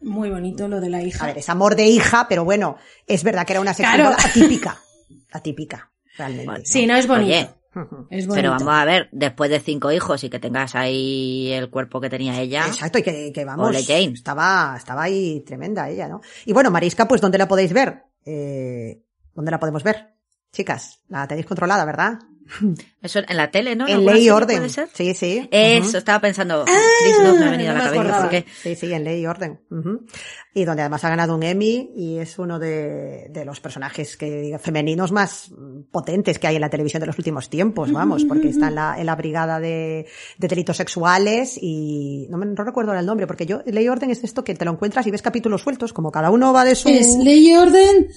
Muy 0.00 0.30
bonito 0.30 0.66
lo 0.68 0.80
de 0.80 0.88
la 0.90 1.00
hija. 1.02 1.24
A 1.24 1.26
ver, 1.28 1.38
es 1.38 1.48
amor 1.48 1.76
de 1.76 1.86
hija, 1.86 2.26
pero 2.28 2.44
bueno, 2.44 2.76
es 3.06 3.22
verdad 3.22 3.46
que 3.46 3.52
era 3.52 3.60
una 3.60 3.72
sex 3.74 3.88
Claro. 3.88 4.10
symbol 4.16 4.24
atípica. 4.30 4.78
Atípica, 5.32 5.92
realmente. 6.16 6.46
Bueno, 6.46 6.64
Sí, 6.64 6.86
no 6.86 6.96
es 6.96 7.06
bonito. 7.06 7.28
Oye, 7.30 7.50
Ujú. 7.74 8.06
Es 8.10 8.26
bonito. 8.26 8.34
pero 8.34 8.50
vamos 8.50 8.74
a 8.74 8.84
ver, 8.84 9.08
después 9.12 9.48
de 9.50 9.58
cinco 9.60 9.90
hijos 9.92 10.22
y 10.24 10.28
que 10.28 10.38
tengas 10.38 10.74
ahí 10.74 11.50
el 11.52 11.70
cuerpo 11.70 12.00
que 12.02 12.10
tenía 12.10 12.38
ella. 12.40 12.66
Exacto, 12.66 12.98
y 12.98 13.02
que, 13.02 13.32
que 13.32 13.44
vamos, 13.44 13.68
Ole, 13.68 13.82
Jane. 13.84 14.12
estaba, 14.12 14.74
estaba 14.76 15.04
ahí 15.04 15.40
tremenda 15.46 15.88
ella, 15.88 16.06
¿no? 16.08 16.20
Y 16.44 16.52
bueno, 16.52 16.70
Marisca, 16.70 17.08
pues 17.08 17.20
¿dónde 17.22 17.38
la 17.38 17.48
podéis 17.48 17.72
ver? 17.72 18.02
Eh, 18.26 19.02
¿Dónde 19.34 19.50
la 19.50 19.58
podemos 19.60 19.82
ver? 19.84 20.14
Chicas, 20.52 21.00
la 21.08 21.26
tenéis 21.26 21.46
controlada, 21.46 21.84
¿verdad? 21.86 22.18
Eso 23.02 23.20
en 23.26 23.36
la 23.36 23.50
tele, 23.50 23.74
¿no? 23.74 23.86
en 23.88 23.94
¿Alguna 23.94 24.12
Ley 24.14 24.26
y 24.26 24.30
Orden. 24.30 24.56
puede 24.58 24.68
ser? 24.68 24.88
Sí, 24.94 25.14
sí. 25.14 25.48
Eso, 25.50 25.98
estaba 25.98 26.20
pensando. 26.20 26.64
Chris 26.64 27.16
Noth 27.24 27.38
me 27.38 27.46
ha 27.46 27.50
venido 27.50 27.70
a 27.70 27.74
no 27.74 27.84
la 27.84 27.90
cabeza. 27.92 28.20
porque 28.20 28.44
Sí, 28.62 28.74
sí, 28.76 28.92
en 28.92 29.04
Ley 29.04 29.20
y 29.22 29.26
Orden. 29.26 29.60
Y 30.54 30.64
donde 30.64 30.82
además 30.82 31.02
ha 31.04 31.08
ganado 31.08 31.34
un 31.34 31.42
Emmy 31.42 31.90
y 31.96 32.18
es 32.18 32.38
uno 32.38 32.58
de, 32.58 33.26
de 33.30 33.44
los 33.44 33.58
personajes 33.60 34.16
que 34.16 34.56
femeninos 34.62 35.10
más 35.10 35.50
potentes 35.90 36.38
que 36.38 36.46
hay 36.46 36.54
en 36.56 36.60
la 36.60 36.70
televisión 36.70 37.00
de 37.00 37.06
los 37.06 37.18
últimos 37.18 37.48
tiempos, 37.50 37.90
vamos, 37.90 38.24
porque 38.24 38.50
está 38.50 38.68
en 38.68 38.74
la, 38.76 38.94
en 38.98 39.06
la 39.06 39.16
brigada 39.16 39.58
de, 39.58 40.06
de 40.38 40.48
delitos 40.48 40.76
sexuales 40.76 41.58
y 41.60 42.26
no, 42.30 42.36
me, 42.38 42.46
no 42.46 42.62
recuerdo 42.64 42.90
ahora 42.90 43.00
el 43.00 43.06
nombre, 43.06 43.26
porque 43.26 43.46
yo, 43.46 43.62
Ley 43.66 43.84
y 43.86 43.88
Orden 43.88 44.10
es 44.10 44.22
esto 44.22 44.44
que 44.44 44.54
te 44.54 44.64
lo 44.64 44.72
encuentras 44.72 45.06
y 45.06 45.10
ves 45.10 45.22
capítulos 45.22 45.62
sueltos, 45.62 45.92
como 45.92 46.12
cada 46.12 46.30
uno 46.30 46.52
va 46.52 46.64
de 46.64 46.74
su... 46.74 46.88
Es 46.88 47.16
ley 47.16 47.50
y 47.50 47.56
orden. 47.56 48.08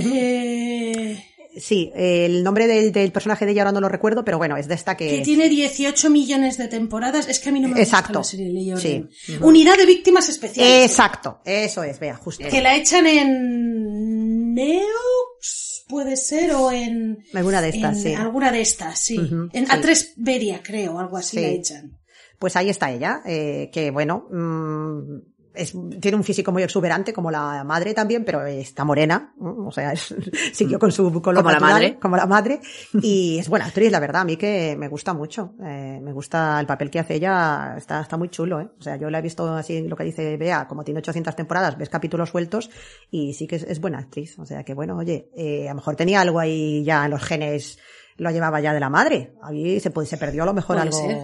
eh, 0.00 1.24
Sí, 1.56 1.90
el 1.94 2.44
nombre 2.44 2.66
del, 2.66 2.92
del 2.92 3.10
personaje 3.10 3.44
de 3.46 3.52
ella 3.52 3.62
ahora 3.62 3.72
no 3.72 3.80
lo 3.80 3.88
recuerdo, 3.88 4.24
pero 4.24 4.38
bueno, 4.38 4.56
es 4.56 4.68
de 4.68 4.74
esta 4.74 4.96
que 4.96 5.20
tiene 5.22 5.48
18 5.48 6.10
millones 6.10 6.56
de 6.58 6.68
temporadas. 6.68 7.28
Es 7.28 7.40
que 7.40 7.48
a 7.48 7.52
mí 7.52 7.60
no 7.60 7.68
me 7.68 7.80
Exacto. 7.80 8.18
gusta 8.18 8.36
la 8.36 8.42
serie 8.44 8.52
Ley 8.52 8.72
y 8.72 8.76
Sí. 9.10 9.38
Unidad 9.40 9.76
de 9.76 9.86
víctimas 9.86 10.28
especiales. 10.28 10.90
Exacto, 10.90 11.40
eso 11.44 11.82
es, 11.82 11.98
vea, 11.98 12.16
justo. 12.16 12.46
Que 12.48 12.60
la 12.60 12.76
echan 12.76 13.06
en 13.06 14.54
Neox, 14.54 15.84
puede 15.88 16.16
ser, 16.16 16.52
o 16.52 16.70
en... 16.70 17.18
Alguna 17.34 17.60
de 17.62 17.70
estas, 17.70 17.96
en 17.96 18.02
sí. 18.02 18.14
Alguna 18.14 18.52
de 18.52 18.60
estas, 18.60 18.98
sí. 19.00 19.16
En 19.52 19.66
sí. 19.66 19.72
A3 19.72 20.12
Beria, 20.16 20.62
creo, 20.62 20.98
algo 20.98 21.16
así 21.16 21.36
Sí. 21.36 21.42
la 21.42 21.48
echan. 21.48 21.98
Pues 22.38 22.54
ahí 22.56 22.68
está 22.68 22.92
ella, 22.92 23.20
eh, 23.26 23.68
que 23.72 23.90
bueno, 23.90 24.26
mm, 24.30 25.18
es, 25.58 25.74
tiene 26.00 26.16
un 26.16 26.24
físico 26.24 26.52
muy 26.52 26.62
exuberante, 26.62 27.12
como 27.12 27.30
la 27.30 27.62
madre 27.64 27.92
también, 27.94 28.24
pero 28.24 28.44
está 28.46 28.84
morena, 28.84 29.34
¿no? 29.38 29.66
o 29.66 29.70
sea, 29.72 29.92
es- 29.92 30.14
siguió 30.52 30.78
con 30.78 30.90
su 30.92 31.04
color 31.20 31.42
Como 31.42 31.50
la 31.50 31.58
natural, 31.60 31.72
madre. 31.74 31.98
como 31.98 32.16
la 32.16 32.26
madre, 32.26 32.60
y 33.02 33.38
es 33.38 33.48
buena 33.48 33.66
actriz, 33.66 33.90
la 33.92 34.00
verdad, 34.00 34.22
a 34.22 34.24
mí 34.24 34.36
que 34.36 34.76
me 34.78 34.88
gusta 34.88 35.12
mucho, 35.14 35.54
eh, 35.62 36.00
me 36.02 36.12
gusta 36.12 36.58
el 36.60 36.66
papel 36.66 36.90
que 36.90 36.98
hace 37.00 37.14
ella, 37.16 37.74
está, 37.76 38.00
está 38.00 38.16
muy 38.16 38.28
chulo, 38.28 38.60
¿eh? 38.60 38.68
o 38.78 38.82
sea, 38.82 38.96
yo 38.96 39.10
la 39.10 39.18
he 39.18 39.22
visto 39.22 39.46
así, 39.54 39.82
lo 39.86 39.96
que 39.96 40.04
dice 40.04 40.36
Bea, 40.36 40.66
como 40.68 40.84
tiene 40.84 40.98
800 40.98 41.34
temporadas, 41.36 41.76
ves 41.76 41.88
capítulos 41.88 42.30
sueltos, 42.30 42.70
y 43.10 43.34
sí 43.34 43.46
que 43.46 43.56
es, 43.56 43.64
es 43.64 43.80
buena 43.80 43.98
actriz, 43.98 44.38
o 44.38 44.46
sea, 44.46 44.64
que 44.64 44.74
bueno, 44.74 44.96
oye, 44.96 45.30
eh, 45.36 45.66
a 45.68 45.72
lo 45.72 45.76
mejor 45.76 45.96
tenía 45.96 46.20
algo 46.20 46.38
ahí 46.40 46.84
ya 46.84 47.04
en 47.04 47.10
los 47.10 47.22
genes, 47.22 47.78
lo 48.16 48.30
llevaba 48.30 48.60
ya 48.60 48.72
de 48.72 48.80
la 48.80 48.90
madre, 48.90 49.34
ahí 49.42 49.78
se, 49.80 49.92
se 50.06 50.16
perdió 50.16 50.42
a 50.42 50.46
lo 50.46 50.54
mejor 50.54 50.76
Puede 50.76 50.88
algo 50.88 50.98
ser. 50.98 51.18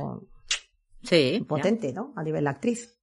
Sí. 1.02 1.38
ya. 1.40 1.44
potente, 1.46 1.92
¿no? 1.92 2.12
A 2.16 2.22
nivel 2.22 2.44
de 2.44 2.50
actriz. 2.50 2.93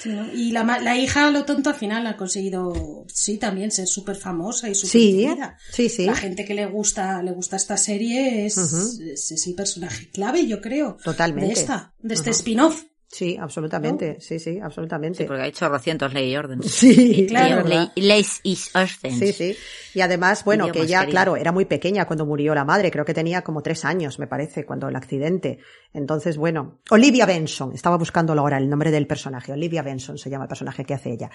Sí, 0.00 0.08
¿no? 0.08 0.32
Y 0.32 0.50
la, 0.50 0.64
la 0.80 0.96
hija, 0.98 1.30
lo 1.30 1.44
tonto, 1.44 1.70
al 1.70 1.76
final 1.76 2.06
ha 2.06 2.16
conseguido, 2.16 3.06
sí, 3.12 3.38
también 3.38 3.70
ser 3.70 3.86
súper 3.86 4.16
famosa 4.16 4.68
y 4.68 4.74
súper 4.74 4.90
Sí, 4.90 5.28
sí, 5.72 5.88
sí. 5.88 6.04
La 6.06 6.16
gente 6.16 6.44
que 6.44 6.54
le 6.54 6.66
gusta, 6.66 7.22
le 7.22 7.32
gusta 7.32 7.56
esta 7.56 7.76
serie 7.76 8.46
es, 8.46 8.56
es, 8.56 9.30
es 9.30 9.46
el 9.46 9.54
personaje 9.54 10.10
clave, 10.10 10.46
yo 10.46 10.60
creo. 10.60 10.96
Totalmente. 11.04 11.54
De 11.54 11.60
esta, 11.60 11.94
de 12.00 12.14
este 12.14 12.30
spin-off. 12.30 12.84
Sí, 13.12 13.36
absolutamente, 13.36 14.20
sí, 14.20 14.38
sí, 14.38 14.60
absolutamente. 14.60 15.18
Sí, 15.18 15.24
porque 15.24 15.42
ha 15.42 15.46
hecho 15.48 15.68
rocientos 15.68 16.14
ley 16.14 16.30
y 16.32 16.36
orden. 16.36 16.62
Sí, 16.62 17.26
Claro. 17.28 17.66
Ley- 17.66 17.90
Leis 17.96 18.38
is 18.44 18.70
orden. 18.74 19.18
Sí, 19.18 19.32
sí. 19.32 19.56
Y 19.94 20.00
además, 20.00 20.44
bueno, 20.44 20.70
que 20.70 20.82
ella, 20.82 21.00
claro, 21.10 21.36
era 21.36 21.50
muy 21.50 21.64
pequeña 21.64 22.06
cuando 22.06 22.24
murió 22.24 22.54
la 22.54 22.64
madre, 22.64 22.88
creo 22.92 23.04
que 23.04 23.12
tenía 23.12 23.42
como 23.42 23.62
tres 23.62 23.84
años, 23.84 24.20
me 24.20 24.28
parece, 24.28 24.64
cuando 24.64 24.86
el 24.88 24.94
accidente. 24.94 25.58
Entonces, 25.92 26.36
bueno, 26.36 26.78
Olivia 26.90 27.26
Benson, 27.26 27.72
estaba 27.74 27.96
buscándolo 27.96 28.42
ahora 28.42 28.58
el 28.58 28.68
nombre 28.70 28.92
del 28.92 29.08
personaje, 29.08 29.50
Olivia 29.52 29.82
Benson 29.82 30.16
se 30.16 30.30
llama 30.30 30.44
el 30.44 30.48
personaje 30.48 30.84
que 30.84 30.94
hace 30.94 31.10
ella. 31.10 31.30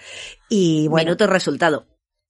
Y 0.48 0.88
bueno, 0.88 1.08
Minuto 1.10 1.24
y 1.24 1.26
resultado. 1.26 1.86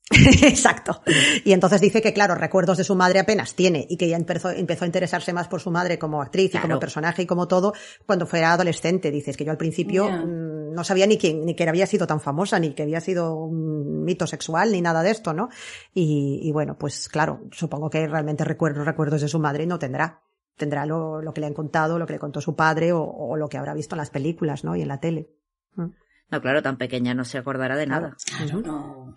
Exacto. 0.43 1.03
Y 1.45 1.53
entonces 1.53 1.81
dice 1.81 2.01
que, 2.01 2.13
claro, 2.13 2.35
recuerdos 2.37 2.79
de 2.79 2.85
su 2.85 2.95
madre 2.95 3.19
apenas 3.19 3.55
tiene 3.55 3.85
y 3.89 3.97
que 3.97 4.09
ya 4.09 4.17
empezó, 4.17 4.51
empezó 4.51 4.85
a 4.85 4.87
interesarse 4.87 5.33
más 5.33 5.49
por 5.49 5.61
su 5.61 5.71
madre 5.71 5.99
como 5.99 6.23
actriz 6.23 6.47
y 6.47 6.51
Claro. 6.51 6.69
como 6.69 6.79
personaje 6.81 7.23
y 7.23 7.27
como 7.27 7.49
todo 7.49 7.73
cuando 8.07 8.27
fue 8.27 8.45
adolescente. 8.45 9.11
Dices 9.11 9.37
que 9.37 9.45
yo 9.45 9.51
al 9.51 9.57
principio 9.57 10.09
mm, 10.09 10.73
no 10.75 10.85
sabía 10.85 11.07
ni 11.09 11.19
quién, 11.19 11.45
ni 11.45 11.55
que 11.57 11.69
había 11.69 11.87
sido 11.87 12.07
tan 12.07 12.21
famosa, 12.21 12.59
ni 12.61 12.73
que 12.75 12.85
había 12.85 13.01
sido 13.01 13.35
un 13.35 14.05
mito 14.05 14.27
sexual, 14.29 14.71
ni 14.71 14.81
nada 14.81 15.03
de 15.03 15.11
esto, 15.11 15.33
¿no? 15.33 15.49
Y, 15.93 16.39
y 16.43 16.53
bueno, 16.53 16.77
pues 16.79 17.09
claro, 17.09 17.41
supongo 17.51 17.91
que 17.91 18.07
realmente 18.07 18.45
recuerdos, 18.45 18.87
recuerdos 18.87 19.21
de 19.23 19.29
su 19.29 19.41
madre 19.41 19.67
no 19.67 19.79
tendrá. 19.81 20.23
Tendrá 20.57 20.87
lo, 20.87 21.21
lo 21.21 21.35
que 21.35 21.41
le 21.43 21.49
han 21.49 21.53
contado, 21.55 21.99
lo 21.99 22.07
que 22.07 22.15
le 22.15 22.19
contó 22.19 22.41
su 22.41 22.55
padre 22.55 22.93
o, 22.93 23.03
o 23.03 23.37
lo 23.37 23.49
que 23.49 23.59
habrá 23.59 23.75
visto 23.75 23.95
en 23.95 23.99
las 23.99 24.11
películas, 24.11 24.63
¿no? 24.65 24.75
Y 24.77 24.83
en 24.83 24.89
la 24.89 25.01
tele. 25.01 25.29
Mm. 25.75 25.89
No, 26.29 26.41
claro, 26.41 26.61
tan 26.63 26.77
pequeña 26.77 27.15
no 27.15 27.25
se 27.25 27.39
acordará 27.39 27.77
de 27.77 27.87
nada. 27.87 28.17
Claro, 28.37 28.61
no. 28.63 29.15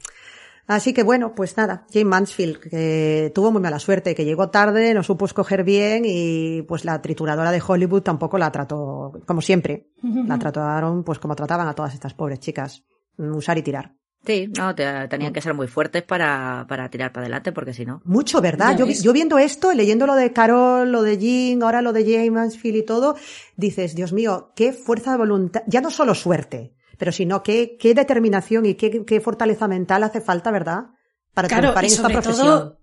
Así 0.70 0.94
que 0.94 1.02
bueno, 1.02 1.34
pues 1.34 1.58
nada, 1.58 1.86
Jane 1.92 2.06
Mansfield, 2.06 2.60
que 2.60 3.32
tuvo 3.34 3.52
muy 3.52 3.60
mala 3.62 3.80
suerte, 3.80 4.14
que 4.14 4.24
llegó 4.24 4.50
tarde, 4.52 4.94
no 4.94 5.02
supo 5.02 5.26
escoger 5.26 5.64
bien 5.64 6.04
y 6.06 6.62
pues 6.62 6.86
la 6.86 7.02
trituradora 7.02 7.50
de 7.52 7.62
Hollywood 7.66 8.04
tampoco 8.04 8.38
la 8.38 8.52
trató, 8.52 9.12
como 9.26 9.42
siempre, 9.42 9.88
la 10.28 10.38
trataron 10.38 11.04
pues 11.04 11.18
como 11.18 11.36
trataban 11.36 11.68
a 11.68 11.74
todas 11.74 11.96
estas 11.96 12.14
pobres 12.14 12.40
chicas, 12.40 12.84
mm, 13.18 13.36
usar 13.36 13.58
y 13.58 13.64
tirar. 13.64 13.96
Sí, 14.26 14.48
no, 14.58 14.76
te- 14.76 15.08
tenían 15.08 15.32
que 15.34 15.42
ser 15.42 15.54
muy 15.54 15.68
fuertes 15.68 16.04
para, 16.04 16.66
para 16.70 16.90
tirar 16.90 17.14
para 17.14 17.24
adelante, 17.24 17.52
porque 17.54 17.74
si 17.74 17.86
no. 17.86 18.02
Mucho, 18.04 18.40
¿verdad? 18.42 18.78
Yo, 18.78 19.14
viendo 19.14 19.38
esto, 19.40 19.72
leyendo 19.74 20.06
lo 20.06 20.14
de 20.16 20.34
Carol, 20.34 20.92
lo 20.92 21.02
de 21.04 21.18
Jean, 21.18 21.64
ahora 21.64 21.82
lo 21.82 21.94
de 21.94 22.04
Jane 22.04 22.30
Mansfield 22.30 22.78
y 22.78 22.84
todo, 22.86 23.16
dices, 23.56 23.96
Dios 23.96 24.12
mío, 24.14 24.52
qué 24.58 24.74
fuerza 24.74 25.12
de 25.12 25.18
voluntad, 25.18 25.62
ya 25.68 25.80
no 25.82 25.90
solo 25.90 26.14
suerte, 26.16 26.74
pero 27.00 27.12
sino 27.12 27.42
qué, 27.42 27.78
qué 27.80 27.96
determinación 27.96 28.68
y 28.68 28.76
qué, 28.76 29.04
qué 29.06 29.22
fortaleza 29.22 29.68
mental 29.68 30.04
hace 30.04 30.22
falta, 30.22 30.52
¿verdad? 30.52 30.90
Para 31.34 31.48
Claro, 31.48 31.74
triunfar 31.74 31.84
y 31.84 31.88
en 31.88 31.92
esta 31.94 32.02
sobre 32.04 32.14
profesión. 32.14 32.46
todo, 32.48 32.80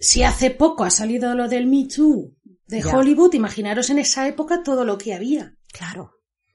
si 0.00 0.22
hace 0.24 0.50
poco 0.50 0.82
ha 0.84 0.90
salido 0.90 1.34
lo 1.34 1.46
del 1.48 1.66
Me 1.66 1.86
Too 1.86 2.32
de 2.66 2.80
Ya. 2.82 2.96
Hollywood, 2.96 3.34
imaginaros 3.34 3.90
en 3.90 3.98
esa 3.98 4.26
época 4.26 4.62
todo 4.62 4.84
lo 4.84 4.96
que 4.98 5.14
había. 5.14 5.54
Claro. 5.72 6.12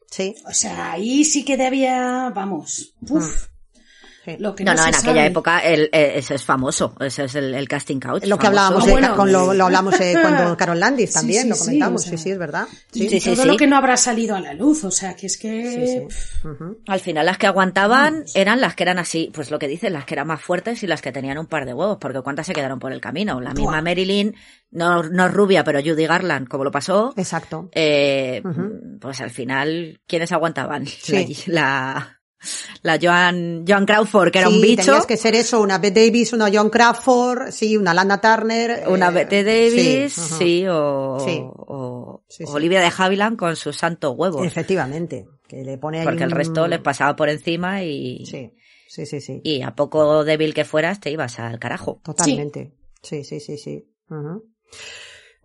Sí. 0.09 0.35
O 0.47 0.51
sea, 0.53 0.91
ahí 0.91 1.23
sí 1.23 1.45
que 1.45 1.55
debía, 1.57 2.31
vamos, 2.35 2.95
uf, 3.09 3.47
sí. 4.25 4.35
lo 4.39 4.55
que 4.55 4.63
No, 4.63 4.73
no, 4.73 4.85
en 4.87 4.95
aquella 4.95 5.25
época 5.25 5.59
el, 5.59 5.89
eh, 5.91 6.13
eso 6.15 6.33
es 6.35 6.43
famoso. 6.43 6.95
Ese 6.99 7.25
es 7.25 7.35
el, 7.35 7.53
el 7.53 7.67
casting 7.67 7.99
couch. 7.99 8.25
Lo 8.25 8.37
que 8.37 8.45
famoso. 8.45 8.47
hablábamos, 8.47 8.87
Ah, 8.87 8.91
bueno. 8.91 9.15
con 9.15 9.31
lo, 9.31 9.53
lo 9.53 9.65
hablamos 9.65 9.99
eh, 9.99 10.15
cuando 10.21 10.55
Carol 10.57 10.79
Landis 10.79 11.13
también, 11.13 11.43
sí, 11.43 11.49
lo 11.49 11.55
sí, 11.55 11.61
comentamos, 11.65 12.01
o 12.01 12.03
sí, 12.03 12.09
sea. 12.09 12.17
sí, 12.17 12.31
es 12.31 12.37
verdad. 12.37 12.67
Sí, 12.91 13.19
todo 13.19 13.35
sí. 13.35 13.45
lo 13.47 13.57
que 13.57 13.67
no 13.67 13.77
habrá 13.77 13.97
salido 13.97 14.35
a 14.35 14.39
la 14.39 14.53
luz, 14.53 14.83
o 14.83 14.91
sea, 14.91 15.15
que 15.15 15.27
es 15.27 15.37
que... 15.37 16.07
Al 16.87 16.99
final 16.99 17.25
las 17.25 17.37
que 17.37 17.47
aguantaban 17.47 18.23
eran 18.35 18.61
las 18.61 18.75
que 18.75 18.83
eran 18.83 18.99
así, 18.99 19.31
pues 19.33 19.51
lo 19.51 19.59
que 19.59 19.67
dicen, 19.67 19.93
las 19.93 20.05
que 20.05 20.13
eran 20.15 20.27
más 20.27 20.41
fuertes 20.41 20.83
y 20.83 20.87
las 20.87 21.01
que 21.01 21.11
tenían 21.11 21.37
un 21.37 21.47
par 21.47 21.65
de 21.65 21.73
huevos, 21.73 21.97
porque 21.99 22.21
cuántas 22.21 22.47
se 22.47 22.53
quedaron 22.53 22.79
por 22.79 22.91
el 22.91 23.01
camino. 23.01 23.39
La 23.41 23.53
misma 23.53 23.71
Buah. 23.71 23.81
Marilyn, 23.81 24.35
no, 24.71 25.03
no 25.03 25.25
es 25.27 25.33
rubia, 25.33 25.63
pero 25.63 25.79
Judy 25.81 26.05
Garland, 26.05 26.47
como 26.47 26.63
lo 26.63 26.71
pasó, 26.71 27.13
Exacto. 27.17 27.69
eh, 27.73 28.41
pues 28.99 29.21
al 29.21 29.29
final, 29.31 30.01
¿quiénes 30.07 30.31
aguantaban? 30.31 30.85
Sí. 30.87 31.35
La, 31.47 31.53
la, 31.53 32.19
la 32.83 32.99
Joan, 33.01 33.65
Joan 33.67 33.85
Crawford, 33.85 34.31
que 34.31 34.39
era 34.39 34.47
Sí, 34.49 34.55
un 34.55 34.61
bicho, 34.61 34.83
Tenías 34.85 35.05
que 35.05 35.17
ser 35.17 35.35
eso, 35.35 35.61
una 35.61 35.77
Bette 35.77 36.05
Davis, 36.05 36.33
una 36.33 36.49
John 36.53 36.69
Crawford, 36.69 37.51
sí, 37.51 37.77
una 37.77 37.93
Lana 37.93 38.19
Turner. 38.21 38.83
una 38.87 39.09
eh, 39.09 39.11
Bette 39.11 39.43
Davis, 39.43 40.13
sí, 40.13 40.65
o, 40.69 41.17
Sí. 41.19 41.41
o 41.43 42.23
Sí, 42.27 42.45
sí. 42.45 42.51
Olivia 42.53 42.81
de 42.81 42.91
Havilland 42.97 43.37
con 43.37 43.55
sus 43.55 43.77
santos 43.77 44.13
huevos, 44.17 44.45
Efectivamente, 44.45 45.27
que 45.47 45.63
le 45.63 45.77
pone 45.77 46.03
porque 46.03 46.23
el 46.23 46.31
resto 46.31 46.67
les 46.67 46.79
pasaba 46.79 47.15
por 47.15 47.29
encima 47.29 47.83
y, 47.83 48.25
Sí, 48.25 48.51
sí, 48.87 49.05
sí, 49.05 49.21
sí. 49.21 49.39
y 49.43 49.61
a 49.61 49.75
poco 49.75 50.23
débil 50.23 50.53
que 50.53 50.65
fueras 50.65 50.99
te 50.99 51.11
ibas 51.11 51.37
al 51.39 51.59
carajo. 51.59 52.01
Totalmente. 52.03 52.73
Sí, 53.03 53.23
sí, 53.23 53.39
sí, 53.39 53.57
sí. 53.57 53.87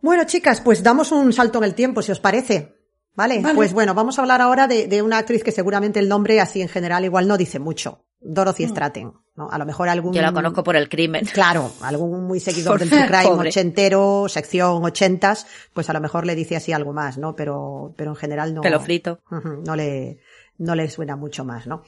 Bueno, 0.00 0.24
chicas, 0.26 0.60
pues 0.60 0.82
damos 0.82 1.10
un 1.12 1.32
salto 1.32 1.58
en 1.58 1.64
el 1.64 1.74
tiempo, 1.74 2.02
si 2.02 2.12
os 2.12 2.20
parece. 2.20 2.77
¿Vale? 3.18 3.40
Vale. 3.40 3.54
Pues 3.56 3.72
bueno, 3.72 3.94
vamos 3.94 4.16
a 4.18 4.22
hablar 4.22 4.40
ahora 4.40 4.68
de, 4.68 4.86
de 4.86 5.02
una 5.02 5.18
actriz 5.18 5.42
que 5.42 5.50
seguramente 5.50 5.98
el 5.98 6.08
nombre 6.08 6.40
así 6.40 6.62
en 6.62 6.68
general 6.68 7.04
igual 7.04 7.26
no 7.26 7.36
dice 7.36 7.58
mucho. 7.58 8.04
Dorothy 8.20 8.64
Mm. 8.66 8.68
Stratton, 8.70 9.14
¿no? 9.36 9.48
A 9.50 9.58
lo 9.58 9.66
mejor 9.66 9.88
algún... 9.88 10.12
Yo 10.12 10.22
la 10.22 10.32
conozco 10.32 10.62
por 10.64 10.74
el 10.76 10.88
crimen. 10.88 11.24
Claro, 11.32 11.70
algún 11.82 12.24
muy 12.26 12.38
seguidor 12.40 12.78
del 12.78 12.88
True 12.90 13.06
Crime 13.06 13.22
pobre. 13.24 13.48
ochentero, 13.50 14.26
sección 14.28 14.84
ochentas, 14.84 15.46
pues 15.74 15.88
a 15.90 15.92
lo 15.92 16.00
mejor 16.00 16.26
le 16.26 16.34
dice 16.36 16.56
así 16.56 16.72
algo 16.72 16.92
más, 16.92 17.18
¿no? 17.18 17.34
Pero, 17.36 17.92
pero 17.96 18.10
en 18.10 18.16
general 18.16 18.54
no. 18.54 18.60
Pelo 18.60 18.80
frito. 18.80 19.20
No 19.64 19.76
le, 19.76 20.18
no 20.58 20.74
le 20.74 20.90
suena 20.90 21.16
mucho 21.16 21.44
más, 21.44 21.66
¿no? 21.66 21.82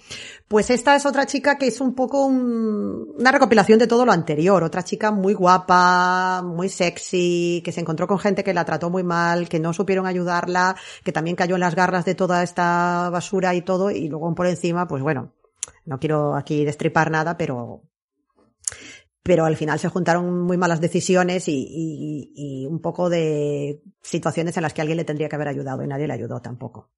Pues 0.48 0.70
esta 0.70 0.94
es 0.96 1.04
otra 1.04 1.26
chica 1.26 1.58
que 1.58 1.66
es 1.66 1.80
un 1.80 1.94
poco 1.94 2.24
un- 2.24 3.14
una 3.18 3.32
recopilación 3.32 3.78
de 3.80 3.86
todo 3.88 4.06
lo 4.06 4.12
anterior. 4.12 4.62
Otra 4.62 4.84
chica 4.84 5.10
muy 5.10 5.34
guapa, 5.34 6.42
muy 6.44 6.68
sexy, 6.68 7.62
que 7.64 7.72
se 7.72 7.80
encontró 7.80 8.06
con 8.06 8.18
gente 8.20 8.44
que 8.44 8.54
la 8.54 8.64
trató 8.64 8.88
muy 8.88 9.02
mal, 9.02 9.48
que 9.48 9.58
no 9.60 9.72
supieron 9.72 10.06
ayudarla, 10.06 10.76
que 11.04 11.12
también 11.12 11.36
cayó 11.36 11.56
en 11.56 11.60
las 11.60 11.74
garras 11.74 12.04
de 12.04 12.14
toda 12.14 12.42
esta 12.42 13.10
basura 13.10 13.54
y 13.54 13.62
todo, 13.62 13.90
y 13.90 14.08
luego 14.08 14.34
por 14.34 14.46
encima, 14.46 14.86
pues 14.86 15.02
bueno, 15.02 15.32
no 15.84 15.98
quiero 15.98 16.36
aquí 16.36 16.64
destripar 16.64 17.10
nada, 17.10 17.36
pero 17.36 17.82
pero 19.22 19.44
al 19.44 19.56
final 19.56 19.78
se 19.78 19.88
juntaron 19.88 20.40
muy 20.42 20.56
malas 20.56 20.80
decisiones 20.80 21.46
y, 21.46 21.52
y- 21.68 22.32
y 22.34 22.66
un 22.66 22.80
poco 22.80 23.10
de 23.10 23.82
situaciones 24.00 24.56
en 24.56 24.62
las 24.62 24.72
que 24.72 24.80
alguien 24.80 24.96
le 24.96 25.04
tendría 25.04 25.28
que 25.28 25.36
haber 25.36 25.48
ayudado 25.48 25.84
y 25.84 25.86
nadie 25.86 26.06
le 26.06 26.14
ayudó 26.14 26.40
tampoco. 26.40 26.88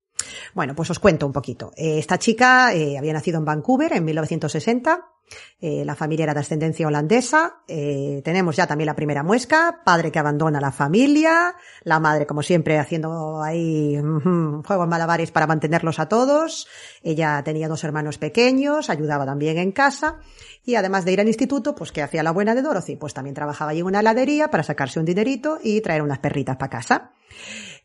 Bueno, 0.55 0.75
pues 0.75 0.91
os 0.91 0.99
cuento 0.99 1.27
un 1.27 1.33
poquito. 1.33 1.73
Eh, 1.77 1.99
esta 1.99 2.19
chica 2.19 2.73
eh, 2.75 2.99
había 2.99 3.13
nacido 3.13 3.39
en 3.39 3.45
Vancouver 3.45 3.93
en 3.93 4.05
1960. 4.05 5.09
eh, 5.61 5.83
la 5.85 5.95
familia 5.95 6.25
era 6.25 6.35
de 6.35 6.41
ascendencia 6.41 6.87
holandesa. 6.87 7.63
eh, 7.69 8.21
tenemos 8.25 8.57
ya 8.57 8.67
también 8.67 8.87
la 8.87 8.95
primera 8.97 9.23
muesca. 9.23 9.81
Padre 9.85 10.11
que 10.13 10.19
abandona 10.19 10.61
la 10.61 10.73
familia. 10.73 11.55
La 11.85 12.01
madre, 12.01 12.27
como 12.27 12.43
siempre, 12.43 12.79
haciendo 12.79 13.43
ahí 13.43 13.97
juegos 14.67 14.89
malabares 14.89 15.31
para 15.31 15.47
mantenerlos 15.47 15.99
a 15.99 16.09
todos. 16.09 16.67
Ella 17.03 17.41
tenía 17.45 17.69
dos 17.69 17.83
hermanos 17.85 18.19
pequeños. 18.19 18.91
Ayudaba 18.91 19.25
también 19.25 19.57
en 19.59 19.73
casa. 19.73 20.19
Y 20.65 20.75
además 20.77 21.05
de 21.05 21.13
ir 21.13 21.21
al 21.21 21.27
instituto, 21.29 21.75
pues 21.75 21.91
que 21.93 22.03
hacía 22.03 22.23
la 22.23 22.31
buena 22.31 22.55
de 22.55 22.63
Dorothy, 22.63 22.97
pues 22.97 23.15
también 23.15 23.35
trabajaba 23.35 23.71
allí 23.73 23.81
en 23.81 23.87
una 23.87 24.01
heladería 24.01 24.49
para 24.51 24.63
sacarse 24.63 25.01
un 25.01 25.07
dinerito 25.07 25.59
y 25.63 25.81
traer 25.81 26.03
unas 26.03 26.19
perritas 26.21 26.57
para 26.57 26.71
casa. 26.71 27.11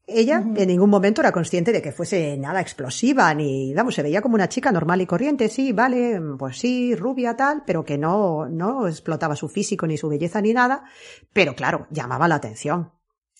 Ella 0.09 0.41
en 0.55 0.67
ningún 0.69 0.89
momento 0.89 1.19
era 1.19 1.33
consciente 1.33 1.73
de 1.73 1.81
que 1.81 1.91
fuese 1.91 2.37
nada 2.37 2.61
explosiva, 2.61 3.33
ni, 3.33 3.73
vamos, 3.73 3.93
se 3.93 4.01
veía 4.01 4.21
como 4.21 4.35
una 4.35 4.47
chica 4.47 4.71
normal 4.71 5.01
y 5.01 5.05
corriente, 5.05 5.49
sí, 5.49 5.73
vale, 5.73 6.21
pues 6.39 6.59
sí, 6.59 6.95
rubia 6.95 7.35
tal, 7.35 7.63
pero 7.65 7.83
que 7.83 7.97
no, 7.97 8.47
no 8.47 8.87
explotaba 8.87 9.35
su 9.35 9.49
físico, 9.49 9.85
ni 9.85 9.97
su 9.97 10.07
belleza, 10.07 10.39
ni 10.39 10.53
nada, 10.53 10.85
pero 11.33 11.55
claro, 11.55 11.87
llamaba 11.91 12.29
la 12.29 12.35
atención. 12.35 12.93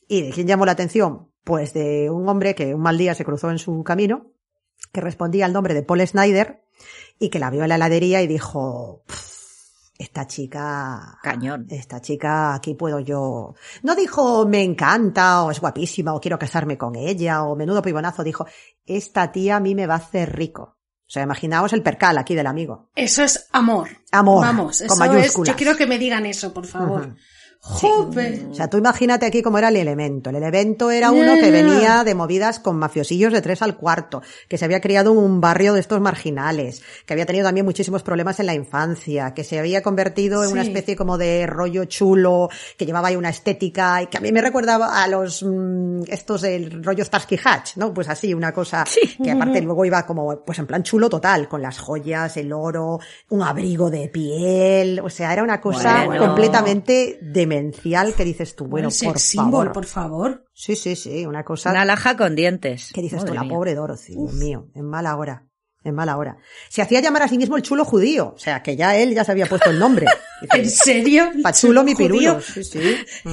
¿Y 0.10 0.24
de 0.24 0.32
quién 0.32 0.46
llamó 0.46 0.66
la 0.66 0.74
atención? 0.74 1.32
Pues 1.46 1.74
de 1.74 2.10
un 2.10 2.28
hombre 2.28 2.54
que 2.54 2.76
un 2.76 2.82
mal 2.82 2.98
día 2.98 3.16
se 3.16 3.24
cruzó 3.24 3.50
en 3.50 3.60
su 3.60 3.82
camino, 3.86 4.34
que 4.92 5.00
respondía 5.00 5.46
al 5.46 5.54
nombre 5.54 5.74
de 5.74 5.84
Paul 5.84 6.06
Snyder, 6.06 6.64
y 7.18 7.30
que 7.30 7.40
la 7.40 7.50
vio 7.50 7.64
en 7.64 7.70
la 7.70 7.76
heladería 7.76 8.22
y 8.22 8.28
dijo, 8.28 9.04
"Pff, 9.08 9.37
esta 9.98 10.28
chica... 10.28 11.18
Cañón. 11.24 11.68
Esta 11.70 12.02
chica, 12.02 12.54
aquí 12.54 12.76
puedo 12.76 13.00
yo... 13.00 13.56
No 13.84 13.96
dijo, 13.96 14.46
me 14.48 14.64
encanta, 14.64 15.44
o 15.44 15.52
es 15.52 15.60
guapísima, 15.60 16.14
o 16.14 16.22
quiero 16.22 16.38
casarme 16.38 16.78
con 16.78 16.96
ella, 16.96 17.44
o 17.44 17.56
menudo 17.56 17.82
pibonazo. 17.82 18.24
Dijo, 18.24 18.46
esta 18.86 19.32
tía 19.32 19.58
a 19.58 19.60
mí 19.60 19.76
me 19.76 19.88
va 19.88 19.96
a 19.96 19.98
hacer 19.98 20.36
rico. 20.36 20.78
O 21.08 21.10
sea, 21.10 21.24
imaginaos 21.24 21.72
el 21.72 21.84
percal 21.84 22.18
aquí 22.18 22.36
del 22.36 22.48
amigo. 22.48 22.90
Eso 22.94 23.24
es 23.24 23.48
amor. 23.54 23.90
Amor, 24.12 24.46
Vamos, 24.46 24.84
con 24.88 25.16
eso 25.16 25.42
es. 25.42 25.48
Yo 25.48 25.56
quiero 25.56 25.78
que 25.78 25.88
me 25.88 25.98
digan 25.98 26.26
eso, 26.26 26.54
por 26.54 26.66
favor. 26.66 27.16
Jope. 27.62 28.46
O 28.52 28.54
sea, 28.56 28.70
tú 28.70 28.78
imagínate 28.78 29.26
aquí 29.26 29.42
cómo 29.42 29.58
era 29.58 29.68
el 29.70 29.76
elemento. 29.76 30.30
El 30.30 30.38
elemento 30.38 30.90
era 30.90 31.12
uno 31.12 31.34
que 31.36 31.52
venía 31.52 32.04
de 32.04 32.16
movidas 32.16 32.60
con 32.60 32.78
mafiosillos 32.78 33.34
de 33.34 33.42
tres 33.42 33.62
al 33.62 33.76
cuarto, 33.78 34.22
que 34.48 34.58
se 34.58 34.66
había 34.66 34.80
criado 34.80 35.12
en 35.12 35.18
un 35.18 35.42
barrio 35.42 35.74
de 35.74 35.82
estos 35.82 36.00
marginales, 36.00 36.82
que 37.06 37.14
había 37.14 37.26
tenido 37.26 37.46
también 37.46 37.66
muchísimos 37.66 38.04
problemas 38.04 38.40
en 38.40 38.46
la 38.46 38.54
infancia, 38.54 39.34
que 39.34 39.44
se 39.44 39.60
había 39.60 39.82
convertido 39.84 40.44
en 40.44 40.52
una 40.52 40.62
Sí. 40.64 40.70
especie 40.70 40.96
como 40.96 41.18
de 41.18 41.46
rollo 41.46 41.86
chulo, 41.86 42.50
que 42.78 42.86
llevaba 42.86 43.10
ahí 43.10 43.16
una 43.16 43.30
estética 43.30 44.02
y 44.02 44.08
que 44.08 44.18
a 44.18 44.22
mí 44.22 44.32
me 44.32 44.42
recordaba 44.42 45.04
a 45.04 45.08
los 45.08 45.44
mm, 45.44 46.04
estos 46.08 46.42
del 46.42 46.84
rollo 46.84 47.04
Starsky 47.04 47.38
Hatch, 47.44 47.76
¿no? 47.78 47.94
Pues 47.94 48.08
así, 48.10 48.34
una 48.34 48.54
cosa 48.54 48.86
que 49.22 49.32
aparte 49.32 49.62
luego 49.62 49.84
iba 49.86 50.06
como 50.06 50.40
pues 50.46 50.58
en 50.60 50.68
plan 50.68 50.84
chulo 50.84 51.10
total, 51.10 51.48
con 51.50 51.62
las 51.62 51.80
joyas, 51.80 52.38
el 52.38 52.54
oro, 52.54 53.00
un 53.30 53.42
abrigo 53.42 53.90
de 53.90 54.08
piel, 54.08 55.00
o 55.04 55.10
sea, 55.10 55.34
era 55.34 55.44
una 55.44 55.60
cosa 55.60 56.06
Bueno. 56.06 56.26
completamente 56.28 57.20
demencial 57.48 58.14
que 58.14 58.24
dices 58.26 58.56
tú, 58.56 58.66
bueno, 58.66 58.88
Un 58.88 58.92
sex 58.92 59.12
por 59.12 59.20
symbol, 59.20 59.52
favor. 59.68 59.72
por 59.74 59.86
favor. 59.86 60.46
Sí, 60.54 60.76
sí, 60.76 60.96
sí, 60.96 61.26
una 61.26 61.44
cosa 61.44 61.72
Una 61.72 61.82
alhaja 61.82 62.16
con 62.18 62.36
dientes. 62.36 62.92
que 62.94 63.02
dices 63.02 63.24
tú, 63.26 63.34
la 63.34 63.44
pobre 63.48 63.76
Dorothy, 63.76 64.14
Dios 64.16 64.34
mío, 64.34 64.68
en 64.76 64.86
mala 64.86 65.16
hora. 65.16 65.44
En 65.84 65.96
mala 65.96 66.18
hora. 66.18 66.38
Se 66.70 66.82
hacía 66.82 67.00
llamar 67.00 67.22
a 67.24 67.28
sí 67.30 67.38
mismo 67.38 67.56
el 67.56 67.64
chulo 67.64 67.86
judío. 67.86 68.34
O 68.36 68.38
sea, 68.38 68.62
que 68.62 68.76
ya 68.76 68.98
él 68.98 69.14
ya 69.14 69.24
se 69.24 69.32
había 69.32 69.46
puesto 69.46 69.70
el 69.70 69.80
nombre. 69.80 70.06
¿En 70.54 70.70
serio? 70.70 71.32
Pachulo 71.42 71.84
mi 71.86 71.96
pirulo. 71.96 72.42
Sí, 72.42 72.64
sí. 72.64 72.80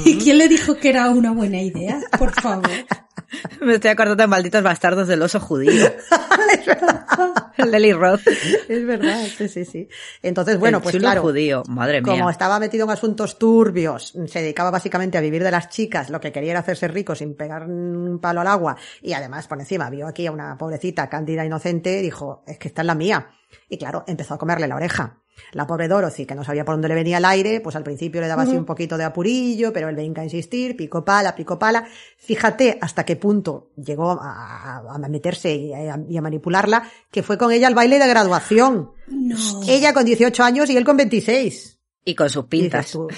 ¿Y 0.05 0.19
quién 0.19 0.39
le 0.39 0.47
dijo 0.47 0.77
que 0.77 0.91
era 0.91 1.11
una 1.11 1.33
buena 1.33 1.61
idea? 1.61 2.01
Por 2.17 2.33
favor. 2.41 2.71
Me 3.61 3.75
estoy 3.75 3.91
acordando 3.91 4.23
de 4.23 4.29
malditos 4.29 4.63
bastardos 4.63 5.09
del 5.09 5.23
oso 5.23 5.41
judío. 5.41 5.91
el 7.57 7.71
de 7.71 7.81
Lee 7.81 7.93
Roth. 7.93 8.27
Es 8.69 8.87
verdad, 8.87 9.25
sí, 9.37 9.49
sí, 9.49 9.65
sí. 9.65 9.89
Entonces, 10.23 10.59
bueno, 10.59 10.79
El 10.79 10.83
pues 10.83 10.95
chulo 10.95 11.09
claro. 11.09 11.23
judío. 11.23 11.63
Madre 11.69 12.01
mía. 12.03 12.13
Como 12.13 12.31
estaba 12.31 12.59
metido 12.59 12.85
en 12.85 12.91
asuntos 12.91 13.39
turbios, 13.39 14.15
se 14.27 14.41
dedicaba 14.41 14.71
básicamente 14.71 15.19
a 15.19 15.21
vivir 15.21 15.43
de 15.43 15.51
las 15.51 15.69
chicas, 15.69 16.11
lo 16.11 16.21
que 16.21 16.33
quería 16.33 16.53
era 16.53 16.61
hacerse 16.61 16.89
rico 16.89 17.15
sin 17.15 17.35
pegar 17.35 17.65
un 17.65 18.19
palo 18.21 18.41
al 18.41 18.47
agua, 18.47 18.77
y 19.03 19.13
además 19.13 19.47
por 19.47 19.59
encima 19.61 19.91
vio 19.91 20.07
aquí 20.07 20.27
a 20.27 20.33
una 20.33 20.57
pobrecita 20.59 21.09
cándida 21.09 21.45
inocente, 21.45 22.01
dijo, 22.01 22.45
es 22.47 22.59
que 22.59 22.69
esta 22.69 22.83
es 22.83 22.87
la 22.87 22.95
mía. 22.95 23.29
Y 23.69 23.79
claro, 23.79 24.05
empezó 24.07 24.35
a 24.35 24.39
comerle 24.39 24.69
la 24.69 24.77
oreja. 24.77 25.24
La 25.53 25.67
pobre 25.67 25.89
Dorothy, 25.89 26.27
que 26.27 26.35
no 26.35 26.45
sabía 26.45 26.65
por 26.65 26.75
dónde 26.75 26.89
le 26.89 26.95
venía 26.95 27.19
el 27.19 27.25
aire, 27.25 27.61
pues 27.61 27.77
al 27.77 27.83
principio 27.83 28.21
le 28.21 28.29
daba 28.29 28.43
así 28.43 28.57
un 28.57 28.65
poquito 28.65 28.97
de 28.97 29.05
apurillo, 29.05 29.73
pero 29.73 29.89
él 29.89 29.97
venga 29.97 30.23
a 30.23 30.25
insistir, 30.25 30.77
pico 30.77 31.05
pala, 31.05 31.35
pico 31.35 31.59
pala. 31.59 31.87
Fíjate 32.17 32.79
hasta 32.81 33.05
qué 33.05 33.17
punto 33.17 33.71
llegó 33.77 34.19
a, 34.21 34.99
meterse 35.09 35.55
y 35.55 35.73
a, 35.73 35.99
y 36.09 36.17
a 36.17 36.23
manipularla, 36.23 36.89
que 37.11 37.23
fue 37.23 37.39
con 37.39 37.53
ella 37.53 37.69
al 37.69 37.75
baile 37.75 37.99
de 37.99 38.09
graduación. 38.09 38.93
No. 39.09 39.63
Ella 39.69 39.93
con 39.93 40.05
18 40.05 40.43
años 40.43 40.71
y 40.71 40.77
él 40.77 40.85
con 40.85 40.97
26. 40.97 41.79
Y 42.05 42.15
con 42.15 42.29
sus 42.29 42.45
pintas. 42.47 42.91
tú, 42.91 43.09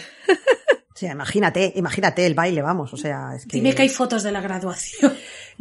O 0.97 0.99
sea, 0.99 1.12
imagínate, 1.12 1.75
imagínate 1.77 2.25
el 2.25 2.33
baile, 2.33 2.62
vamos, 2.62 2.95
o 2.95 2.97
sea, 2.97 3.35
es 3.37 3.45
que... 3.45 3.59
Dime 3.59 3.75
que 3.75 3.83
hay 3.83 3.91
fotos 3.91 4.23
de 4.23 4.33
la 4.33 4.41
graduación. 4.41 5.12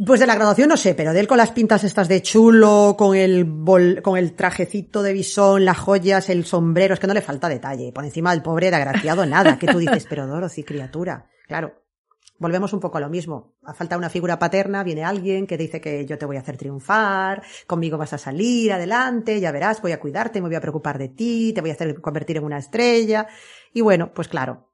Pues 0.04 0.20
de 0.20 0.26
la 0.26 0.34
graduación 0.34 0.68
no 0.68 0.76
sé, 0.76 0.94
pero 0.94 1.12
de 1.14 1.20
él 1.20 1.26
con 1.26 1.38
las 1.38 1.52
pintas 1.52 1.82
estas 1.82 2.06
de 2.08 2.20
chulo, 2.20 2.96
con 2.98 3.16
el 3.16 3.44
bol- 3.46 4.02
con 4.02 4.18
el 4.18 4.34
trajecito 4.34 5.02
de 5.02 5.14
bisón, 5.14 5.64
las 5.64 5.78
joyas, 5.78 6.28
el 6.28 6.44
sombrero, 6.44 6.92
es 6.94 7.00
que 7.00 7.06
no 7.06 7.14
le 7.14 7.22
falta 7.22 7.48
detalle. 7.48 7.92
Por 7.92 8.04
encima 8.04 8.32
del 8.32 8.42
pobre 8.42 8.70
de 8.70 8.76
agraciado 8.76 9.24
nada, 9.24 9.58
que 9.58 9.66
tú 9.66 9.78
dices, 9.78 10.06
pero 10.08 10.26
Dorothy, 10.26 10.64
criatura. 10.64 11.30
Claro, 11.48 11.82
volvemos 12.38 12.74
un 12.74 12.80
poco 12.80 12.98
a 12.98 13.00
lo 13.00 13.08
mismo. 13.08 13.54
A 13.64 13.72
falta 13.72 13.96
una 13.96 14.10
figura 14.10 14.38
paterna, 14.38 14.84
viene 14.84 15.02
alguien 15.02 15.46
que 15.46 15.56
dice 15.56 15.80
que 15.80 16.04
yo 16.04 16.18
te 16.18 16.26
voy 16.26 16.36
a 16.36 16.40
hacer 16.40 16.58
triunfar, 16.58 17.42
conmigo 17.66 17.96
vas 17.96 18.12
a 18.12 18.18
salir 18.18 18.74
adelante, 18.74 19.40
ya 19.40 19.50
verás, 19.50 19.80
voy 19.80 19.92
a 19.92 20.00
cuidarte, 20.00 20.42
me 20.42 20.48
voy 20.48 20.56
a 20.56 20.60
preocupar 20.60 20.98
de 20.98 21.08
ti, 21.08 21.52
te 21.54 21.62
voy 21.62 21.70
a 21.70 21.72
hacer 21.72 21.98
convertir 22.02 22.36
en 22.36 22.44
una 22.44 22.58
estrella. 22.58 23.28
Y 23.72 23.80
bueno, 23.80 24.12
pues 24.12 24.28
claro. 24.28 24.68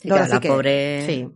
Sí, 0.00 0.08
claro, 0.08 0.26
la 0.26 0.40
que- 0.40 0.48
pobre- 0.48 1.06
Sí. 1.06 1.30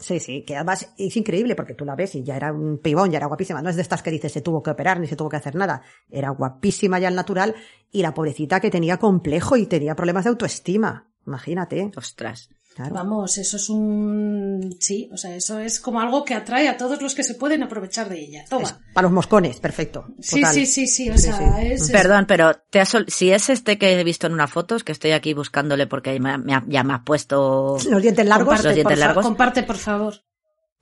Sí, 0.00 0.18
sí, 0.18 0.42
que 0.42 0.56
además 0.56 0.92
es 0.96 1.16
increíble 1.16 1.54
porque 1.54 1.74
tú 1.74 1.84
la 1.84 1.94
ves 1.94 2.14
y 2.14 2.24
ya 2.24 2.34
era 2.34 2.52
un 2.52 2.78
pibón, 2.78 3.10
ya 3.10 3.18
era 3.18 3.26
guapísima. 3.26 3.60
No 3.60 3.68
es 3.68 3.76
de 3.76 3.82
estas 3.82 4.02
que 4.02 4.10
dices 4.10 4.32
se 4.32 4.40
tuvo 4.40 4.62
que 4.62 4.70
operar 4.70 4.98
ni 4.98 5.06
se 5.06 5.14
tuvo 5.14 5.28
que 5.28 5.36
hacer 5.36 5.54
nada. 5.54 5.82
Era 6.10 6.30
guapísima 6.30 6.98
ya 6.98 7.08
al 7.08 7.14
natural 7.14 7.54
y 7.92 8.02
la 8.02 8.14
pobrecita 8.14 8.60
que 8.60 8.70
tenía 8.70 8.96
complejo 8.96 9.56
y 9.56 9.66
tenía 9.66 9.94
problemas 9.94 10.24
de 10.24 10.30
autoestima. 10.30 11.06
Imagínate. 11.26 11.92
Ostras. 11.96 12.48
Claro. 12.80 12.94
Vamos, 12.94 13.36
eso 13.38 13.56
es 13.56 13.68
un... 13.68 14.76
Sí, 14.80 15.08
o 15.12 15.16
sea, 15.16 15.34
eso 15.36 15.58
es 15.58 15.80
como 15.80 16.00
algo 16.00 16.24
que 16.24 16.34
atrae 16.34 16.68
a 16.68 16.76
todos 16.76 17.00
los 17.02 17.14
que 17.14 17.22
se 17.22 17.34
pueden 17.34 17.62
aprovechar 17.62 18.08
de 18.08 18.20
ella. 18.20 18.44
Toma. 18.48 18.64
Es 18.68 18.74
para 18.94 19.04
los 19.04 19.12
moscones, 19.12 19.58
perfecto. 19.60 20.06
Sí, 20.20 20.40
total. 20.40 20.54
sí, 20.54 20.66
sí, 20.66 20.86
sí, 20.86 21.10
o 21.10 21.14
Sí, 21.16 21.22
sea, 21.24 21.36
sí. 21.38 21.66
es... 21.66 21.82
es- 21.82 21.90
Perdón, 21.90 22.26
pero 22.26 22.54
te 22.70 22.80
has 22.80 22.94
ol- 22.94 23.06
si 23.08 23.30
es 23.32 23.50
este 23.50 23.78
que 23.78 23.98
he 24.00 24.04
visto 24.04 24.26
en 24.26 24.32
una 24.32 24.46
foto, 24.48 24.76
es 24.76 24.84
que 24.84 24.92
estoy 24.92 25.12
aquí 25.12 25.34
buscándole 25.34 25.86
porque 25.86 26.18
me 26.20 26.38
me 26.38 26.60
ya 26.68 26.82
me 26.84 26.94
has 26.94 27.02
puesto 27.04 27.76
Los 27.88 28.02
dientes 28.02 28.26
largos. 28.26 28.46
comparte, 28.46 28.66
los 28.68 28.74
dientes 28.74 28.96
por 28.96 29.06
largos. 29.06 29.24
Comparte, 29.24 29.62
por 29.62 29.76
favor. 29.76 30.14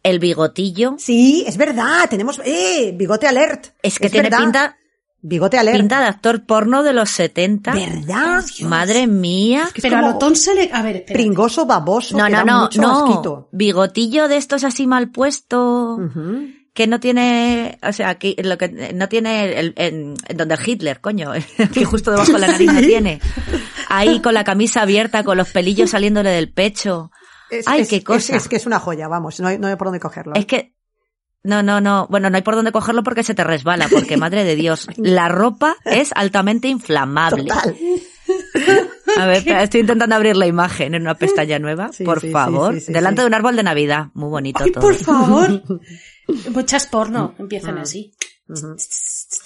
el 0.04 0.20
bigotillo. 0.20 0.94
Sí, 0.98 1.44
es 1.46 1.56
verdad. 1.56 2.08
Tenemos, 2.08 2.40
eh, 2.44 2.92
bigote 2.96 3.26
alert. 3.26 3.66
Es 3.82 3.98
que 3.98 4.06
Es 4.06 4.12
tiene 4.12 4.30
verdad. 4.30 4.44
pinta, 4.44 4.76
Bigote 5.20 5.58
alert. 5.58 5.76
pinta 5.78 6.00
de 6.00 6.06
actor 6.06 6.44
porno 6.46 6.82
de 6.82 6.92
los 6.92 7.10
70. 7.10 7.72
¿Verdad? 7.72 8.44
Madre 8.62 9.06
mía. 9.06 9.68
que 9.74 9.80
es 9.80 9.82
Pero 9.82 9.96
a 9.98 10.02
Lotón 10.02 10.36
se 10.36 10.54
le... 10.54 10.70
A 10.72 10.80
ver. 10.82 11.04
Pringoso, 11.06 11.66
baboso. 11.66 12.16
No, 12.16 12.28
no, 12.28 12.44
no, 12.44 12.60
mucho 12.62 12.80
no. 12.80 13.04
asquito. 13.08 13.48
Bigotillo 13.52 14.28
de 14.28 14.36
estos 14.36 14.62
así 14.64 14.86
mal 14.86 15.10
puesto. 15.10 15.98
Que 16.72 16.86
no 16.86 17.00
tiene, 17.00 17.76
o 17.82 17.92
sea, 17.92 18.08
aquí 18.10 18.36
lo 18.38 18.56
que 18.56 18.92
no 18.94 19.08
tiene 19.08 19.58
el, 19.58 19.74
en, 19.76 20.14
en 20.28 20.36
donde 20.36 20.54
el 20.54 20.60
Hitler, 20.68 21.00
coño, 21.00 21.32
que 21.74 21.84
justo 21.84 22.12
debajo 22.12 22.32
de 22.34 22.38
la 22.38 22.46
nariz 22.48 22.72
no 22.72 22.80
tiene. 22.80 23.20
Ahí 23.88 24.20
con 24.20 24.32
la 24.34 24.44
camisa 24.44 24.82
abierta, 24.82 25.24
con 25.24 25.36
los 25.36 25.50
pelillos 25.50 25.90
saliéndole 25.90 26.30
del 26.30 26.52
pecho. 26.52 27.10
Es- 27.50 27.66
Ay, 27.66 27.80
es- 27.80 27.88
qué 27.88 27.96
es- 27.96 28.04
cosa. 28.04 28.36
Es, 28.36 28.46
que 28.46 28.54
es 28.56 28.66
una 28.66 28.78
joya, 28.78 29.08
vamos. 29.08 29.40
No 29.40 29.48
hay, 29.48 29.58
no 29.58 29.66
hay 29.66 29.74
por 29.74 29.88
dónde 29.88 29.98
cogerlo. 29.98 30.34
Es 30.36 30.46
que, 30.46 30.76
no, 31.44 31.62
no, 31.62 31.80
no, 31.80 32.06
bueno, 32.10 32.30
no 32.30 32.36
hay 32.36 32.42
por 32.42 32.54
dónde 32.56 32.72
cogerlo 32.72 33.02
porque 33.02 33.22
se 33.22 33.34
te 33.34 33.44
resbala, 33.44 33.88
porque 33.88 34.16
madre 34.18 34.44
de 34.44 34.56
Dios, 34.56 34.86
la 34.96 35.28
ropa 35.28 35.76
es 35.84 36.10
altamente 36.14 36.68
inflamable. 36.68 37.44
Total. 37.44 37.76
A 39.16 39.26
ver, 39.26 39.48
estoy 39.62 39.80
intentando 39.80 40.14
abrir 40.14 40.36
la 40.36 40.46
imagen 40.46 40.94
en 40.94 41.02
una 41.02 41.14
pestaña 41.14 41.58
nueva, 41.58 41.90
Sí, 41.92 42.04
por 42.04 42.20
sí, 42.20 42.30
favor. 42.30 42.80
sí, 42.80 42.92
Delante 42.92 43.22
de 43.22 43.26
un 43.28 43.34
árbol 43.34 43.56
de 43.56 43.62
Navidad, 43.62 44.08
muy 44.14 44.28
bonito 44.28 44.64
Ay, 44.64 44.72
todo. 44.72 44.82
por 44.82 44.94
favor. 44.94 45.62
Muchas 46.50 46.86
porno 46.86 47.34
empiezan 47.38 47.78
así. 47.78 48.12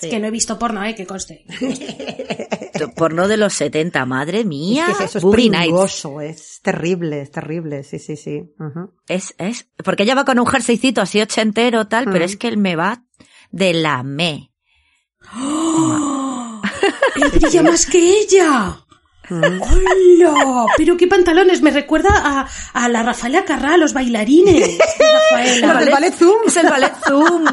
Que 0.01 0.21
no 0.21 0.29
he 0.29 0.31
visto 0.31 0.59
porno, 0.59 0.85
eh, 0.85 0.95
que 0.95 1.07
conste. 1.07 1.45
Porno 2.97 3.27
de 3.29 3.37
los 3.37 3.53
70, 3.55 4.05
madre 4.07 4.45
mía. 4.45 4.87
Es 4.91 4.97
que 4.99 5.05
eso 5.05 5.19
es 5.19 5.25
Boogie 5.25 5.51
Nights. 5.51 5.65
pringoso, 5.67 6.21
es 6.21 6.61
terrible, 6.63 7.23
es 7.23 7.31
terrible, 7.31 7.83
sí, 7.85 7.99
sí, 7.99 8.17
sí. 8.17 8.43
Es, 9.09 9.35
es, 9.39 9.69
porque 9.85 10.03
ella 10.05 10.15
va 10.15 10.25
con 10.25 10.39
un 10.39 10.47
jerseycito 10.47 11.01
así 11.01 11.21
ochentero 11.21 11.87
tal, 11.89 12.05
pero 12.07 12.21
Mm. 12.21 12.29
es 12.29 12.37
que 12.37 12.49
él 12.49 12.57
me 12.59 12.77
va 12.77 13.05
de 13.51 13.75
la 13.75 14.03
me. 14.03 14.53
¡Él 17.17 17.31
brilla 17.33 17.63
más 17.63 17.87
que 17.87 17.99
ella! 18.21 18.85
¡Hola! 19.31 20.67
Pero 20.77 20.97
qué 20.97 21.07
pantalones, 21.07 21.63
me 21.63 21.71
recuerda 21.71 22.11
a, 22.15 22.49
a 22.73 22.89
la 22.89 23.03
Rafaela 23.03 23.45
Carrá, 23.45 23.77
los 23.77 23.93
bailarines. 23.93 24.79
Rafaela. 24.99 25.67
Los 25.75 25.81
del 25.81 25.91
ballet 25.91 26.15
Zoom. 26.15 26.37
Es 26.47 26.57
el 26.57 26.67
ballet 26.69 26.93
Zoom. 27.07 27.45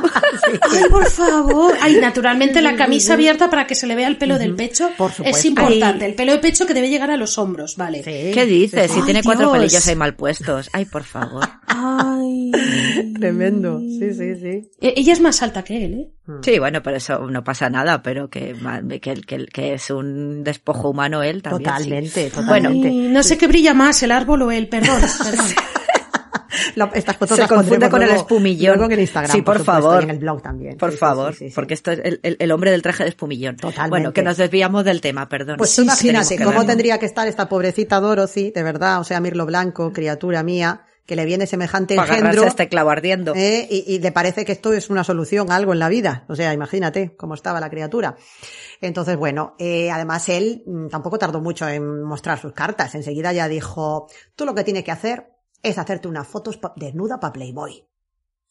Ay, 0.72 0.84
por 0.90 1.06
favor. 1.10 1.74
Ay, 1.82 1.96
naturalmente 2.02 2.62
la 2.62 2.76
camisa 2.76 3.14
abierta 3.14 3.50
para 3.50 3.68
que 3.68 3.76
se 3.76 3.88
le 3.88 3.96
vea 3.96 4.08
el 4.08 4.18
pelo 4.18 4.38
del 4.38 4.56
pecho 4.56 4.90
Por 4.98 5.12
supuesto. 5.12 5.38
es 5.40 5.46
importante. 5.46 6.06
El 6.06 6.16
pelo 6.16 6.32
de 6.34 6.40
pecho 6.40 6.66
que 6.66 6.74
debe 6.74 6.90
llegar 6.90 7.12
a 7.12 7.18
los 7.18 7.38
hombros, 7.38 7.76
vale. 7.78 8.04
Sí, 8.04 8.32
¿Qué 8.34 8.46
dices? 8.46 8.92
sí, 8.92 9.00
Si 9.00 9.06
tiene 9.06 9.24
cuatro 9.24 9.48
Dios. 9.52 9.58
pelillos 9.58 9.88
ahí 9.88 9.96
mal 9.96 10.16
puestos. 10.16 10.70
Ay, 10.74 10.86
por 10.86 11.04
favor. 11.04 11.48
Ay. 11.68 12.52
Tremendo, 13.20 13.80
sí, 13.80 14.14
sí, 14.14 14.36
sí. 14.36 14.70
E- 14.82 14.94
Ella 14.98 15.14
es 15.14 15.22
más 15.22 15.42
alta 15.42 15.64
que 15.64 15.86
él, 15.86 15.94
¿eh? 15.94 16.10
Sí, 16.44 16.60
bueno, 16.60 16.84
pero 16.84 16.98
eso 16.98 17.18
no 17.28 17.44
pasa 17.44 17.72
nada, 17.72 18.04
pero 18.04 18.30
que, 18.30 18.56
que, 19.02 19.16
que, 19.22 19.46
que 19.48 19.74
es 19.74 19.90
un 19.90 20.44
despojo 20.44 20.90
humano 20.90 21.24
él 21.24 21.42
también. 21.42 21.59
Sí. 21.60 21.64
Totalmente, 21.66 22.32
Bueno, 22.36 22.48
totalmente. 22.48 22.88
Ay, 22.90 22.98
no 23.10 23.24
sé 23.24 23.38
qué 23.38 23.48
brilla 23.48 23.74
más, 23.74 24.02
el 24.04 24.12
árbol 24.12 24.42
o 24.44 24.52
él, 24.52 24.68
perdón. 24.68 25.00
perdón. 25.24 25.46
La- 26.76 26.90
estas 26.94 27.16
fotos 27.18 27.36
Se 27.36 27.42
las 27.42 27.50
confunde 27.50 27.90
con 27.90 28.02
el 28.02 28.10
espumillón. 28.12 28.78
luego 28.78 28.92
en 28.94 29.00
Instagram, 29.02 29.32
Sí, 29.36 29.42
por 29.42 29.60
supuesto, 29.60 29.82
favor. 29.84 30.02
y 30.02 30.04
en 30.06 30.10
el 30.12 30.20
blog 30.20 30.42
también. 30.42 30.78
Por 30.78 30.92
Sí, 30.92 30.98
favor, 30.98 31.34
sí, 31.34 31.40
sí, 31.40 31.50
sí. 31.50 31.56
porque 31.56 31.74
esto 31.74 31.92
es 31.92 32.00
el, 32.04 32.20
el- 32.24 32.38
el 32.40 32.52
hombre 32.52 32.72
del 32.72 32.82
traje 32.82 33.04
de 33.04 33.10
espumillón. 33.10 33.56
Totalmente. 33.56 33.90
Bueno, 33.90 34.14
que 34.14 34.24
nos 34.24 34.38
desviamos 34.38 34.84
del 34.84 35.00
tema, 35.02 35.30
perdón. 35.30 35.58
Pues 35.58 35.78
imagínate 35.80 36.38
cómo 36.44 36.66
tendría 36.66 36.98
que 36.98 37.06
estar 37.06 37.28
esta 37.28 37.48
pobrecita 37.48 38.00
Dorothy, 38.00 38.52
de 38.52 38.64
verdad, 38.64 39.00
o 39.00 39.04
sea, 39.04 39.20
Mirlo 39.20 39.46
Blanco, 39.46 39.92
criatura 39.94 40.44
mía, 40.44 40.82
que 41.10 41.16
le 41.16 41.26
viene 41.26 41.48
semejante 41.48 41.96
Para 41.96 42.18
engendro. 42.18 42.44
este 42.46 42.70
clavo 42.70 42.92
ardiendo. 42.92 43.34
¿eh? 43.36 43.68
y, 43.70 43.84
y 43.96 44.00
le 44.00 44.12
parece 44.12 44.46
que 44.46 44.52
esto 44.52 44.72
es 44.72 44.90
una 44.92 45.04
solución 45.04 45.52
a 45.52 45.56
algo 45.56 45.74
en 45.74 45.80
la 45.80 45.90
vida. 45.90 46.24
O 46.30 46.36
sea, 46.36 46.54
imagínate 46.54 47.16
cómo 47.18 47.34
estaba 47.34 47.60
la 47.60 47.70
criatura. 47.72 48.16
Entonces, 48.80 49.18
bueno, 49.18 49.56
eh, 49.58 49.90
además 49.90 50.30
él 50.30 50.64
mm, 50.68 50.88
tampoco 50.90 51.18
tardó 51.18 51.42
mucho 51.42 51.68
en 51.68 52.04
mostrar 52.04 52.40
sus 52.40 52.54
cartas. 52.54 52.94
Enseguida 52.94 53.34
ya 53.34 53.48
dijo, 53.48 54.08
tú 54.36 54.46
lo 54.46 54.54
que 54.54 54.64
tienes 54.64 54.84
que 54.84 54.92
hacer 54.92 55.32
es 55.64 55.78
hacerte 55.80 56.08
unas 56.08 56.28
fotos 56.28 56.60
desnuda 56.76 57.20
para 57.20 57.34
Playboy. 57.34 57.86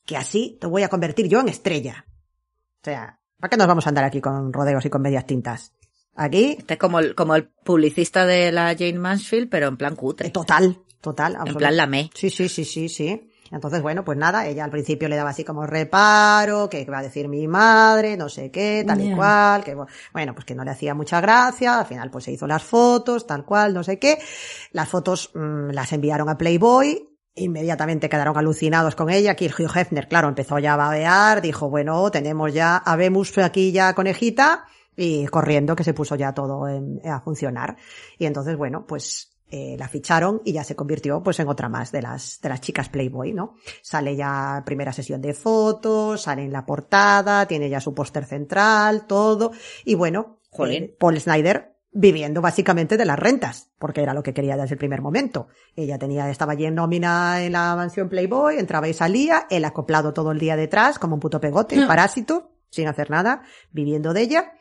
Que 0.05 0.17
así 0.17 0.59
te 0.61 0.67
voy 0.67 0.83
a 0.83 0.89
convertir 0.89 1.29
yo 1.29 1.41
en 1.41 1.49
estrella. 1.49 2.05
O 2.09 2.85
sea, 2.85 3.21
¿Para 3.39 3.51
qué 3.51 3.57
nos 3.57 3.69
vamos 3.69 3.87
a 3.87 3.91
andar 3.91 4.05
aquí 4.05 4.21
con 4.21 4.53
rodeos 4.53 4.85
y 4.85 4.91
con 4.91 5.01
medias 5.01 5.25
tintas? 5.25 5.73
Aquí, 6.17 6.57
Este 6.59 6.75
es 6.75 6.81
como 6.81 6.99
el, 6.99 7.15
como 7.15 7.37
el 7.37 7.49
publicista 7.49 8.27
de 8.27 8.51
la 8.51 8.75
Jane 8.77 8.99
Mansfield, 8.99 9.49
pero 9.49 9.69
en 9.69 9.77
plan 9.77 9.95
cutre. 9.95 10.31
total, 10.31 10.81
total. 11.01 11.33
En 11.33 11.39
absoluto. 11.41 11.59
plan 11.59 11.77
lamé. 11.77 12.11
Sí, 12.15 12.31
sí, 12.31 12.49
sí, 12.49 12.65
sí, 12.65 12.89
sí. 12.89 13.31
Entonces, 13.51 13.81
bueno, 13.81 14.05
pues 14.05 14.19
nada, 14.19 14.47
ella 14.47 14.65
al 14.65 14.71
principio 14.71 15.09
le 15.09 15.17
daba 15.17 15.31
así 15.31 15.43
como 15.43 15.67
reparo, 15.67 16.69
que 16.69 16.85
va 16.85 16.99
a 16.99 17.03
decir 17.03 17.29
mi 17.29 17.49
madre, 17.49 18.17
no 18.17 18.29
sé 18.29 18.51
qué, 18.51 18.85
tal 18.87 19.01
y 19.01 19.11
cual, 19.15 19.65
que 19.65 19.75
bueno, 20.13 20.35
pues 20.35 20.45
que 20.45 20.55
no 20.55 20.65
le 20.65 20.71
hacía 20.71 20.95
mucha 20.95 21.21
gracia, 21.21 21.79
al 21.79 21.87
final 21.87 22.11
pues 22.11 22.25
se 22.25 22.33
hizo 22.33 22.47
las 22.47 22.63
fotos, 22.63 23.27
tal 23.27 23.47
cual, 23.47 23.73
no 23.73 23.83
sé 23.83 23.99
qué. 23.99 24.19
Las 24.73 24.89
fotos 24.91 25.31
mm, 25.35 25.71
las 25.71 25.93
enviaron 25.93 26.29
a 26.29 26.37
Playboy, 26.37 27.09
inmediatamente 27.37 28.11
quedaron 28.11 28.37
alucinados 28.37 28.95
con 28.95 29.09
ella, 29.09 29.31
aquí 29.31 29.47
Hugh 29.47 29.71
Hefner, 29.75 30.09
claro, 30.09 30.29
empezó 30.29 30.59
ya 30.59 30.75
a 30.75 30.77
babear, 30.77 31.41
dijo, 31.41 31.71
bueno, 31.71 32.11
tenemos 32.11 32.53
ya, 32.53 32.77
habemos 32.77 33.37
aquí 33.39 33.73
ya 33.73 33.95
conejita, 33.95 34.67
y 34.95 35.27
corriendo 35.27 35.77
que 35.77 35.85
se 35.85 35.95
puso 35.95 36.17
ya 36.17 36.35
todo 36.35 36.69
en- 36.69 37.01
a 37.09 37.21
funcionar. 37.21 37.77
Y 38.19 38.27
entonces, 38.27 38.57
bueno, 38.57 38.85
pues 38.87 39.31
eh, 39.51 39.77
la 39.79 39.89
ficharon 39.89 40.43
y 40.45 40.53
ya 40.53 40.65
se 40.65 40.77
convirtió 40.77 41.23
pues 41.23 41.41
en 41.41 41.49
otra 41.49 41.69
más 41.69 41.91
de 41.91 42.03
las, 42.03 42.41
de 42.41 42.49
las 42.51 42.61
chicas 42.61 42.89
Playboy, 42.89 43.33
¿no? 43.33 43.55
Sale 43.83 44.15
ya 44.15 44.63
primera 44.67 44.93
sesión 44.93 45.23
de 45.23 45.35
fotos, 45.35 46.23
sale 46.23 46.45
en 46.45 46.53
la 46.53 46.67
portada, 46.67 47.47
tiene 47.47 47.71
ya 47.71 47.81
su 47.81 47.95
póster 47.95 48.25
central, 48.25 49.07
todo. 49.07 49.53
Y 49.85 49.95
bueno, 49.95 50.41
eh, 50.67 50.95
Paul 50.99 51.19
Snyder 51.19 51.79
viviendo 51.91 52.41
básicamente 52.41 52.97
de 52.97 53.05
las 53.05 53.19
rentas, 53.19 53.71
porque 53.79 54.03
era 54.03 54.15
lo 54.15 54.23
que 54.23 54.35
quería 54.35 54.57
desde 54.57 54.75
el 54.75 54.79
primer 54.79 55.01
momento. 55.01 55.49
Ella 55.75 55.99
tenía, 55.99 56.29
estaba 56.31 56.53
allí 56.53 56.67
en 56.67 56.75
nómina 56.75 57.43
en 57.43 57.53
la 57.53 57.75
mansión 57.75 58.09
Playboy, 58.09 58.59
entraba 58.59 58.89
y 58.89 58.95
salía, 58.95 59.47
él 59.51 59.65
acoplado 59.65 60.13
todo 60.13 60.33
el 60.33 60.39
día 60.39 60.57
detrás, 60.57 60.99
como 60.99 61.15
un 61.15 61.21
puto 61.21 61.41
pegote, 61.41 61.87
parásito, 61.87 62.53
sin 62.71 62.87
hacer 62.87 63.11
nada, 63.11 63.43
viviendo 63.73 64.13
de 64.13 64.21
ella. 64.21 64.53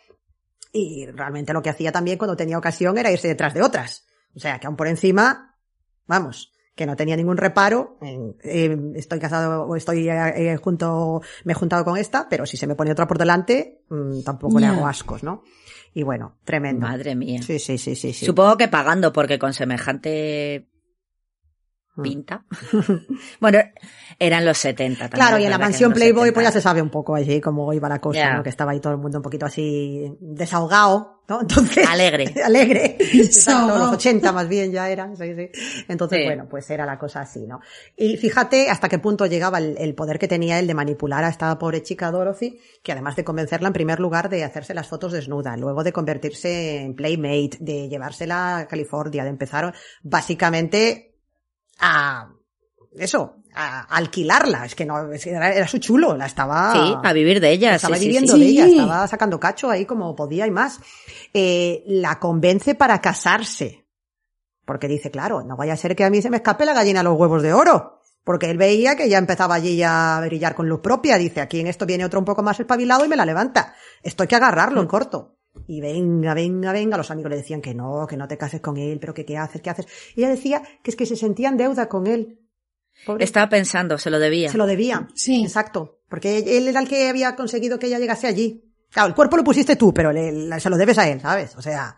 Y 0.72 1.06
realmente 1.08 1.54
lo 1.54 1.62
que 1.62 1.70
hacía 1.70 1.92
también 1.92 2.18
cuando 2.18 2.38
tenía 2.38 2.58
ocasión 2.58 2.98
era 2.98 3.12
irse 3.12 3.28
detrás 3.28 3.54
de 3.54 3.62
otras. 3.62 4.08
O 4.38 4.40
sea, 4.40 4.60
que 4.60 4.68
aún 4.68 4.76
por 4.78 4.88
encima, 4.88 5.58
vamos, 6.06 6.54
que 6.76 6.86
no 6.86 6.96
tenía 6.96 7.16
ningún 7.16 7.38
reparo. 7.38 7.98
en, 8.02 8.38
eh, 8.44 8.78
estoy 8.96 9.20
casado 9.20 9.64
o 9.64 9.76
estoy 9.76 10.08
eh, 10.08 10.54
eh, 10.54 10.58
junto, 10.58 11.22
me 11.44 11.54
he 11.54 11.56
juntado 11.56 11.84
con 11.84 11.98
esta, 11.98 12.30
pero 12.30 12.46
si 12.46 12.56
se 12.56 12.68
me 12.68 12.76
pone 12.76 12.92
otra 12.92 13.08
por 13.08 13.18
delante, 13.18 13.84
mm, 13.90 14.22
tampoco 14.24 14.60
le 14.60 14.68
hago 14.68 14.88
ascos, 14.88 15.24
¿no? 15.24 15.44
Y 15.94 16.04
bueno, 16.04 16.38
tremendo. 16.46 16.86
Madre 16.88 17.16
mía. 17.16 17.42
Sí, 17.42 17.58
sí, 17.58 17.78
sí, 17.78 17.96
sí, 17.96 18.14
sí. 18.14 18.26
Supongo 18.26 18.56
que 18.58 18.68
pagando, 18.68 19.12
porque 19.12 19.40
con 19.40 19.54
semejante 19.54 20.70
Mm. 21.98 22.02
pinta. 22.04 22.46
bueno, 23.42 23.60
eran 24.20 24.46
los 24.46 24.58
70 24.60 25.10
también. 25.10 25.28
Claro, 25.28 25.42
y 25.42 25.46
en 25.46 25.50
la 25.50 25.58
mansión 25.58 25.92
Playboy 25.94 26.32
pues 26.32 26.44
ya 26.44 26.52
70. 26.52 26.52
se 26.52 26.62
sabe 26.62 26.82
un 26.82 26.90
poco 26.92 27.16
allí 27.16 27.42
cómo 27.42 27.74
iba 27.74 27.90
la 27.90 28.00
cosa. 28.00 28.42
Que 28.44 28.50
estaba 28.50 28.72
ahí 28.72 28.80
todo 28.80 28.94
el 28.94 29.00
mundo 29.00 29.18
un 29.18 29.24
poquito 29.24 29.46
así 29.48 30.16
desahogado, 30.22 31.17
¿no? 31.28 31.42
Entonces... 31.42 31.88
Alegre. 31.88 32.34
alegre. 32.46 32.98
Exacto, 33.00 33.78
los 33.78 33.94
80 33.94 34.32
más 34.32 34.48
bien 34.48 34.72
ya 34.72 34.90
eran, 34.90 35.16
sí, 35.18 35.34
sí. 35.36 35.50
Entonces, 35.88 36.20
Sí. 36.20 36.26
bueno, 36.26 36.48
pues 36.50 36.70
era 36.70 36.86
la 36.86 36.98
cosa 36.98 37.22
así, 37.22 37.46
¿no? 37.46 37.60
Y 37.96 38.18
fíjate 38.18 38.70
hasta 38.70 38.90
qué 38.90 39.00
punto 39.00 39.26
llegaba 39.26 39.58
el, 39.58 39.76
el 39.78 39.94
poder 39.96 40.20
que 40.20 40.28
tenía 40.28 40.58
él 40.60 40.68
de 40.68 40.74
manipular 40.74 41.24
a 41.24 41.30
esta 41.30 41.58
pobre 41.60 41.84
chica 41.84 42.12
Dorothy, 42.12 42.60
que 42.84 42.92
además 42.92 43.16
de 43.16 43.24
convencerla 43.24 43.68
en 43.68 43.74
primer 43.74 44.00
lugar 44.00 44.30
de 44.30 44.44
hacerse 44.44 44.74
las 44.74 44.88
fotos 44.88 45.12
desnuda, 45.12 45.58
luego 45.58 45.84
de 45.84 45.92
convertirse 45.94 46.82
en 46.82 46.96
playmate, 46.96 47.58
de 47.60 47.90
llevársela 47.90 48.58
a 48.60 48.68
California, 48.68 49.24
de 49.24 49.30
empezar 49.30 49.74
básicamente 50.04 51.16
a 51.80 52.32
eso, 52.98 53.44
a 53.58 53.82
alquilarla. 53.82 54.66
Es 54.66 54.76
que 54.76 54.86
no, 54.86 55.12
era, 55.12 55.54
era 55.54 55.68
su 55.68 55.80
chulo, 55.80 56.16
la 56.16 56.28
estaba. 56.28 56.74
Sí, 56.74 56.96
a 57.04 57.14
vivir 57.14 57.40
de 57.40 57.52
ella. 57.52 57.76
Estaba 57.76 57.98
sí, 57.98 58.06
viviendo 58.06 58.34
sí. 58.34 58.40
de 58.40 58.46
ella, 58.46 58.68
estaba 58.68 59.08
sacando 59.08 59.40
cacho 59.40 59.70
ahí 59.70 59.86
como 59.86 60.16
podía 60.16 60.46
y 60.46 60.52
más. 60.52 60.80
Eh, 61.34 61.84
la 61.88 62.20
convence 62.20 62.76
para 62.76 63.02
casarse. 63.02 63.86
Porque 64.66 64.88
dice, 64.88 65.10
claro, 65.10 65.44
no 65.44 65.56
vaya 65.56 65.74
a 65.74 65.78
ser 65.78 65.96
que 65.96 66.04
a 66.04 66.10
mí 66.10 66.22
se 66.22 66.30
me 66.30 66.38
escape 66.38 66.66
la 66.66 66.74
gallina 66.74 67.00
a 67.00 67.04
los 67.04 67.18
huevos 67.18 67.42
de 67.42 67.54
oro. 67.54 68.02
Porque 68.24 68.50
él 68.50 68.58
veía 68.58 68.96
que 68.98 69.10
ya 69.10 69.18
empezaba 69.18 69.56
allí 69.56 69.78
ya 69.78 70.18
a 70.18 70.22
brillar 70.26 70.54
con 70.54 70.68
luz 70.68 70.82
propia. 70.82 71.18
Dice, 71.18 71.40
aquí 71.40 71.62
en 71.62 71.68
esto 71.68 71.86
viene 71.86 72.06
otro 72.06 72.20
un 72.20 72.26
poco 72.26 72.44
más 72.44 72.60
espabilado 72.60 73.06
y 73.06 73.08
me 73.08 73.16
la 73.16 73.26
levanta. 73.26 73.74
Esto 74.04 74.24
hay 74.24 74.28
que 74.28 74.36
agarrarlo 74.36 74.82
en 74.82 74.88
corto. 74.88 75.38
Y 75.66 75.82
venga, 75.82 76.34
venga, 76.34 76.74
venga. 76.74 76.98
Los 76.98 77.10
amigos 77.10 77.32
le 77.32 77.38
decían 77.38 77.62
que 77.62 77.74
no, 77.74 78.06
que 78.06 78.18
no 78.18 78.28
te 78.28 78.38
cases 78.38 78.62
con 78.62 78.78
él, 78.78 79.00
pero 79.00 79.14
que 79.14 79.26
qué 79.26 79.38
haces, 79.38 79.62
qué 79.62 79.70
haces. 79.70 79.88
Y 80.16 80.22
ella 80.22 80.30
decía 80.30 80.62
que 80.84 80.92
es 80.92 80.98
que 80.98 81.06
se 81.06 81.16
sentía 81.16 81.50
en 81.50 81.58
deuda 81.58 81.88
con 81.88 82.06
él. 82.06 82.47
Pobre- 83.06 83.24
Estaba 83.24 83.50
pensando, 83.50 83.98
se 83.98 84.10
lo 84.10 84.20
debía. 84.20 84.52
se 84.52 84.58
lo 84.58 84.66
debía. 84.66 85.08
Sí. 85.16 85.44
Exacto. 85.44 86.00
Porque 86.10 86.38
él 86.58 86.68
era 86.68 86.80
el 86.80 86.88
que 86.88 87.10
había 87.10 87.36
conseguido 87.36 87.80
que 87.80 87.88
ella 87.88 88.00
llegase 88.00 88.28
allí. 88.28 88.64
Claro, 88.92 89.10
el 89.10 89.16
cuerpo 89.16 89.38
lo 89.38 89.44
pusiste 89.44 89.76
tú, 89.76 89.94
pero 89.94 90.12
le- 90.12 90.32
le- 90.32 90.60
se 90.60 90.70
lo 90.70 90.78
debes 90.78 90.98
a 90.98 91.10
él, 91.10 91.20
¿sabes? 91.22 91.56
O 91.58 91.62
sea, 91.62 91.98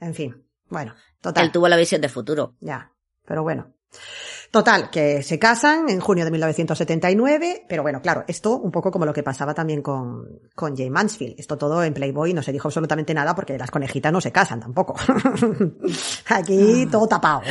en 0.00 0.14
fin. 0.14 0.44
Bueno, 0.68 0.94
total. 1.20 1.44
Él 1.46 1.52
tuvo 1.52 1.68
la 1.68 1.76
visión 1.76 2.00
de 2.00 2.08
futuro. 2.08 2.54
Ya. 2.60 2.92
Pero 3.26 3.42
bueno. 3.42 3.74
Total, 4.50 4.88
que 4.88 5.22
se 5.22 5.38
casan 5.38 5.90
en 5.90 6.00
junio 6.00 6.24
de 6.24 6.30
1979, 6.30 7.66
pero 7.68 7.82
bueno, 7.82 8.00
claro, 8.00 8.24
esto 8.26 8.56
un 8.56 8.70
poco 8.70 8.90
como 8.90 9.04
lo 9.04 9.12
que 9.12 9.22
pasaba 9.22 9.52
también 9.52 9.82
con, 9.82 10.40
con 10.54 10.74
Jay 10.74 10.88
Mansfield. 10.88 11.38
Esto 11.38 11.58
todo 11.58 11.84
en 11.84 11.92
Playboy 11.92 12.32
no 12.32 12.42
se 12.42 12.50
dijo 12.50 12.68
absolutamente 12.68 13.12
nada 13.12 13.34
porque 13.34 13.58
las 13.58 13.70
conejitas 13.70 14.10
no 14.10 14.22
se 14.22 14.32
casan 14.32 14.60
tampoco. 14.60 14.96
Aquí 16.30 16.86
todo 16.90 17.06
tapado. 17.06 17.42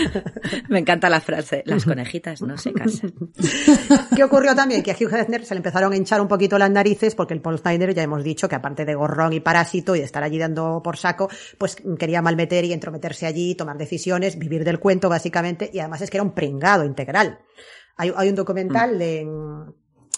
Me 0.68 0.80
encanta 0.80 1.08
la 1.08 1.22
frase. 1.22 1.62
Las 1.64 1.86
conejitas 1.86 2.42
no 2.42 2.58
se 2.58 2.70
casan. 2.74 3.14
¿Qué 4.14 4.22
ocurrió 4.22 4.54
también? 4.54 4.82
Que 4.82 4.90
a 4.90 4.94
Hugh 4.94 5.14
Hefner 5.14 5.42
se 5.46 5.54
le 5.54 5.60
empezaron 5.60 5.94
a 5.94 5.96
hinchar 5.96 6.20
un 6.20 6.28
poquito 6.28 6.58
las 6.58 6.70
narices 6.70 7.14
porque 7.14 7.32
el 7.32 7.40
Paul 7.40 7.58
Snyder 7.58 7.94
ya 7.94 8.02
hemos 8.02 8.22
dicho 8.22 8.46
que 8.46 8.56
aparte 8.56 8.84
de 8.84 8.94
gorrón 8.94 9.32
y 9.32 9.40
parásito 9.40 9.96
y 9.96 10.00
de 10.00 10.04
estar 10.04 10.22
allí 10.22 10.38
dando 10.38 10.82
por 10.84 10.98
saco, 10.98 11.30
pues 11.56 11.76
quería 11.98 12.20
malmeter 12.20 12.66
y 12.66 12.74
entrometerse 12.74 13.24
allí, 13.24 13.54
tomar 13.54 13.78
decisiones, 13.78 14.38
vivir 14.38 14.64
del 14.64 14.78
cuento 14.78 15.08
básicamente 15.08 15.70
y 15.72 15.78
además 15.78 16.02
es 16.02 16.10
que 16.10 16.18
era 16.18 16.25
un 16.26 16.34
pringado 16.34 16.84
integral. 16.84 17.38
Hay, 17.96 18.12
hay 18.14 18.28
un 18.28 18.34
documental 18.34 18.98
de, 18.98 19.26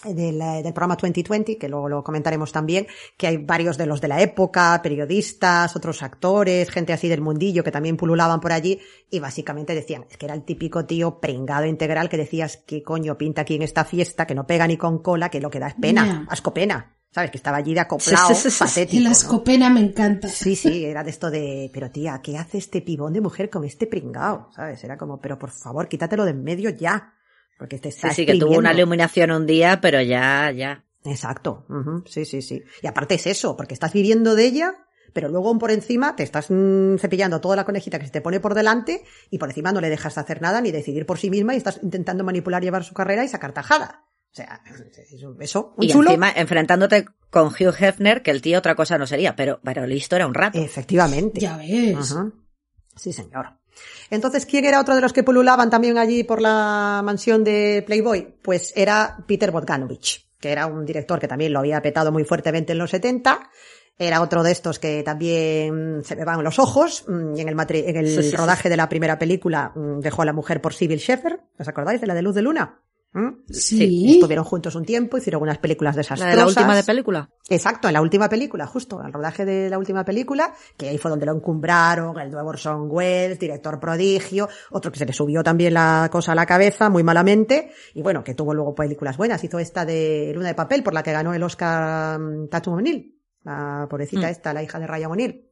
del, 0.03 0.39
del 0.39 0.73
programa 0.73 0.95
2020, 0.95 1.57
que 1.57 1.69
luego 1.69 1.89
lo 1.89 2.03
comentaremos 2.03 2.51
también, 2.51 2.87
que 3.17 3.27
hay 3.27 3.37
varios 3.37 3.77
de 3.77 3.85
los 3.85 4.01
de 4.01 4.07
la 4.07 4.21
época, 4.21 4.79
periodistas, 4.81 5.75
otros 5.75 6.01
actores, 6.03 6.69
gente 6.69 6.93
así 6.93 7.07
del 7.07 7.21
mundillo 7.21 7.63
que 7.63 7.71
también 7.71 7.97
pululaban 7.97 8.39
por 8.39 8.51
allí 8.51 8.79
y 9.09 9.19
básicamente 9.19 9.75
decían, 9.75 10.05
es 10.09 10.17
que 10.17 10.25
era 10.25 10.35
el 10.35 10.43
típico 10.43 10.85
tío 10.85 11.19
pringado 11.19 11.65
integral 11.65 12.09
que 12.09 12.17
decías, 12.17 12.57
¿qué 12.57 12.83
coño 12.83 13.17
pinta 13.17 13.41
aquí 13.41 13.55
en 13.55 13.61
esta 13.61 13.85
fiesta? 13.85 14.25
Que 14.25 14.35
no 14.35 14.47
pega 14.47 14.67
ni 14.67 14.77
con 14.77 14.99
cola, 14.99 15.29
que 15.29 15.41
lo 15.41 15.49
que 15.49 15.59
da 15.59 15.67
es 15.67 15.75
pena, 15.75 16.25
asco 16.29 16.53
pena. 16.53 16.98
¿Sabes? 17.11 17.31
Que 17.31 17.37
estaba 17.37 17.57
allí 17.57 17.73
de 17.73 17.79
acoplado, 17.79 18.29
Sí, 18.29 18.35
sí, 18.35 18.41
sí, 18.43 18.51
sí. 18.51 18.59
patético. 18.63 18.97
El 18.97 19.03
¿no? 19.05 19.11
ascopena 19.11 19.69
me 19.69 19.79
encanta. 19.79 20.27
Sí, 20.27 20.55
sí, 20.55 20.85
era 20.85 21.03
de 21.03 21.09
esto 21.09 21.31
de, 21.31 21.71
pero 21.73 21.89
tía, 21.89 22.19
¿qué 22.23 22.37
hace 22.37 22.59
este 22.59 22.81
pibón 22.81 23.13
de 23.13 23.21
mujer 23.21 23.49
con 23.49 23.63
este 23.63 23.87
pringao? 23.87 24.49
¿Sabes? 24.55 24.83
Era 24.83 24.97
como, 24.97 25.19
pero 25.19 25.39
por 25.39 25.49
favor, 25.49 25.87
quítatelo 25.87 26.23
de 26.25 26.31
en 26.31 26.43
medio 26.43 26.69
ya. 26.69 27.13
Porque 27.57 27.79
te 27.79 27.91
Sí, 27.91 27.97
está 27.97 28.13
sí, 28.13 28.25
que 28.25 28.35
tuvo 28.35 28.57
una 28.57 28.73
iluminación 28.73 29.31
un 29.31 29.45
día, 29.47 29.79
pero 29.81 30.01
ya, 30.01 30.51
ya. 30.51 30.85
Exacto. 31.03 31.65
Sí, 32.05 32.25
sí, 32.25 32.41
sí. 32.41 32.61
Y 32.81 32.87
aparte 32.87 33.15
es 33.15 33.25
eso, 33.27 33.57
porque 33.57 33.73
estás 33.73 33.91
viviendo 33.91 34.35
de 34.35 34.45
ella, 34.45 34.75
pero 35.13 35.29
luego 35.29 35.57
por 35.57 35.71
encima 35.71 36.15
te 36.15 36.23
estás 36.23 36.47
mm, 36.49 36.97
cepillando 36.99 37.41
toda 37.41 37.55
la 37.55 37.65
conejita 37.65 37.97
que 37.99 38.05
se 38.05 38.11
te 38.11 38.21
pone 38.21 38.39
por 38.39 38.53
delante 38.53 39.03
y 39.31 39.39
por 39.39 39.49
encima 39.49 39.71
no 39.71 39.81
le 39.81 39.89
dejas 39.89 40.17
hacer 40.17 40.41
nada 40.41 40.61
ni 40.61 40.71
decidir 40.71 41.05
por 41.05 41.17
sí 41.17 41.29
misma 41.31 41.53
y 41.55 41.57
estás 41.57 41.79
intentando 41.81 42.23
manipular, 42.23 42.61
llevar 42.61 42.83
su 42.83 42.93
carrera 42.93 43.23
y 43.25 43.29
sacar 43.29 43.51
tajada. 43.53 44.05
O 44.31 44.35
sea, 44.35 44.61
eso, 45.39 45.73
un 45.77 45.83
Y 45.83 45.89
chulo. 45.89 46.09
encima 46.11 46.31
enfrentándote 46.31 47.05
con 47.29 47.47
Hugh 47.47 47.75
Hefner, 47.79 48.21
que 48.21 48.31
el 48.31 48.41
tío 48.41 48.59
otra 48.59 48.75
cosa 48.75 48.97
no 48.97 49.07
sería, 49.07 49.35
pero, 49.35 49.59
pero 49.63 49.85
listo 49.87 50.15
era 50.15 50.27
un 50.27 50.33
rato. 50.33 50.57
Efectivamente. 50.59 51.39
Ya 51.41 51.57
ves. 51.57 52.11
Ajá. 52.11 52.31
Sí, 52.95 53.11
señor. 53.13 53.47
Entonces, 54.09 54.45
¿quién 54.45 54.65
era 54.65 54.79
otro 54.81 54.95
de 54.95 55.01
los 55.01 55.13
que 55.13 55.23
pululaban 55.23 55.69
también 55.69 55.97
allí 55.97 56.23
por 56.23 56.41
la 56.41 57.01
mansión 57.03 57.43
de 57.43 57.83
Playboy? 57.85 58.35
Pues 58.41 58.73
era 58.75 59.17
Peter 59.27 59.51
Bogdanovich, 59.51 60.27
que 60.39 60.51
era 60.51 60.65
un 60.67 60.85
director 60.85 61.19
que 61.19 61.27
también 61.27 61.53
lo 61.53 61.59
había 61.59 61.81
petado 61.81 62.11
muy 62.11 62.23
fuertemente 62.23 62.73
en 62.73 62.77
los 62.79 62.89
70. 62.91 63.49
Era 63.97 64.21
otro 64.21 64.43
de 64.43 64.51
estos 64.51 64.79
que 64.79 65.03
también 65.03 66.01
se 66.03 66.15
me 66.15 66.23
van 66.25 66.43
los 66.43 66.59
ojos. 66.59 67.05
mm, 67.07 67.35
Y 67.35 67.41
en 67.41 67.49
el, 67.49 67.55
matri- 67.55 67.83
en 67.87 67.97
el 67.97 68.07
Sí, 68.09 68.23
sí, 68.23 68.29
sí. 68.31 68.35
rodaje 68.35 68.69
de 68.69 68.77
la 68.77 68.89
primera 68.89 69.17
película 69.19 69.71
mm, 69.75 69.99
dejó 69.99 70.21
a 70.21 70.25
la 70.25 70.33
mujer 70.33 70.61
por 70.61 70.73
Sybil 70.73 70.99
Shepherd. 70.99 71.39
¿Os 71.57 71.67
acordáis 71.67 71.99
de 72.01 72.07
la 72.07 72.13
de 72.15 72.21
Luz 72.21 72.35
de 72.35 72.41
Luna? 72.41 72.81
¿Mm? 73.11 73.29
Sí. 73.49 74.13
Estuvieron 74.13 74.45
juntos 74.45 74.75
un 74.75 74.85
tiempo, 74.85 75.17
hicieron 75.17 75.41
unas 75.41 75.57
películas 75.57 75.95
La 75.95 75.99
desastrosas. 76.01 76.31
de 76.35 76.37
la 76.41 76.45
última 76.45 76.75
de 76.75 76.83
película. 76.83 77.29
Exacto, 77.49 77.87
en 77.87 77.95
la 77.95 78.01
última 78.01 78.29
película, 78.29 78.67
justo, 78.67 78.99
al 78.99 79.11
rodaje 79.11 79.45
de 79.45 79.67
la 79.69 79.79
última 79.79 80.05
película, 80.05 80.53
que 80.77 80.89
ahí 80.89 80.99
fue 80.99 81.09
donde 81.09 81.25
lo 81.25 81.33
encumbraron, 81.33 82.19
el 82.19 82.29
nuevo 82.29 82.49
Orson 82.49 82.87
Welles, 82.87 83.39
director 83.39 83.79
prodigio, 83.79 84.47
otro 84.69 84.91
que 84.91 84.99
se 84.99 85.07
le 85.07 85.13
subió 85.13 85.41
también 85.41 85.73
la 85.73 86.09
cosa 86.11 86.33
a 86.33 86.35
la 86.35 86.45
cabeza, 86.45 86.89
muy 86.89 87.01
malamente, 87.01 87.71
y 87.95 88.03
bueno, 88.03 88.23
que 88.23 88.35
tuvo 88.35 88.53
luego 88.53 88.75
películas 88.75 89.17
buenas, 89.17 89.43
hizo 89.43 89.57
esta 89.57 89.85
de 89.85 90.31
Luna 90.35 90.49
de 90.49 90.55
Papel, 90.55 90.83
por 90.83 90.93
la 90.93 91.01
que 91.01 91.11
ganó 91.11 91.33
el 91.33 91.41
Oscar 91.41 92.19
mm, 92.19 92.49
Tatum 92.49 92.75
O'Neill, 92.75 93.15
la 93.43 93.87
pobrecita 93.89 94.27
Mm. 94.27 94.31
esta, 94.31 94.53
la 94.53 94.61
hija 94.61 94.77
de 94.79 94.85
Ryan 94.85 95.11
O'Neill. 95.11 95.48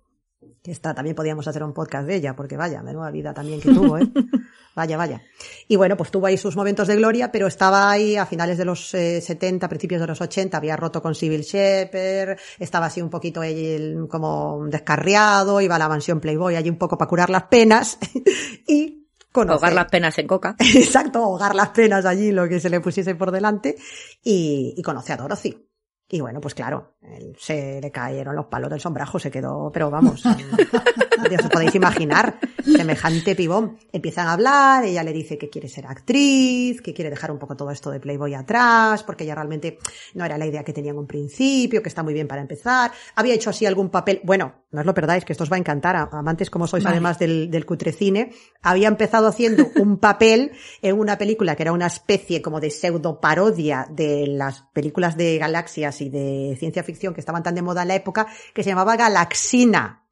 Que 0.63 0.71
esta 0.71 0.93
también 0.93 1.15
podíamos 1.15 1.47
hacer 1.47 1.63
un 1.63 1.73
podcast 1.73 2.07
de 2.07 2.15
ella, 2.15 2.35
porque 2.35 2.57
vaya, 2.57 2.81
menuda 2.83 3.11
vida 3.11 3.33
también 3.33 3.61
que 3.61 3.73
tuvo, 3.73 3.97
¿eh? 3.97 4.07
Vaya, 4.77 4.95
vaya. 4.95 5.23
Y 5.67 5.75
bueno, 5.75 5.97
pues 5.97 6.11
tuvo 6.11 6.27
ahí 6.27 6.37
sus 6.37 6.55
momentos 6.55 6.87
de 6.87 6.95
gloria, 6.97 7.31
pero 7.31 7.47
estaba 7.47 7.89
ahí 7.89 8.15
a 8.15 8.27
finales 8.27 8.59
de 8.59 8.65
los 8.65 8.93
eh, 8.93 9.21
70, 9.21 9.67
principios 9.67 9.99
de 9.99 10.05
los 10.05 10.21
80, 10.21 10.55
había 10.55 10.75
roto 10.75 11.01
con 11.01 11.15
Civil 11.15 11.41
Shepherd, 11.41 12.37
estaba 12.59 12.85
así 12.85 13.01
un 13.01 13.09
poquito 13.09 13.41
ahí 13.41 13.95
como 14.07 14.67
descarriado, 14.67 15.61
iba 15.61 15.77
a 15.77 15.79
la 15.79 15.89
mansión 15.89 16.19
Playboy 16.19 16.55
allí 16.55 16.69
un 16.69 16.77
poco 16.77 16.95
para 16.95 17.09
curar 17.09 17.31
las 17.31 17.45
penas 17.45 17.97
y 18.67 19.07
conoce... 19.31 19.53
Ahogar 19.53 19.73
las 19.73 19.89
penas 19.89 20.15
en 20.19 20.27
coca. 20.27 20.55
Exacto, 20.59 21.23
ahogar 21.23 21.55
las 21.55 21.69
penas 21.69 22.05
allí, 22.05 22.31
lo 22.31 22.47
que 22.47 22.59
se 22.59 22.69
le 22.69 22.79
pusiese 22.79 23.15
por 23.15 23.31
delante, 23.31 23.77
y, 24.23 24.75
y 24.77 24.81
conoce 24.83 25.11
a 25.11 25.17
Dorothy. 25.17 25.66
Y 26.09 26.21
bueno, 26.21 26.39
pues 26.39 26.53
claro, 26.53 26.93
él 27.01 27.35
se 27.37 27.81
le 27.81 27.91
cayeron 27.91 28.35
los 28.35 28.45
palos 28.45 28.69
del 28.69 28.79
sombrajo, 28.79 29.19
se 29.19 29.29
quedó, 29.29 29.69
pero 29.73 29.89
vamos, 29.89 30.23
ya 31.29 31.37
os 31.39 31.49
podéis 31.49 31.75
imaginar, 31.75 32.39
semejante 32.63 33.35
pibón. 33.35 33.77
Empiezan 33.91 34.27
a 34.27 34.33
hablar, 34.33 34.83
ella 34.83 35.03
le 35.03 35.13
dice 35.13 35.37
que 35.37 35.49
quiere 35.49 35.67
ser 35.67 35.87
actriz, 35.87 36.81
que 36.81 36.93
quiere 36.93 37.09
dejar 37.09 37.31
un 37.31 37.39
poco 37.39 37.55
todo 37.55 37.71
esto 37.71 37.91
de 37.91 37.99
Playboy 37.99 38.33
atrás, 38.33 39.03
porque 39.03 39.23
ella 39.23 39.35
realmente 39.35 39.79
no 40.13 40.25
era 40.25 40.37
la 40.37 40.45
idea 40.45 40.63
que 40.63 40.73
tenía 40.73 40.91
en 40.91 40.97
un 40.97 41.07
principio, 41.07 41.81
que 41.81 41.89
está 41.89 42.03
muy 42.03 42.13
bien 42.13 42.27
para 42.27 42.41
empezar. 42.41 42.91
Había 43.15 43.33
hecho 43.33 43.49
así 43.49 43.65
algún 43.65 43.89
papel, 43.89 44.21
bueno, 44.23 44.63
no 44.71 44.81
os 44.81 44.85
lo 44.85 44.93
perdáis, 44.93 45.25
que 45.25 45.33
esto 45.33 45.43
os 45.43 45.51
va 45.51 45.55
a 45.55 45.59
encantar, 45.59 45.95
amantes 46.11 46.49
como 46.49 46.67
sois 46.67 46.83
Vale. 46.83 46.95
además 46.95 47.19
del, 47.19 47.49
del 47.49 47.65
cutrecine, 47.65 48.31
había 48.61 48.87
empezado 48.87 49.27
haciendo 49.27 49.69
un 49.75 49.97
papel 49.97 50.51
en 50.81 50.99
una 50.99 51.17
película 51.17 51.55
que 51.55 51.63
era 51.63 51.71
una 51.71 51.87
especie 51.87 52.41
como 52.41 52.59
de 52.59 52.69
pseudo 52.69 53.19
parodia 53.19 53.87
de 53.89 54.27
las 54.27 54.61
películas 54.73 55.17
de 55.17 55.37
galaxias 55.37 56.01
y 56.01 56.09
de 56.09 56.55
ciencia 56.59 56.83
ficción 56.83 57.13
que 57.13 57.21
estaban 57.21 57.43
tan 57.43 57.55
de 57.55 57.61
moda 57.61 57.81
en 57.83 57.89
la 57.89 57.95
época, 57.95 58.27
que 58.53 58.63
se 58.63 58.69
llamaba 58.69 58.95
Galaxina. 58.95 60.03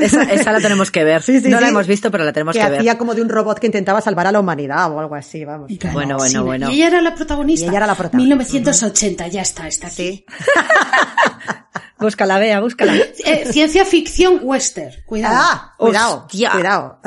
Esa, 0.00 0.22
esa 0.22 0.52
la 0.52 0.60
tenemos 0.60 0.90
que 0.90 1.04
ver. 1.04 1.22
Sí, 1.22 1.40
sí, 1.40 1.48
no 1.48 1.60
la 1.60 1.68
hemos 1.68 1.86
visto, 1.86 2.10
pero 2.10 2.24
la 2.24 2.32
tenemos 2.32 2.54
que 2.54 2.60
que, 2.60 2.68
ver. 2.68 2.78
hacía 2.80 2.96
como 2.98 3.14
de 3.14 3.22
un 3.22 3.28
robot 3.28 3.58
que 3.58 3.66
intentaba 3.66 4.00
salvar 4.00 4.26
a 4.26 4.32
la 4.32 4.40
humanidad 4.40 4.90
o 4.90 4.98
algo 4.98 5.14
así, 5.14 5.44
vamos. 5.44 5.70
Claro, 5.78 5.94
Bueno, 5.94 6.16
bueno, 6.16 6.30
sí, 6.40 6.44
bueno. 6.44 6.70
Y 6.70 6.76
ella 6.76 6.86
era 6.88 7.02
la 7.02 7.14
protagonista. 7.14 7.66
Y 7.66 7.68
ella 7.68 7.76
era 7.78 7.86
la 7.86 7.94
protagonista. 7.94 8.34
1980, 8.36 9.28
ya 9.28 9.42
está, 9.42 9.68
está 9.68 9.86
aquí. 9.88 9.94
Sí. 9.94 10.24
Búscala, 12.00 12.38
vea, 12.38 12.60
búscala. 12.60 12.94
Eh, 12.94 13.44
ciencia 13.50 13.84
ficción 13.84 14.38
western, 14.42 14.92
cuidado. 15.04 15.36
Ah, 15.36 15.74
cuidado, 15.76 16.18
Hostia. 16.26 16.50
cuidado. 16.52 17.00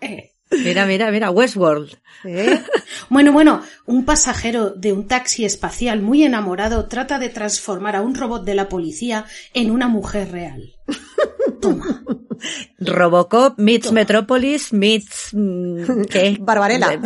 Eh, 0.00 0.32
Mira, 0.50 0.86
mira, 0.86 1.10
mira, 1.10 1.30
Westworld. 1.30 1.98
¿Eh? 2.24 2.60
Bueno, 3.10 3.32
bueno, 3.32 3.62
un 3.86 4.04
pasajero 4.04 4.70
de 4.70 4.92
un 4.92 5.06
taxi 5.06 5.44
espacial 5.44 6.00
muy 6.02 6.24
enamorado 6.24 6.88
trata 6.88 7.18
de 7.18 7.28
transformar 7.28 7.96
a 7.96 8.00
un 8.02 8.14
robot 8.14 8.44
de 8.44 8.54
la 8.54 8.68
policía 8.68 9.24
en 9.54 9.70
una 9.70 9.88
mujer 9.88 10.30
real. 10.32 10.74
Toma. 11.60 12.02
Robocop 12.78 13.58
meets 13.58 13.92
Metropolis 13.92 14.72
meets... 14.72 15.30
mm, 15.32 16.02
¿Qué? 16.08 16.36
Barbarella. 16.40 16.98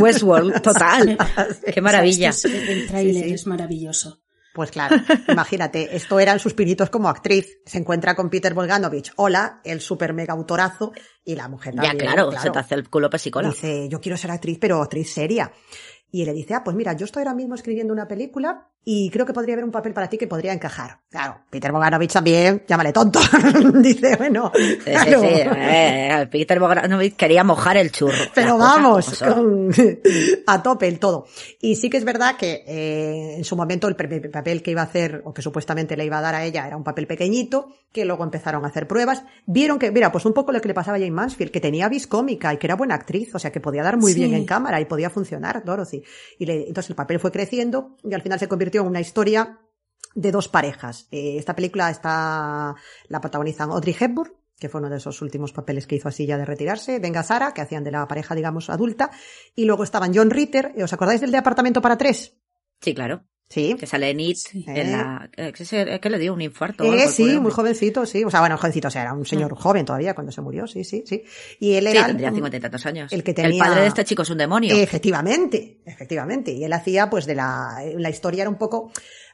Westworld, 0.00 0.60
total. 0.60 1.16
Qué 1.74 1.80
maravilla. 1.80 2.30
Es 2.30 2.44
el 2.44 2.86
tráiler 2.86 3.22
Sí, 3.24 3.28
sí. 3.28 3.34
es 3.34 3.46
maravilloso. 3.46 4.20
Pues 4.56 4.70
claro, 4.70 4.96
imagínate, 5.28 5.94
esto 5.94 6.18
eran 6.18 6.38
sus 6.38 6.54
pinitos 6.54 6.88
como 6.88 7.10
actriz. 7.10 7.58
Se 7.66 7.76
encuentra 7.76 8.16
con 8.16 8.30
Peter 8.30 8.54
Volganovich, 8.54 9.12
hola, 9.16 9.60
el 9.64 9.82
super 9.82 10.14
mega 10.14 10.32
autorazo, 10.32 10.92
y 11.22 11.34
la 11.34 11.46
mujer 11.46 11.74
Ya, 11.74 11.82
también, 11.82 11.98
claro, 12.10 12.32
se 12.32 12.48
te 12.48 12.58
hace 12.58 12.74
el 12.74 12.88
culo 12.88 13.10
pesicola. 13.10 13.50
Dice, 13.50 13.86
yo 13.90 14.00
quiero 14.00 14.16
ser 14.16 14.30
actriz, 14.30 14.56
pero 14.58 14.80
actriz 14.80 15.12
seria. 15.12 15.52
Y 16.10 16.22
él 16.22 16.28
le 16.28 16.32
dice, 16.32 16.54
ah, 16.54 16.64
pues 16.64 16.74
mira, 16.74 16.94
yo 16.94 17.04
estoy 17.04 17.20
ahora 17.20 17.34
mismo 17.34 17.54
escribiendo 17.54 17.92
una 17.92 18.08
película 18.08 18.70
y 18.88 19.10
creo 19.10 19.26
que 19.26 19.32
podría 19.32 19.54
haber 19.54 19.64
un 19.64 19.72
papel 19.72 19.92
para 19.92 20.08
ti 20.08 20.16
que 20.16 20.28
podría 20.28 20.52
encajar. 20.52 21.00
Claro, 21.10 21.38
Peter 21.50 21.72
Bogdanovich 21.72 22.12
también, 22.12 22.62
llámale 22.68 22.92
tonto. 22.92 23.18
dice, 23.82 24.14
bueno, 24.16 24.52
Sí, 24.54 24.76
sí, 24.84 25.10
sí. 25.10 25.26
eh, 25.56 26.28
Peter 26.30 26.60
Bogdanovich 26.60 27.16
quería 27.16 27.42
mojar 27.42 27.76
el 27.78 27.90
churro. 27.90 28.14
Pero 28.32 28.56
vamos, 28.56 29.18
con- 29.24 29.70
a 30.46 30.62
tope 30.62 30.86
el 30.86 31.00
todo. 31.00 31.26
Y 31.60 31.74
sí 31.74 31.90
que 31.90 31.96
es 31.96 32.04
verdad 32.04 32.36
que 32.36 32.62
eh, 32.64 33.34
en 33.38 33.44
su 33.44 33.56
momento 33.56 33.88
el 33.88 33.96
primer 33.96 34.30
papel 34.30 34.62
que 34.62 34.70
iba 34.70 34.82
a 34.82 34.84
hacer, 34.84 35.20
o 35.24 35.34
que 35.34 35.42
supuestamente 35.42 35.96
le 35.96 36.04
iba 36.04 36.18
a 36.18 36.22
dar 36.22 36.36
a 36.36 36.44
ella, 36.44 36.64
era 36.66 36.76
un 36.76 36.84
papel 36.84 37.08
pequeñito, 37.08 37.68
que 37.92 38.04
luego 38.04 38.22
empezaron 38.22 38.64
a 38.64 38.68
hacer 38.68 38.86
pruebas. 38.86 39.24
Vieron 39.46 39.80
que, 39.80 39.90
mira, 39.90 40.12
pues 40.12 40.24
un 40.26 40.32
poco 40.32 40.52
lo 40.52 40.60
que 40.60 40.68
le 40.68 40.74
pasaba 40.74 40.96
a 40.96 41.00
Jane 41.00 41.10
Mansfield, 41.10 41.50
que 41.50 41.60
tenía 41.60 41.88
vis 41.88 42.06
cómica 42.06 42.54
y 42.54 42.58
que 42.58 42.68
era 42.68 42.76
buena 42.76 42.94
actriz, 42.94 43.34
o 43.34 43.38
sea, 43.40 43.50
que 43.50 43.58
podía 43.60 43.82
dar 43.82 43.96
muy 43.96 44.14
bien 44.14 44.32
en 44.34 44.44
cámara 44.44 44.80
y 44.80 44.84
podía 44.84 45.10
funcionar, 45.10 45.64
Dorothy. 45.64 46.04
Y 46.38 46.46
le- 46.46 46.68
entonces 46.68 46.90
el 46.90 46.96
papel 46.96 47.18
fue 47.18 47.32
creciendo 47.32 47.96
y 48.04 48.14
al 48.14 48.22
final 48.22 48.38
se 48.38 48.46
convirtió 48.46 48.75
una 48.82 49.00
historia 49.00 49.60
de 50.14 50.32
dos 50.32 50.48
parejas. 50.48 51.08
Eh, 51.10 51.36
esta 51.38 51.54
película 51.54 51.90
está, 51.90 52.74
la 53.08 53.20
protagonizan 53.20 53.70
Audrey 53.70 53.94
Hepburn, 53.98 54.32
que 54.58 54.68
fue 54.68 54.80
uno 54.80 54.88
de 54.88 54.96
esos 54.96 55.20
últimos 55.20 55.52
papeles 55.52 55.86
que 55.86 55.96
hizo 55.96 56.08
así 56.08 56.26
ya 56.26 56.38
de 56.38 56.46
retirarse, 56.46 56.98
Venga 56.98 57.22
Sara, 57.22 57.52
que 57.52 57.60
hacían 57.60 57.84
de 57.84 57.90
la 57.90 58.08
pareja, 58.08 58.34
digamos, 58.34 58.70
adulta, 58.70 59.10
y 59.54 59.66
luego 59.66 59.84
estaban 59.84 60.14
John 60.14 60.30
Ritter, 60.30 60.74
¿os 60.82 60.92
acordáis 60.92 61.20
del 61.20 61.30
de 61.30 61.38
Apartamento 61.38 61.82
para 61.82 61.98
tres? 61.98 62.34
Sí, 62.80 62.94
claro. 62.94 63.24
Sí. 63.48 63.76
Que 63.78 63.86
sale 63.86 64.10
en 64.10 64.18
It, 64.18 64.36
Sí. 64.38 64.64
en 64.66 64.90
la... 64.92 65.30
eh, 65.36 65.52
que 66.00 66.10
le 66.10 66.18
dio 66.18 66.34
un 66.34 66.40
infarto. 66.40 66.82
Eh, 66.84 67.04
el 67.04 67.08
sí, 67.08 67.22
muy 67.24 67.34
hombre. 67.36 67.52
jovencito, 67.52 68.04
sí. 68.04 68.24
O 68.24 68.30
sea, 68.30 68.40
bueno, 68.40 68.58
jovencito, 68.58 68.88
o 68.88 68.90
sea, 68.90 69.02
era 69.02 69.12
un 69.12 69.24
señor 69.24 69.54
joven 69.54 69.84
todavía 69.84 70.14
cuando 70.14 70.32
se 70.32 70.40
murió, 70.40 70.66
sí, 70.66 70.82
sí, 70.82 71.04
sí. 71.06 71.22
Y 71.60 71.74
él 71.74 71.84
Sí, 71.86 71.96
era... 71.96 72.06
tendría 72.06 72.28
un- 72.30 72.34
cincuenta 72.34 72.56
y 72.56 72.60
tantos 72.60 72.84
años. 72.86 73.12
el 73.12 73.22
que 73.22 73.30
El 73.30 73.36
tenía- 73.36 73.62
padre 73.64 73.82
de 73.82 73.86
este 73.86 74.04
chico 74.04 74.22
es 74.22 74.30
un 74.30 74.38
demonio. 74.38 74.74
Efectivamente, 74.76 75.78
efectivamente. 75.86 76.50
Y 76.52 76.64
él 76.64 76.72
hacía, 76.72 77.08
pues, 77.08 77.24
de 77.26 77.36
la, 77.36 77.78
la 77.96 78.10
historia 78.10 78.42
era 78.42 78.50
un 78.50 78.58
poco, 78.58 78.90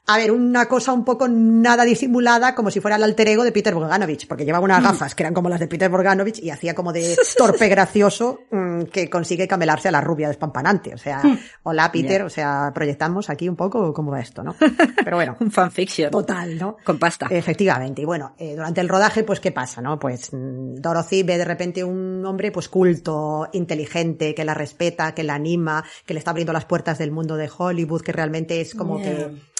a 0.06 0.16
ver, 0.16 0.32
una 0.32 0.66
cosa 0.66 0.92
un 0.92 1.04
poco 1.04 1.28
nada 1.28 1.84
disimulada, 1.84 2.54
como 2.56 2.70
si 2.70 2.80
fuera 2.80 2.96
el 2.96 3.04
alter 3.04 3.28
ego 3.28 3.44
de 3.44 3.52
Peter 3.52 3.74
Bogdanovich, 3.74 4.26
porque 4.26 4.44
llevaba 4.44 4.62
Mm. 4.62 4.70
unas 4.70 4.82
gafas 4.82 5.14
que 5.14 5.22
eran 5.22 5.32
como 5.32 5.48
las 5.48 5.60
de 5.60 5.68
Peter 5.68 5.88
Bogdanovich 5.90 6.40
y 6.40 6.50
hacía 6.50 6.74
como 6.74 6.92
de 6.92 7.16
torpe 7.38 7.68
gracioso 7.68 8.40
mm, 8.50 8.82
que 8.84 9.08
consigue 9.08 9.46
camelarse 9.46 9.88
a 9.88 9.92
la 9.92 10.00
rubia 10.00 10.28
despampanante. 10.28 10.92
O 10.94 10.98
sea, 10.98 11.22
hola 11.62 11.90
Peter, 11.92 12.22
o 12.22 12.30
sea, 12.30 12.72
proyectamos 12.74 13.30
aquí 13.30 13.48
un 13.48 13.54
poco 13.56 13.92
cómo 13.94 14.10
va 14.10 14.20
esto, 14.20 14.42
¿no? 14.42 14.54
Pero 15.04 15.16
bueno. 15.16 15.36
Un 15.40 15.50
fanfiction. 15.52 16.10
Total, 16.10 16.58
¿no? 16.58 16.76
Con 16.84 16.98
pasta. 16.98 17.26
Efectivamente. 17.30 18.02
Y 18.02 18.04
bueno, 18.04 18.34
eh, 18.38 18.54
durante 18.56 18.80
el 18.80 18.88
rodaje, 18.88 19.22
pues, 19.22 19.38
¿qué 19.40 19.52
pasa, 19.52 19.80
no? 19.80 19.98
Pues 20.00 20.30
mm, 20.32 20.74
Dorothy 20.80 21.22
ve 21.22 21.38
de 21.38 21.44
repente 21.44 21.84
un 21.84 22.24
hombre, 22.26 22.50
pues, 22.50 22.68
culto, 22.68 23.48
inteligente, 23.52 24.34
que 24.34 24.44
la 24.44 24.54
respeta, 24.54 25.14
que 25.14 25.22
la 25.22 25.34
anima, 25.34 25.84
que 26.06 26.14
le 26.14 26.18
está 26.18 26.30
abriendo 26.32 26.52
las 26.52 26.64
puertas 26.64 26.98
del 26.98 27.12
mundo 27.12 27.36
de 27.36 27.48
Hollywood, 27.56 28.02
que 28.02 28.12
realmente 28.12 28.60
es 28.60 28.74
como 28.74 28.98
Yeah. 28.98 29.10
que 29.28 29.51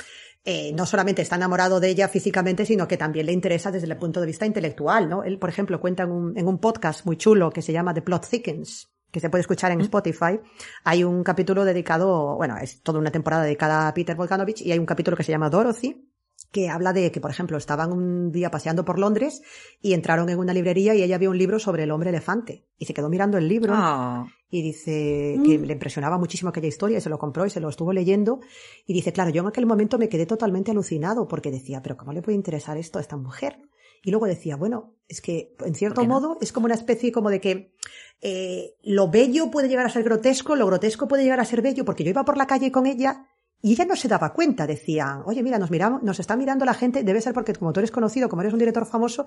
eh, 0.45 0.73
no 0.75 0.87
solamente 0.87 1.23
está 1.23 1.37
enamorado 1.37 1.79
de 1.79 1.89
ella 1.89 2.09
físicamente, 2.09 2.67
sino 2.67 2.89
que 2.89 2.97
también 2.97 3.27
le 3.27 3.33
interesa 3.33 3.71
desde 3.71 3.87
el 3.87 3.97
punto 3.97 4.21
de 4.21 4.27
vista 4.27 4.47
intelectual, 4.47 5.09
¿no? 5.09 5.23
Él, 5.23 5.39
por 5.39 5.49
ejemplo, 5.51 5.81
cuenta 5.81 6.03
en 6.03 6.11
un, 6.11 6.39
en 6.39 6.49
un 6.49 6.59
podcast 6.59 7.07
muy 7.07 7.17
chulo 7.17 7.51
que 7.51 7.63
se 7.63 7.73
llama 7.73 7.95
The 7.95 8.03
Plot 8.03 8.29
Thickens, 8.29 8.91
que 9.11 9.21
se 9.21 9.31
puede 9.31 9.43
escuchar 9.43 9.71
en 9.71 9.81
Spotify. 9.83 10.41
Hay 10.85 11.05
un 11.05 11.23
capítulo 11.23 11.65
dedicado, 11.65 12.37
bueno, 12.37 12.57
es 12.57 12.83
toda 12.83 12.99
una 12.99 13.13
temporada 13.13 13.45
dedicada 13.45 13.87
a 13.87 13.95
Peter 13.95 14.17
Volkanovich 14.17 14.63
y 14.63 14.73
hay 14.73 14.79
un 14.79 14.87
capítulo 14.87 15.17
que 15.17 15.23
se 15.23 15.31
llama 15.31 15.51
Dorothy, 15.51 16.12
que 16.51 16.69
habla 16.69 16.93
de 16.93 17.11
que, 17.11 17.21
por 17.21 17.31
ejemplo, 17.31 17.57
estaban 17.57 17.93
un 17.93 18.33
día 18.33 18.51
paseando 18.51 18.85
por 18.85 18.99
Londres 18.99 19.43
y 19.81 19.95
entraron 19.95 20.29
en 20.29 20.39
una 20.39 20.53
librería 20.53 20.95
y 20.95 21.03
ella 21.03 21.19
vio 21.19 21.31
un 21.31 21.39
libro 21.39 21.59
sobre 21.59 21.85
el 21.85 21.91
hombre 21.91 22.11
elefante. 22.11 22.67
Y 22.79 22.87
se 22.87 22.95
quedó 22.95 23.09
mirando 23.09 23.39
el 23.39 23.49
libro 23.49 23.73
Ah, 23.75 24.27
y 24.51 24.63
dice 24.63 25.39
que 25.47 25.59
le 25.59 25.73
impresionaba 25.73 26.19
muchísimo 26.19 26.51
aquella 26.51 26.69
historia 26.69 26.99
y 26.99 27.01
se 27.01 27.09
lo 27.09 27.19
compró 27.19 27.47
y 27.47 27.51
se 27.51 27.61
lo 27.61 27.69
estuvo 27.69 27.93
leyendo. 27.93 28.41
Y 28.87 28.93
dice, 28.93 29.13
claro, 29.13 29.31
yo 29.31 29.43
en 29.43 29.49
aquel 29.49 29.67
momento 29.67 29.99
me 29.99 30.09
quedé 30.09 30.27
totalmente 30.27 30.71
alucinado 30.71 31.27
porque 31.27 31.51
decía, 31.51 31.81
pero 31.83 31.97
¿cómo 31.97 32.13
le 32.13 32.23
puede 32.23 32.37
interesar 32.37 32.77
esto 32.77 32.99
a 32.99 33.03
esta 33.03 33.17
mujer? 33.17 33.59
Y 34.05 34.11
luego 34.11 34.27
decía, 34.27 34.57
bueno, 34.57 34.97
es 35.09 35.21
que 35.21 35.55
en 35.65 35.75
cierto 35.75 36.05
modo 36.05 36.37
es 36.41 36.53
como 36.53 36.67
una 36.67 36.75
especie 36.75 37.13
como 37.13 37.31
de 37.31 37.41
que 37.41 37.73
eh, 38.21 38.75
lo 38.83 39.09
bello 39.09 39.51
puede 39.51 39.69
llegar 39.69 39.87
a 39.87 39.91
ser 39.91 40.03
grotesco, 40.03 40.57
lo 40.57 40.67
grotesco 40.67 41.07
puede 41.07 41.23
llegar 41.23 41.41
a 41.41 41.45
ser 41.45 41.63
bello, 41.63 41.85
porque 41.85 42.03
yo 42.05 42.11
iba 42.11 42.25
por 42.25 42.37
la 42.37 42.47
calle 42.47 42.73
con 42.73 42.87
ella 42.87 43.29
y 43.63 43.73
ella 43.73 43.85
no 43.85 43.97
se 43.97 44.09
daba 44.09 44.33
cuenta, 44.33 44.67
decía, 44.67 45.23
oye, 45.25 45.43
mira, 45.43 45.59
nos 45.59 45.71
miramos, 45.71 46.03
nos 46.03 46.19
está 46.19 46.37
mirando 46.37 46.65
la 46.65 46.75
gente, 46.75 47.05
debe 47.05 47.21
ser 47.21 47.33
porque 47.33 47.55
como 47.55 47.73
tú 47.73 47.81
eres 47.81 47.93
conocido, 47.93 48.29
como 48.29 48.43
eres 48.43 48.53
un 48.53 48.59
director 48.59 48.85
famoso, 48.85 49.25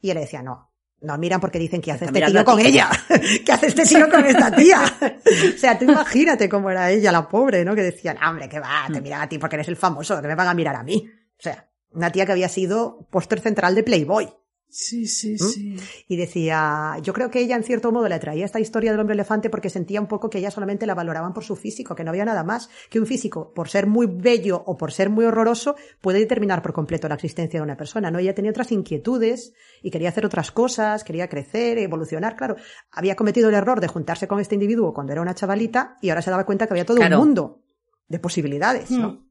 y 0.00 0.08
ella 0.08 0.14
le 0.14 0.20
decía, 0.20 0.42
no, 0.42 0.72
nos 1.00 1.18
miran 1.18 1.40
porque 1.40 1.58
dicen 1.58 1.80
que 1.80 1.92
hace 1.92 2.06
este 2.06 2.20
tío 2.20 2.44
con 2.44 2.58
ella, 2.58 2.90
que 3.46 3.52
hace 3.52 3.68
este 3.68 3.84
tío 3.84 4.10
con 4.10 4.24
esta 4.24 4.50
tía. 4.50 4.82
o 5.54 5.58
sea, 5.58 5.78
tú 5.78 5.84
imagínate 5.84 6.48
cómo 6.48 6.70
era 6.70 6.90
ella, 6.90 7.12
la 7.12 7.28
pobre, 7.28 7.64
¿no? 7.64 7.74
Que 7.74 7.82
decían, 7.82 8.16
"Ah, 8.20 8.30
hombre, 8.30 8.48
que 8.48 8.58
va, 8.58 8.86
te 8.92 9.00
miran 9.00 9.20
a 9.22 9.28
ti 9.28 9.38
porque 9.38 9.56
eres 9.56 9.68
el 9.68 9.76
famoso, 9.76 10.20
que 10.20 10.28
me 10.28 10.34
van 10.34 10.48
a 10.48 10.54
mirar 10.54 10.74
a 10.74 10.82
mí. 10.82 11.08
O 11.38 11.42
sea, 11.42 11.68
una 11.90 12.10
tía 12.10 12.26
que 12.26 12.32
había 12.32 12.48
sido 12.48 13.06
póster 13.10 13.40
central 13.40 13.74
de 13.74 13.82
Playboy. 13.82 14.28
Sí, 14.68 15.06
sí, 15.06 15.34
¿Mm? 15.34 15.38
sí. 15.38 15.76
Y 16.08 16.16
decía, 16.16 16.96
yo 17.02 17.12
creo 17.14 17.30
que 17.30 17.40
ella 17.40 17.56
en 17.56 17.62
cierto 17.62 17.92
modo 17.92 18.08
le 18.08 18.14
atraía 18.14 18.44
esta 18.44 18.60
historia 18.60 18.90
del 18.90 19.00
hombre 19.00 19.14
elefante 19.14 19.48
porque 19.48 19.70
sentía 19.70 20.00
un 20.00 20.06
poco 20.06 20.28
que 20.28 20.38
ella 20.38 20.50
solamente 20.50 20.84
la 20.86 20.94
valoraban 20.94 21.32
por 21.32 21.44
su 21.44 21.56
físico, 21.56 21.94
que 21.94 22.04
no 22.04 22.10
había 22.10 22.24
nada 22.26 22.44
más 22.44 22.68
que 22.90 23.00
un 23.00 23.06
físico, 23.06 23.54
por 23.54 23.68
ser 23.68 23.86
muy 23.86 24.06
bello 24.06 24.62
o 24.66 24.76
por 24.76 24.92
ser 24.92 25.08
muy 25.08 25.24
horroroso, 25.24 25.76
puede 26.02 26.18
determinar 26.18 26.60
por 26.62 26.72
completo 26.74 27.08
la 27.08 27.14
existencia 27.14 27.58
de 27.58 27.64
una 27.64 27.76
persona, 27.76 28.10
¿no? 28.10 28.18
Ella 28.18 28.34
tenía 28.34 28.50
otras 28.50 28.70
inquietudes 28.72 29.54
y 29.82 29.90
quería 29.90 30.10
hacer 30.10 30.26
otras 30.26 30.50
cosas, 30.50 31.04
quería 31.04 31.28
crecer, 31.28 31.78
evolucionar, 31.78 32.36
claro. 32.36 32.56
Había 32.90 33.16
cometido 33.16 33.48
el 33.48 33.54
error 33.54 33.80
de 33.80 33.88
juntarse 33.88 34.28
con 34.28 34.40
este 34.40 34.56
individuo 34.56 34.92
cuando 34.92 35.12
era 35.12 35.22
una 35.22 35.34
chavalita 35.34 35.96
y 36.02 36.10
ahora 36.10 36.20
se 36.22 36.30
daba 36.30 36.44
cuenta 36.44 36.66
que 36.66 36.74
había 36.74 36.84
todo 36.84 36.98
Claro. 36.98 37.18
un 37.20 37.26
mundo 37.26 37.62
de 38.08 38.18
posibilidades, 38.18 38.90
¿no? 38.90 39.08
Mm. 39.10 39.26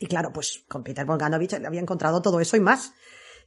Y 0.00 0.06
claro, 0.06 0.32
pues 0.32 0.64
con 0.68 0.84
Peter 0.84 1.04
Bogdanovich 1.06 1.58
le 1.58 1.66
había 1.66 1.80
encontrado 1.80 2.20
todo 2.22 2.38
eso 2.40 2.56
y 2.56 2.60
más. 2.60 2.92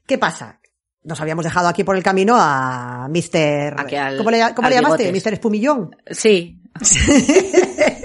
¿Qué 0.05 0.17
pasa? 0.17 0.59
Nos 1.03 1.19
habíamos 1.21 1.45
dejado 1.45 1.67
aquí 1.67 1.83
por 1.83 1.95
el 1.95 2.03
camino 2.03 2.35
a 2.37 3.07
Mr. 3.09 3.75
Al- 3.79 4.17
¿Cómo 4.17 4.31
le, 4.31 4.53
cómo 4.53 4.67
al 4.67 4.73
le 4.73 4.81
llamaste? 4.81 5.03
bigotes. 5.03 5.25
Mr. 5.25 5.33
Espumillón. 5.33 5.95
Sí. 6.11 6.61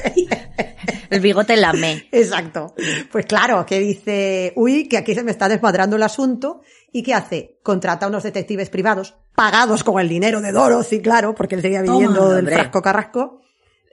el 1.11 1.21
bigote 1.21 1.57
lame. 1.57 2.09
Exacto. 2.13 2.75
Pues 3.11 3.27
claro, 3.27 3.65
que 3.67 3.79
dice, 3.81 4.53
uy, 4.57 4.89
que 4.89 4.97
aquí 4.99 5.15
se 5.15 5.23
me 5.23 5.31
está 5.31 5.49
desmadrando 5.49 5.97
el 5.97 6.03
asunto. 6.03 6.61
¿Y 6.93 7.03
qué 7.03 7.15
hace? 7.15 7.59
Contrata 7.63 8.07
a 8.07 8.09
unos 8.09 8.23
detectives 8.23 8.71
privados, 8.71 9.15
pagados 9.35 9.83
con 9.83 10.01
el 10.01 10.09
dinero 10.09 10.41
de 10.41 10.53
Dorothy, 10.53 11.01
claro, 11.01 11.35
porque 11.35 11.57
él 11.57 11.63
seguía 11.63 11.83
viviendo 11.83 12.31
del 12.31 12.49
frasco 12.49 12.81
carrasco. 12.83 13.41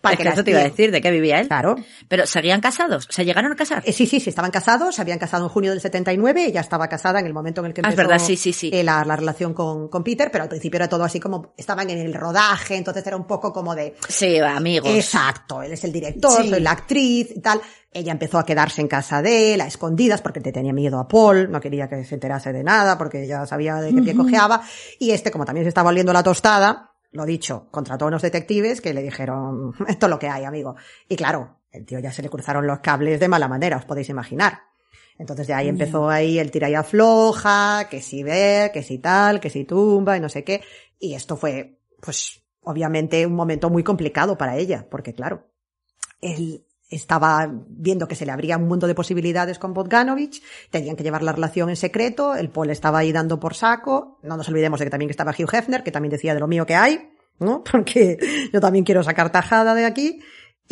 Para 0.01 0.15
Es 0.15 0.21
que 0.21 0.27
eso 0.29 0.43
te 0.43 0.51
iba 0.51 0.59
a 0.59 0.63
decir, 0.63 0.91
¿de 0.91 0.99
qué 0.99 1.11
vivía 1.11 1.39
él? 1.39 1.47
Claro. 1.47 1.75
Pero 2.07 2.25
seguían 2.25 2.59
casados, 2.59 3.07
se 3.09 3.23
llegaron 3.23 3.51
a 3.51 3.55
casar. 3.55 3.83
Eh, 3.85 3.93
sí, 3.93 4.07
sí, 4.07 4.19
sí, 4.19 4.29
estaban 4.29 4.49
casados, 4.51 4.95
se 4.95 5.01
habían 5.01 5.19
casado 5.19 5.43
en 5.45 5.49
junio 5.49 5.71
del 5.71 5.79
79, 5.81 6.45
ella 6.45 6.61
estaba 6.61 6.87
casada 6.87 7.19
en 7.19 7.27
el 7.27 7.33
momento 7.33 7.61
en 7.61 7.67
el 7.67 7.73
que 7.73 7.81
Ah, 7.81 7.89
es 7.89 7.93
empezó 7.93 8.09
verdad, 8.09 8.25
sí, 8.25 8.35
sí, 8.35 8.51
sí. 8.51 8.71
eh, 8.73 8.83
la, 8.83 9.05
la 9.05 9.15
relación 9.15 9.53
con, 9.53 9.87
con 9.89 10.03
Peter, 10.03 10.29
pero 10.31 10.43
al 10.43 10.49
principio 10.49 10.77
era 10.77 10.89
todo 10.89 11.03
así 11.03 11.19
como, 11.19 11.53
estaban 11.55 11.89
en 11.89 11.99
el 11.99 12.13
rodaje, 12.13 12.75
entonces 12.75 13.05
era 13.05 13.15
un 13.15 13.25
poco 13.27 13.53
como 13.53 13.75
de, 13.75 13.95
Sí, 14.09 14.39
amigos. 14.39 14.89
Exacto, 14.91 15.61
él 15.61 15.71
es 15.73 15.83
el 15.83 15.91
director, 15.91 16.31
soy 16.45 16.59
la 16.59 16.71
actriz 16.71 17.29
y 17.35 17.39
tal. 17.41 17.61
Ella 17.93 18.13
empezó 18.13 18.39
a 18.39 18.45
quedarse 18.45 18.79
en 18.79 18.87
casa 18.87 19.21
de 19.21 19.53
él, 19.53 19.59
a 19.61 19.67
escondidas, 19.67 20.21
porque 20.21 20.39
te 20.39 20.53
tenía 20.53 20.71
miedo 20.71 20.97
a 20.97 21.07
Paul, 21.09 21.51
no 21.51 21.59
quería 21.59 21.89
que 21.89 22.05
se 22.05 22.13
enterase 22.15 22.53
de 22.53 22.63
nada, 22.63 22.97
porque 22.97 23.27
ya 23.27 23.45
sabía 23.45 23.75
de 23.75 23.93
qué 23.93 24.01
pie 24.01 24.15
cojeaba. 24.15 24.61
Y 24.97 25.11
este, 25.11 25.29
como 25.29 25.43
también 25.43 25.65
se 25.65 25.69
estaba 25.69 25.89
oliendo 25.89 26.13
la 26.13 26.23
tostada, 26.23 26.90
lo 27.11 27.25
dicho, 27.25 27.67
contrató 27.71 28.05
a 28.05 28.07
unos 28.07 28.21
detectives 28.21 28.81
que 28.81 28.93
le 28.93 29.03
dijeron, 29.03 29.73
esto 29.87 30.05
es 30.05 30.09
lo 30.09 30.19
que 30.19 30.29
hay, 30.29 30.45
amigo. 30.45 30.75
Y 31.07 31.15
claro, 31.15 31.57
el 31.71 31.85
tío 31.85 31.99
ya 31.99 32.11
se 32.11 32.21
le 32.21 32.29
cruzaron 32.29 32.67
los 32.67 32.79
cables 32.79 33.19
de 33.19 33.27
mala 33.27 33.47
manera, 33.47 33.77
os 33.77 33.85
podéis 33.85 34.09
imaginar. 34.09 34.59
Entonces 35.17 35.45
de 35.45 35.53
ahí 35.53 35.67
empezó 35.67 36.09
ahí 36.09 36.39
el 36.39 36.49
tira 36.49 36.69
y 36.69 36.73
afloja, 36.73 37.87
que 37.89 38.01
si 38.01 38.23
ve, 38.23 38.71
que 38.73 38.81
si 38.81 38.97
tal, 38.97 39.39
que 39.39 39.49
si 39.49 39.65
tumba 39.65 40.17
y 40.17 40.19
no 40.19 40.29
sé 40.29 40.43
qué. 40.43 40.61
Y 40.99 41.13
esto 41.13 41.37
fue, 41.37 41.77
pues, 42.01 42.41
obviamente 42.61 43.25
un 43.25 43.35
momento 43.35 43.69
muy 43.69 43.83
complicado 43.83 44.37
para 44.37 44.57
ella, 44.57 44.87
porque 44.89 45.13
claro, 45.13 45.47
él 46.21 46.65
estaba 46.91 47.49
viendo 47.67 48.07
que 48.07 48.15
se 48.15 48.25
le 48.25 48.31
abría 48.31 48.57
un 48.57 48.67
mundo 48.67 48.85
de 48.85 48.93
posibilidades 48.93 49.57
con 49.57 49.73
Bogdanovich, 49.73 50.43
tenían 50.69 50.95
que 50.95 51.03
llevar 51.03 51.23
la 51.23 51.31
relación 51.31 51.69
en 51.69 51.75
secreto, 51.77 52.35
el 52.35 52.49
Paul 52.49 52.69
estaba 52.69 52.99
ahí 52.99 53.11
dando 53.11 53.39
por 53.39 53.55
saco, 53.55 54.19
no 54.21 54.37
nos 54.37 54.47
olvidemos 54.49 54.79
de 54.79 54.85
que 54.85 54.91
también 54.91 55.09
estaba 55.09 55.31
Hugh 55.31 55.49
Hefner, 55.53 55.83
que 55.83 55.91
también 55.91 56.11
decía 56.11 56.33
de 56.33 56.39
lo 56.39 56.47
mío 56.47 56.65
que 56.65 56.75
hay, 56.75 57.09
¿no? 57.39 57.63
Porque 57.71 58.17
yo 58.53 58.59
también 58.61 58.85
quiero 58.85 59.03
sacar 59.03 59.31
tajada 59.31 59.73
de 59.73 59.85
aquí. 59.85 60.19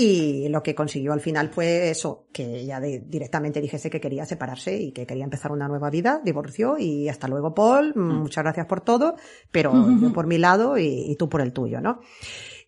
Y 0.01 0.47
lo 0.47 0.63
que 0.63 0.75
consiguió 0.75 1.11
al 1.11 1.19
final 1.19 1.49
fue 1.49 1.89
eso, 1.89 2.27
que 2.31 2.59
ella 2.61 2.79
de- 2.79 3.01
directamente 3.05 3.59
dijese 3.59 3.89
que 3.89 3.99
quería 3.99 4.25
separarse 4.25 4.77
y 4.77 4.93
que 4.93 5.05
quería 5.05 5.25
empezar 5.25 5.51
una 5.51 5.67
nueva 5.67 5.89
vida, 5.89 6.21
divorció 6.23 6.77
y 6.77 7.09
hasta 7.09 7.27
luego 7.27 7.53
Paul, 7.53 7.93
muchas 7.95 8.45
gracias 8.45 8.65
por 8.65 8.79
todo, 8.79 9.15
pero 9.51 9.73
yo 10.01 10.13
por 10.13 10.25
mi 10.25 10.37
lado 10.37 10.77
y, 10.77 11.11
y 11.11 11.15
tú 11.17 11.27
por 11.27 11.41
el 11.41 11.51
tuyo, 11.51 11.81
¿no? 11.81 11.99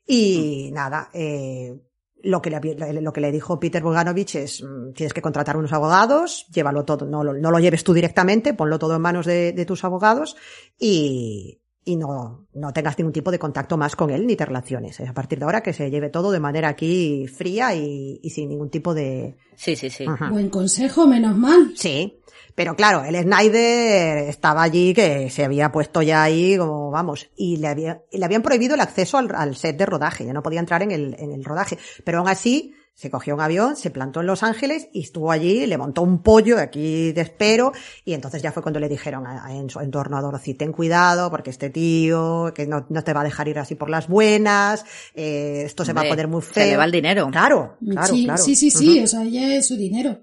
Y 0.06 0.72
nada, 0.74 1.10
eh, 1.14 1.80
lo 2.24 2.42
que, 2.42 2.50
le, 2.50 3.02
lo 3.02 3.14
que 3.14 3.22
le 3.22 3.32
dijo 3.32 3.60
Peter 3.60 3.82
Bogdanovich 3.82 4.36
es, 4.36 4.64
mm, 4.64 4.94
tienes 4.94 5.14
que 5.14 5.22
contratar 5.22 5.58
unos 5.58 5.74
abogados, 5.74 6.48
llévalo 6.52 6.86
todo, 6.86 7.06
no 7.06 7.24
lo, 7.24 7.34
no 7.34 7.52
lo 7.52 7.60
lleves 7.60 7.84
tú 7.84 7.94
directamente, 7.94 8.54
ponlo 8.54 8.80
todo 8.80 8.96
en 8.96 9.02
manos 9.02 9.26
de, 9.26 9.54
de 9.54 9.66
tus 9.66 9.84
abogados 9.84 10.36
y, 10.78 11.62
y 11.84 11.96
no, 11.96 12.48
no 12.54 12.74
tengas 12.74 12.98
ningún 12.98 13.14
tipo 13.14 13.32
de 13.32 13.40
contacto 13.40 13.78
más 13.78 13.96
con 13.96 14.10
él 14.12 14.28
ni 14.28 14.36
te 14.36 14.46
relaciones. 14.46 15.00
A 15.00 15.14
partir 15.14 15.40
de 15.40 15.46
ahora 15.46 15.62
que 15.62 15.74
se 15.74 15.90
lleve 15.90 16.10
todo 16.10 16.32
de 16.32 16.40
manera 16.40 16.70
aquí 16.70 17.28
fría 17.28 17.74
y, 17.76 18.20
y 18.22 18.30
sin 18.30 18.50
ningún 18.50 18.70
tipo 18.70 18.94
de... 18.94 19.38
Sí, 19.56 19.76
sí, 19.76 19.90
sí. 19.90 20.06
Ajá. 20.08 20.30
Buen 20.30 20.50
consejo, 20.50 21.08
menos 21.08 21.36
mal. 21.36 21.74
Sí, 21.76 22.22
pero 22.56 22.76
claro, 22.76 23.04
el 23.04 23.16
Snyder 23.16 24.30
estaba 24.30 24.64
allí 24.64 24.94
que 24.94 25.30
se 25.30 25.46
había 25.46 25.72
puesto 25.72 26.02
ya 26.02 26.24
ahí 26.24 26.58
como, 26.58 26.92
vamos, 26.92 27.30
y 27.36 27.58
le, 27.58 27.68
había, 27.68 28.04
y 28.12 28.18
le 28.18 28.26
habían 28.26 28.42
prohibido 28.42 28.76
el 28.76 28.82
acceso 28.82 29.18
al, 29.18 29.34
al 29.34 29.56
set 29.56 29.78
de 29.78 29.86
rodaje, 29.86 30.26
ya 30.26 30.34
no 30.34 30.44
podía 30.44 30.60
entrar 30.60 30.84
en 30.84 30.92
el, 30.92 31.16
en 31.18 31.32
el 31.32 31.44
rodaje, 31.44 31.78
pero 32.04 32.20
aún 32.20 32.28
así 32.28 32.74
se 32.94 33.10
cogió 33.10 33.34
un 33.34 33.42
avión, 33.42 33.76
se 33.76 33.90
plantó 33.90 34.20
en 34.20 34.28
Los 34.28 34.44
Ángeles 34.44 34.88
y 34.94 35.02
estuvo 35.02 35.32
allí, 35.32 35.66
le 35.66 35.78
montó 35.78 36.02
un 36.04 36.22
pollo 36.22 36.58
de 36.58 36.62
aquí 36.62 37.12
de 37.14 37.22
espero 37.22 37.72
y 38.06 38.14
entonces 38.14 38.42
ya 38.44 38.52
fue 38.52 38.62
cuando 38.62 38.80
le 38.80 38.90
dijeron 38.90 39.26
a- 39.26 39.46
a- 39.46 39.56
en 39.56 39.70
su 39.70 39.80
entorno 39.80 40.18
a 40.18 40.22
Dorothy, 40.22 40.54
ten 40.54 40.72
cuidado 40.72 41.32
porque 41.32 41.50
este 41.50 41.70
tío 41.72 42.52
que 42.54 42.68
no, 42.68 42.86
no 42.90 43.04
te 43.04 43.14
va 43.14 43.22
a 43.22 43.24
dejar 43.24 43.48
ir 43.48 43.58
así 43.58 43.74
por 43.76 43.90
las 43.90 44.08
buenas, 44.08 44.86
eh, 45.16 45.64
esto 45.66 45.84
se 45.84 45.94
va 45.94 46.02
a 46.02 46.10
poner 46.10 46.28
muy 46.28 46.42
se 46.44 46.54
feo. 46.54 46.66
le 46.68 46.78
va 46.78 46.86
el 46.86 46.92
dinero. 46.92 47.30
Claro, 47.32 47.78
claro, 47.90 48.14
sí, 48.14 48.26
claro. 48.26 48.44
sí, 48.44 48.56
sí, 48.56 48.70
sí, 48.70 49.00
o 49.02 49.08
sea, 49.08 49.24
ella 49.24 49.56
es 49.56 49.68
su 49.68 49.76
dinero. 49.78 50.20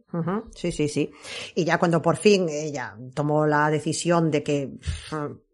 Sí, 0.55 0.71
sí, 0.71 0.89
sí. 0.89 1.11
Y 1.57 1.65
ya 1.65 1.79
cuando 1.79 2.01
por 2.01 2.17
fin 2.17 2.49
ella 2.49 2.97
tomó 3.15 3.45
la 3.47 3.71
decisión 3.71 4.31
de 4.31 4.43
que 4.45 4.71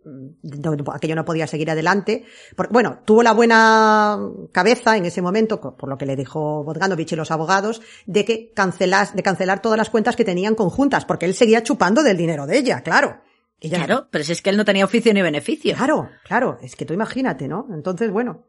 no- 0.05 0.93
aquello 0.93 1.14
no 1.16 1.24
podía 1.24 1.47
seguir 1.47 1.70
adelante, 1.70 2.24
bueno, 2.70 3.01
tuvo 3.05 3.22
la 3.22 3.32
buena 3.32 4.18
cabeza 4.52 4.97
en 4.97 5.06
ese 5.06 5.22
momento, 5.22 5.60
por 5.60 5.89
lo 5.89 5.97
que 5.98 6.06
le 6.06 6.16
dijo 6.16 6.62
Bogdanovich 6.64 7.12
y 7.12 7.16
los 7.16 7.31
abogados, 7.31 7.81
de 8.06 8.24
que 8.24 8.52
cancelas, 8.52 9.14
de 9.14 9.22
cancelar 9.22 9.62
todas 9.62 9.78
las 9.78 9.90
cuentas 9.90 10.16
que 10.16 10.24
tenían 10.24 10.55
conjuntas, 10.55 11.05
porque 11.05 11.26
él 11.26 11.35
seguía 11.35 11.62
chupando 11.62 12.02
del 12.02 12.16
dinero 12.16 12.47
de 12.47 12.59
ella, 12.59 12.82
claro. 12.82 13.20
Ella- 13.60 13.78
Claro, 13.78 14.09
pero 14.10 14.24
si 14.24 14.32
es 14.32 14.43
que 14.43 14.51
él 14.51 14.56
no 14.56 14.64
tenía 14.64 14.85
oficio 14.85 15.14
ni 15.14 15.22
beneficio. 15.22 15.74
Claro, 15.76 16.10
claro, 16.24 16.59
es 16.60 16.76
que 16.76 16.85
tú 16.85 16.93
imagínate, 16.93 17.48
¿no? 17.48 17.66
Entonces, 17.72 18.10
bueno, 18.10 18.44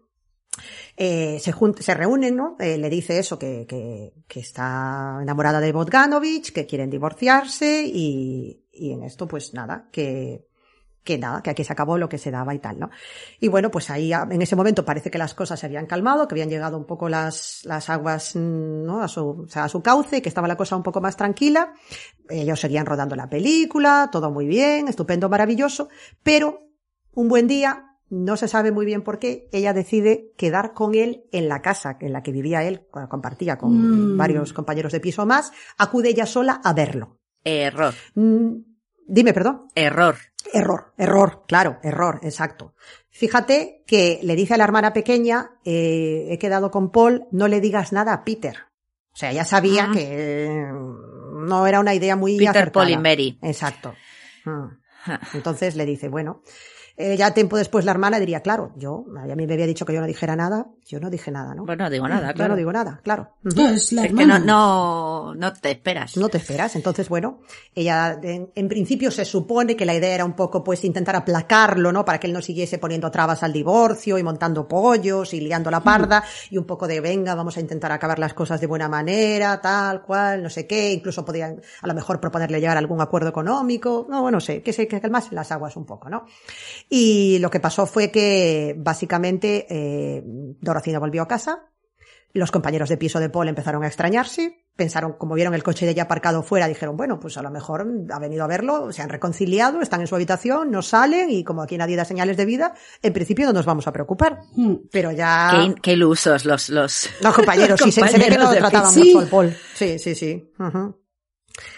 eh, 0.98 1.38
se, 1.40 1.54
se 1.80 1.94
reúnen, 1.94 2.36
¿no? 2.36 2.56
Eh, 2.60 2.78
le 2.78 2.90
dice 2.90 3.20
eso, 3.20 3.38
que, 3.38 3.66
que, 3.68 4.14
que 4.28 4.40
está 4.40 5.20
enamorada 5.22 5.60
de 5.60 5.72
Bogdanovich, 5.72 6.52
que 6.52 6.66
quieren 6.66 6.90
divorciarse 6.90 7.84
y, 7.86 8.66
y 8.74 8.92
en 8.92 9.04
esto, 9.04 9.28
pues 9.28 9.54
nada, 9.54 9.88
que, 9.92 10.48
que 11.06 11.18
nada, 11.18 11.42
que 11.42 11.52
aquí 11.52 11.64
se 11.64 11.72
acabó 11.72 11.98
lo 11.98 12.10
que 12.10 12.18
se 12.18 12.32
daba 12.32 12.54
y 12.54 12.60
tal, 12.60 12.78
¿no? 12.80 12.90
Y 13.40 13.48
bueno, 13.48 13.72
pues 13.72 13.90
ahí 13.90 14.12
a- 14.12 14.28
en 14.30 14.42
ese 14.42 14.58
momento 14.58 14.84
parece 14.84 15.10
que 15.10 15.18
las 15.18 15.34
cosas 15.34 15.58
se 15.60 15.68
habían 15.68 15.86
calmado, 15.86 16.28
que 16.28 16.34
habían 16.34 16.50
llegado 16.50 16.78
un 16.78 16.86
poco 16.86 17.08
las, 17.08 17.62
las 17.64 17.90
aguas, 17.90 18.36
mm, 18.36 18.84
¿no? 18.86 19.02
A 19.02 19.08
su, 19.08 19.26
o 19.26 19.48
sea, 19.48 19.64
a 19.64 19.70
su 19.70 19.82
cauce, 19.82 20.22
que 20.22 20.28
estaba 20.30 20.48
la 20.50 20.58
cosa 20.58 20.76
un 20.76 20.84
poco 20.84 21.00
más 21.00 21.16
tranquila. 21.16 21.72
Ellos 22.28 22.60
seguían 22.60 22.86
rodando 22.86 23.16
la 23.16 23.30
película, 23.30 24.10
todo 24.12 24.32
muy 24.32 24.48
bien, 24.48 24.88
estupendo, 24.90 25.30
maravilloso, 25.30 25.88
pero 26.24 26.60
un 27.14 27.30
buen 27.30 27.48
día, 27.48 27.84
no 28.10 28.36
se 28.38 28.48
sabe 28.48 28.72
muy 28.72 28.86
bien 28.86 29.02
por 29.04 29.20
qué, 29.20 29.48
ella 29.52 29.74
decide 29.74 30.32
quedar 30.38 30.74
con 30.74 30.94
él 30.96 31.26
en 31.32 31.48
la 31.48 31.62
casa 31.62 31.98
en 32.02 32.14
la 32.14 32.22
que 32.24 32.32
vivía 32.32 32.64
él, 32.64 32.86
co- 32.92 33.08
compartía 33.10 33.58
con 33.58 34.14
Mm. 34.14 34.18
varios 34.18 34.54
compañeros 34.54 34.92
de 34.92 35.00
piso 35.00 35.26
más, 35.26 35.52
acude 35.78 36.10
ella 36.10 36.26
sola 36.26 36.62
a 36.64 36.74
verlo. 36.74 37.18
Error, 37.44 37.94
Mm, 38.16 38.58
dime, 39.06 39.34
perdón. 39.34 39.68
error. 39.76 40.16
Error, 40.54 40.94
error, 40.98 41.44
claro, 41.48 41.80
error, 41.82 42.20
exacto. 42.22 42.76
Fíjate 43.10 43.84
que 43.88 44.20
le 44.22 44.36
dice 44.36 44.54
a 44.54 44.58
la 44.58 44.64
hermana 44.64 44.94
pequeña, 44.94 45.52
eh, 45.66 46.28
he 46.30 46.38
quedado 46.38 46.70
con 46.70 46.92
Paul, 46.92 47.26
no 47.32 47.48
le 47.48 47.60
digas 47.62 47.92
nada 47.92 48.14
a 48.14 48.24
Peter. 48.24 48.56
O 49.14 49.18
sea, 49.18 49.32
ya 49.32 49.44
sabía 49.44 49.86
Ah. 49.86 49.92
que 49.94 50.46
eh, 50.46 50.68
no 50.72 51.66
era 51.68 51.80
una 51.80 51.96
idea 51.96 52.16
muy 52.16 52.38
Peter, 52.38 52.50
acertada. 52.50 52.86
Paul 52.86 52.90
y 52.92 52.98
Mary. 52.98 53.40
Exacto. 53.42 53.96
Mm. 54.46 54.66
Entonces 55.34 55.76
le 55.76 55.86
dice, 55.86 56.10
bueno, 56.10 56.42
eh, 56.98 57.18
ya 57.18 57.32
tiempo 57.34 57.58
después 57.58 57.84
la 57.86 57.92
hermana 57.92 58.20
diría, 58.20 58.42
claro, 58.42 58.72
yo, 58.78 59.06
a 59.18 59.26
mí 59.36 59.46
me 59.48 59.54
había 59.54 59.66
dicho 59.68 59.86
que 59.86 59.94
yo 59.94 60.00
no 60.02 60.08
dijera 60.08 60.36
nada, 60.36 60.68
yo 60.86 61.00
no 61.00 61.10
dije 61.10 61.32
nada, 61.32 61.54
¿no? 61.56 61.66
Bueno, 61.66 61.84
no 61.86 61.90
digo 61.90 62.08
nada, 62.08 62.28
Yo 62.30 62.34
claro. 62.36 62.52
no 62.54 62.58
digo 62.58 62.72
nada, 62.72 63.00
claro. 63.04 63.30
No, 63.44 63.70
es 63.70 63.92
la 63.92 64.04
Es 64.06 64.14
que 64.14 64.22
hermana. 64.22 64.40
no, 64.40 65.34
no, 65.34 65.36
no 65.36 65.54
te 65.54 65.72
esperas. 65.72 66.16
No 66.18 66.30
te 66.30 66.38
esperas. 66.38 66.76
Entonces, 66.76 67.10
bueno, 67.10 67.40
ella 67.74 68.20
en, 68.22 68.50
en 68.56 68.68
principio 68.70 69.12
se 69.12 69.26
supone 69.26 69.76
que 69.76 69.86
la 69.86 69.96
idea 69.96 70.16
era 70.16 70.26
un 70.26 70.34
poco 70.34 70.64
pues 70.64 70.84
intentar 70.86 71.16
aplacarlo, 71.16 71.92
¿no? 71.92 72.06
Para 72.06 72.20
que 72.20 72.28
él 72.28 72.34
no 72.34 72.42
siguiese 72.42 72.78
poniendo 72.78 73.10
trabas 73.12 73.44
al 73.44 73.52
divorcio 73.52 74.18
y 74.18 74.24
montando 74.24 74.68
pollos 74.68 75.34
y 75.34 75.42
liando 75.42 75.72
la 75.72 75.82
parda 75.82 76.24
y 76.50 76.58
un 76.58 76.66
poco 76.66 76.88
de 76.88 77.02
venga, 77.02 77.36
vamos 77.36 77.58
a 77.58 77.62
intentar 77.62 77.92
acabar 77.92 78.20
las 78.20 78.34
cosas 78.34 78.62
de 78.62 78.68
buena 78.68 78.88
manera, 78.88 79.60
tal 79.60 80.02
cual, 80.04 80.44
no 80.44 80.50
sé 80.50 80.68
qué. 80.68 80.92
Incluso 80.94 81.26
podían 81.26 81.62
a 81.82 81.88
lo 81.88 81.94
mejor 81.94 82.20
proponerle 82.22 82.60
llegar 82.60 82.78
a 82.78 82.80
algún 82.80 83.02
acuerdo 83.02 83.30
económico. 83.30 84.06
No, 84.10 84.22
bueno, 84.22 84.40
sé, 84.40 84.62
que 84.62 84.72
se 84.72 84.88
que 84.88 85.02
calmase 85.02 85.34
las 85.36 85.52
aguas 85.52 85.76
un 85.76 85.86
poco, 85.86 86.10
¿no? 86.10 86.26
Y 86.90 87.40
lo 87.40 87.50
que 87.50 87.60
pasó 87.60 87.86
fue 87.86 88.12
que 88.12 88.76
básicamente 88.78 89.66
eh, 89.70 90.24
volvió 91.00 91.22
a 91.24 91.28
casa. 91.28 91.70
Los 92.34 92.52
compañeros 92.52 92.90
de 92.90 92.98
piso 92.98 93.20
de 93.22 93.30
Paul 93.30 93.48
empezaron 93.48 93.84
a 93.86 93.88
extrañarse, 93.88 94.66
pensaron, 94.76 95.14
como 95.14 95.36
vieron 95.36 95.54
el 95.54 95.64
coche 95.64 95.86
de 95.86 95.94
ella 95.94 96.04
aparcado 96.04 96.44
fuera, 96.44 96.68
dijeron, 96.68 96.98
bueno, 96.98 97.18
pues 97.18 97.38
a 97.38 97.42
lo 97.42 97.50
mejor 97.50 97.88
ha 98.12 98.20
venido 98.20 98.44
a 98.44 98.48
verlo, 98.48 98.92
se 98.92 99.02
han 99.02 99.08
reconciliado, 99.08 99.80
están 99.80 100.02
en 100.02 100.08
su 100.08 100.16
habitación, 100.16 100.70
no 100.70 100.82
salen 100.82 101.30
y 101.30 101.46
como 101.46 101.62
aquí 101.62 101.78
nadie 101.78 101.96
da 101.96 102.04
señales 102.04 102.36
de 102.36 102.44
vida, 102.44 102.74
en 103.02 103.14
principio 103.14 103.46
no 103.46 103.54
nos 103.54 103.66
vamos 103.66 103.88
a 103.88 103.94
preocupar. 103.94 104.42
Mm. 104.58 104.74
Pero 104.92 105.14
ya... 105.14 105.52
Qué, 105.52 105.64
in- 105.64 105.74
qué 105.76 105.94
ilusos 105.94 106.44
los, 106.44 106.68
los, 106.68 107.10
Los 107.22 107.34
compañeros, 107.34 107.80
sí, 107.84 107.90
se, 107.94 108.06
se 108.06 108.18
ve 108.18 108.26
que 108.28 108.38
no 108.38 108.52
trataban 108.52 108.94
mucho 108.94 109.02
Sí. 109.06 109.18
al 109.18 109.28
Paul. 109.28 109.56
Sí, 109.74 109.98
sí, 109.98 110.14
sí. 110.14 110.52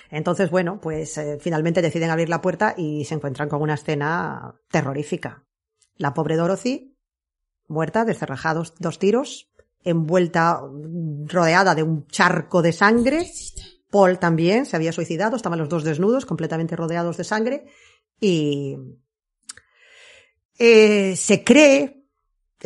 Entonces, 0.09 0.49
bueno, 0.49 0.79
pues 0.81 1.17
eh, 1.17 1.37
finalmente 1.39 1.81
deciden 1.81 2.09
abrir 2.09 2.29
la 2.29 2.41
puerta 2.41 2.73
y 2.77 3.05
se 3.05 3.15
encuentran 3.15 3.49
con 3.49 3.61
una 3.61 3.75
escena 3.75 4.55
terrorífica. 4.69 5.43
La 5.95 6.13
pobre 6.13 6.35
Dorothy, 6.35 6.95
muerta, 7.67 8.05
descerrajados 8.05 8.73
dos 8.79 8.99
tiros, 8.99 9.51
envuelta, 9.83 10.61
mm, 10.61 11.27
rodeada 11.27 11.75
de 11.75 11.83
un 11.83 12.07
charco 12.07 12.61
de 12.61 12.73
sangre, 12.73 13.25
Paul 13.89 14.19
también 14.19 14.65
se 14.65 14.75
había 14.75 14.91
suicidado, 14.91 15.35
estaban 15.35 15.59
los 15.59 15.69
dos 15.69 15.83
desnudos, 15.83 16.25
completamente 16.25 16.75
rodeados 16.75 17.17
de 17.17 17.23
sangre, 17.23 17.65
y 18.19 18.77
eh, 20.59 21.15
se 21.15 21.43
cree, 21.43 21.96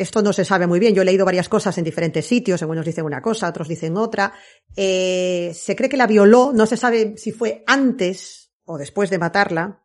esto 0.02 0.22
no 0.22 0.32
se 0.32 0.44
sabe 0.44 0.66
muy 0.66 0.78
bien, 0.78 0.94
yo 0.94 1.02
he 1.02 1.04
leído 1.04 1.24
varias 1.24 1.48
cosas 1.48 1.76
en 1.78 1.84
diferentes 1.84 2.26
sitios, 2.26 2.60
algunos 2.62 2.84
dicen 2.84 3.04
una 3.04 3.22
cosa, 3.22 3.48
otros 3.48 3.68
dicen 3.68 3.96
otra, 3.96 4.32
eh, 4.76 5.52
se 5.54 5.74
cree 5.74 5.88
que 5.88 5.96
la 5.96 6.06
violó, 6.06 6.52
no 6.54 6.66
se 6.66 6.76
sabe 6.76 7.14
si 7.16 7.32
fue 7.32 7.64
antes 7.66 8.52
o 8.64 8.78
después 8.78 9.10
de 9.10 9.18
matarla, 9.18 9.82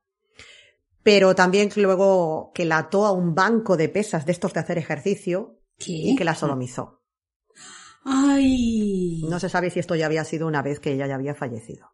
pero 1.03 1.34
también 1.35 1.69
luego 1.76 2.52
que 2.53 2.65
la 2.65 2.80
ató 2.80 3.06
a 3.06 3.11
un 3.11 3.34
banco 3.34 3.77
de 3.77 3.89
pesas 3.89 4.26
de 4.26 4.34
estos 4.34 4.53
de 4.53 4.60
hacer 4.60 4.77
ejercicio 4.77 5.61
¿Qué? 5.77 5.94
y 5.94 6.15
que 6.15 6.26
la 6.26 6.35
sodomizó. 6.35 7.02
Ay. 8.03 9.23
No 9.30 9.39
se 9.39 9.49
sabe 9.49 9.69
si 9.69 9.80
esto 9.80 9.95
ya 9.95 10.06
había 10.06 10.23
sido 10.23 10.48
una 10.48 10.61
vez 10.61 10.80
que 10.80 10.94
ella 10.94 11.07
ya 11.07 11.15
había 11.15 11.35
fallecido. 11.35 11.91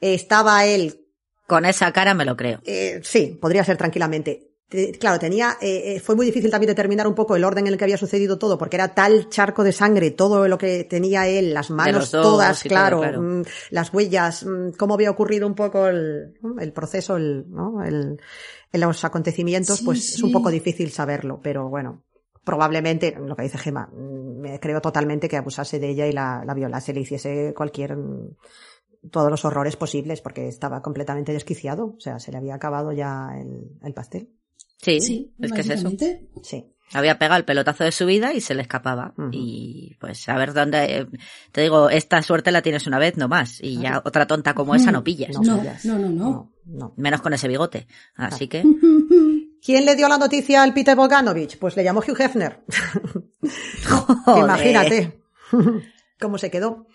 Estaba 0.00 0.64
él, 0.66 1.06
Con 1.46 1.64
esa 1.64 1.92
cara 1.92 2.14
me 2.14 2.24
lo 2.24 2.36
creo. 2.36 2.60
eh, 2.64 3.00
sí, 3.02 3.38
podría 3.40 3.64
ser 3.64 3.76
tranquilamente. 3.76 4.52
Claro, 5.00 5.18
tenía, 5.18 5.56
eh, 5.62 5.94
eh, 5.96 6.00
fue 6.00 6.14
muy 6.14 6.26
difícil 6.26 6.50
también 6.50 6.68
determinar 6.68 7.06
un 7.06 7.14
poco 7.14 7.34
el 7.34 7.44
orden 7.44 7.66
en 7.66 7.72
el 7.72 7.78
que 7.78 7.84
había 7.84 7.96
sucedido 7.96 8.38
todo, 8.38 8.58
porque 8.58 8.76
era 8.76 8.94
tal 8.94 9.30
charco 9.30 9.64
de 9.64 9.72
sangre, 9.72 10.10
todo 10.10 10.46
lo 10.46 10.58
que 10.58 10.84
tenía 10.84 11.26
él, 11.26 11.54
las 11.54 11.70
manos 11.70 12.10
dos 12.10 12.22
todas, 12.22 12.62
todo, 12.62 12.68
claro, 12.68 13.00
claro. 13.00 13.22
mm, 13.22 13.42
las 13.70 13.94
huellas, 13.94 14.44
mm, 14.44 14.72
cómo 14.76 14.92
había 14.92 15.10
ocurrido 15.10 15.46
un 15.46 15.54
poco 15.54 15.86
el, 15.86 16.34
el 16.60 16.72
proceso, 16.74 17.16
el, 17.16 17.46
¿no? 17.48 17.82
el, 17.82 18.20
en 18.70 18.80
los 18.80 19.02
acontecimientos, 19.06 19.78
Sí, 19.78 19.84
pues 19.86 20.14
es 20.16 20.22
un 20.22 20.32
poco 20.32 20.50
difícil 20.50 20.90
saberlo, 20.90 21.40
pero 21.42 21.70
bueno, 21.70 22.04
probablemente, 22.44 23.16
lo 23.18 23.34
que 23.36 23.44
dice 23.44 23.56
Gema, 23.56 23.86
mm, 23.86 24.38
me 24.38 24.60
creo 24.60 24.82
totalmente 24.82 25.30
que 25.30 25.38
abusase 25.38 25.78
de 25.78 25.88
ella 25.88 26.06
y 26.06 26.12
la, 26.12 26.44
la 26.44 26.52
violase, 26.52 26.92
le 26.92 27.00
hiciese 27.00 27.54
cualquier, 27.56 27.96
todos 29.10 29.30
los 29.30 29.46
horrores 29.46 29.76
posibles, 29.76 30.20
porque 30.20 30.46
estaba 30.46 30.82
completamente 30.82 31.32
desquiciado, 31.32 31.94
o 31.96 32.00
sea, 32.00 32.18
se 32.18 32.32
le 32.32 32.36
había 32.36 32.56
acabado 32.56 32.92
ya 32.92 33.30
el, 33.34 33.78
el 33.82 33.94
pastel. 33.94 34.28
Sí, 34.80 35.00
Sí, 35.00 35.32
es 35.40 35.52
que 35.52 35.60
es 35.60 35.70
eso. 35.70 35.90
Sí. 36.42 36.64
Había 36.94 37.18
pegado 37.18 37.36
el 37.38 37.44
pelotazo 37.44 37.84
de 37.84 37.92
su 37.92 38.06
vida 38.06 38.32
y 38.32 38.40
se 38.40 38.54
le 38.54 38.62
escapaba. 38.62 39.12
Y 39.30 39.94
pues 40.00 40.26
a 40.28 40.36
ver 40.38 40.54
dónde... 40.54 41.00
eh, 41.00 41.06
Te 41.52 41.60
digo, 41.60 41.90
esta 41.90 42.22
suerte 42.22 42.50
la 42.50 42.62
tienes 42.62 42.86
una 42.86 42.98
vez, 42.98 43.18
no 43.18 43.28
más. 43.28 43.60
Y 43.62 43.78
ya 43.78 44.00
otra 44.04 44.26
tonta 44.26 44.54
como 44.54 44.74
esa 44.74 44.90
no 44.90 45.04
pillas. 45.04 45.34
No, 45.34 45.42
No, 45.42 45.58
pillas. 45.60 45.84
no, 45.84 45.98
no, 45.98 46.08
no. 46.08 46.24
no, 46.30 46.52
no. 46.64 46.94
Menos 46.96 47.20
con 47.20 47.34
ese 47.34 47.46
bigote. 47.48 47.86
Así 48.14 48.48
que... 48.48 48.62
¿Quién 49.60 49.84
le 49.84 49.96
dio 49.96 50.08
la 50.08 50.16
noticia 50.18 50.62
al 50.62 50.72
Peter 50.72 50.96
Bogdanovich? 50.96 51.58
Pues 51.58 51.76
le 51.76 51.82
llamó 51.84 52.00
Hugh 52.00 52.18
Hefner. 52.20 52.64
Imagínate 54.36 55.20
cómo 56.20 56.38
se 56.38 56.50
quedó. 56.50 56.86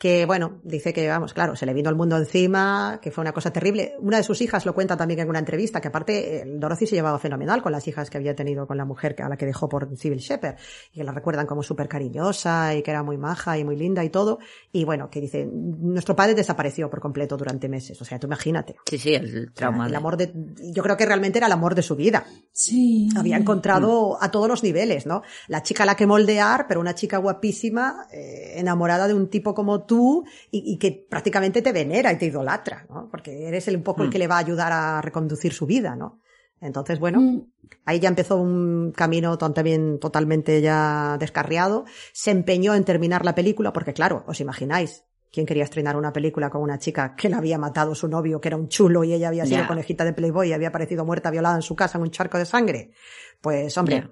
Que 0.00 0.24
bueno, 0.24 0.60
dice 0.64 0.94
que, 0.94 1.06
vamos, 1.06 1.34
claro, 1.34 1.54
se 1.56 1.66
le 1.66 1.74
vino 1.74 1.90
el 1.90 1.94
mundo 1.94 2.16
encima, 2.16 3.00
que 3.02 3.10
fue 3.10 3.20
una 3.20 3.32
cosa 3.32 3.52
terrible. 3.52 3.96
Una 4.00 4.16
de 4.16 4.22
sus 4.22 4.40
hijas 4.40 4.64
lo 4.64 4.72
cuenta 4.74 4.96
también 4.96 5.20
en 5.20 5.28
una 5.28 5.40
entrevista, 5.40 5.78
que 5.82 5.88
aparte 5.88 6.38
eh, 6.38 6.44
Dorothy 6.46 6.86
se 6.86 6.94
llevaba 6.96 7.18
fenomenal 7.18 7.60
con 7.60 7.70
las 7.70 7.86
hijas 7.86 8.08
que 8.08 8.16
había 8.16 8.34
tenido 8.34 8.66
con 8.66 8.78
la 8.78 8.86
mujer 8.86 9.14
que- 9.14 9.22
a 9.22 9.28
la 9.28 9.36
que 9.36 9.44
dejó 9.44 9.68
por 9.68 9.94
Civil 9.98 10.18
Shepherd, 10.20 10.56
y 10.94 11.00
que 11.00 11.04
la 11.04 11.12
recuerdan 11.12 11.44
como 11.46 11.62
súper 11.62 11.86
cariñosa 11.86 12.74
y 12.74 12.82
que 12.82 12.90
era 12.90 13.02
muy 13.02 13.18
maja 13.18 13.58
y 13.58 13.64
muy 13.64 13.76
linda 13.76 14.02
y 14.02 14.08
todo. 14.08 14.38
Y 14.72 14.86
bueno, 14.86 15.10
que 15.10 15.20
dice, 15.20 15.46
nuestro 15.52 16.16
padre 16.16 16.34
desapareció 16.34 16.88
por 16.88 17.00
completo 17.00 17.36
durante 17.36 17.68
meses. 17.68 18.00
O 18.00 18.04
sea, 18.06 18.18
tú 18.18 18.26
imagínate. 18.26 18.76
Sí, 18.88 18.96
sí, 18.96 19.12
el 19.14 19.26
O 19.26 19.30
sea, 19.30 19.52
trauma. 19.52 19.86
el 19.86 19.94
amor 19.94 20.16
de, 20.16 20.32
yo 20.72 20.82
creo 20.82 20.96
que 20.96 21.04
realmente 21.04 21.36
era 21.38 21.46
el 21.46 21.52
amor 21.52 21.74
de 21.74 21.82
su 21.82 21.94
vida 21.94 22.24
Sí. 22.52 23.10
había 23.18 23.36
encontrado 23.36 24.16
a 24.22 24.30
todos 24.30 24.48
los 24.48 24.62
niveles, 24.62 25.04
¿no? 25.04 25.20
La 25.46 25.62
chica 25.62 25.82
a 25.82 25.86
la 25.86 25.94
que 25.94 26.06
moldear, 26.06 26.66
pero 26.68 26.80
una 26.80 26.94
chica 26.94 27.18
guapísima, 27.18 28.06
eh, 28.12 28.54
enamorada 28.56 29.06
de 29.06 29.12
un 29.12 29.28
tipo 29.28 29.52
como 29.54 29.89
tú 29.90 30.24
y, 30.52 30.74
y 30.74 30.78
que 30.78 31.04
prácticamente 31.10 31.62
te 31.62 31.72
venera 31.72 32.12
y 32.12 32.16
te 32.16 32.26
idolatra, 32.26 32.86
¿no? 32.88 33.08
Porque 33.10 33.48
eres 33.48 33.66
el, 33.66 33.78
un 33.78 33.82
poco 33.82 34.04
el 34.04 34.10
que 34.10 34.20
le 34.20 34.28
va 34.28 34.36
a 34.36 34.38
ayudar 34.38 34.72
a 34.72 35.02
reconducir 35.02 35.52
su 35.52 35.66
vida, 35.66 35.96
¿no? 35.96 36.20
Entonces, 36.60 37.00
bueno, 37.00 37.20
Mm, 37.20 37.40
ahí 37.86 37.98
ya 37.98 38.08
empezó 38.08 38.36
un 38.36 38.92
camino 38.92 39.36
también 39.36 39.98
totalmente 39.98 40.60
ya 40.60 41.16
descarriado. 41.18 41.84
Se 42.12 42.30
empeñó 42.30 42.74
en 42.74 42.84
terminar 42.84 43.24
la 43.24 43.34
película 43.34 43.72
porque, 43.72 43.92
claro, 43.92 44.22
os 44.28 44.40
imagináis, 44.40 45.04
¿quién 45.32 45.44
quería 45.44 45.64
estrenar 45.64 45.96
una 45.96 46.12
película 46.12 46.50
con 46.50 46.62
una 46.62 46.78
chica 46.78 47.16
que 47.16 47.28
la 47.28 47.38
había 47.38 47.58
matado 47.58 47.94
su 47.96 48.06
novio, 48.06 48.40
que 48.40 48.48
era 48.48 48.56
un 48.56 48.68
chulo 48.68 49.02
y 49.02 49.12
ella 49.12 49.28
había 49.28 49.46
sido 49.46 49.66
conejita 49.66 50.04
de 50.04 50.12
Playboy 50.12 50.50
y 50.50 50.52
había 50.52 50.68
aparecido 50.68 51.04
muerta 51.04 51.32
violada 51.32 51.56
en 51.56 51.62
su 51.62 51.74
casa 51.74 51.98
en 51.98 52.02
un 52.02 52.10
charco 52.10 52.38
de 52.38 52.46
sangre? 52.46 52.92
Pues, 53.40 53.76
hombre, 53.76 54.08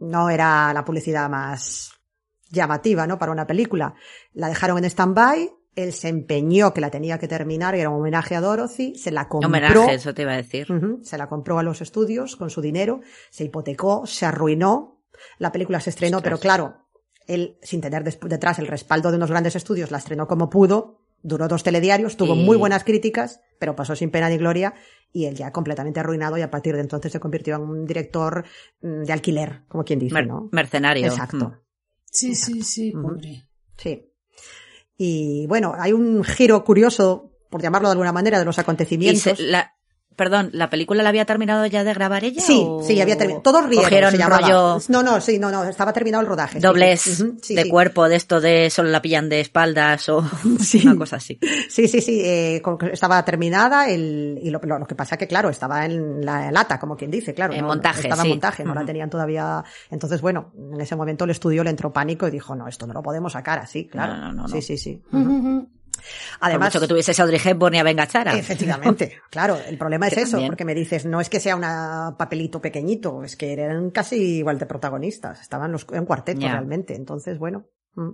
no 0.00 0.30
era 0.30 0.72
la 0.72 0.84
publicidad 0.84 1.28
más 1.30 1.93
llamativa, 2.54 3.06
¿no? 3.06 3.18
Para 3.18 3.32
una 3.32 3.46
película. 3.46 3.94
La 4.32 4.48
dejaron 4.48 4.78
en 4.78 4.84
stand-by, 4.86 5.50
él 5.76 5.92
se 5.92 6.08
empeñó 6.08 6.72
que 6.72 6.80
la 6.80 6.90
tenía 6.90 7.18
que 7.18 7.28
terminar, 7.28 7.74
y 7.74 7.80
era 7.80 7.90
un 7.90 8.00
homenaje 8.00 8.36
a 8.36 8.40
Dorothy, 8.40 8.94
se 8.96 9.10
la 9.10 9.28
compró. 9.28 9.48
Homenaje, 9.48 9.94
eso 9.94 10.14
te 10.14 10.22
iba 10.22 10.32
a 10.32 10.36
decir. 10.36 10.66
Se 11.02 11.18
la 11.18 11.28
compró 11.28 11.58
a 11.58 11.62
los 11.62 11.80
estudios 11.82 12.36
con 12.36 12.48
su 12.50 12.60
dinero, 12.60 13.00
se 13.30 13.44
hipotecó, 13.44 14.06
se 14.06 14.24
arruinó. 14.24 15.02
La 15.38 15.52
película 15.52 15.80
se 15.80 15.90
estrenó, 15.90 16.18
Ostras. 16.18 16.30
pero 16.30 16.40
claro, 16.40 16.76
él, 17.26 17.58
sin 17.62 17.80
tener 17.80 18.04
detrás 18.04 18.58
el 18.58 18.66
respaldo 18.66 19.10
de 19.10 19.16
unos 19.16 19.30
grandes 19.30 19.56
estudios, 19.56 19.90
la 19.90 19.98
estrenó 19.98 20.26
como 20.28 20.48
pudo, 20.50 21.00
duró 21.22 21.48
dos 21.48 21.62
telediarios, 21.62 22.16
tuvo 22.16 22.34
Y- 22.34 22.44
muy 22.44 22.56
buenas 22.56 22.84
críticas, 22.84 23.40
pero 23.58 23.74
pasó 23.74 23.96
sin 23.96 24.10
pena 24.10 24.28
ni 24.28 24.36
gloria, 24.36 24.74
y 25.12 25.24
él 25.26 25.34
ya 25.34 25.50
completamente 25.52 25.98
arruinado, 26.00 26.36
y 26.36 26.42
a 26.42 26.50
partir 26.50 26.74
de 26.74 26.82
entonces 26.82 27.10
se 27.12 27.18
convirtió 27.20 27.56
en 27.56 27.62
un 27.62 27.84
director 27.86 28.44
mm, 28.82 29.04
de 29.04 29.12
alquiler, 29.12 29.62
como 29.68 29.84
quien 29.84 29.98
dice, 30.00 30.14
Mer- 30.14 30.26
¿no? 30.26 30.48
Mercenario. 30.52 31.06
Exacto. 31.06 31.48
Mm. 31.48 31.63
Sí, 32.14 32.34
sí, 32.34 32.62
sí, 32.62 32.92
pobre. 32.92 33.46
Sí. 33.76 34.06
Y 34.96 35.46
bueno, 35.48 35.74
hay 35.76 35.92
un 35.92 36.22
giro 36.24 36.64
curioso, 36.64 37.32
por 37.50 37.60
llamarlo 37.60 37.88
de 37.88 37.92
alguna 37.92 38.12
manera, 38.12 38.38
de 38.38 38.44
los 38.44 38.56
Y 38.56 38.60
acontecimientos. 38.60 39.22
se- 39.38 39.42
la- 39.42 39.73
perdón, 40.16 40.50
¿la 40.52 40.70
película 40.70 41.02
la 41.02 41.08
había 41.08 41.24
terminado 41.24 41.66
ya 41.66 41.84
de 41.84 41.92
grabar 41.94 42.24
ella? 42.24 42.40
Sí, 42.42 42.62
o- 42.66 42.82
sí, 42.82 43.00
había 43.00 43.16
terminado. 43.16 43.42
Todos 43.42 43.64
rieron, 43.66 43.84
Cogieron 43.84 44.10
se 44.12 44.18
llamaba. 44.18 44.40
rollo 44.42 44.78
No, 44.88 45.02
no, 45.02 45.20
sí, 45.20 45.38
no, 45.38 45.50
no, 45.50 45.64
estaba 45.64 45.92
terminado 45.92 46.22
el 46.22 46.28
rodaje. 46.28 46.58
sí, 46.58 46.62
dobles 46.62 47.00
sí, 47.42 47.54
de 47.54 47.62
sí. 47.64 47.68
cuerpo 47.68 48.08
de 48.08 48.16
esto 48.16 48.40
de 48.40 48.70
solo 48.70 48.90
la 48.90 49.02
pillan 49.02 49.28
de 49.28 49.40
espaldas 49.40 50.08
o 50.08 50.24
Sí. 50.60 50.82
una 50.86 50.96
cosa 50.96 51.16
así. 51.16 51.38
Sí, 51.68 51.88
sí, 51.88 52.00
sí, 52.00 52.20
eh, 52.24 52.62
estaba 52.92 53.24
terminada 53.24 53.88
el, 53.88 54.38
y 54.42 54.50
lo, 54.50 54.60
lo- 54.62 54.78
lo 54.78 54.86
que 54.86 54.94
pasa 54.94 55.16
que, 55.16 55.26
claro, 55.26 55.50
estaba 55.50 55.84
en 55.84 56.24
la 56.24 56.50
lata, 56.52 56.78
como 56.78 56.96
quien 56.96 57.10
dice, 57.10 57.34
claro. 57.34 57.52
En 57.54 57.62
no, 57.62 57.68
montaje, 57.68 58.02
Estaba 58.02 58.22
sí. 58.22 58.28
en 58.28 58.32
montaje, 58.34 58.64
no 58.64 58.74
la 58.74 58.84
tenían 58.84 59.10
todavía. 59.10 59.62
Entonces, 59.90 60.20
bueno, 60.20 60.52
en 60.72 60.80
ese 60.80 60.96
momento 60.96 61.24
el 61.24 61.30
estudio 61.30 61.64
le 61.64 61.70
entró 61.70 61.92
pánico 61.92 62.28
y 62.28 62.30
dijo, 62.30 62.54
no, 62.54 62.68
esto 62.68 62.86
no 62.86 62.92
lo 62.94 63.02
podemos 63.02 63.32
sacar 63.32 63.58
así, 63.58 63.86
claro. 63.86 64.16
No, 64.16 64.32
no, 64.32 64.42
no, 64.42 64.48
Sí, 64.48 64.62
sí, 64.62 64.76
sí. 64.78 65.02
Además, 66.40 66.68
Por 66.72 66.74
mucho 66.74 66.80
que 66.80 66.88
tuviese 66.88 67.12
a 67.20 67.24
Audrey 67.24 67.40
Hepburn 67.44 67.74
y 67.74 67.78
a 67.78 67.82
Venga 67.82 68.06
Chara. 68.06 68.36
Efectivamente, 68.36 69.18
claro, 69.30 69.58
el 69.66 69.78
problema 69.78 70.08
es 70.08 70.14
Que 70.14 70.20
eso, 70.22 70.32
también. 70.32 70.50
porque 70.50 70.64
me 70.64 70.74
dices, 70.74 71.04
no 71.06 71.20
es 71.20 71.28
que 71.28 71.40
sea 71.40 71.56
un 71.56 72.16
papelito 72.16 72.60
pequeñito, 72.60 73.24
es 73.24 73.36
que 73.36 73.52
eran 73.52 73.90
casi 73.90 74.16
igual 74.38 74.58
de 74.58 74.66
protagonistas, 74.66 75.40
estaban 75.40 75.72
los, 75.72 75.86
en 75.92 76.04
cuarteto 76.04 76.40
realmente, 76.40 76.94
entonces 76.94 77.38
bueno. 77.38 77.66
mm. 77.94 78.10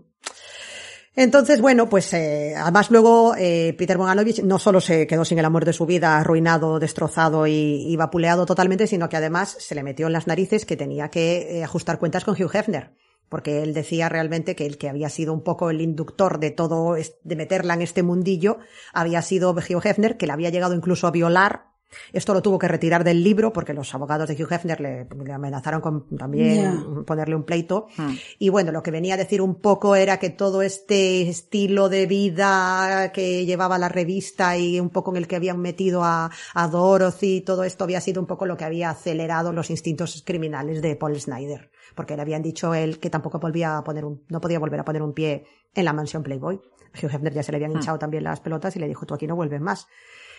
Entonces, 1.16 1.61
bueno, 1.61 1.89
pues 1.89 2.12
eh, 2.15 2.55
además 2.57 2.90
luego 2.90 3.35
eh, 3.36 3.74
Peter 3.77 3.98
Bogdanovich 3.98 4.43
no 4.44 4.61
solo 4.61 4.81
se 4.81 5.09
quedó 5.09 5.24
sin 5.24 5.40
el 5.40 5.44
amor 5.44 5.65
de 5.65 5.73
su 5.73 5.85
vida, 5.85 6.16
arruinado, 6.19 6.78
destrozado 6.78 7.48
y, 7.48 7.52
y 7.89 7.97
vapuleado 7.97 8.47
totalmente, 8.47 8.86
sino 8.86 9.09
que 9.09 9.16
además 9.16 9.57
se 9.59 9.74
le 9.74 9.82
metió 9.82 10.07
en 10.07 10.12
las 10.12 10.28
narices 10.28 10.65
que 10.65 10.77
tenía 10.77 11.09
que 11.09 11.59
eh, 11.59 11.65
ajustar 11.65 11.98
cuentas 11.98 12.24
con 12.24 12.40
Hugh 12.40 12.55
Hefner. 12.55 12.94
Porque 13.31 13.62
él 13.62 13.73
decía 13.73 14.09
realmente 14.09 14.57
que 14.57 14.66
el 14.66 14.77
que 14.77 14.89
había 14.89 15.09
sido 15.09 15.32
un 15.32 15.43
poco 15.43 15.70
el 15.70 15.81
inductor 15.81 16.40
de 16.40 16.51
todo, 16.51 16.97
de 16.97 17.36
meterla 17.36 17.74
en 17.74 17.82
este 17.82 18.02
mundillo, 18.02 18.59
había 18.93 19.23
sido 19.23 19.52
Hugh 19.52 19.86
Hefner, 19.86 20.19
que 20.19 20.27
la 20.27 20.35
había 20.35 20.51
llegado 20.51 20.74
incluso 20.74 21.07
a 21.07 21.12
violar. 21.12 21.70
Esto 22.12 22.35
lo 22.35 22.43
tuvo 22.43 22.59
que 22.59 22.69
retirar 22.69 23.05
del 23.05 23.23
libro 23.23 23.52
porque 23.52 23.73
los 23.73 23.94
abogados 23.94 24.28
de 24.28 24.35
Hugh 24.35 24.52
Hefner 24.52 24.81
le, 24.81 25.07
le 25.24 25.32
amenazaron 25.32 25.81
con 25.81 26.16
también 26.16 27.05
ponerle 27.05 27.36
un 27.36 27.44
pleito. 27.44 27.86
Hmm. 27.97 28.15
Y 28.39 28.48
bueno, 28.48 28.73
lo 28.73 28.82
que 28.82 28.90
venía 28.90 29.15
a 29.15 29.16
decir 29.16 29.40
un 29.40 29.57
poco 29.57 29.94
era 29.94 30.19
que 30.19 30.31
todo 30.31 30.62
este 30.62 31.23
estilo 31.28 31.89
de 31.89 32.07
vida 32.07 33.12
que 33.12 33.47
llevaba 33.47 33.78
la 33.78 33.89
revista 33.89 34.57
y 34.57 34.81
un 34.81 34.90
poco 34.90 35.12
en 35.12 35.19
el 35.19 35.28
que 35.28 35.36
habían 35.36 35.61
metido 35.61 36.02
a, 36.02 36.31
a 36.55 36.69
Dorothy, 36.69 37.43
todo 37.43 37.62
esto 37.62 37.85
había 37.85 38.01
sido 38.01 38.20
un 38.20 38.27
poco 38.27 38.47
lo 38.47 38.57
que 38.57 38.65
había 38.65 38.90
acelerado 38.90 39.52
los 39.52 39.70
instintos 39.70 40.23
criminales 40.27 40.82
de 40.82 40.97
Paul 40.97 41.20
Snyder. 41.20 41.70
Porque 42.01 42.16
le 42.16 42.22
habían 42.22 42.40
dicho 42.40 42.72
él 42.72 42.98
que 42.98 43.10
tampoco 43.10 43.39
volvía 43.39 43.77
a 43.77 43.85
poner 43.85 44.06
un, 44.06 44.24
no 44.31 44.40
podía 44.40 44.59
volver 44.59 44.81
a 44.81 44.85
poner 44.86 45.02
un 45.02 45.12
pie 45.12 45.44
en 45.74 45.85
la 45.85 45.93
mansión 45.93 46.22
Playboy. 46.22 46.55
Hugh 46.94 47.10
Hefner 47.14 47.35
ya 47.35 47.43
se 47.43 47.52
le 47.52 47.56
habían 47.56 47.72
hinchado 47.72 47.98
también 47.98 48.24
las 48.24 48.40
pelotas 48.40 48.74
y 48.74 48.78
le 48.78 48.89
dijo, 48.89 49.05
tú 49.05 49.12
aquí 49.12 49.27
no 49.27 49.36
vuelves 49.36 49.60
más. 49.60 49.86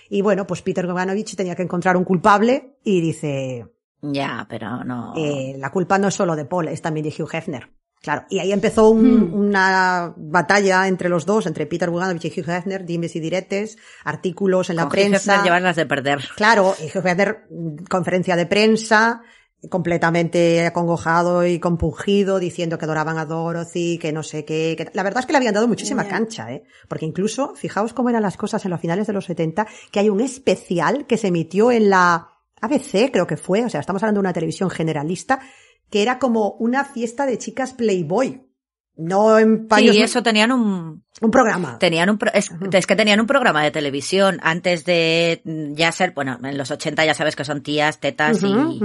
Y 0.09 0.23
bueno, 0.23 0.47
pues 0.47 0.63
Peter 0.63 0.87
Bogdanovich 0.87 1.35
tenía 1.35 1.53
que 1.55 1.61
encontrar 1.61 1.97
un 1.97 2.03
culpable 2.03 2.77
y 2.83 2.99
dice, 2.99 3.67
Ya, 4.01 4.47
pero 4.49 4.83
no. 4.83 5.13
eh, 5.15 5.53
la 5.59 5.69
culpa 5.69 5.99
no 5.99 6.07
es 6.07 6.15
solo 6.15 6.35
de 6.35 6.45
Paul, 6.45 6.67
es 6.69 6.81
también 6.81 7.03
de 7.07 7.13
Hugh 7.15 7.29
Hefner. 7.31 7.69
Claro, 8.01 8.25
y 8.31 8.39
ahí 8.39 8.51
empezó 8.51 8.89
un- 8.89 9.31
una 9.31 10.15
batalla 10.17 10.87
entre 10.87 11.07
los 11.09 11.27
dos, 11.27 11.45
entre 11.45 11.67
Peter 11.67 11.91
Bogdanovich 11.91 12.25
y 12.25 12.39
Hugh 12.41 12.49
Hefner, 12.49 12.83
dimes 12.83 13.15
y 13.15 13.19
diretes, 13.19 13.77
artículos 14.03 14.71
en 14.71 14.77
la 14.77 14.81
Con 14.81 14.87
Hugh 14.87 14.93
prensa. 14.93 15.33
Hefner 15.35 15.43
llevarlas 15.45 15.75
de 15.75 15.85
perder. 15.85 16.21
Claro, 16.35 16.73
y 16.81 16.85
Hugh 16.97 17.05
Hefner, 17.05 17.47
conferencia 17.87 18.35
de 18.35 18.47
prensa, 18.47 19.21
completamente 19.69 20.65
acongojado 20.65 21.45
y 21.45 21.59
compungido, 21.59 22.39
diciendo 22.39 22.77
que 22.77 22.85
adoraban 22.85 23.17
a 23.17 23.25
Dorothy, 23.25 23.99
que 23.99 24.11
no 24.11 24.23
sé 24.23 24.43
qué. 24.45 24.75
Que... 24.77 24.89
La 24.93 25.03
verdad 25.03 25.19
es 25.19 25.25
que 25.25 25.33
le 25.33 25.37
habían 25.37 25.53
dado 25.53 25.67
muchísima 25.67 26.07
cancha, 26.07 26.51
¿eh? 26.51 26.63
Porque 26.87 27.05
incluso, 27.05 27.53
fijaos 27.55 27.93
cómo 27.93 28.09
eran 28.09 28.23
las 28.23 28.37
cosas 28.37 28.63
en 28.65 28.71
los 28.71 28.81
finales 28.81 29.07
de 29.07 29.13
los 29.13 29.25
70, 29.25 29.67
que 29.91 29.99
hay 29.99 30.09
un 30.09 30.21
especial 30.21 31.05
que 31.05 31.17
se 31.17 31.27
emitió 31.27 31.71
en 31.71 31.89
la 31.89 32.29
ABC, 32.61 33.11
creo 33.11 33.27
que 33.27 33.37
fue, 33.37 33.65
o 33.65 33.69
sea, 33.69 33.79
estamos 33.79 34.01
hablando 34.03 34.19
de 34.19 34.27
una 34.27 34.33
televisión 34.33 34.69
generalista, 34.69 35.41
que 35.89 36.01
era 36.01 36.19
como 36.19 36.51
una 36.53 36.85
fiesta 36.85 37.25
de 37.25 37.37
chicas 37.37 37.73
Playboy. 37.73 38.50
No 38.97 39.39
en 39.39 39.67
paños, 39.67 39.95
Sí, 39.95 40.01
eso 40.01 40.21
tenían 40.21 40.51
un, 40.51 41.03
un 41.21 41.31
programa. 41.31 41.79
tenían 41.79 42.09
un, 42.09 42.17
pro- 42.17 42.31
es, 42.33 42.51
es 42.71 42.85
que 42.87 42.95
tenían 42.95 43.19
un 43.19 43.25
programa 43.27 43.63
de 43.63 43.71
televisión 43.71 44.39
antes 44.43 44.85
de 44.85 45.41
mm, 45.45 45.73
ya 45.75 45.91
ser, 45.91 46.11
bueno, 46.11 46.37
en 46.43 46.57
los 46.57 46.69
80 46.71 47.05
ya 47.05 47.13
sabes 47.13 47.35
que 47.35 47.45
son 47.45 47.61
tías, 47.63 47.99
tetas 47.99 48.39
y, 48.43 48.79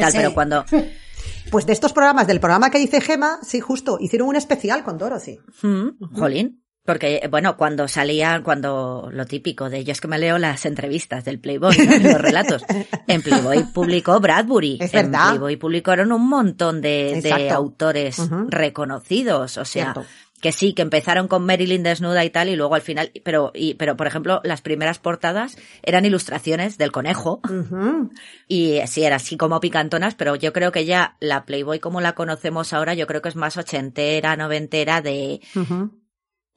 tal, 0.00 0.10
Sí. 0.12 0.16
pero 0.18 0.34
cuando, 0.34 0.64
Pues 1.50 1.66
de 1.66 1.74
estos 1.74 1.92
programas, 1.92 2.26
del 2.26 2.40
programa 2.40 2.70
que 2.70 2.78
dice 2.78 3.00
Gema, 3.02 3.38
sí, 3.42 3.60
justo, 3.60 3.98
hicieron 4.00 4.28
un 4.28 4.36
especial 4.36 4.82
con 4.84 4.96
Dorothy. 4.96 5.38
Mm, 5.62 6.14
Jolín. 6.14 6.61
Porque, 6.84 7.26
bueno, 7.30 7.56
cuando 7.56 7.86
salían, 7.86 8.42
cuando 8.42 9.08
lo 9.12 9.24
típico 9.24 9.70
de 9.70 9.84
yo 9.84 9.92
es 9.92 10.00
que 10.00 10.08
me 10.08 10.18
leo 10.18 10.38
las 10.38 10.66
entrevistas 10.66 11.24
del 11.24 11.38
Playboy, 11.38 11.76
¿no? 11.78 11.98
los 12.10 12.20
relatos. 12.20 12.64
En 13.06 13.22
Playboy 13.22 13.64
publicó 13.72 14.18
Bradbury. 14.18 14.78
Es 14.80 14.92
en 14.94 15.12
verdad. 15.12 15.30
Playboy 15.30 15.56
publicaron 15.56 16.10
un 16.10 16.28
montón 16.28 16.80
de, 16.80 17.20
de 17.22 17.50
autores 17.50 18.20
reconocidos. 18.48 19.58
O 19.58 19.64
sea, 19.64 19.92
Cierto. 19.92 20.04
que 20.40 20.50
sí, 20.50 20.72
que 20.72 20.82
empezaron 20.82 21.28
con 21.28 21.46
Marilyn 21.46 21.84
desnuda 21.84 22.24
y 22.24 22.30
tal, 22.30 22.48
y 22.48 22.56
luego 22.56 22.74
al 22.74 22.82
final, 22.82 23.12
pero, 23.22 23.52
y, 23.54 23.74
pero 23.74 23.96
por 23.96 24.08
ejemplo, 24.08 24.40
las 24.42 24.60
primeras 24.60 24.98
portadas 24.98 25.56
eran 25.84 26.04
ilustraciones 26.04 26.78
del 26.78 26.90
conejo. 26.90 27.40
Y 28.48 28.80
sí, 28.86 29.04
era 29.04 29.16
así 29.16 29.36
como 29.36 29.60
picantonas, 29.60 30.16
pero 30.16 30.34
yo 30.34 30.52
creo 30.52 30.72
que 30.72 30.84
ya 30.84 31.16
la 31.20 31.44
Playboy 31.44 31.78
como 31.78 32.00
la 32.00 32.14
conocemos 32.14 32.72
ahora, 32.72 32.94
yo 32.94 33.06
creo 33.06 33.22
que 33.22 33.28
es 33.28 33.36
más 33.36 33.56
ochentera, 33.56 34.34
noventera 34.36 35.00
de. 35.00 35.40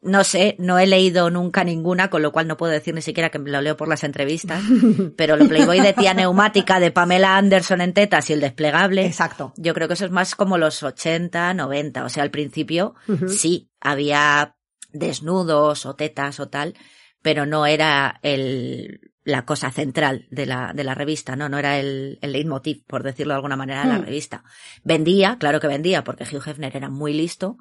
No 0.05 0.23
sé, 0.23 0.55
no 0.59 0.77
he 0.77 0.85
leído 0.85 1.29
nunca 1.31 1.63
ninguna, 1.63 2.09
con 2.09 2.21
lo 2.21 2.31
cual 2.31 2.47
no 2.47 2.57
puedo 2.57 2.71
decir 2.71 2.93
ni 2.93 3.01
siquiera 3.01 3.31
que 3.31 3.39
lo 3.39 3.59
leo 3.61 3.75
por 3.75 3.87
las 3.87 4.03
entrevistas, 4.03 4.63
pero 5.17 5.35
lo 5.35 5.47
Playboy 5.47 5.81
de 5.81 5.93
tía 5.93 6.13
neumática 6.13 6.79
de 6.79 6.91
Pamela 6.91 7.37
Anderson 7.37 7.81
en 7.81 7.93
tetas 7.93 8.29
y 8.29 8.33
el 8.33 8.41
desplegable, 8.41 9.05
Exacto. 9.05 9.53
yo 9.57 9.73
creo 9.73 9.87
que 9.87 9.95
eso 9.95 10.05
es 10.05 10.11
más 10.11 10.35
como 10.35 10.57
los 10.57 10.83
80, 10.83 11.53
90, 11.55 12.05
o 12.05 12.09
sea, 12.09 12.23
al 12.23 12.31
principio 12.31 12.95
sí, 13.27 13.69
había 13.81 14.55
desnudos 14.91 15.85
o 15.85 15.95
tetas 15.95 16.39
o 16.39 16.49
tal, 16.49 16.75
pero 17.21 17.47
no 17.47 17.65
era 17.65 18.19
el, 18.21 19.14
la 19.25 19.43
cosa 19.43 19.71
central 19.71 20.27
de 20.29 20.45
la, 20.45 20.71
de 20.73 20.83
la 20.83 20.93
revista, 20.95 21.35
¿no? 21.35 21.49
No 21.49 21.57
era 21.57 21.79
el, 21.79 22.19
el 22.21 22.31
leitmotiv, 22.31 22.83
por 22.85 23.03
decirlo 23.03 23.33
de 23.33 23.37
alguna 23.37 23.55
manera, 23.57 23.81
de 23.81 23.87
la 23.89 23.97
Hmm. 23.97 24.05
revista. 24.05 24.43
Vendía, 24.83 25.37
claro 25.39 25.59
que 25.59 25.67
vendía, 25.67 26.03
porque 26.03 26.23
Hugh 26.23 26.43
Hefner 26.47 26.77
era 26.77 26.89
muy 26.89 27.11
listo, 27.11 27.57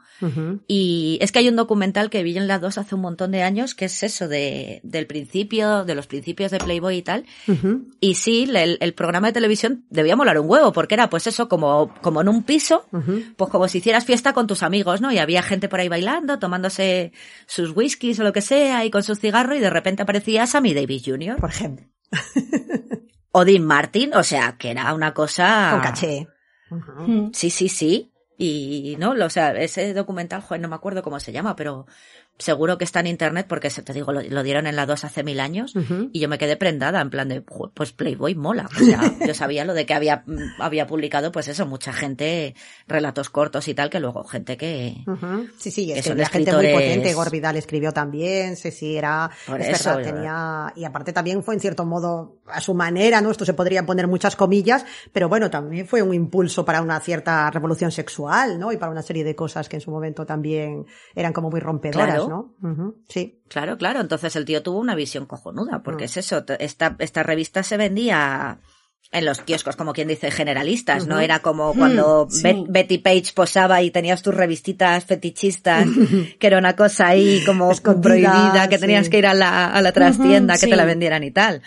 y 0.69 1.19
es 1.21 1.33
que 1.33 1.39
hay 1.39 1.49
un 1.49 1.57
documental 1.57 2.11
que 2.11 2.23
vi 2.23 2.37
en 2.37 2.47
las 2.49 2.61
dos 2.61 2.77
hace 2.79 2.95
un 2.95 3.01
montón 3.01 3.31
de 3.31 3.43
años, 3.43 3.75
que 3.75 3.87
es 3.87 4.03
eso 4.03 4.29
de, 4.29 4.81
del 4.83 5.07
principio, 5.07 5.85
de 5.85 5.95
los 5.95 6.07
principios 6.07 6.51
de 6.51 6.59
Playboy 6.59 6.99
y 6.99 7.03
tal. 7.03 7.25
Y 8.01 8.15
sí, 8.15 8.49
el, 8.55 8.77
el 8.81 8.95
programa 8.95 9.29
de 9.29 9.33
televisión 9.33 9.85
debía 9.91 10.17
molar 10.17 10.39
un 10.39 10.49
huevo, 10.51 10.73
porque 10.73 10.95
era 10.95 11.09
pues 11.09 11.27
eso, 11.27 11.49
como, 11.49 11.95
como 12.03 12.21
en 12.21 12.29
un 12.29 12.43
piso, 12.43 12.87
pues 13.37 13.51
como 13.51 13.69
si 13.69 13.79
hicieras 13.79 14.05
fiesta 14.05 14.35
con 14.35 14.47
tus 14.47 14.63
amigos, 14.63 15.01
¿no? 15.01 15.11
Y 15.13 15.19
había 15.19 15.43
gente 15.43 15.69
por 15.71 15.81
ahí 15.81 15.89
bailando, 15.89 16.39
tomándose 16.39 17.13
sus 17.47 17.71
whiskies 17.75 18.21
o 18.21 18.23
lo 18.23 18.33
que 18.35 18.43
sea, 18.43 18.85
y 18.85 18.91
con 18.91 19.03
su 19.03 19.15
cigarro, 19.15 19.55
y 19.55 19.61
de 19.61 19.71
repente 19.71 20.03
aparecía 20.03 20.47
Sammy 20.47 20.75
Davis 20.75 21.03
Jr. 21.07 21.37
Por 21.37 21.54
ejemplo. 21.55 21.87
o 23.33 23.45
Dean 23.45 23.65
Martin, 23.65 24.15
o 24.15 24.23
sea, 24.23 24.57
que 24.59 24.71
era 24.71 24.93
una 24.95 25.15
cosa... 25.15 25.71
Con 25.73 25.81
caché. 25.81 26.29
Sí, 27.33 27.51
sí, 27.51 27.69
sí. 27.69 28.13
Y 28.37 28.97
no, 28.99 29.13
o 29.13 29.31
sea, 29.31 29.53
ese 29.53 29.95
documental, 29.95 30.43
joder, 30.43 30.61
no 30.61 30.69
me 30.69 30.75
acuerdo 30.75 31.03
cómo 31.03 31.21
se 31.21 31.33
llama, 31.33 31.55
pero 31.55 31.87
seguro 32.39 32.79
que 32.79 32.85
está 32.85 33.01
en 33.01 33.07
internet 33.07 33.47
porque 33.49 33.71
se 33.71 33.83
te 33.83 33.93
digo, 33.93 34.13
lo, 34.13 34.21
lo 34.23 34.43
dieron 34.43 34.67
en 34.67 34.77
la 34.77 34.87
2 34.87 35.05
hace 35.05 35.23
mil 35.23 35.39
años 35.41 35.75
y 36.13 36.19
yo 36.21 36.29
me 36.29 36.37
quedé 36.39 36.57
prendada 36.57 37.01
en 37.01 37.11
plan 37.11 37.29
de, 37.29 37.43
"Joder, 37.49 37.73
pues 37.75 37.93
Playboy 37.93 38.35
mola. 38.35 38.69
O 38.75 38.85
sea, 38.85 39.01
yo 39.27 39.35
sabía 39.35 39.65
lo 39.65 39.73
de 39.75 39.87
que 39.87 39.95
había, 39.95 40.25
había 40.59 40.87
publicado, 40.87 41.31
pues 41.33 41.49
eso, 41.49 41.65
mucha 41.67 41.93
gente, 41.93 42.55
relatos 42.89 43.31
cortos 43.31 43.69
y 43.69 43.75
tal, 43.75 43.91
que 43.91 44.01
luego 44.01 44.25
gente 44.25 44.57
que. 44.57 44.97
Sí, 45.59 45.71
sí, 45.71 45.87
Que 45.87 45.93
es 45.99 46.03
que 46.05 46.09
son 46.11 46.19
la 46.19 46.27
gente 46.29 46.53
muy 46.53 46.73
potente. 46.73 47.15
Gorbidal 47.15 47.57
escribió 47.57 47.93
también, 47.93 48.57
sí, 48.57 48.71
sí, 48.71 48.97
era, 48.97 49.31
Por 49.47 49.61
es 49.61 49.81
eso, 49.81 49.97
verdad, 49.97 50.13
tenía, 50.13 50.73
y 50.77 50.85
aparte 50.85 51.13
también 51.13 51.43
fue 51.43 51.55
en 51.55 51.61
cierto 51.61 51.85
modo 51.85 52.39
a 52.47 52.61
su 52.61 52.75
manera, 52.75 53.21
¿no? 53.21 53.31
Esto 53.31 53.45
se 53.45 53.55
podría 53.55 53.87
poner 53.87 54.09
muchas 54.09 54.37
comillas, 54.37 54.85
pero 55.13 55.29
bueno, 55.29 55.51
también 55.51 55.87
fue 55.87 56.03
un 56.03 56.13
impulso 56.15 56.65
para 56.65 56.83
una 56.83 56.99
cierta 57.01 57.51
revolución 57.51 57.91
sexual, 57.93 58.59
¿no? 58.59 58.73
Y 58.73 58.77
para 58.77 58.91
una 58.91 59.03
serie 59.03 59.25
de 59.25 59.35
cosas 59.35 59.69
que 59.69 59.77
en 59.77 59.81
su 59.81 59.91
momento 59.91 60.27
también 60.27 60.85
eran 61.15 61.33
como 61.33 61.51
muy 61.51 61.61
rompedoras, 61.61 62.07
Claro. 62.07 62.24
¿No? 62.29 62.55
Ujú. 62.63 63.03
Sí. 63.09 63.41
Claro, 63.49 63.77
claro. 63.79 64.01
Entonces 64.01 64.35
el 64.37 64.45
tío 64.45 64.63
tuvo 64.63 64.79
una 64.79 64.95
visión 64.95 65.27
cojonuda, 65.27 65.83
porque 65.83 66.05
Mm. 66.05 66.07
es 66.07 66.17
eso. 66.17 66.45
Esta, 66.59 66.97
esta 66.99 67.23
revista 67.23 67.63
se 67.63 67.77
vendía 67.77 68.59
en 69.13 69.25
los 69.27 69.41
kioscos, 69.43 69.77
como 69.77 69.93
quien 69.93 70.09
dice, 70.09 70.31
generalistas. 70.31 71.07
No 71.07 71.21
era 71.21 71.39
como 71.41 71.73
cuando 71.75 72.27
sí. 72.31 72.43
Bet- 72.43 72.67
Betty 72.69 72.99
Page 72.99 73.33
posaba 73.35 73.81
y 73.83 73.91
tenías 73.91 74.23
tus 74.23 74.35
revistitas 74.35 75.05
fetichistas, 75.05 75.87
que 76.41 76.47
era 76.47 76.59
una 76.59 76.75
cosa 76.75 77.09
ahí 77.09 77.41
como 77.47 77.71
Escondida, 77.71 78.03
prohibida, 78.03 78.69
que 78.69 78.79
tenías 78.79 79.05
sí. 79.05 79.11
que 79.13 79.19
ir 79.19 79.27
a 79.27 79.35
la, 79.35 79.67
a 79.67 79.81
la 79.83 79.93
trastienda, 79.93 80.59
que 80.59 80.67
te 80.67 80.75
la 80.77 80.85
vendieran 80.85 81.23
y 81.23 81.31
tal. 81.31 81.63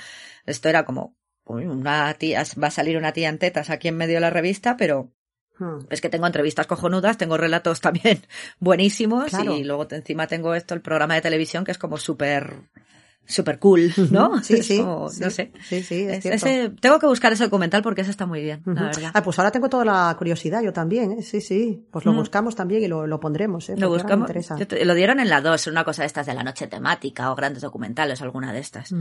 Esto 0.46 0.68
era 0.68 0.84
como, 0.84 1.16
uy, 1.46 1.66
una 1.66 2.14
tía, 2.16 2.44
va 2.62 2.68
a 2.68 2.72
salir 2.72 2.98
una 2.98 3.14
tía 3.14 3.30
en 3.30 3.38
tetas 3.38 3.70
aquí 3.70 3.88
en 3.88 3.98
medio 3.98 4.16
de 4.16 4.22
la 4.22 4.30
revista, 4.30 4.76
pero 4.76 5.14
Mm. 5.60 5.80
es 5.90 6.02
que 6.02 6.10
tengo 6.10 6.28
entrevistas 6.28 6.68
cojonudas, 6.68 7.18
tengo 7.18 7.38
relatos 7.38 7.82
también 7.82 8.20
buenísimos 8.60 9.26
Claro. 9.30 9.56
y 9.56 9.64
luego 9.64 9.88
encima 9.92 10.28
tengo 10.28 10.54
esto, 10.56 10.74
el 10.74 10.82
programa 10.82 11.16
de 11.16 11.22
televisión 11.22 11.64
que 11.66 11.72
es 11.72 11.78
como 11.78 11.98
súper, 11.98 12.54
súper 13.26 13.60
cool, 13.60 13.92
¿no? 14.12 14.42
Sí, 14.44 14.62
sí, 14.64 14.78
como, 14.80 15.10
sí. 15.10 15.22
No 15.24 15.30
sé. 15.30 15.52
Sí, 15.68 15.82
sí, 15.84 16.02
es 16.04 16.26
ese, 16.26 16.70
tengo 16.80 17.00
que 17.00 17.08
buscar 17.08 17.34
ese 17.34 17.44
documental 17.46 17.82
porque 17.82 18.02
ese 18.02 18.12
está 18.12 18.26
muy 18.26 18.42
bien, 18.42 18.62
la 18.66 18.84
verdad. 18.84 19.12
Ah, 19.14 19.24
pues 19.24 19.38
ahora 19.40 19.52
tengo 19.52 19.68
toda 19.68 19.84
la 19.84 20.16
curiosidad, 20.18 20.62
yo 20.62 20.72
también, 20.74 21.12
¿eh? 21.14 21.22
Sí, 21.24 21.42
sí. 21.42 21.86
Pues 21.92 22.06
lo 22.06 22.14
Mm. 22.14 22.18
buscamos 22.18 22.56
también 22.56 22.84
y 22.84 22.88
lo, 22.88 23.06
lo 23.08 23.20
pondremos, 23.20 23.68
¿eh? 23.70 23.74
Lo 23.78 23.90
me 23.90 23.96
buscamos. 23.98 24.30
te- 24.68 24.86
lo 24.86 24.94
dieron 24.94 25.20
en 25.20 25.30
la 25.30 25.42
2, 25.42 25.68
una 25.68 25.84
cosa 25.84 26.04
de 26.04 26.08
estas 26.08 26.26
de 26.28 26.34
la 26.36 26.44
noche 26.44 26.68
temática 26.68 27.32
o 27.32 27.36
grandes 27.36 27.64
documentales, 27.64 28.22
alguna 28.22 28.54
de 28.54 28.60
estas. 28.60 28.94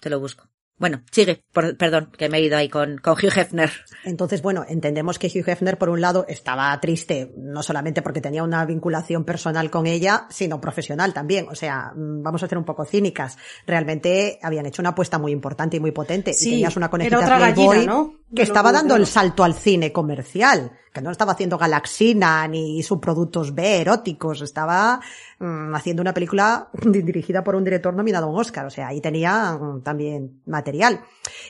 Te 0.00 0.10
lo 0.10 0.20
busco. 0.20 0.48
Bueno, 0.80 1.02
sigue, 1.12 1.44
por- 1.52 1.76
perdón, 1.76 2.10
que 2.16 2.30
me 2.30 2.38
he 2.38 2.42
ido 2.42 2.56
ahí 2.56 2.70
con, 2.70 2.96
con 2.98 3.12
Hugh 3.12 3.36
Hefner. 3.36 3.70
Entonces, 4.02 4.40
bueno, 4.40 4.64
entendemos 4.66 5.18
que 5.18 5.28
Hugh 5.28 5.46
Hefner, 5.46 5.76
por 5.76 5.90
un 5.90 6.00
lado, 6.00 6.24
estaba 6.26 6.80
triste, 6.80 7.32
no 7.36 7.62
solamente 7.62 8.00
porque 8.00 8.22
tenía 8.22 8.42
una 8.42 8.64
vinculación 8.64 9.24
personal 9.26 9.70
con 9.70 9.86
ella, 9.86 10.26
sino 10.30 10.58
profesional 10.58 11.12
también. 11.12 11.46
O 11.50 11.54
sea, 11.54 11.92
mm, 11.94 12.22
vamos 12.22 12.42
a 12.42 12.48
ser 12.48 12.56
un 12.56 12.64
poco 12.64 12.86
cínicas. 12.86 13.36
Realmente 13.66 14.38
habían 14.42 14.64
hecho 14.66 14.80
una 14.80 14.88
apuesta 14.90 15.18
muy 15.18 15.32
importante 15.32 15.76
y 15.76 15.80
muy 15.80 15.90
potente. 15.92 16.32
Sí, 16.32 16.48
y 16.48 16.52
tenías 16.52 16.76
una 16.76 16.86
era 16.86 16.90
conejita 16.90 17.18
otra 17.18 17.36
Playboy 17.36 17.66
gallina, 17.76 17.92
¿no? 17.92 18.14
Que 18.34 18.42
estaba 18.42 18.70
dando 18.70 18.94
el 18.96 19.06
salto 19.06 19.42
al 19.42 19.54
cine 19.54 19.92
comercial, 19.92 20.72
que 20.92 21.00
no 21.02 21.10
estaba 21.10 21.32
haciendo 21.32 21.58
galaxina 21.58 22.46
ni 22.46 22.82
subproductos 22.82 23.54
B 23.54 23.80
eróticos, 23.80 24.40
estaba 24.40 25.00
mm, 25.40 25.74
haciendo 25.74 26.00
una 26.00 26.14
película 26.14 26.68
di- 26.72 27.02
dirigida 27.02 27.42
por 27.42 27.56
un 27.56 27.64
director 27.64 27.92
nominado 27.94 28.26
a 28.26 28.30
un 28.30 28.38
Oscar. 28.38 28.66
O 28.66 28.70
sea, 28.70 28.88
ahí 28.88 29.00
tenía 29.00 29.52
mm, 29.60 29.82
también 29.82 30.42
material. 30.46 31.00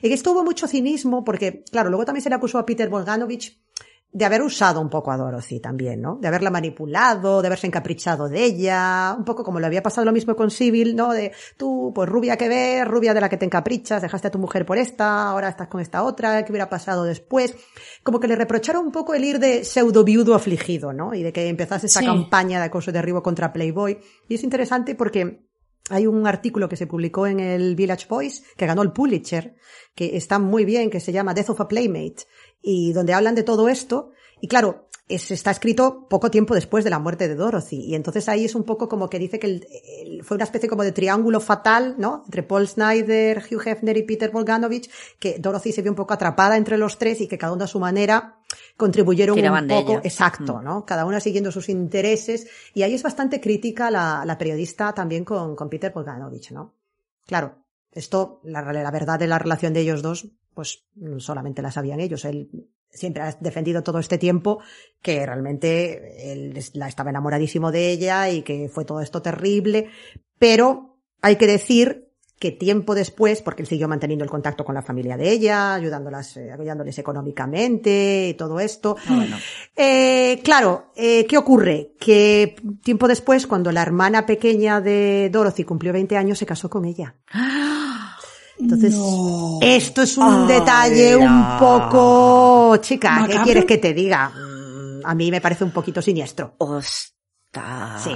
Y 0.01 0.09
que 0.09 0.15
estuvo 0.15 0.43
mucho 0.43 0.66
cinismo 0.66 1.23
porque, 1.23 1.65
claro, 1.70 1.90
luego 1.90 2.05
también 2.07 2.23
se 2.23 2.31
le 2.31 2.36
acusó 2.36 2.59
a 2.59 2.65
Peter 2.65 2.89
Bogdanovich 2.89 3.61
de 4.12 4.24
haber 4.24 4.42
usado 4.42 4.80
un 4.80 4.90
poco 4.90 5.12
a 5.12 5.16
Dorothy 5.16 5.60
también, 5.60 6.00
¿no? 6.00 6.16
De 6.16 6.26
haberla 6.26 6.50
manipulado, 6.50 7.42
de 7.42 7.46
haberse 7.46 7.68
encaprichado 7.68 8.28
de 8.28 8.42
ella, 8.42 9.14
un 9.16 9.24
poco 9.24 9.44
como 9.44 9.60
le 9.60 9.66
había 9.66 9.84
pasado 9.84 10.04
lo 10.04 10.12
mismo 10.12 10.34
con 10.34 10.50
Civil, 10.50 10.96
¿no? 10.96 11.12
De 11.12 11.32
tú, 11.56 11.92
pues 11.94 12.08
rubia 12.08 12.36
que 12.36 12.48
ves, 12.48 12.88
rubia 12.88 13.14
de 13.14 13.20
la 13.20 13.28
que 13.28 13.36
te 13.36 13.44
encaprichas, 13.44 14.02
dejaste 14.02 14.26
a 14.26 14.30
tu 14.32 14.38
mujer 14.40 14.66
por 14.66 14.78
esta, 14.78 15.28
ahora 15.30 15.48
estás 15.48 15.68
con 15.68 15.80
esta 15.80 16.02
otra, 16.02 16.44
¿qué 16.44 16.50
hubiera 16.50 16.68
pasado 16.68 17.04
después? 17.04 17.54
Como 18.02 18.18
que 18.18 18.26
le 18.26 18.34
reprocharon 18.34 18.84
un 18.86 18.92
poco 18.92 19.14
el 19.14 19.22
ir 19.22 19.38
de 19.38 19.64
pseudo 19.64 20.02
viudo 20.02 20.34
afligido, 20.34 20.92
¿no? 20.92 21.14
Y 21.14 21.22
de 21.22 21.32
que 21.32 21.46
empezase 21.46 21.86
esta 21.86 22.00
Sí. 22.00 22.06
campaña 22.06 22.58
de 22.58 22.64
acoso 22.64 22.90
y 22.90 22.94
derribo 22.94 23.22
contra 23.22 23.52
Playboy. 23.52 23.98
Y 24.28 24.34
es 24.34 24.42
interesante 24.42 24.96
porque 24.96 25.46
hay 25.88 26.06
un 26.06 26.26
artículo 26.26 26.68
que 26.68 26.76
se 26.76 26.86
publicó 26.86 27.26
en 27.26 27.40
el 27.40 27.74
Village 27.74 28.06
Voice 28.08 28.42
que 28.56 28.66
ganó 28.66 28.82
el 28.82 28.92
Pulitzer, 28.92 29.56
que 29.94 30.16
está 30.16 30.38
muy 30.38 30.64
bien, 30.64 30.88
que 30.88 31.00
se 31.00 31.12
llama 31.12 31.34
Death 31.34 31.50
of 31.50 31.60
a 31.60 31.68
Playmate, 31.68 32.26
y 32.62 32.92
donde 32.92 33.14
hablan 33.14 33.34
de 33.34 33.42
todo 33.42 33.68
esto. 33.68 34.10
Y 34.40 34.48
claro, 34.48 34.86
es- 35.08 35.30
está 35.32 35.50
escrito 35.50 36.06
poco 36.08 36.30
tiempo 36.30 36.54
después 36.54 36.84
de 36.84 36.90
la 36.90 36.98
muerte 37.00 37.26
de 37.26 37.34
Dorothy. 37.34 37.76
Y 37.84 37.94
entonces 37.96 38.28
ahí 38.28 38.44
es 38.44 38.54
un 38.54 38.62
poco 38.64 38.88
como 38.88 39.10
que 39.10 39.18
dice 39.18 39.38
que 39.40 39.46
el- 39.48 39.66
el- 39.98 40.22
fue 40.24 40.36
una 40.36 40.44
especie 40.44 40.68
como 40.68 40.84
de 40.84 40.92
triángulo 40.92 41.40
fatal, 41.40 41.96
¿no? 41.98 42.22
Entre 42.26 42.42
Paul 42.44 42.68
Snyder, 42.68 43.42
Hugh 43.50 43.62
Hefner 43.66 43.96
y 43.96 44.04
Peter 44.04 44.30
Bogdanovich, 44.30 44.88
que 45.18 45.38
Dorothy 45.38 45.72
se 45.72 45.82
vio 45.82 45.90
un 45.90 45.96
poco 45.96 46.14
atrapada 46.14 46.56
entre 46.56 46.78
los 46.78 46.96
tres 46.96 47.20
y 47.20 47.26
que 47.28 47.38
cada 47.38 47.52
uno 47.52 47.64
a 47.64 47.66
su 47.66 47.80
manera 47.80 48.36
contribuyeron 48.76 49.34
Tiraban 49.36 49.64
un 49.64 49.68
poco, 49.68 49.92
ella. 49.92 50.00
exacto, 50.04 50.58
Mm. 50.58 50.64
¿no? 50.64 50.84
Cada 50.86 51.04
una 51.04 51.20
siguiendo 51.20 51.50
sus 51.52 51.68
intereses. 51.68 52.46
Y 52.74 52.82
ahí 52.82 52.94
es 52.94 53.02
bastante 53.02 53.40
crítica 53.40 53.90
la, 53.90 54.22
la 54.24 54.38
periodista 54.38 54.92
también 54.94 55.24
con, 55.24 55.56
con 55.56 55.68
Peter 55.68 55.92
Bogdanovich, 55.92 56.52
¿no? 56.52 56.74
Claro, 57.26 57.56
esto, 57.92 58.40
la, 58.44 58.62
la 58.72 58.90
verdad 58.90 59.18
de 59.18 59.26
la 59.26 59.38
relación 59.38 59.72
de 59.72 59.80
ellos 59.80 60.02
dos, 60.02 60.28
pues 60.60 60.84
solamente 61.24 61.62
la 61.62 61.72
sabían 61.72 62.00
ellos. 62.00 62.26
Él 62.26 62.50
siempre 62.90 63.22
ha 63.22 63.32
defendido 63.40 63.82
todo 63.82 63.98
este 63.98 64.18
tiempo 64.18 64.60
que 65.00 65.24
realmente 65.24 66.32
él 66.32 66.62
la 66.74 66.86
estaba 66.86 67.08
enamoradísimo 67.08 67.72
de 67.72 67.90
ella 67.90 68.28
y 68.28 68.42
que 68.42 68.68
fue 68.68 68.84
todo 68.84 69.00
esto 69.00 69.22
terrible, 69.22 69.88
pero 70.38 70.98
hay 71.22 71.36
que 71.36 71.46
decir 71.46 72.10
que 72.38 72.50
tiempo 72.50 72.94
después, 72.94 73.40
porque 73.40 73.62
él 73.62 73.68
siguió 73.68 73.88
manteniendo 73.88 74.22
el 74.22 74.30
contacto 74.30 74.62
con 74.62 74.74
la 74.74 74.82
familia 74.82 75.16
de 75.16 75.30
ella, 75.30 75.72
ayudándolas, 75.72 76.36
eh, 76.36 76.52
ayudándoles 76.52 76.98
económicamente 76.98 78.28
y 78.28 78.34
todo 78.34 78.60
esto. 78.60 78.96
Eh, 79.76 80.40
claro, 80.44 80.90
eh, 80.94 81.24
¿qué 81.26 81.38
ocurre? 81.38 81.92
Que 81.98 82.54
tiempo 82.82 83.08
después, 83.08 83.46
cuando 83.46 83.72
la 83.72 83.80
hermana 83.80 84.26
pequeña 84.26 84.82
de 84.82 85.30
Dorothy 85.32 85.64
cumplió 85.64 85.94
20 85.94 86.18
años, 86.18 86.38
se 86.38 86.44
casó 86.44 86.68
con 86.68 86.84
ella. 86.84 87.14
Entonces, 88.60 88.94
esto 89.62 90.02
es 90.02 90.16
un 90.18 90.46
detalle 90.46 91.16
un 91.16 91.58
poco, 91.58 92.76
chica, 92.78 93.26
¿qué 93.30 93.38
quieres 93.42 93.64
que 93.64 93.78
te 93.78 93.92
diga? 93.94 94.28
Mm, 94.30 95.00
A 95.06 95.14
mí 95.14 95.30
me 95.30 95.40
parece 95.40 95.64
un 95.64 95.70
poquito 95.70 96.02
siniestro. 96.02 96.54
Ostras. 96.58 98.02
Sí. 98.04 98.10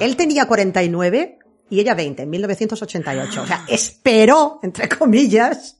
Él 0.00 0.16
tenía 0.16 0.46
49 0.46 1.38
y 1.70 1.80
ella 1.80 1.94
20, 1.94 2.22
en 2.22 2.30
1988. 2.30 3.42
O 3.42 3.46
sea, 3.46 3.64
esperó, 3.68 4.60
entre 4.62 4.88
comillas, 4.88 5.78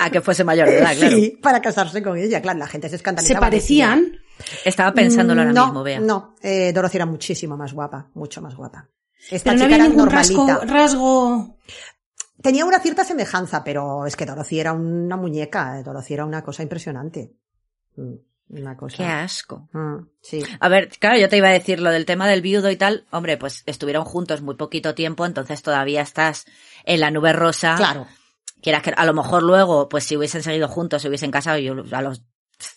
A 0.00 0.10
que 0.10 0.20
fuese 0.20 0.42
mayor 0.44 0.68
de 0.68 0.78
edad, 0.78 0.94
claro. 0.98 1.16
sí, 1.16 1.38
para 1.40 1.62
casarse 1.62 2.02
con 2.02 2.18
ella. 2.18 2.42
Claro, 2.42 2.58
la 2.58 2.66
gente 2.66 2.88
se 2.88 2.92
¿Se 2.92 2.96
escandalizaba. 2.96 3.40
parecían? 3.40 4.18
Estaba 4.64 4.92
pensándolo 4.92 5.42
ahora 5.42 5.52
no, 5.52 5.66
mismo, 5.66 5.82
vea. 5.84 6.00
No, 6.00 6.34
eh, 6.42 6.72
Dorothy 6.74 6.96
era 6.96 7.06
muchísimo 7.06 7.56
más 7.56 7.72
guapa, 7.72 8.10
mucho 8.14 8.42
más 8.42 8.56
guapa. 8.56 8.88
Esta 9.30 9.52
Pero 9.52 9.52
no 9.52 9.64
chica 9.64 9.64
había 9.66 9.76
era 9.76 9.84
ningún 9.88 10.04
normalita. 10.06 10.58
rasgo, 10.58 10.74
rasgo... 10.74 11.56
Tenía 12.42 12.64
una 12.64 12.80
cierta 12.80 13.04
semejanza, 13.04 13.62
pero 13.64 14.06
es 14.06 14.16
que 14.16 14.26
Dorothy 14.26 14.60
era 14.60 14.72
una 14.72 15.16
muñeca, 15.16 15.78
eh, 15.78 15.82
Dorothy 15.82 16.14
era 16.14 16.24
una 16.24 16.42
cosa 16.42 16.62
impresionante. 16.62 17.32
Mm, 17.96 18.14
Una 18.50 18.76
cosa. 18.76 18.96
Qué 18.98 19.04
asco. 19.04 19.68
Mm, 19.72 20.06
sí. 20.20 20.42
A 20.60 20.68
ver, 20.68 20.88
claro, 20.98 21.18
yo 21.18 21.28
te 21.28 21.36
iba 21.38 21.48
a 21.48 21.52
decir 21.52 21.80
lo 21.80 21.90
del 21.90 22.04
tema 22.04 22.28
del 22.28 22.42
viudo 22.42 22.70
y 22.70 22.76
tal. 22.76 23.06
Hombre, 23.10 23.36
pues 23.38 23.62
estuvieron 23.66 24.04
juntos 24.04 24.42
muy 24.42 24.56
poquito 24.56 24.94
tiempo, 24.94 25.24
entonces 25.24 25.62
todavía 25.62 26.02
estás 26.02 26.44
en 26.84 27.00
la 27.00 27.10
nube 27.10 27.32
rosa. 27.32 27.76
Claro. 27.76 28.06
Quieras 28.60 28.82
que 28.82 28.92
a 28.96 29.06
lo 29.06 29.14
mejor 29.14 29.42
luego, 29.42 29.88
pues 29.88 30.04
si 30.04 30.16
hubiesen 30.16 30.42
seguido 30.42 30.68
juntos, 30.68 31.02
se 31.02 31.08
hubiesen 31.08 31.30
casado 31.30 31.58
y 31.58 31.68
a 31.68 32.02
los 32.02 32.22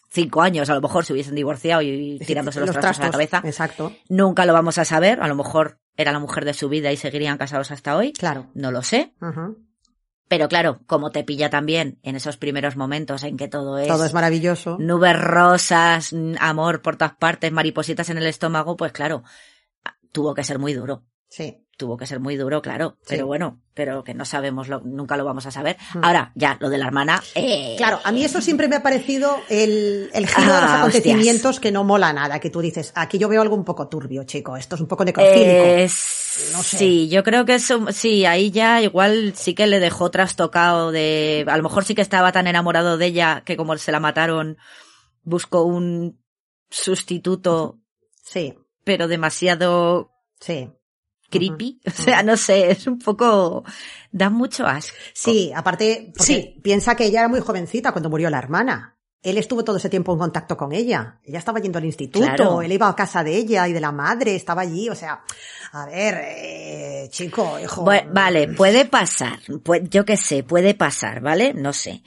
cinco 0.10 0.42
años, 0.42 0.70
a 0.70 0.76
lo 0.76 0.82
mejor 0.82 1.06
se 1.06 1.14
hubiesen 1.14 1.36
divorciado 1.36 1.82
y 1.82 2.20
tirándose 2.20 2.60
los, 2.60 2.72
trastos, 2.72 3.00
a 3.00 3.06
la 3.06 3.12
cabeza. 3.12 3.42
Exacto. 3.44 3.94
Nunca 4.10 4.46
lo 4.46 4.54
vamos 4.54 4.78
a 4.78 4.86
saber. 4.86 5.22
A 5.22 5.28
lo 5.28 5.36
mejor 5.36 5.80
era 5.98 6.12
la 6.12 6.20
mujer 6.20 6.46
de 6.46 6.54
su 6.54 6.70
vida 6.70 6.92
y 6.92 6.98
seguirían 6.98 7.38
casados 7.38 7.72
hasta 7.72 7.98
hoy. 7.98 8.14
Claro. 8.14 8.50
No 8.54 8.72
lo 8.72 8.84
sé. 8.84 9.14
Pero 10.30 10.48
claro, 10.50 10.82
como 10.88 11.12
te 11.12 11.24
pilla 11.24 11.50
también 11.50 12.00
en 12.04 12.16
esos 12.16 12.38
primeros 12.38 12.76
momentos 12.76 13.24
en 13.24 13.38
que 13.38 13.48
todo 13.48 13.78
es, 13.78 13.88
Todo 13.88 14.06
es 14.06 14.14
maravilloso. 14.14 14.78
nubes 14.80 15.18
rosas, 15.18 16.14
amor 16.40 16.82
por 16.82 16.98
todas 16.98 17.16
partes, 17.16 17.52
maripositas 17.52 18.10
en 18.10 18.18
el 18.18 18.28
estómago, 18.28 18.76
pues 18.76 18.92
claro, 18.92 19.24
tuvo 20.12 20.34
que 20.34 20.44
ser 20.44 20.60
muy 20.60 20.74
duro. 20.74 21.04
Sí. 21.30 21.64
Tuvo 21.78 21.96
que 21.96 22.08
ser 22.08 22.20
muy 22.20 22.36
duro, 22.38 22.60
claro. 22.64 22.98
Sí. 23.02 23.06
Pero 23.10 23.28
bueno, 23.28 23.62
pero 23.76 24.04
que 24.04 24.16
no 24.16 24.26
sabemos, 24.26 24.68
lo- 24.68 24.80
nunca 24.82 25.16
lo 25.16 25.24
vamos 25.24 25.46
a 25.46 25.52
saber. 25.52 25.78
Mm. 25.94 26.04
Ahora, 26.04 26.32
ya, 26.34 26.58
lo 26.60 26.70
de 26.72 26.80
la 26.80 26.88
hermana. 26.88 27.22
eh, 27.36 27.76
Claro, 27.78 28.00
a 28.04 28.12
mí 28.12 28.26
eso 28.26 28.42
siempre 28.42 28.68
me 28.68 28.78
ha 28.78 28.82
parecido 28.82 29.38
el, 29.48 30.10
el 30.12 30.28
giro 30.28 30.56
de 30.56 30.62
los 30.62 30.72
Ah, 30.72 30.80
acontecimientos 30.80 31.60
que 31.60 31.72
no 31.72 31.84
mola 31.84 32.12
nada, 32.14 32.40
que 32.40 32.50
tú 32.50 32.62
dices, 32.62 32.92
aquí 32.96 33.20
yo 33.20 33.30
veo 33.30 33.44
algo 33.44 33.56
un 33.56 33.64
poco 33.64 33.88
turbio, 33.88 34.24
chico, 34.24 34.58
esto 34.58 34.74
es 34.74 34.82
un 34.82 34.88
poco 34.88 35.06
necrofílico. 35.06 35.64
eh, 35.66 35.84
No 36.54 36.64
sé. 36.64 36.78
Sí, 36.80 37.10
yo 37.10 37.24
creo 37.24 37.46
que 37.46 37.54
eso, 37.54 37.86
sí, 37.92 38.26
ahí 38.26 38.50
ya 38.50 38.82
igual 38.82 39.34
sí 39.36 39.54
que 39.54 39.68
le 39.68 39.80
dejó 39.80 40.10
trastocado 40.10 40.92
de, 40.92 41.46
a 41.48 41.58
lo 41.58 41.62
mejor 41.64 41.86
sí 41.86 41.94
que 41.94 42.02
estaba 42.02 42.32
tan 42.32 42.48
enamorado 42.48 42.98
de 42.98 43.06
ella 43.06 43.44
que 43.46 43.56
como 43.56 43.78
se 43.78 43.92
la 43.92 44.00
mataron, 44.00 44.58
buscó 45.22 45.62
un 45.62 46.20
sustituto, 46.72 47.78
Sí, 48.24 48.56
pero 48.84 49.08
demasiado 49.08 50.12
sí. 50.40 50.70
Creepy. 51.30 51.80
O 51.88 51.92
sea, 51.92 52.24
no 52.24 52.38
sé, 52.38 52.72
es 52.72 52.88
un 52.88 53.00
poco, 53.00 53.64
da 54.12 54.30
mucho 54.30 54.66
asco. 54.66 54.96
Sí, 55.14 55.52
aparte, 55.56 56.12
Sí. 56.20 56.60
piensa 56.64 56.96
que 56.96 57.06
ella 57.06 57.20
era 57.22 57.28
muy 57.30 57.40
jovencita 57.42 57.92
cuando 57.92 58.10
murió 58.10 58.30
la 58.30 58.40
hermana. 58.40 58.94
Él 59.24 59.38
estuvo 59.40 59.64
todo 59.64 59.78
ese 59.78 59.90
tiempo 59.90 60.14
en 60.14 60.20
contacto 60.20 60.56
con 60.56 60.72
ella. 60.74 61.20
Ella 61.24 61.40
estaba 61.40 61.60
yendo 61.60 61.80
al 61.80 61.86
instituto, 61.86 62.24
Claro. 62.26 62.62
él 62.62 62.72
iba 62.72 62.88
a 62.88 62.96
casa 62.96 63.24
de 63.24 63.36
ella 63.36 63.68
y 63.68 63.74
de 63.74 63.82
la 63.82 63.92
madre, 63.92 64.36
estaba 64.36 64.62
allí, 64.62 64.90
o 64.90 64.96
sea, 64.96 65.22
a 65.74 65.86
ver, 65.88 66.22
eh, 66.24 67.08
chico, 67.10 67.60
hijo. 67.60 67.84
Vale, 67.84 68.48
puede 68.50 68.86
pasar, 68.86 69.40
pu- 69.42 69.90
yo 69.90 70.06
qué 70.06 70.16
sé, 70.18 70.44
puede 70.44 70.76
pasar, 70.76 71.20
¿vale? 71.22 71.54
No 71.54 71.74
sé. 71.74 72.04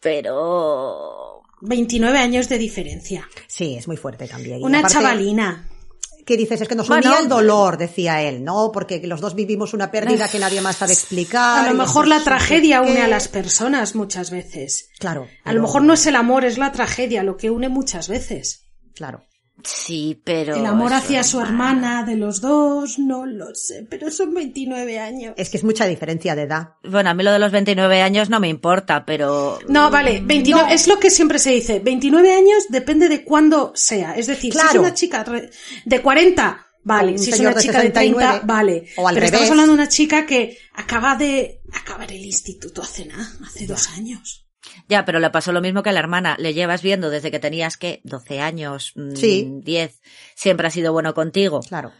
Pero 0.00 1.42
29 1.60 2.18
años 2.18 2.48
de 2.48 2.58
diferencia. 2.58 3.28
Sí, 3.46 3.76
es 3.76 3.86
muy 3.86 3.96
fuerte 3.96 4.26
también. 4.26 4.62
Una 4.62 4.78
aparte, 4.80 4.94
chavalina. 4.98 5.68
¿Qué 6.24 6.36
dices? 6.36 6.60
Es 6.60 6.68
que 6.68 6.74
nos 6.74 6.88
Bueno. 6.88 7.08
unía 7.10 7.20
el 7.20 7.28
dolor, 7.28 7.76
decía 7.76 8.22
él, 8.22 8.42
¿no? 8.44 8.70
Porque 8.72 9.00
los 9.06 9.20
dos 9.20 9.34
vivimos 9.34 9.74
una 9.74 9.90
pérdida 9.90 10.28
que 10.28 10.38
nadie 10.38 10.60
más 10.60 10.76
sabe 10.76 10.92
explicar. 10.94 11.66
A 11.66 11.70
lo 11.70 11.76
mejor 11.76 12.08
la 12.08 12.20
tragedia 12.22 12.82
que- 12.82 12.90
une 12.90 13.02
a 13.02 13.08
las 13.08 13.28
personas 13.28 13.94
muchas 13.94 14.30
veces. 14.30 14.88
Claro. 14.98 15.28
A 15.44 15.52
lo 15.52 15.60
mejor 15.62 15.82
no 15.82 15.92
es 15.92 16.06
el 16.06 16.16
amor, 16.16 16.44
es 16.44 16.56
la 16.58 16.72
tragedia 16.72 17.22
lo 17.22 17.36
que 17.36 17.50
une 17.50 17.68
muchas 17.68 18.08
veces. 18.08 18.62
Claro. 18.94 19.24
Sí, 19.62 20.20
pero 20.24 20.56
El 20.56 20.66
amor 20.66 20.92
hacia 20.92 21.22
su 21.22 21.40
hermana 21.40 22.04
de 22.04 22.16
los 22.16 22.40
dos, 22.40 22.98
no 22.98 23.24
lo 23.26 23.54
sé, 23.54 23.86
pero 23.88 24.10
son 24.10 24.34
29 24.34 24.98
años. 24.98 25.34
Es 25.36 25.48
que 25.50 25.56
es 25.56 25.64
mucha 25.64 25.86
diferencia 25.86 26.34
de 26.34 26.42
edad. 26.42 26.70
Bueno, 26.82 27.10
a 27.10 27.14
mí 27.14 27.22
lo 27.22 27.32
de 27.32 27.38
los 27.38 27.52
29 27.52 28.02
años 28.02 28.28
no 28.30 28.40
me 28.40 28.48
importa, 28.48 29.04
pero 29.06 29.58
No, 29.68 29.90
vale, 29.90 30.20
29, 30.24 30.68
No. 30.68 30.74
es 30.74 30.86
lo 30.88 30.98
que 30.98 31.10
siempre 31.10 31.38
se 31.38 31.50
dice, 31.50 31.78
29 31.80 32.34
años 32.34 32.64
depende 32.68 33.08
de 33.08 33.24
cuándo 33.24 33.72
sea. 33.74 34.14
Es 34.16 34.26
decir, 34.26 34.52
si 34.52 34.58
es 34.58 34.74
una 34.74 34.94
chica 34.94 35.24
de 35.84 36.02
40, 36.02 36.60
O 36.60 36.80
vale, 36.84 37.12
un 37.12 37.18
si 37.18 37.30
es 37.30 37.36
señor 37.36 37.52
una 37.52 37.60
de 37.60 37.66
chica 37.66 37.78
de 37.78 37.86
69, 37.88 38.28
30, 38.32 38.46
vale. 38.46 38.86
o 38.96 39.08
al 39.08 39.14
Pero 39.14 39.26
estamos 39.26 39.50
hablando 39.50 39.72
de 39.72 39.78
una 39.78 39.88
chica 39.88 40.26
que 40.26 40.58
acaba 40.74 41.16
de 41.16 41.62
acabar 41.72 42.10
el 42.12 42.24
instituto 42.24 42.82
hace 42.82 43.06
nada, 43.06 43.26
hace 43.46 43.66
dos 43.66 43.88
años. 43.96 44.43
Ya, 44.88 45.04
pero 45.04 45.18
le 45.20 45.30
pasó 45.30 45.52
lo 45.52 45.60
mismo 45.60 45.82
que 45.82 45.90
a 45.90 45.92
la 45.92 46.00
hermana. 46.00 46.36
Le 46.38 46.54
llevas 46.54 46.82
viendo 46.82 47.10
desde 47.10 47.30
que 47.30 47.38
tenías 47.38 47.76
que 47.76 48.00
12 48.04 48.40
años, 48.40 48.92
mm, 48.96 49.14
Sí. 49.16 49.48
10. 49.62 50.00
Siempre 50.34 50.66
ha 50.66 50.70
sido 50.70 50.92
bueno 50.92 51.14
contigo. 51.14 51.60
Claro. 51.60 51.92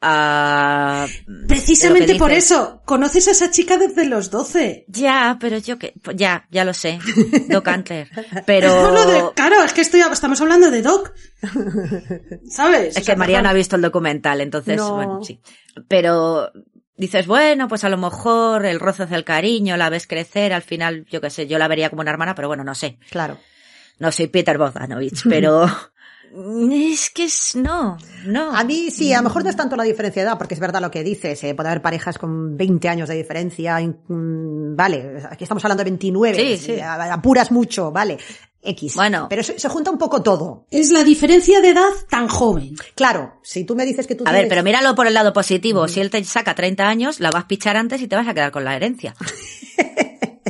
Ah, 0.00 1.08
Precisamente 1.48 2.14
por 2.14 2.30
eso, 2.30 2.82
conoces 2.84 3.26
a 3.26 3.32
esa 3.32 3.50
chica 3.50 3.76
desde 3.78 4.06
los 4.06 4.30
12. 4.30 4.84
Ya, 4.86 5.36
pero 5.40 5.58
yo 5.58 5.76
que 5.76 5.92
ya, 6.14 6.46
ya 6.52 6.64
lo 6.64 6.72
sé. 6.72 7.00
Doc 7.48 7.66
Antler. 7.66 8.08
Pero 8.46 8.68
No, 8.92 8.92
no, 8.92 9.06
de- 9.10 9.34
claro, 9.34 9.60
es 9.64 9.72
que 9.72 9.80
estoy, 9.80 10.00
estamos 10.00 10.40
hablando 10.40 10.70
de 10.70 10.82
Doc. 10.82 11.12
¿Sabes? 12.48 12.96
Es 12.96 13.02
O 13.02 13.04
sea, 13.04 13.14
que 13.14 13.18
María 13.18 13.42
no 13.42 13.48
ha 13.48 13.52
visto 13.52 13.74
el 13.74 13.82
documental, 13.82 14.40
entonces, 14.40 14.76
No. 14.76 14.94
bueno, 14.94 15.24
sí. 15.24 15.40
Pero 15.88 16.52
dices, 16.98 17.26
bueno, 17.26 17.68
pues 17.68 17.84
a 17.84 17.88
lo 17.88 17.96
mejor 17.96 18.66
el 18.66 18.80
roce 18.80 19.04
hacia 19.04 19.16
el 19.16 19.24
cariño, 19.24 19.76
la 19.78 19.88
ves 19.88 20.06
crecer, 20.06 20.52
al 20.52 20.62
final, 20.62 21.06
yo 21.10 21.20
qué 21.22 21.30
sé, 21.30 21.46
yo 21.46 21.58
la 21.58 21.68
vería 21.68 21.88
como 21.88 22.02
una 22.02 22.10
hermana, 22.10 22.34
pero 22.34 22.48
bueno, 22.48 22.64
no 22.64 22.74
sé. 22.74 22.98
Claro. 23.10 23.38
No 23.98 24.12
soy 24.12 24.26
Peter 24.28 24.58
Bogdanovich, 24.58 25.22
pero 25.28 25.64
es 26.72 27.10
que 27.10 27.24
es, 27.24 27.56
no, 27.56 27.96
no. 28.26 28.54
A 28.54 28.62
mí 28.64 28.90
sí, 28.90 29.12
a 29.12 29.18
lo 29.18 29.24
mejor 29.24 29.42
no 29.44 29.50
es 29.50 29.56
tanto 29.56 29.76
la 29.76 29.84
diferencia 29.84 30.22
de 30.22 30.28
edad, 30.28 30.38
porque 30.38 30.54
es 30.54 30.60
verdad 30.60 30.80
lo 30.80 30.90
que 30.90 31.02
dices, 31.02 31.42
eh, 31.44 31.54
puede 31.54 31.70
haber 31.70 31.82
parejas 31.82 32.18
con 32.18 32.56
20 32.56 32.88
años 32.88 33.08
de 33.08 33.16
diferencia, 33.16 33.78
mm, 33.80 34.76
vale, 34.76 35.22
aquí 35.30 35.44
estamos 35.44 35.64
hablando 35.64 35.82
de 35.82 35.90
29, 35.90 36.36
Sí, 36.36 36.56
sí. 36.58 36.80
apuras 36.80 37.50
mucho, 37.50 37.90
vale, 37.90 38.18
X. 38.62 38.94
Bueno. 38.96 39.26
Pero 39.30 39.42
se, 39.42 39.58
se 39.58 39.68
junta 39.68 39.90
un 39.90 39.98
poco 39.98 40.22
todo. 40.22 40.66
Es 40.70 40.90
la 40.90 41.04
diferencia 41.04 41.60
de 41.60 41.70
edad 41.70 41.90
tan 42.10 42.28
joven. 42.28 42.74
Claro, 42.94 43.38
si 43.42 43.64
tú 43.64 43.74
me 43.76 43.84
dices 43.86 44.06
que 44.06 44.14
tú 44.14 44.24
A 44.26 44.32
ver, 44.32 44.48
pero 44.48 44.62
míralo 44.62 44.94
por 44.94 45.06
el 45.06 45.14
lado 45.14 45.32
positivo. 45.32 45.86
Si 45.88 46.00
él 46.00 46.10
te 46.10 46.22
saca 46.24 46.54
30 46.54 46.88
años, 46.88 47.20
la 47.20 47.30
vas 47.30 47.44
a 47.44 47.48
pichar 47.48 47.76
antes 47.76 48.02
y 48.02 48.08
te 48.08 48.16
vas 48.16 48.26
a 48.28 48.34
quedar 48.34 48.50
con 48.50 48.64
la 48.64 48.74
herencia. 48.76 49.14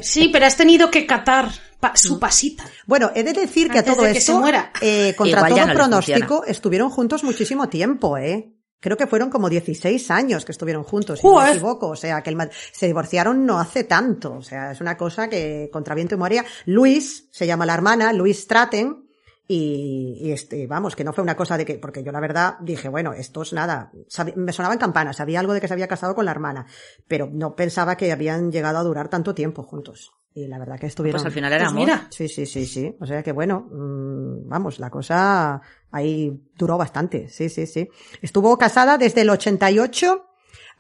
Sí, 0.01 0.29
pero 0.33 0.47
has 0.47 0.57
tenido 0.57 0.93
que 0.93 1.07
catar 1.07 1.51
pa- 1.81 1.97
su 1.97 2.21
pasita. 2.21 2.65
Bueno, 2.87 3.11
he 3.17 3.25
de 3.25 3.33
decir 3.33 3.69
que 3.69 3.81
a 3.81 3.85
todo 3.85 4.03
de 4.03 4.09
que 4.13 4.21
se 4.21 4.31
esto, 4.31 4.39
muera. 4.41 4.73
eh, 4.81 5.13
contra 5.17 5.41
Igual 5.41 5.53
todo 5.55 5.67
no 5.67 5.75
pronóstico, 5.75 6.45
estuvieron 6.45 6.89
juntos 6.89 7.25
muchísimo 7.25 7.69
tiempo, 7.69 8.17
¿eh? 8.17 8.53
Creo 8.81 8.97
que 8.97 9.07
fueron 9.07 9.31
como 9.31 9.49
16 9.49 10.11
años 10.11 10.45
que 10.45 10.53
estuvieron 10.53 10.85
juntos, 10.85 11.19
si 11.21 11.27
no 11.27 11.41
me 11.41 11.51
equivoco. 11.51 11.89
O 11.89 11.97
sea, 11.97 12.23
que 12.23 12.31
el 12.31 12.51
se 12.73 12.87
divorciaron 12.87 13.45
no 13.45 13.59
hace 13.59 13.85
tanto. 13.85 14.35
O 14.35 14.43
sea, 14.43 14.73
es 14.73 14.81
una 14.81 14.97
cosa 14.97 15.29
que 15.29 15.69
contra 15.73 15.95
viento 15.95 16.15
y 16.15 16.19
marea. 16.19 16.45
Luis, 16.67 17.29
se 17.33 17.47
llama 17.47 17.67
la 17.67 17.75
hermana, 17.75 18.13
Luis 18.13 18.41
Stratton, 18.43 19.09
y, 19.51 20.19
y 20.21 20.33
este, 20.33 20.67
vamos, 20.67 20.95
que 20.95 21.05
no 21.05 21.15
fue 21.15 21.25
una 21.25 21.35
cosa 21.35 21.57
de 21.57 21.65
que, 21.65 21.79
porque 21.79 22.05
yo 22.05 22.13
la 22.13 22.21
verdad 22.21 22.59
dije, 22.61 22.91
bueno, 22.91 23.15
esto 23.15 23.41
es 23.41 23.55
nada, 23.55 23.91
me 24.37 24.53
sonaban 24.53 24.77
campanas, 24.77 25.17
sabía 25.17 25.41
algo 25.41 25.55
de 25.55 25.63
que 25.63 25.69
se 25.69 25.73
había 25.73 25.89
casado 25.89 26.15
con 26.15 26.27
la 26.27 26.33
hermana, 26.33 26.67
pero 27.09 27.31
no 27.33 27.57
pensaba 27.57 27.97
que 27.97 28.13
habían 28.13 28.53
llegado 28.53 28.77
a 28.77 28.85
durar 28.85 29.09
tanto 29.09 29.35
tiempo 29.35 29.63
juntos. 29.63 30.13
Y 30.39 30.47
la 30.47 30.59
verdad 30.59 30.79
que 30.79 30.87
estuvieron. 30.87 31.21
Pues 31.21 31.27
al 31.27 31.33
final 31.33 31.53
era 31.53 31.65
Pues 31.65 31.75
mira, 31.75 32.07
Sí, 32.11 32.29
sí, 32.29 32.47
sí, 32.47 32.65
sí. 32.67 32.95
O 33.01 33.07
sea 33.07 33.23
que 33.23 33.33
bueno, 33.33 33.67
mm, 33.71 34.49
vamos, 34.49 34.79
la 34.79 34.91
cosa 34.91 35.61
ahí 35.91 36.33
duró 36.57 36.79
bastante. 36.79 37.29
Sí, 37.29 37.49
sí, 37.49 37.67
sí. 37.67 37.89
Estuvo 38.23 38.57
casada 38.57 38.99
desde 38.99 39.23
el 39.23 39.31
88 39.31 40.25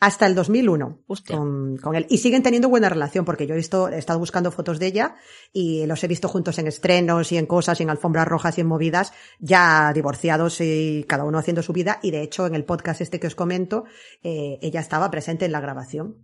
hasta 0.00 0.26
el 0.26 0.36
2001 0.36 1.00
Hostia. 1.08 1.36
con, 1.36 1.76
con 1.78 1.96
él. 1.96 2.06
Y 2.08 2.18
siguen 2.18 2.44
teniendo 2.44 2.68
buena 2.68 2.88
relación 2.88 3.24
porque 3.24 3.48
yo 3.48 3.54
he 3.54 3.56
visto, 3.56 3.88
he 3.88 3.98
estado 3.98 4.20
buscando 4.20 4.52
fotos 4.52 4.78
de 4.78 4.86
ella 4.86 5.16
y 5.52 5.86
los 5.86 6.04
he 6.04 6.06
visto 6.06 6.28
juntos 6.28 6.58
en 6.60 6.68
estrenos 6.68 7.32
y 7.32 7.36
en 7.36 7.46
cosas 7.46 7.80
y 7.80 7.82
en 7.82 7.90
alfombras 7.90 8.28
rojas 8.28 8.58
y 8.58 8.60
en 8.60 8.68
movidas, 8.68 9.12
ya 9.40 9.92
divorciados 9.92 10.60
y 10.60 11.04
cada 11.08 11.24
uno 11.24 11.38
haciendo 11.38 11.62
su 11.64 11.72
vida. 11.72 11.98
Y 12.02 12.12
de 12.12 12.22
hecho 12.22 12.46
en 12.46 12.54
el 12.54 12.64
podcast 12.64 13.00
este 13.00 13.18
que 13.18 13.26
os 13.26 13.34
comento, 13.34 13.84
eh, 14.22 14.58
ella 14.62 14.78
estaba 14.80 15.10
presente 15.10 15.46
en 15.46 15.52
la 15.52 15.60
grabación. 15.60 16.18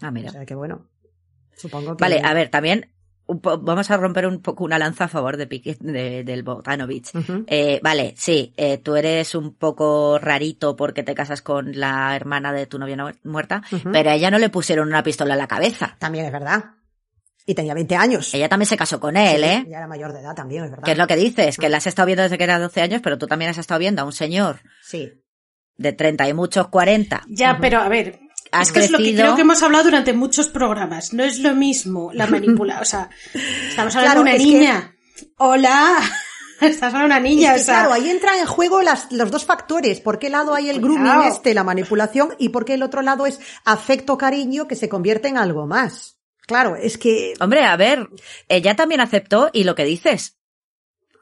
Ah, 0.00 0.08
O 0.08 0.12
mira. 0.12 0.32
sea 0.32 0.46
que 0.46 0.54
bueno, 0.54 0.88
supongo 1.60 1.96
que... 1.96 2.02
Vale, 2.02 2.20
a 2.24 2.32
ver, 2.34 2.48
también 2.48 2.90
un 3.26 3.40
po- 3.40 3.58
vamos 3.58 3.88
a 3.92 3.96
romper 3.96 4.26
un 4.26 4.42
poco 4.42 4.64
una 4.64 4.76
lanza 4.78 5.04
a 5.04 5.08
favor 5.08 5.36
de 5.36 5.46
Piquet, 5.46 5.78
de- 5.78 6.24
del 6.24 6.42
Bogdanovich. 6.42 7.10
Eh, 7.46 7.78
vale, 7.82 8.14
sí, 8.16 8.52
eh, 8.56 8.78
tú 8.78 8.96
eres 8.96 9.34
un 9.36 9.54
poco 9.54 10.18
rarito 10.18 10.74
porque 10.74 11.02
te 11.04 11.14
casas 11.14 11.40
con 11.40 11.78
la 11.78 12.16
hermana 12.16 12.52
de 12.52 12.66
tu 12.66 12.78
novia 12.78 12.96
no- 12.96 13.12
muerta, 13.22 13.62
pero 13.92 14.10
a 14.10 14.14
ella 14.14 14.30
no 14.32 14.38
le 14.38 14.48
pusieron 14.48 14.88
una 14.88 15.02
pistola 15.04 15.34
en 15.34 15.38
la 15.38 15.46
cabeza. 15.46 15.96
También 16.00 16.24
es 16.26 16.32
verdad. 16.32 16.64
Y 17.46 17.54
tenía 17.54 17.74
20 17.74 17.96
años. 17.96 18.34
Ella 18.34 18.48
también 18.48 18.66
se 18.68 18.76
casó 18.76 19.00
con 19.00 19.16
él, 19.16 19.38
Sí, 19.42 19.44
¿eh? 19.48 19.64
Ya 19.68 19.78
era 19.78 19.86
mayor 19.86 20.12
de 20.12 20.20
edad 20.20 20.34
también, 20.34 20.64
es 20.64 20.70
verdad. 20.70 20.84
Que 20.84 20.92
es 20.92 20.98
lo 20.98 21.06
que 21.06 21.16
dices, 21.16 21.56
que 21.56 21.68
la 21.68 21.78
has 21.78 21.86
estado 21.86 22.06
viendo 22.06 22.22
desde 22.22 22.36
que 22.36 22.44
era 22.44 22.58
12 22.58 22.80
años, 22.82 23.00
pero 23.02 23.16
tú 23.16 23.26
también 23.26 23.50
has 23.50 23.58
estado 23.58 23.78
viendo 23.80 24.02
a 24.02 24.04
un 24.04 24.12
señor 24.12 24.60
Sí. 24.82 25.10
de 25.76 25.92
30 25.92 26.28
y 26.28 26.34
muchos 26.34 26.68
40. 26.68 27.22
Ya, 27.28 27.58
pero 27.60 27.78
a 27.78 27.88
ver, 27.88 28.20
Has 28.52 28.68
esto 28.68 28.80
es 28.80 28.90
lo 28.90 28.98
que 28.98 29.14
creo 29.14 29.34
que 29.36 29.42
hemos 29.42 29.62
hablado 29.62 29.84
durante 29.84 30.12
muchos 30.12 30.48
programas. 30.48 31.12
No 31.12 31.22
es 31.24 31.38
lo 31.38 31.54
mismo 31.54 32.10
la 32.12 32.26
manipula, 32.26 32.80
o 32.80 32.84
sea, 32.84 33.10
estamos 33.68 33.94
hablando 33.96 34.22
Claro, 34.22 34.24
de 34.24 34.36
es 34.36 34.42
una 34.42 34.50
que- 34.52 34.58
niña. 34.58 34.96
Hola, 35.36 35.98
estás 36.60 36.94
hablando 36.94 37.14
de 37.14 37.20
una 37.20 37.20
niña, 37.20 37.50
Es 37.54 37.56
que, 37.56 37.62
o 37.62 37.64
sea, 37.66 37.74
claro, 37.80 37.92
ahí 37.92 38.10
entran 38.10 38.38
en 38.38 38.46
juego 38.46 38.82
las, 38.82 39.10
los 39.12 39.30
dos 39.30 39.44
factores. 39.44 40.00
¿Por 40.00 40.18
qué 40.18 40.30
lado 40.30 40.54
hay 40.54 40.68
el 40.70 40.80
grooming 40.80 41.22
este, 41.28 41.54
la 41.54 41.64
manipulación, 41.64 42.34
y 42.38 42.48
por 42.48 42.64
qué 42.64 42.74
el 42.74 42.82
otro 42.82 43.02
lado 43.02 43.26
es 43.26 43.38
afecto, 43.64 44.18
cariño, 44.18 44.66
que 44.66 44.76
se 44.76 44.88
convierte 44.88 45.28
en 45.28 45.38
algo 45.38 45.66
más? 45.66 46.16
Claro, 46.46 46.74
es 46.74 46.98
que... 46.98 47.34
Hombre, 47.38 47.64
a 47.64 47.76
ver, 47.76 48.08
ella 48.48 48.74
también 48.74 49.00
aceptó 49.00 49.50
y 49.52 49.62
lo 49.62 49.76
que 49.76 49.84
dices, 49.84 50.36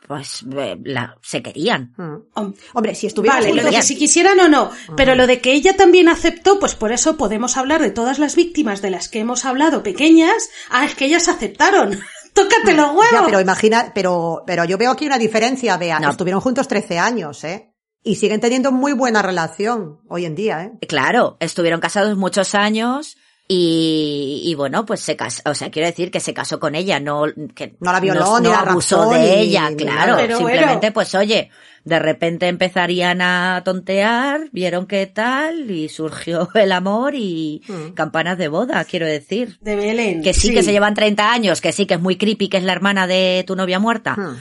pues 0.08 0.44
eh, 0.56 0.76
la, 0.82 1.16
se 1.22 1.42
querían. 1.42 1.92
Mm. 1.96 2.32
hom- 2.34 2.54
Hombre, 2.74 2.94
si 2.94 3.06
estuvieran 3.06 3.40
Vale, 3.40 3.48
lo 3.50 3.54
juntos- 3.62 3.70
de 3.70 3.76
que 3.76 3.82
si 3.82 3.96
quisieran 3.96 4.40
o 4.40 4.48
no, 4.48 4.70
pero 4.96 5.14
lo 5.14 5.26
de 5.26 5.40
que 5.40 5.52
ella 5.52 5.76
también 5.76 6.08
aceptó, 6.08 6.58
pues 6.58 6.74
por 6.74 6.90
eso 6.90 7.16
podemos 7.16 7.56
hablar 7.56 7.80
de 7.82 7.90
todas 7.90 8.18
las 8.18 8.34
víctimas 8.34 8.82
de 8.82 8.90
las 8.90 9.08
que 9.08 9.20
hemos 9.20 9.44
hablado 9.44 9.82
pequeñas. 9.82 10.48
Ah, 10.70 10.84
es 10.86 10.94
que 10.94 11.04
ellas 11.04 11.28
aceptaron. 11.28 11.98
Tócate 12.32 12.74
los 12.74 12.88
huevos. 12.88 13.06
Ya, 13.12 13.24
pero 13.24 13.40
imagina, 13.40 13.92
pero, 13.94 14.42
pero 14.46 14.64
yo 14.64 14.78
veo 14.78 14.90
aquí 14.92 15.06
una 15.06 15.18
diferencia, 15.18 15.76
Bea. 15.76 15.98
No. 16.00 16.10
Estuvieron 16.10 16.40
juntos 16.40 16.68
13 16.68 16.98
años, 16.98 17.42
¿eh? 17.44 17.74
Y 18.04 18.14
siguen 18.14 18.40
teniendo 18.40 18.70
muy 18.70 18.92
buena 18.92 19.22
relación 19.22 19.98
hoy 20.08 20.24
en 20.24 20.34
día, 20.36 20.62
¿eh? 20.64 20.86
Claro, 20.86 21.36
estuvieron 21.40 21.80
casados 21.80 22.16
muchos 22.16 22.54
años 22.54 23.16
y, 23.50 24.42
y 24.44 24.54
bueno, 24.54 24.84
pues 24.84 25.00
se 25.00 25.16
casó, 25.16 25.40
o 25.46 25.54
sea, 25.54 25.70
quiero 25.70 25.88
decir 25.88 26.10
que 26.10 26.20
se 26.20 26.34
casó 26.34 26.60
con 26.60 26.74
ella, 26.74 27.00
no, 27.00 27.24
que 27.54 27.74
No 27.80 27.92
la 27.92 28.00
violó, 28.00 28.38
ni 28.40 28.48
no 28.48 28.52
la 28.54 28.60
abusó 28.60 29.08
de 29.10 29.18
ni- 29.20 29.26
ella, 29.30 29.70
ni 29.70 29.76
claro. 29.76 30.16
Pero 30.18 30.36
simplemente 30.36 30.76
bueno. 30.78 30.92
pues 30.92 31.14
oye, 31.14 31.50
de 31.84 31.98
repente 31.98 32.46
empezarían 32.48 33.22
a 33.22 33.62
tontear, 33.64 34.48
vieron 34.52 34.86
qué 34.86 35.06
tal 35.06 35.70
y 35.70 35.88
surgió 35.88 36.48
el 36.54 36.72
amor 36.72 37.14
y 37.14 37.62
Mm. 37.68 37.94
campanas 37.94 38.36
de 38.38 38.48
boda, 38.48 38.84
quiero 38.84 39.06
decir. 39.06 39.58
de 39.62 39.76
Belén. 39.76 40.22
Que 40.22 40.34
sí, 40.34 40.52
que 40.52 40.62
se 40.62 40.72
llevan 40.72 40.94
30 40.94 41.32
años, 41.32 41.60
que 41.62 41.72
sí, 41.72 41.86
que 41.86 41.94
es 41.94 42.00
muy 42.00 42.16
creepy, 42.16 42.48
que 42.48 42.58
es 42.58 42.64
la 42.64 42.72
hermana 42.72 43.06
de 43.06 43.44
tu 43.46 43.56
novia 43.56 43.78
muerta. 43.78 44.14
Hmm. 44.16 44.36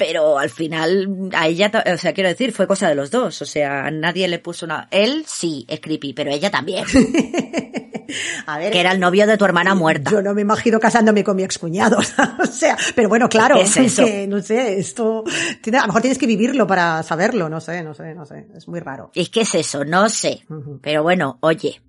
Pero 0.00 0.38
al 0.38 0.48
final, 0.48 1.28
a 1.34 1.46
ella, 1.46 1.70
o 1.92 1.98
sea, 1.98 2.14
quiero 2.14 2.30
decir, 2.30 2.52
fue 2.52 2.66
cosa 2.66 2.88
de 2.88 2.94
los 2.94 3.10
dos. 3.10 3.42
O 3.42 3.44
sea, 3.44 3.84
a 3.84 3.90
nadie 3.90 4.26
le 4.28 4.38
puso 4.38 4.64
una... 4.64 4.88
Él 4.90 5.26
sí 5.26 5.66
es 5.68 5.78
creepy, 5.78 6.14
pero 6.14 6.30
ella 6.30 6.50
también. 6.50 6.86
A 8.46 8.58
ver. 8.58 8.72
que 8.72 8.80
era 8.80 8.92
el 8.92 8.98
novio 8.98 9.26
de 9.26 9.36
tu 9.36 9.44
hermana 9.44 9.74
muerta. 9.74 10.10
Yo 10.10 10.22
no 10.22 10.32
me 10.32 10.40
imagino 10.40 10.80
casándome 10.80 11.22
con 11.22 11.36
mi 11.36 11.42
excuñado, 11.42 11.98
o 12.42 12.46
sea, 12.46 12.78
pero 12.94 13.10
bueno, 13.10 13.28
claro, 13.28 13.56
¿Qué 13.56 13.62
es 13.62 13.76
eso? 13.76 14.04
que, 14.06 14.26
no 14.26 14.40
sé, 14.40 14.80
esto, 14.80 15.22
a 15.22 15.70
lo 15.70 15.86
mejor 15.86 16.00
tienes 16.00 16.18
que 16.18 16.26
vivirlo 16.26 16.66
para 16.66 17.02
saberlo, 17.02 17.48
no 17.50 17.60
sé, 17.60 17.84
no 17.84 17.94
sé, 17.94 18.14
no 18.14 18.24
sé, 18.24 18.48
es 18.56 18.66
muy 18.66 18.80
raro. 18.80 19.10
¿Y 19.14 19.26
qué 19.26 19.42
es 19.42 19.54
eso? 19.54 19.84
No 19.84 20.08
sé. 20.08 20.40
Pero 20.80 21.02
bueno, 21.04 21.36
oye, 21.40 21.80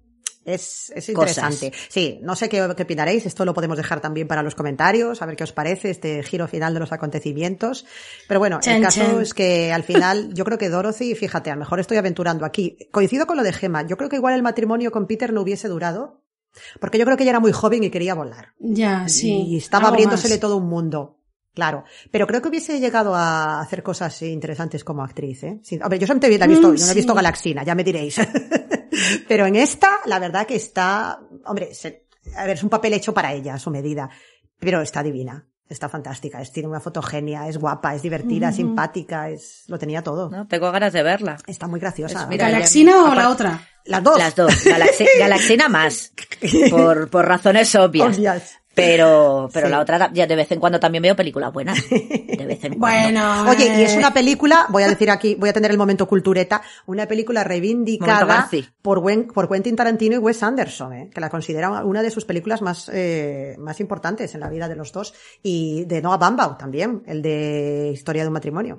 Es, 0.44 0.92
es 0.96 1.06
Cosas. 1.14 1.38
interesante. 1.38 1.72
Sí, 1.90 2.20
no 2.24 2.36
sé 2.36 2.50
qué, 2.50 2.68
qué 2.76 2.84
opinaréis, 2.84 3.26
esto 3.28 3.46
lo 3.46 3.54
podemos 3.54 3.78
dejar 3.78 4.02
también 4.02 4.28
para 4.28 4.42
los 4.42 4.56
comentarios, 4.56 5.22
a 5.22 5.26
ver 5.28 5.36
qué 5.36 5.44
os 5.44 5.52
parece 5.52 5.92
este 5.92 6.24
giro 6.24 6.48
final 6.48 6.74
de 6.74 6.80
los 6.80 6.92
acontecimientos. 6.92 7.86
Pero 8.28 8.40
bueno, 8.40 8.60
el 8.66 8.82
caso 8.82 9.02
chan. 9.02 9.22
es 9.22 9.34
que 9.34 9.72
al 9.72 9.84
final 9.84 10.30
yo 10.34 10.44
creo 10.44 10.58
que 10.58 10.70
Dorothy, 10.70 11.14
fíjate, 11.16 11.52
a 11.52 11.56
lo 11.56 11.60
mejor 11.60 11.80
estoy 11.80 11.98
aventurando 11.98 12.46
aquí. 12.46 12.78
Coincido 12.92 13.28
con 13.28 13.38
lo 13.38 13.44
de 13.44 13.54
Gemma, 13.54 13.86
yo 13.86 13.98
creo 13.98 14.10
que 14.10 14.16
igual 14.16 14.34
el 14.34 14.42
matrimonio 14.44 14.92
con 14.92 15.06
Peter 15.06 15.32
no 15.32 15.42
hubiese 15.42 15.68
durado, 15.68 16.24
porque 16.80 16.98
yo 16.98 17.06
creo 17.06 17.18
que 17.18 17.24
ella 17.24 17.32
era 17.34 17.40
muy 17.40 17.52
joven 17.52 17.84
y 17.84 17.90
quería 17.92 18.16
volar. 18.16 18.54
Ya, 18.60 19.08
sí. 19.08 19.44
Y 19.48 19.58
estaba 19.58 19.90
abriéndosele 19.90 20.36
más. 20.36 20.42
todo 20.42 20.58
un 20.58 20.68
mundo. 20.68 21.18
Claro, 21.54 21.84
pero 22.12 22.26
creo 22.28 22.42
que 22.42 22.48
hubiese 22.48 22.80
llegado 22.80 23.14
a 23.14 23.60
hacer 23.60 23.84
cosas 23.84 24.22
interesantes 24.22 24.86
como 24.86 25.04
actriz, 25.04 25.44
¿eh? 25.44 25.60
Sí, 25.64 25.78
hombre, 25.84 26.00
yo 26.00 26.08
solamente 26.08 26.38
la 26.38 26.46
he 26.46 26.48
visto, 26.48 26.72
Mm, 26.72 26.76
yo 26.78 26.86
no 26.86 26.92
he 26.92 26.96
visto 26.96 27.12
sí. 27.12 27.16
Galaxina, 27.18 27.64
ya 27.64 27.76
me 27.76 27.84
diréis. 27.84 28.16
pero 29.28 29.46
en 29.46 29.56
esta, 29.56 29.90
la 30.06 30.20
verdad 30.20 30.46
que 30.46 30.56
está, 30.56 31.20
hombre, 31.46 31.74
se- 31.74 32.06
a 32.36 32.46
ver, 32.46 32.56
es 32.56 32.64
un 32.64 32.70
papel 32.70 32.94
hecho 32.94 33.14
para 33.14 33.34
ella, 33.34 33.56
a 33.56 33.60
su 33.60 33.70
medida, 33.72 34.10
pero 34.60 34.82
está 34.82 35.02
divina, 35.04 35.48
está 35.68 35.90
fantástica, 35.90 36.42
es, 36.42 36.52
tiene 36.52 36.70
una 36.70 36.80
fotogenia, 36.80 37.48
es 37.48 37.58
guapa, 37.58 37.96
es 37.96 38.02
divertida, 38.02 38.48
Ujú. 38.50 38.58
simpática, 38.58 39.30
es, 39.30 39.64
lo 39.68 39.80
tenía 39.80 40.02
todo. 40.04 40.30
¿no? 40.30 40.48
tengo 40.48 40.72
ganas 40.72 40.94
de 40.94 41.02
verla. 41.04 41.38
Está 41.48 41.68
muy 41.68 41.80
graciosa. 41.80 42.16
Pues 42.20 42.28
mira, 42.28 42.50
¿Galaxina 42.50 43.06
o 43.12 43.16
la 43.16 43.30
otra? 43.30 43.68
Las 43.86 44.04
dos. 44.04 44.18
Las 44.20 44.36
dos. 44.36 44.54
Galaxi- 44.66 45.08
Galaxina 45.18 45.68
más. 45.70 46.14
Por, 46.70 47.10
por 47.10 47.26
razones 47.26 47.74
obvias. 47.76 48.16
Obvias. 48.18 48.58
Pero, 48.74 49.50
pero 49.54 49.68
Sí. 49.68 49.72
la 49.72 49.80
otra, 49.80 50.12
ya 50.14 50.26
de 50.26 50.36
vez 50.36 50.52
en 50.52 50.60
cuando 50.60 50.80
también 50.80 51.02
veo 51.02 51.16
películas 51.16 51.52
buenas. 51.52 51.78
De 51.90 52.46
vez 52.46 52.64
en 52.64 52.80
cuando. 52.80 53.12
Bueno. 53.12 53.50
Oye, 53.50 53.80
y 53.80 53.82
es 53.84 53.96
una 53.96 54.14
película, 54.14 54.68
voy 54.70 54.84
a 54.84 54.88
decir 54.88 55.10
aquí, 55.12 55.36
voy 55.36 55.50
a 55.50 55.54
tener 55.54 55.72
el 55.72 55.78
momento 55.78 56.08
cultureta, 56.08 56.62
una 56.86 57.06
película 57.06 57.44
reivindicada 57.44 58.50
por, 58.82 59.02
Quentin 59.50 59.76
Tarantino 59.76 60.16
y 60.16 60.20
Wes 60.20 60.42
Anderson, 60.42 60.94
¿eh? 60.94 61.10
que 61.14 61.20
la 61.20 61.30
consideran 61.30 61.86
una 61.86 62.02
de 62.02 62.12
sus 62.12 62.26
películas 62.26 62.62
más, 62.62 62.90
eh, 62.94 63.56
más 63.60 63.80
importantes 63.80 64.34
en 64.34 64.40
la 64.40 64.50
vida 64.50 64.68
de 64.68 64.76
los 64.76 64.92
dos, 64.92 65.14
y 65.44 65.86
de 65.86 66.02
Noah 66.02 66.18
Baumbach 66.18 66.58
también, 66.58 67.04
el 67.06 67.22
de 67.22 67.92
Historia 67.94 68.24
de 68.24 68.28
un 68.28 68.34
matrimonio. 68.34 68.78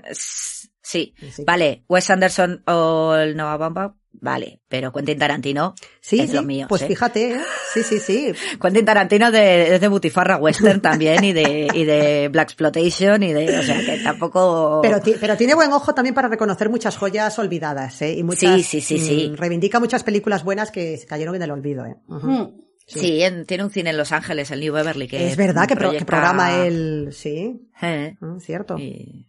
Sí. 0.83 1.15
Sí. 1.31 1.45
Vale, 1.47 1.85
Wes 1.89 2.11
Anderson 2.11 2.63
o 2.67 3.15
el 3.15 3.37
Noah 3.37 3.57
Baumbach, 3.57 3.93
vale, 4.15 4.61
pero 4.69 4.93
Quentin 4.93 5.17
Tarantino 5.19 5.75
Sí, 6.01 6.19
es 6.21 6.31
sí, 6.31 6.37
lo 6.37 6.43
mío. 6.43 6.67
pues 6.69 6.83
¿eh? 6.83 6.87
fíjate, 6.89 7.33
¿eh? 7.35 7.41
sí, 7.73 7.83
sí, 7.83 7.99
sí. 8.01 8.33
Quentin 8.61 8.85
Tarantino 8.85 9.31
de, 9.31 9.75
es 9.77 9.81
de 9.81 9.89
Butifarra 9.89 10.37
Western 10.39 10.81
también 10.83 11.23
y 11.25 11.33
de, 11.33 11.69
y 11.73 11.85
de 11.85 12.29
Black 12.33 12.49
Exploitation 12.51 13.23
y 13.23 13.33
de, 13.33 13.59
o 13.59 13.63
sea, 13.63 13.79
que 13.81 13.99
tampoco... 14.03 14.81
Pero, 14.83 15.01
ti- 15.01 15.15
pero 15.21 15.37
tiene 15.37 15.55
buen 15.55 15.73
ojo 15.73 15.95
también 15.95 16.15
para 16.15 16.29
reconocer 16.29 16.69
muchas 16.69 16.97
joyas 16.97 17.39
olvidadas, 17.39 18.03
¿eh? 18.03 18.15
Y 18.19 18.23
muchas, 18.25 18.63
Sí, 18.63 18.63
sí, 18.63 18.81
sí, 18.81 18.99
sí. 18.99 19.31
mm, 19.31 19.37
reivindica 19.37 19.79
muchas 19.81 20.03
películas 20.03 20.43
buenas 20.45 20.71
que 20.73 20.97
se 20.99 21.07
cayeron 21.07 21.35
en 21.37 21.43
el 21.43 21.51
olvido, 21.53 21.87
¿eh? 21.87 21.97
Mm, 22.09 22.43
sí, 22.87 23.23
en- 23.23 23.47
tiene 23.47 23.65
un 23.65 23.71
cine 23.71 23.91
en 23.91 23.97
Los 23.97 24.11
Ángeles, 24.13 24.51
el 24.51 24.61
New 24.61 24.75
Beverly, 24.75 25.07
que 25.09 25.29
Es 25.29 25.37
verdad 25.37 25.67
que, 25.69 25.77
pro- 25.77 25.93
que 25.93 26.05
programa 26.05 26.65
el, 26.67 27.11
sí, 27.13 27.69
Eh, 27.81 28.17
mm, 28.21 28.39
cierto. 28.41 28.77
y- 28.79 29.27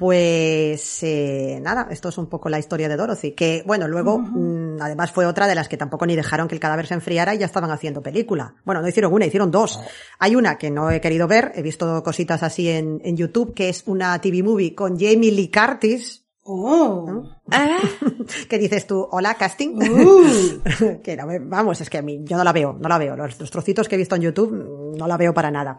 Pues 0.00 1.02
eh, 1.02 1.58
nada, 1.60 1.88
esto 1.90 2.08
es 2.08 2.16
un 2.16 2.24
poco 2.24 2.48
la 2.48 2.58
historia 2.58 2.88
de 2.88 2.96
Dorothy, 2.96 3.32
que 3.32 3.62
bueno, 3.66 3.86
luego 3.86 4.18
mm, 4.18 4.80
además 4.80 5.12
fue 5.12 5.26
otra 5.26 5.46
de 5.46 5.54
las 5.54 5.68
que 5.68 5.76
tampoco 5.76 6.06
ni 6.06 6.16
dejaron 6.16 6.48
que 6.48 6.54
el 6.54 6.58
cadáver 6.58 6.86
se 6.86 6.94
enfriara 6.94 7.34
y 7.34 7.38
ya 7.38 7.44
estaban 7.44 7.70
haciendo 7.70 8.00
película. 8.00 8.54
Bueno, 8.64 8.80
no 8.80 8.88
hicieron 8.88 9.12
una, 9.12 9.26
hicieron 9.26 9.50
dos. 9.50 9.78
Hay 10.18 10.36
una 10.36 10.56
que 10.56 10.70
no 10.70 10.90
he 10.90 11.02
querido 11.02 11.28
ver, 11.28 11.52
he 11.54 11.60
visto 11.60 12.02
cositas 12.02 12.42
así 12.42 12.70
en, 12.70 13.02
en 13.04 13.14
YouTube, 13.14 13.52
que 13.52 13.68
es 13.68 13.82
una 13.84 14.18
TV 14.22 14.42
movie 14.42 14.74
con 14.74 14.98
Jamie 14.98 15.32
Lee 15.32 15.50
Curtis, 15.50 16.19
Oh. 16.42 17.22
Ah, 17.50 17.78
que 18.48 18.58
dices 18.58 18.86
tú, 18.86 19.06
hola, 19.10 19.34
casting. 19.34 19.76
Uh. 19.76 21.00
que 21.02 21.16
no 21.16 21.26
me- 21.26 21.38
vamos, 21.38 21.80
es 21.80 21.90
que 21.90 21.98
a 21.98 22.02
mí, 22.02 22.20
yo 22.24 22.36
no 22.36 22.44
la 22.44 22.52
veo, 22.52 22.72
no 22.80 22.88
la 22.88 22.98
veo. 22.98 23.14
Los, 23.16 23.38
los 23.38 23.50
trocitos 23.50 23.88
que 23.88 23.94
he 23.96 23.98
visto 23.98 24.16
en 24.16 24.22
YouTube, 24.22 24.52
mm, 24.52 24.96
no 24.96 25.06
la 25.06 25.16
veo 25.16 25.34
para 25.34 25.50
nada. 25.50 25.78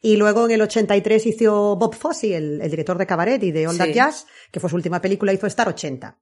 Y 0.00 0.16
luego 0.16 0.44
en 0.46 0.52
el 0.52 0.62
83 0.62 1.26
hizo 1.26 1.76
Bob 1.76 1.94
Fosse, 1.94 2.36
el, 2.36 2.60
el 2.62 2.70
director 2.70 2.96
de 2.98 3.06
Cabaret 3.06 3.42
y 3.42 3.50
de 3.50 3.66
All 3.66 3.76
That 3.76 3.86
Sí. 3.86 3.92
Jazz, 3.94 4.26
que 4.52 4.60
fue 4.60 4.70
su 4.70 4.76
última 4.76 5.00
película, 5.00 5.32
hizo 5.32 5.46
Star 5.46 5.68
80. 5.68 6.16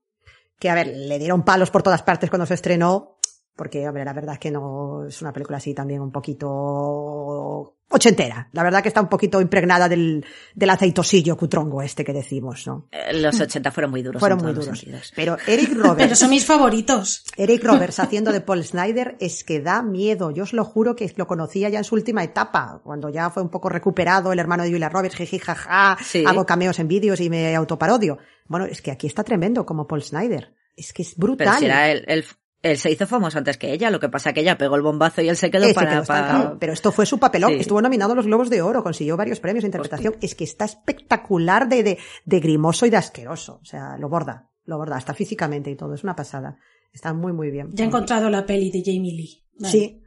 Que, 0.57 0.69
a 0.69 0.75
ver, 0.75 0.87
le 0.87 1.19
dieron 1.19 1.43
palos 1.43 1.69
por 1.69 1.83
todas 1.83 2.01
partes 2.01 2.29
cuando 2.29 2.45
se 2.45 2.53
estrenó, 2.53 3.14
porque, 3.55 3.87
hombre, 3.87 4.03
la 4.05 4.13
verdad 4.13 4.33
es 4.33 4.39
que 4.39 4.51
no 4.51 5.05
es 5.07 5.21
una 5.21 5.31
película 5.33 5.57
así 5.57 5.73
también 5.73 6.01
un 6.01 6.11
poquito 6.11 7.75
ochentera. 7.89 8.49
La 8.51 8.63
verdad 8.63 8.81
que 8.81 8.87
está 8.89 8.99
un 9.01 9.07
poquito 9.09 9.39
impregnada 9.39 9.87
del, 9.87 10.25
del 10.55 10.69
aceitosillo 10.69 11.37
cutrongo 11.37 11.81
este 11.81 12.03
que 12.03 12.13
decimos, 12.13 12.65
¿no? 12.67 12.87
eh, 12.91 13.13
los 13.13 13.39
80 13.39 13.71
fueron 13.71 13.91
muy 13.91 14.01
duros. 14.01 14.19
Fueron 14.19 14.39
muy 14.41 14.53
duros. 14.53 14.83
Pero 15.15 15.37
Eric 15.47 15.73
Roberts. 15.73 15.97
Pero 15.97 16.15
son 16.15 16.29
mis 16.31 16.45
favoritos. 16.45 17.23
Eric 17.37 17.63
Roberts 17.63 17.99
haciendo 17.99 18.31
de 18.31 18.41
Paul 18.41 18.63
Snyder 18.63 19.15
es 19.19 19.43
que 19.43 19.61
da 19.61 19.81
miedo. 19.83 20.31
Yo 20.31 20.43
os 20.43 20.53
lo 20.53 20.65
juro 20.65 20.95
que 20.95 21.13
lo 21.15 21.27
conocía 21.27 21.69
ya 21.69 21.77
en 21.77 21.83
su 21.83 21.95
última 21.95 22.23
etapa, 22.23 22.81
cuando 22.83 23.09
ya 23.09 23.29
fue 23.29 23.43
un 23.43 23.49
poco 23.49 23.69
recuperado 23.69 24.33
el 24.33 24.39
hermano 24.39 24.63
de 24.63 24.71
Julia 24.71 24.89
Roberts, 24.89 25.15
jiji, 25.15 25.39
jaja, 25.39 25.97
Sí. 26.03 26.23
hago 26.25 26.45
cameos 26.45 26.79
en 26.79 26.87
vídeos 26.87 27.19
y 27.21 27.29
me 27.29 27.55
autoparodio. 27.55 28.17
Bueno, 28.47 28.65
es 28.65 28.81
que 28.81 28.91
aquí 28.91 29.07
está 29.07 29.23
tremendo 29.23 29.65
como 29.65 29.87
Paul 29.87 30.01
Snyder. 30.03 30.53
Es 30.75 30.91
que 30.91 31.03
es 31.03 31.13
Pero 31.15 31.27
brutal. 31.27 31.59
si 31.59 31.65
era 31.65 31.89
el, 31.91 32.03
el, 32.07 32.25
él 32.65 32.77
se 32.77 32.91
hizo 32.91 33.05
famoso 33.05 33.37
antes 33.37 33.57
que 33.57 33.71
ella, 33.71 33.91
lo 33.91 33.99
que 33.99 34.09
pasa 34.09 34.33
que 34.33 34.41
ella 34.41 34.57
pegó 34.57 34.75
el 34.75 34.81
bombazo 34.81 35.21
y 35.21 35.29
él 35.29 35.37
se 35.37 35.51
quedó 35.51 35.71
para... 35.73 35.91
quedó 35.91 36.03
para-. 36.03 36.57
Pero 36.59 36.73
esto 36.73 36.91
fue 36.91 37.05
su 37.05 37.19
papelón. 37.19 37.51
Sí. 37.51 37.59
Estuvo 37.59 37.81
nominado 37.81 38.13
a 38.13 38.15
los 38.15 38.25
Globos 38.25 38.49
de 38.49 38.61
Oro, 38.61 38.83
consiguió 38.83 39.15
varios 39.15 39.39
premios 39.39 39.63
de 39.63 39.67
interpretación. 39.67 40.15
Es 40.21 40.33
que 40.33 40.43
está 40.43 40.65
espectacular 40.65 41.69
de, 41.69 41.83
de, 41.83 41.97
de 42.25 42.39
grimoso 42.39 42.85
y 42.85 42.89
de 42.89 42.97
asqueroso. 42.97 43.59
O 43.61 43.65
sea, 43.65 43.97
lo 43.97 44.09
borda, 44.09 44.49
lo 44.65 44.77
borda, 44.77 44.95
hasta 44.95 45.13
físicamente 45.13 45.69
y 45.69 45.75
todo. 45.75 45.93
Es 45.93 46.03
una 46.03 46.15
pasada. 46.15 46.57
Está 46.91 47.13
muy, 47.13 47.33
muy 47.33 47.51
bien. 47.51 47.69
Ya 47.71 47.83
he 47.83 47.87
encontrado 47.87 48.29
la 48.29 48.45
peli 48.45 48.71
de 48.71 48.81
Jamie 48.83 49.13
Lee. 49.13 49.43
Vale. 49.59 49.71
Sí. 49.71 50.01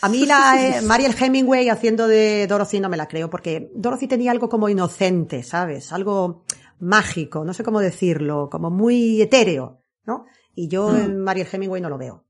A 0.00 0.08
mí 0.08 0.26
la 0.26 0.56
eh, 0.78 0.82
Mariel 0.82 1.14
Hemingway 1.18 1.68
haciendo 1.68 2.08
de 2.08 2.46
Dorothy 2.48 2.80
no 2.80 2.88
me 2.88 2.96
la 2.96 3.06
creo 3.06 3.30
porque 3.30 3.70
Dorothy 3.74 4.08
tenía 4.08 4.32
algo 4.32 4.48
como 4.48 4.68
inocente, 4.68 5.42
¿sabes? 5.42 5.92
Algo 5.92 6.44
mágico, 6.80 7.44
no 7.44 7.54
sé 7.54 7.62
cómo 7.62 7.80
decirlo, 7.80 8.48
como 8.50 8.70
muy 8.70 9.22
etéreo, 9.22 9.84
¿no? 10.04 10.26
Y 10.54 10.68
yo 10.68 10.88
Mm. 10.90 10.96
en 10.96 11.18
Mariel 11.20 11.48
Hemingway 11.50 11.80
no 11.80 11.88
lo 11.88 11.98
veo. 11.98 12.24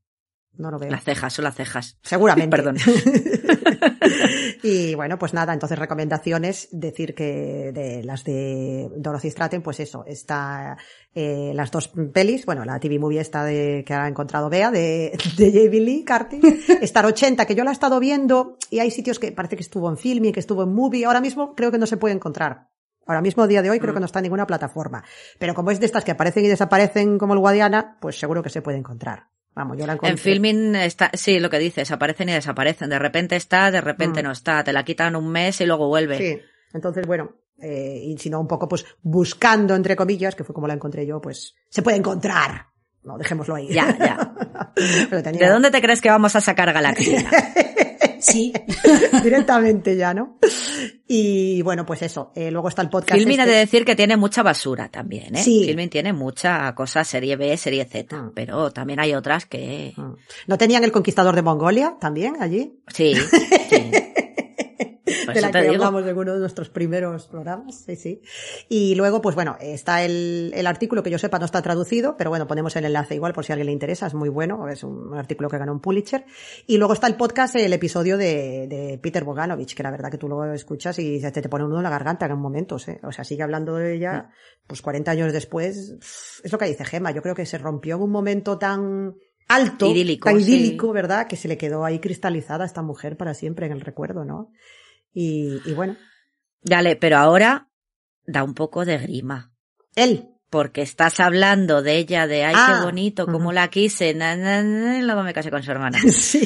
No 0.55 0.71
lo 0.71 0.79
veo. 0.79 0.91
Las 0.91 1.03
cejas, 1.05 1.33
son 1.33 1.45
las 1.45 1.55
cejas. 1.55 1.99
Seguramente. 2.03 2.55
Perdón. 2.55 2.77
y 4.63 4.95
bueno, 4.95 5.19
pues 5.19 5.33
nada, 5.35 5.53
entonces 5.53 5.79
recomendaciones, 5.79 6.69
decir 6.73 7.15
que 7.15 7.73
de 7.73 8.03
las 8.05 8.25
de 8.25 8.91
Dorothy 8.97 9.31
Stratton, 9.31 9.63
pues 9.63 9.81
eso, 9.81 10.05
está 10.07 10.77
eh, 11.15 11.53
las 11.55 11.71
dos 11.71 11.89
pelis, 12.13 12.45
bueno, 12.47 12.65
la 12.65 12.79
TV 12.79 12.99
movie 12.99 13.21
esta 13.21 13.45
de 13.45 13.83
que 13.87 13.95
ha 13.95 14.07
encontrado 14.07 14.51
Bea, 14.51 14.71
de, 14.71 15.17
de 15.37 15.53
J.B. 15.53 15.81
Lee 15.81 16.05
Carty, 16.05 16.41
Star 16.83 17.07
80, 17.07 17.47
que 17.47 17.55
yo 17.55 17.65
la 17.65 17.71
he 17.71 17.75
estado 17.75 17.99
viendo, 17.99 18.57
y 18.71 18.81
hay 18.81 18.91
sitios 18.91 19.19
que 19.19 19.33
parece 19.33 19.57
que 19.57 19.63
estuvo 19.63 19.89
en 19.89 19.97
film 19.97 20.27
y 20.27 20.33
que 20.33 20.41
estuvo 20.41 20.63
en 20.65 20.75
movie, 20.75 21.05
ahora 21.07 21.21
mismo 21.21 21.55
creo 21.55 21.71
que 21.73 21.79
no 21.79 21.87
se 21.87 21.97
puede 21.97 22.15
encontrar. 22.15 22.69
Ahora 23.13 23.23
mismo, 23.23 23.43
a 23.43 23.47
día 23.47 23.63
de 23.63 23.71
hoy, 23.71 23.79
creo 23.79 23.95
que 23.95 24.01
no 24.01 24.07
está 24.07 24.19
en 24.19 24.25
ninguna 24.25 24.47
plataforma. 24.47 25.05
Pero 25.39 25.55
como 25.55 25.71
es 25.71 25.79
de 25.81 25.87
estas 25.87 26.05
que 26.05 26.11
aparecen 26.13 26.45
y 26.45 26.49
desaparecen 26.49 27.19
como 27.19 27.35
el 27.35 27.41
Guadiana, 27.41 27.97
pues 28.01 28.19
seguro 28.19 28.43
que 28.43 28.51
se 28.51 28.63
puede 28.63 28.79
encontrar. 28.79 29.27
Vamos, 29.55 29.77
yo 29.77 29.87
la 29.87 29.93
encontré. 29.93 30.13
En 30.13 30.19
filming 30.19 30.75
está, 30.77 31.11
sí, 31.13 31.39
lo 31.39 31.51
que 31.51 31.59
dices, 31.59 31.91
aparecen 31.91 32.31
y 32.31 32.33
desaparecen. 32.33 32.89
De 32.89 32.99
repente 32.99 33.37
está, 33.37 33.71
de 33.71 33.83
repente 33.83 34.23
Mm. 34.23 34.25
no 34.27 34.33
está. 34.33 34.65
Te 34.65 34.73
la 34.73 34.83
quitan 34.85 35.15
un 35.15 35.31
mes 35.31 35.61
y 35.61 35.67
luego 35.67 35.89
vuelve. 35.89 36.17
Sí, 36.17 36.41
entonces 36.73 37.07
bueno, 37.07 37.33
eh, 37.61 38.01
y 38.03 38.17
si 38.17 38.31
no 38.31 38.41
un 38.41 38.49
poco 38.49 38.67
pues 38.67 38.87
buscando 39.03 39.75
entre 39.75 39.95
comillas, 39.95 40.35
que 40.35 40.43
fue 40.45 40.55
como 40.55 40.67
la 40.67 40.75
encontré 40.75 41.07
yo, 41.07 41.21
pues 41.21 41.55
se 41.69 41.83
puede 41.83 41.99
encontrar. 41.99 42.69
No, 43.05 43.19
dejémoslo 43.19 43.55
ahí. 43.57 43.69
Ya, 43.69 43.95
ya. 43.99 44.35
Pero 45.11 45.23
tenía- 45.23 45.47
¿De 45.47 45.53
dónde 45.53 45.71
te 45.71 45.83
crees 45.83 46.01
que 46.01 46.09
vamos 46.09 46.35
a 46.35 46.41
sacar 46.41 46.73
Galaxia? 46.73 47.29
Sí. 48.23 48.53
Directamente 49.23 49.97
ya, 49.97 50.15
¿no? 50.15 50.39
Y 51.09 51.61
bueno, 51.63 51.85
pues 51.85 52.03
eso. 52.03 52.33
eh, 52.35 52.51
luego 52.51 52.69
está 52.69 52.81
el 52.83 52.89
podcast. 52.89 53.19
Filmin 53.19 53.41
ha 53.41 53.43
este- 53.43 53.53
de 53.55 53.59
decir 53.61 53.85
que 53.85 53.97
tiene 53.97 54.17
mucha 54.17 54.43
basura 54.43 54.89
también, 54.89 55.35
¿eh? 55.37 55.43
Sí. 55.43 55.65
Filmin 55.67 55.91
tiene 55.91 56.13
mucha 56.13 56.75
cosa 56.75 57.05
serie 57.05 57.37
B, 57.37 57.57
serie 57.57 57.85
Z, 57.85 58.17
Mm. 58.17 58.33
pero 58.35 58.71
también 58.71 59.01
hay 59.01 59.15
otras 59.15 59.47
que... 59.47 59.93
Mm. 59.97 60.13
¿No 60.47 60.57
tenían 60.59 60.85
el 60.85 60.93
conquistador 60.93 61.35
de 61.35 61.43
Mongolia 61.43 61.97
también 62.01 62.37
allí? 62.41 62.79
Sí, 62.89 63.15
sí. 63.69 63.91
De 65.33 65.41
la 65.41 65.51
que 65.51 65.63
digo. 65.63 65.75
hablamos 65.75 66.07
en 66.07 66.17
uno 66.17 66.35
de 66.35 66.41
nuestros 66.41 66.69
primeros 66.69 67.27
programas, 67.27 67.77
sí, 67.87 67.97
sí. 67.97 68.23
Y 68.69 68.95
luego, 68.95 69.21
pues 69.21 69.35
bueno, 69.35 69.57
está 69.61 70.05
el, 70.05 70.53
el 70.55 70.67
artículo 70.67 71.03
que 71.03 71.11
yo 71.11 71.19
sepa 71.19 71.39
no 71.39 71.45
está 71.45 71.63
traducido, 71.63 72.17
pero 72.17 72.31
bueno, 72.31 72.47
ponemos 72.47 72.75
el 72.77 72.85
enlace 72.85 73.15
igual 73.15 73.33
por 73.33 73.45
si 73.45 73.53
a 73.53 73.55
alguien 73.55 73.67
le 73.67 73.73
interesa, 73.73 74.07
es 74.07 74.15
muy 74.15 74.29
bueno, 74.29 74.69
es 74.69 74.83
un, 74.85 75.15
artículo 75.15 75.49
que 75.49 75.59
ganó 75.59 75.73
un 75.73 75.81
Pulitzer. 75.81 76.25
Y 76.67 76.79
luego 76.79 76.93
está 76.93 77.07
el 77.07 77.17
podcast, 77.17 77.57
el 77.57 77.73
episodio 77.73 78.17
de, 78.17 78.67
de 78.69 78.99
Peter 79.03 79.25
Bogdanovich, 79.25 79.75
que 79.75 79.83
la 79.83 79.91
verdad 79.91 80.11
que 80.11 80.19
tú 80.19 80.29
lo 80.29 80.53
escuchas 80.53 80.99
y 80.99 81.21
te, 81.21 81.31
te 81.31 81.49
pone 81.49 81.65
un 81.65 81.71
nudo 81.71 81.81
en 81.81 81.85
la 81.85 81.91
garganta 81.91 82.27
en 82.27 82.39
momentos, 82.39 82.89
¿eh? 82.89 83.01
O 83.03 83.13
sea, 83.13 83.25
sigue 83.25 83.43
hablando 83.43 83.77
de 83.77 83.95
ella, 83.95 84.31
pues 84.67 84.83
40 84.83 85.11
años 85.11 85.33
después, 85.33 85.95
es 86.43 86.53
lo 86.53 86.59
que 86.59 86.67
dice 86.67 86.85
Gema, 86.85 87.13
yo 87.13 87.23
creo 87.23 87.35
que 87.35 87.47
se 87.47 87.59
rompió 87.59 87.97
en 87.97 88.03
un 88.03 88.11
momento 88.11 88.59
tan 88.59 89.15
alto, 89.49 89.91
Idílico, 89.91 90.29
tan 90.29 90.41
sí. 90.41 90.55
idílico, 90.55 90.93
¿verdad? 90.93 91.27
Que 91.27 91.37
se 91.37 91.49
le 91.49 91.59
quedó 91.59 91.85
ahí 91.85 91.99
cristalizada 91.99 92.65
a 92.65 92.67
esta 92.67 92.83
mujer 92.83 93.17
para 93.17 93.35
siempre 93.35 93.67
en 93.67 93.73
el 93.73 93.81
recuerdo, 93.81 94.25
¿no? 94.25 94.51
Y, 95.13 95.61
y 95.65 95.73
bueno, 95.75 95.97
Dale, 96.63 96.97
pero 96.97 97.19
ahora 97.19 97.69
da 98.27 98.45
un 98.45 98.55
poco 98.55 98.85
de 98.85 98.99
grima. 98.99 99.53
él. 99.97 100.29
Porque 100.49 100.83
estás 100.83 101.19
hablando 101.19 101.81
de 101.81 101.97
ella, 101.97 102.27
de 102.27 102.45
ay, 102.45 102.53
Ah, 102.55 102.75
qué 102.79 102.85
bonito, 102.85 103.25
cómo 103.27 103.53
la 103.53 103.69
quise, 103.71 104.13
na, 104.13 104.37
na, 104.37 104.63
na, 104.63 104.99
y 104.99 105.03
luego 105.03 105.23
me 105.23 105.33
casé 105.33 105.51
con 105.51 105.63
su 105.63 105.71
hermana. 105.71 105.99
Sí, 106.13 106.41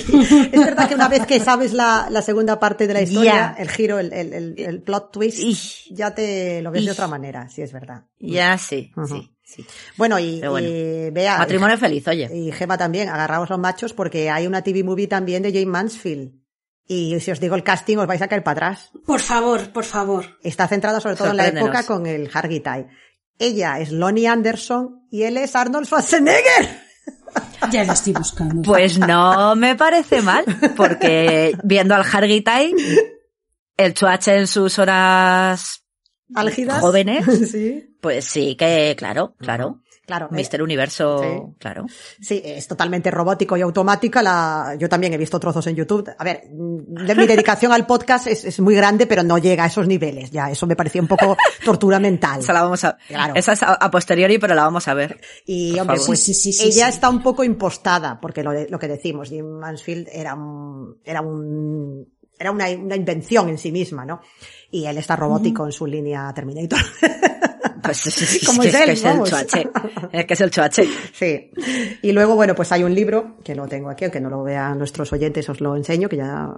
es 0.53 0.53
verdad 0.65 0.89
que 0.89 0.95
una 0.95 1.09
vez 1.09 1.27
que 1.27 1.41
sabes 1.41 1.73
la, 1.73 2.07
la 2.09 2.23
segunda 2.23 2.61
parte 2.61 2.87
de 2.87 2.95
la 2.95 3.03
historia, 3.03 3.57
el 3.59 3.69
giro, 3.69 3.99
el, 3.99 4.13
el, 4.13 4.33
el, 4.33 4.55
el 4.61 4.81
plot 4.83 5.11
twist, 5.11 5.91
ya 5.91 6.15
te 6.15 6.63
lo 6.63 6.71
ves 6.71 6.85
de 6.85 6.93
otra 6.93 7.09
manera, 7.09 7.49
sí 7.49 7.63
es 7.63 7.73
verdad. 7.73 8.05
Ya 8.21 8.57
sí, 8.59 8.93
sí, 9.09 9.35
sí. 9.43 9.67
Bueno, 9.97 10.21
y, 10.21 10.41
bueno. 10.47 10.69
y 10.69 11.11
Bea, 11.11 11.39
Matrimonio 11.39 11.77
feliz, 11.77 12.07
oye. 12.07 12.31
y 12.33 12.53
Gema 12.53 12.79
también, 12.79 13.09
agarraos 13.09 13.51
los 13.51 13.59
machos 13.59 13.93
porque 13.93 14.31
hay 14.31 14.47
una 14.47 14.63
TV 14.63 14.85
movie 14.85 15.09
también 15.09 15.43
de 15.43 15.51
Jane 15.53 15.67
Mansfield. 15.67 16.33
Y 16.89 17.19
si 17.21 17.31
os 17.33 17.41
digo 17.41 17.57
el 17.57 17.65
casting, 17.65 17.97
os 17.99 18.07
vais 18.07 18.23
a 18.23 18.29
caer 18.29 18.45
para 18.45 18.69
atrás. 18.69 18.91
Por 19.05 19.21
favor, 19.21 19.71
por 19.73 19.85
favor. 19.85 20.39
Está 20.43 20.69
centrada 20.69 21.01
sobre 21.01 21.17
todo 21.17 21.31
en 21.31 21.37
la 21.37 21.49
época 21.49 21.85
con 21.85 22.07
el 22.07 22.31
Hargitay. 22.33 22.87
Ella 23.39 23.81
es 23.81 23.91
Lonnie 23.91 24.29
Anderson 24.29 25.07
y 25.11 25.23
él 25.25 25.37
es 25.37 25.55
Arnold 25.57 25.87
Schwarzenegger. 25.87 26.87
Ya 27.71 27.85
lo 27.85 27.93
estoy 27.93 28.13
buscando. 28.13 28.63
Pues 28.63 28.99
no 28.99 29.55
me 29.57 29.77
parece 29.77 30.23
mal, 30.23 30.45
porque 30.77 31.57
viendo 31.63 31.95
al 31.95 32.03
Hargitay, 32.03 32.75
el 33.77 33.95
chuache 33.95 34.37
en 34.39 34.47
sus 34.47 34.79
horas 34.79 35.83
Álgidas. 36.35 36.81
jóvenes, 36.81 37.25
sí. 37.51 37.97
pues 38.01 38.25
sí 38.25 38.57
que, 38.57 38.95
claro, 38.97 39.35
claro. 39.39 39.83
Claro. 40.07 40.28
Mister 40.31 40.62
Universo, 40.62 41.19
Sí. 41.20 41.55
claro. 41.59 41.85
Sí, 42.20 42.41
es 42.45 42.69
totalmente 42.69 43.11
robótico 43.11 43.57
y 43.57 43.61
automática. 43.61 44.23
La... 44.23 44.77
Yo 44.78 44.89
también 44.89 45.12
he 45.12 45.19
visto 45.19 45.41
trozos 45.41 45.66
en 45.66 45.74
YouTube. 45.74 46.09
A 46.16 46.23
ver, 46.24 46.43
de 46.49 47.15
mi 47.16 47.27
dedicación 47.27 47.73
al 47.73 47.87
podcast 47.87 48.28
es, 48.28 48.45
es 48.45 48.61
muy 48.61 48.77
grande, 48.77 49.07
pero 49.09 49.24
no 49.24 49.37
llega 49.39 49.65
a 49.65 49.66
esos 49.66 49.89
niveles. 49.89 50.31
Ya, 50.31 50.49
eso 50.51 50.65
me 50.66 50.77
parecía 50.77 51.03
un 51.03 51.09
poco 51.09 51.37
tortura 51.65 51.99
mental. 51.99 52.39
Esa 52.41 52.53
la 52.53 52.62
vamos 52.62 52.85
a, 52.85 52.97
Claro. 53.09 53.35
esa 53.35 53.53
es 53.53 53.62
a, 53.65 53.74
a 53.74 53.91
posteriori, 53.91 54.39
pero 54.39 54.55
la 54.55 54.62
vamos 54.62 54.87
a 54.87 54.95
ver. 54.95 55.20
Y, 55.45 55.77
hombre, 55.78 55.99
pues 56.07 56.20
Sí, 56.20 56.35
sí, 56.35 56.57
ella 56.62 56.89
está 56.89 57.09
un 57.11 57.20
poco 57.23 57.43
impostada, 57.43 58.20
porque 58.20 58.43
lo, 58.45 58.53
lo 58.53 58.78
que 58.78 58.87
decimos, 58.89 59.28
Jim 59.31 59.47
Mansfield 59.59 60.09
era 60.12 60.35
un, 60.35 60.99
era 61.05 61.20
un, 61.20 62.07
era 62.39 62.53
una, 62.53 62.69
una 62.70 62.95
invención 62.95 63.49
en 63.49 63.59
sí 63.59 63.73
misma, 63.73 64.05
¿no? 64.05 64.20
Y 64.70 64.87
él 64.87 64.99
está 64.99 65.16
robótico 65.16 65.66
en 65.66 65.73
su 65.73 65.85
línea 65.87 66.33
Terminator. 66.33 66.78
Pues 67.82 68.07
es, 68.23 68.47
Como 68.47 68.62
que, 68.62 68.69
es 68.69 68.74
es 68.74 68.81
él, 68.81 68.86
que 68.86 68.93
es 68.93 69.05
el 69.05 69.11
vamos. 69.12 69.31
chuache. 69.31 69.69
Es 70.12 70.24
que 70.27 70.35
es 70.35 70.40
el 70.40 70.51
chuache. 70.51 70.89
Sí. 71.12 71.51
Y 72.03 72.12
luego, 72.12 72.35
bueno, 72.36 72.55
pues 72.55 72.73
hay 72.73 72.82
un 72.85 72.94
libro, 72.94 73.36
que 73.44 73.55
lo 73.55 73.66
tengo 73.69 73.90
aquí, 73.90 74.05
aunque 74.05 74.20
no 74.20 74.31
lo 74.31 74.43
vean 74.43 74.78
nuestros 74.78 75.12
oyentes, 75.12 75.48
os 75.48 75.61
lo 75.61 75.77
enseño, 75.77 76.09
que 76.09 76.16
ya 76.16 76.51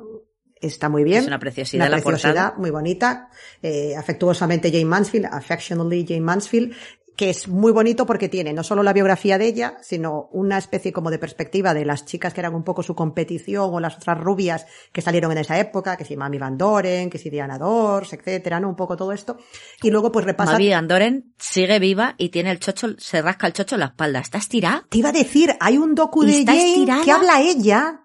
está 0.61 0.89
muy 0.89 1.05
bien. 1.05 1.21
Es 1.21 1.27
una 1.27 1.39
preciosidad 1.39 1.87
Una 1.87 1.97
la 1.97 2.03
preciosidad 2.03 2.33
portada. 2.35 2.55
muy 2.59 2.71
bonita. 2.71 3.29
Eh, 3.63 3.95
afectuosamente 3.97 4.71
Jane 4.71 4.85
Mansfield, 4.87 5.27
affectionately 5.31 6.05
Jane 6.07 6.21
Mansfield, 6.23 6.75
que 7.19 7.31
es 7.31 7.49
muy 7.49 7.73
bonito 7.73 8.07
porque 8.07 8.29
tiene 8.29 8.53
no 8.53 8.63
solo 8.63 8.85
la 8.85 8.93
biografía 8.93 9.39
de 9.39 9.47
ella, 9.49 9.77
sino 9.83 10.29
una 10.31 10.57
especie 10.57 10.93
como 10.93 11.11
de 11.11 11.19
perspectiva 11.19 11.75
de 11.75 11.85
las 11.85 12.05
chicas 12.05 12.33
que 12.33 12.41
eran 12.41 12.55
un 12.55 12.63
poco 12.63 12.85
su 12.85 12.95
competición 12.95 13.71
o 13.75 13.81
las 13.81 13.97
otras 13.97 14.21
rubias 14.21 14.67
que 14.93 15.03
salieron 15.03 15.33
en 15.33 15.39
esa 15.39 15.59
época, 15.59 15.97
que 15.97 16.05
si 16.05 16.17
Mami 16.17 16.39
Van 16.39 16.57
Doren, 16.57 17.11
que 17.11 17.19
si 17.19 17.29
Diana 17.29 17.59
Dors, 17.59 18.13
etcétera, 18.13 18.61
¿no? 18.61 18.69
Un 18.69 18.77
poco 18.77 18.97
todo 18.97 19.11
esto. 19.11 19.37
Y 19.83 19.91
luego 19.91 20.13
pues 20.13 20.27
repasa 20.27 20.53
Mavi 20.53 20.73
Andoren 20.73 21.35
sigue 21.39 21.81
viva 21.81 22.15
y 22.19 22.29
tiene 22.29 22.53
el 22.53 22.61
chocho, 22.61 22.95
se 22.99 23.21
rasca 23.21 23.49
el 23.49 23.53
chocho 23.53 23.75
en 23.75 23.81
la 23.81 23.87
espalda. 23.87 24.21
¿Está 24.21 24.39
estirada? 24.39 24.87
Te 24.89 24.99
iba 24.99 25.09
a 25.09 25.13
decir, 25.13 25.57
hay 25.59 25.77
un 25.77 25.97
docu 25.97 26.23
de 26.23 26.39
¿Está 26.39 26.53
Jane 26.53 26.71
estirada? 26.71 27.05
que 27.05 27.11
habla 27.11 27.41
ella 27.41 28.05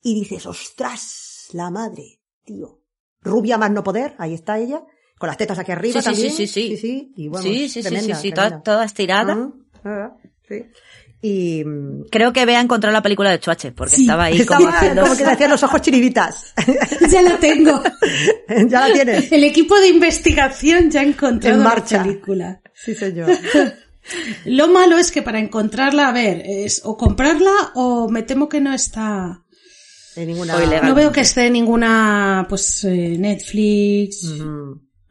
y 0.00 0.14
dices, 0.14 0.46
ostras, 0.46 1.48
la 1.52 1.68
madre, 1.70 2.18
tío. 2.44 2.80
Rubia 3.20 3.58
más 3.58 3.70
no 3.72 3.84
poder, 3.84 4.14
ahí 4.16 4.32
está 4.32 4.58
ella, 4.58 4.86
con 5.18 5.28
las 5.28 5.36
tetas 5.36 5.58
aquí 5.58 5.72
arriba 5.72 5.94
Sí, 5.94 6.00
sí, 6.00 6.04
también. 6.04 6.30
sí, 6.32 6.46
sí, 6.46 6.46
sí. 6.46 6.68
sí, 6.68 6.76
sí, 6.76 7.12
y 7.16 7.28
bueno, 7.28 7.44
sí, 7.46 7.54
sí, 7.54 7.68
sí, 7.68 7.82
tremenda, 7.82 8.14
sí, 8.16 8.22
sí, 8.28 8.32
tremenda. 8.32 8.62
toda, 8.62 8.62
toda 8.62 8.84
estirada. 8.84 9.50
Sí. 10.48 10.64
Y 11.22 11.64
mm, 11.64 12.04
Creo 12.10 12.32
que 12.34 12.44
Bea 12.44 12.60
encontró 12.60 12.90
la 12.90 13.00
película 13.00 13.30
de 13.30 13.40
Chuache, 13.40 13.72
porque 13.72 13.96
Sí, 13.96 14.02
estaba 14.02 14.24
ahí 14.24 14.40
estaba 14.40 14.58
como 14.58 14.70
haciendo... 14.70 15.02
como 15.02 15.16
que 15.16 15.24
le 15.24 15.30
hacían 15.30 15.50
los 15.50 15.62
ojos 15.62 15.80
chiribitas. 15.80 16.52
Ya 17.10 17.22
la 17.22 17.38
tengo. 17.38 17.82
ya 18.68 18.86
la 18.88 18.92
tienes. 18.92 19.32
El 19.32 19.44
equipo 19.44 19.78
de 19.80 19.88
investigación 19.88 20.90
ya 20.90 21.00
ha 21.00 21.04
encontrado 21.04 21.56
En 21.56 21.62
la 21.62 21.68
marcha. 21.70 22.02
película. 22.02 22.60
Sí, 22.74 22.94
señor. 22.94 23.30
Lo 24.44 24.68
malo 24.68 24.98
es 24.98 25.10
que 25.10 25.22
para 25.22 25.38
encontrarla, 25.38 26.08
a 26.08 26.12
ver, 26.12 26.42
es 26.44 26.82
o 26.84 26.94
comprarla 26.98 27.52
o 27.74 28.10
me 28.10 28.22
temo 28.22 28.50
que 28.50 28.60
no 28.60 28.74
está. 28.74 29.40
En 30.16 30.26
ninguna. 30.26 30.58
No 30.82 30.94
veo 30.94 31.10
que 31.10 31.22
esté 31.22 31.46
en 31.46 31.54
ninguna, 31.54 32.44
pues, 32.48 32.84
eh, 32.84 33.16
Netflix, 33.18 34.28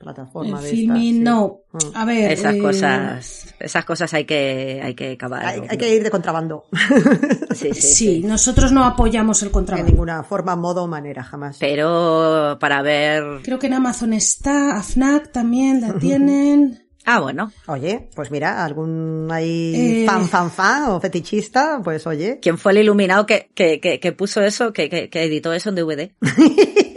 plataforma 0.03 0.57
el 0.59 0.63
de 0.65 0.69
filming, 0.69 1.17
estas, 1.17 1.17
sí. 1.17 1.19
no. 1.19 1.61
Mm. 1.71 1.95
A 1.97 2.05
ver. 2.05 2.31
Esas 2.31 2.55
eh, 2.55 2.59
cosas, 2.59 3.55
esas 3.59 3.85
cosas 3.85 4.13
hay 4.13 4.25
que, 4.25 4.81
hay 4.84 4.93
que 4.93 5.17
cavar. 5.17 5.45
Hay, 5.45 5.61
hay 5.69 5.77
que 5.77 5.95
ir 5.95 6.03
de 6.03 6.11
contrabando. 6.11 6.65
Sí, 7.53 7.71
sí, 7.73 7.81
Sí, 7.81 7.81
sí. 7.81 8.23
nosotros 8.23 8.71
no 8.71 8.84
apoyamos 8.84 9.41
el 9.43 9.49
de 9.49 9.51
contrabando. 9.53 9.91
ninguna 9.91 10.23
forma, 10.23 10.55
modo 10.55 10.84
o 10.84 10.88
manera, 10.88 11.23
jamás. 11.23 11.57
Pero 11.59 12.57
para 12.59 12.81
ver, 12.81 13.23
Creo 13.43 13.59
que 13.59 13.67
en 13.67 13.73
Amazon 13.73 14.13
está, 14.13 14.77
a 14.77 14.84
Fnac 14.84 15.31
también 15.31 15.80
la 15.81 15.93
tienen. 15.99 16.80
Ah, 17.05 17.19
bueno. 17.19 17.51
Oye, 17.67 18.09
pues 18.15 18.31
mira, 18.31 18.63
algún 18.63 19.27
ahí 19.30 20.03
Eh. 20.03 20.05
fan, 20.05 20.25
fan, 20.27 20.49
fan 20.49 20.84
o 20.89 21.01
fetichista, 21.01 21.81
pues 21.84 22.07
oye. 22.07 22.39
¿Quién 22.41 22.57
fue 22.57 22.71
el 22.71 22.77
iluminado 22.80 23.25
que, 23.25 23.49
que, 23.53 23.80
que, 23.81 23.99
que 23.99 24.11
puso 24.13 24.41
eso, 24.41 24.71
que, 24.71 24.89
que, 24.89 25.09
que 25.09 25.23
editó 25.23 25.51
eso 25.53 25.69
en 25.69 25.75
DVD? 25.75 26.11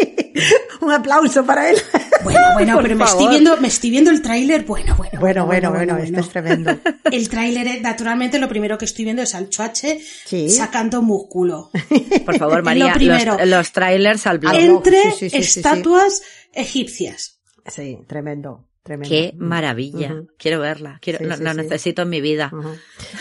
Un 0.86 0.92
aplauso 0.92 1.44
para 1.44 1.68
él. 1.68 1.76
Bueno, 2.22 2.40
bueno, 2.54 2.74
Por 2.74 2.82
pero 2.84 2.96
me 2.96 3.04
estoy 3.04 3.28
viendo, 3.28 3.56
me 3.56 3.68
estoy 3.68 3.90
viendo 3.90 4.10
el 4.12 4.22
tráiler. 4.22 4.64
Bueno, 4.64 4.94
bueno, 4.96 5.18
Bueno, 5.20 5.46
bueno, 5.46 5.70
bueno, 5.72 5.96
esto 5.98 6.20
es 6.20 6.28
tremendo. 6.28 6.78
El 7.10 7.28
tráiler, 7.28 7.66
es- 7.66 7.82
naturalmente, 7.82 8.38
lo 8.38 8.48
primero 8.48 8.78
que 8.78 8.84
estoy 8.84 9.04
viendo 9.04 9.22
es 9.22 9.34
al 9.34 9.48
Chuache 9.48 10.00
Sí. 10.26 10.48
sacando 10.48 11.02
músculo. 11.02 11.70
Por 12.24 12.38
favor, 12.38 12.58
Lo 12.58 12.64
María, 12.64 12.92
primero. 12.94 13.36
los, 13.36 13.48
los 13.48 13.72
trailers 13.72 14.26
al 14.28 14.38
blog. 14.38 14.54
Entre 14.54 15.02
sí, 15.02 15.10
sí, 15.10 15.30
sí, 15.30 15.42
sí, 15.42 15.42
sí. 15.42 15.60
estatuas 15.60 16.22
egipcias. 16.52 17.38
Sí, 17.66 17.98
tremendo, 18.06 18.64
tremendo. 18.86 19.08
Qué 19.10 19.34
maravilla. 19.36 20.22
Quiero 20.38 20.60
verla. 20.60 20.98
Quiero, 21.02 21.18
Sí, 21.18 21.24
lo, 21.26 21.36
sí, 21.36 21.42
lo 21.44 21.50
sí. 21.50 21.56
necesito 21.58 22.02
en 22.02 22.08
mi 22.08 22.20
vida. 22.22 22.50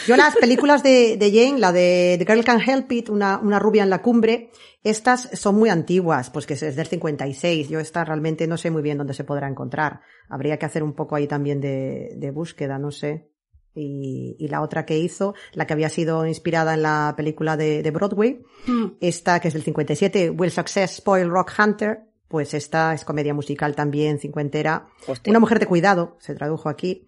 Yo 0.07 0.15
las 0.15 0.35
películas 0.37 0.83
de, 0.83 1.17
de 1.17 1.31
Jane, 1.31 1.59
la 1.59 1.71
de 1.73 2.15
The 2.17 2.25
Girl 2.25 2.43
Can 2.45 2.61
Help 2.61 2.91
It, 2.93 3.09
una, 3.09 3.37
una 3.39 3.59
rubia 3.59 3.83
en 3.83 3.89
la 3.89 4.01
cumbre, 4.01 4.51
estas 4.83 5.29
son 5.33 5.55
muy 5.55 5.69
antiguas, 5.69 6.29
pues 6.29 6.45
que 6.45 6.53
es 6.53 6.75
del 6.75 6.87
56. 6.87 7.67
Yo 7.69 7.79
esta 7.79 8.05
realmente 8.05 8.47
no 8.47 8.55
sé 8.57 8.69
muy 8.71 8.81
bien 8.83 8.97
dónde 8.97 9.13
se 9.13 9.23
podrá 9.23 9.47
encontrar. 9.49 10.01
Habría 10.29 10.57
que 10.57 10.65
hacer 10.65 10.83
un 10.83 10.93
poco 10.93 11.15
ahí 11.15 11.27
también 11.27 11.59
de, 11.59 12.13
de 12.15 12.31
búsqueda, 12.31 12.77
no 12.79 12.91
sé. 12.91 13.29
Y, 13.77 14.37
y 14.39 14.47
la 14.47 14.61
otra 14.61 14.85
que 14.85 14.97
hizo, 14.97 15.33
la 15.51 15.67
que 15.67 15.73
había 15.73 15.89
sido 15.89 16.25
inspirada 16.25 16.75
en 16.75 16.81
la 16.83 17.13
película 17.17 17.57
de, 17.57 17.83
de 17.83 17.91
Broadway, 17.91 18.41
Mm. 18.67 18.93
esta 19.01 19.39
que 19.41 19.49
es 19.49 19.53
del 19.53 19.63
57, 19.63 20.29
Will 20.29 20.49
Success 20.49 20.95
Spoil 20.97 21.29
Rock 21.29 21.51
Hunter, 21.59 21.99
pues 22.27 22.53
esta 22.53 22.93
es 22.93 23.05
comedia 23.05 23.33
musical 23.33 23.75
también, 23.75 24.19
cincuentera. 24.19 24.87
Hostia. 25.07 25.31
Una 25.31 25.39
mujer 25.39 25.59
de 25.59 25.67
cuidado, 25.67 26.17
se 26.19 26.35
tradujo 26.35 26.69
aquí. 26.69 27.05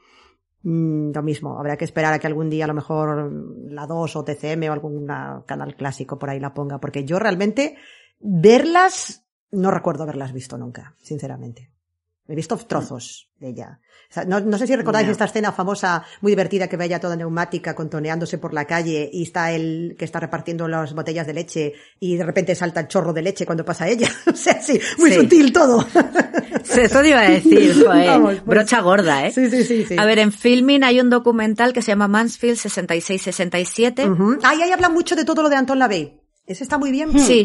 Mm, 0.63 1.11
lo 1.13 1.23
mismo, 1.23 1.59
habrá 1.59 1.77
que 1.77 1.85
esperar 1.85 2.13
a 2.13 2.19
que 2.19 2.27
algún 2.27 2.49
día 2.49 2.65
a 2.65 2.67
lo 2.67 2.73
mejor 2.73 3.31
la 3.69 3.85
2 3.85 4.15
o 4.15 4.23
TCM 4.23 4.69
o 4.69 4.73
algún 4.73 5.07
canal 5.45 5.75
clásico 5.75 6.19
por 6.19 6.29
ahí 6.29 6.39
la 6.39 6.53
ponga, 6.53 6.79
porque 6.79 7.05
yo 7.05 7.19
realmente 7.19 7.77
verlas 8.19 9.23
no 9.51 9.71
recuerdo 9.71 10.03
haberlas 10.03 10.33
visto 10.33 10.57
nunca, 10.57 10.95
sinceramente. 11.01 11.71
He 12.27 12.35
visto 12.35 12.57
trozos 12.57 13.31
de 13.39 13.49
ella. 13.49 13.79
O 14.09 14.13
sea, 14.13 14.23
no, 14.23 14.39
no 14.39 14.57
sé 14.57 14.65
si 14.67 14.75
recordáis 14.75 15.05
No. 15.05 15.11
esta 15.11 15.25
escena 15.25 15.51
famosa, 15.51 16.03
muy 16.21 16.31
divertida, 16.31 16.67
que 16.67 16.77
ve 16.77 16.85
ella 16.85 16.99
toda 16.99 17.15
neumática, 17.17 17.75
contoneándose 17.75 18.37
por 18.37 18.53
la 18.53 18.65
calle, 18.65 19.09
y 19.11 19.23
está 19.23 19.51
él 19.51 19.95
que 19.99 20.05
está 20.05 20.19
repartiendo 20.21 20.67
las 20.69 20.93
botellas 20.93 21.27
de 21.27 21.33
leche, 21.33 21.73
y 21.99 22.15
de 22.15 22.23
repente 22.23 22.55
salta 22.55 22.79
el 22.79 22.87
chorro 22.87 23.11
de 23.11 23.21
leche 23.21 23.45
cuando 23.45 23.65
pasa 23.65 23.87
ella. 23.87 24.09
o 24.33 24.35
sea, 24.35 24.61
sí, 24.61 24.79
muy 24.97 25.11
Sí. 25.11 25.17
sutil 25.17 25.51
todo. 25.51 25.85
Sí, 26.63 26.81
Eso 26.81 27.01
te 27.01 27.09
iba 27.09 27.19
a 27.21 27.29
decir, 27.29 27.73
joder. 27.85 28.07
Vamos, 28.07 28.33
pues. 28.35 28.45
Brocha 28.45 28.79
gorda, 28.81 29.27
¿eh? 29.27 29.31
sí, 29.31 29.49
sí, 29.49 29.63
sí, 29.63 29.85
sí. 29.85 29.95
A 29.97 30.05
ver, 30.05 30.19
en 30.19 30.31
Filming 30.31 30.83
hay 30.83 30.99
un 31.01 31.09
documental 31.09 31.73
que 31.73 31.81
se 31.81 31.87
llama 31.91 32.07
Mansfield 32.07 32.57
66-67. 32.57 34.09
Ujú. 34.11 34.39
Ahí, 34.43 34.61
ahí 34.61 34.71
habla 34.71 34.89
mucho 34.89 35.15
de 35.15 35.25
todo 35.25 35.43
lo 35.43 35.49
de 35.49 35.55
Anton 35.57 35.79
LaVey. 35.79 36.21
Ese 36.47 36.63
está 36.63 36.77
muy 36.77 36.91
bien. 36.91 37.19
Sí, 37.19 37.43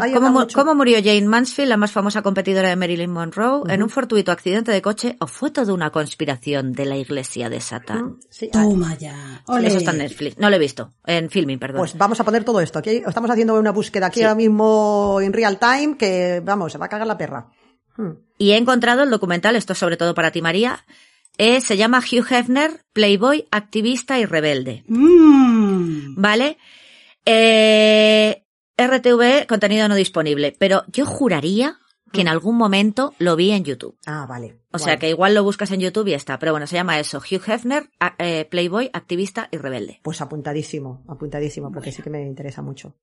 ¿cómo, 0.55 0.75
murió 0.77 0.99
Jane 1.03 1.27
Mansfield, 1.27 1.69
la 1.69 1.77
más 1.77 1.91
famosa 1.91 2.23
competidora 2.23 2.69
de 2.69 2.77
Marilyn 2.77 3.11
Monroe, 3.11 3.65
en 3.69 3.83
un 3.83 3.91
fortuito 3.91 4.31
accidente 4.31 4.71
de 4.71 4.81
coche 4.81 5.17
o 5.19 5.27
fue 5.27 5.51
toda 5.51 5.75
una 5.75 5.91
conspiración 5.91 6.73
de 6.73 6.85
la 6.87 6.97
iglesia 6.97 7.51
de 7.51 7.61
Satán? 7.61 8.21
Sí, 8.31 8.49
ah, 8.55 8.63
Toma 8.63 8.97
ya. 8.97 9.43
Eso 9.65 9.79
está 9.79 9.91
en 9.91 9.99
Netflix. 9.99 10.39
No 10.39 10.49
lo 10.49 10.55
he 10.55 10.59
visto. 10.61 10.95
En 11.05 11.31
Filming, 11.31 11.59
perdón. 11.59 11.81
Pues 11.81 11.99
vamos 11.99 12.21
a 12.21 12.25
poner 12.25 12.45
todo 12.45 12.61
esto. 12.61 12.79
Aquí 12.79 13.03
estamos 13.05 13.29
haciendo 13.29 13.59
una 13.59 13.73
búsqueda 13.73 14.07
aquí 14.07 14.23
ahora 14.23 14.37
mismo 14.37 15.19
en 15.21 15.33
real 15.33 15.59
time 15.59 15.97
que, 15.97 16.41
vamos, 16.45 16.71
se 16.71 16.79
va 16.79 16.87
a 16.87 16.89
cagar 16.89 17.09
la 17.09 17.19
perra. 17.19 17.49
Hmm. 17.97 18.13
Y 18.39 18.53
he 18.53 18.57
encontrado 18.57 19.03
el 19.03 19.11
documental, 19.11 19.57
esto 19.57 19.73
es 19.73 19.81
sobre 19.81 19.97
todo 19.97 20.15
para 20.15 20.31
ti, 20.31 20.43
María, 20.43 20.85
eh, 21.39 21.61
se 21.61 21.77
llama 21.77 21.99
Hugh 21.99 22.27
Hefner, 22.31 22.85
Playboy, 22.93 23.49
activista 23.51 24.21
y 24.21 24.27
rebelde. 24.27 24.85
Mm. 24.87 26.15
¿Vale? 26.21 26.57
Eh, 27.25 28.45
RTV, 28.87 29.47
contenido 29.47 29.89
no 29.89 29.95
disponible, 29.95 30.55
pero 30.59 30.85
yo 30.89 31.07
juraría 31.07 31.79
que 32.13 32.21
en 32.21 32.29
algún 32.29 32.57
momento 32.59 33.15
lo 33.19 33.37
vi 33.37 33.53
en 33.53 33.65
YouTube. 33.65 33.97
Ah, 34.05 34.27
vale. 34.29 34.59
O 34.71 34.79
sea 34.79 34.99
que 34.99 35.09
igual 35.09 35.35
lo 35.35 35.43
buscas 35.45 35.71
en 35.71 35.81
YouTube 35.81 36.09
y 36.09 36.13
está. 36.15 36.39
Pero 36.39 36.53
bueno, 36.53 36.67
se 36.67 36.75
llama 36.77 36.99
eso. 37.01 37.19
Hugh 37.19 37.43
Hefner, 37.47 37.89
a- 38.01 38.15
eh, 38.19 38.45
Playboy, 38.51 38.91
activista 38.93 39.49
y 39.51 39.57
rebelde. 39.57 40.01
Pues 40.03 40.21
apuntadísimo, 40.21 41.03
apuntadísimo, 41.09 41.73
porque 41.73 41.91
sí 41.91 42.03
que 42.03 42.11
me 42.11 42.23
interesa 42.27 42.61
mucho. 42.61 42.97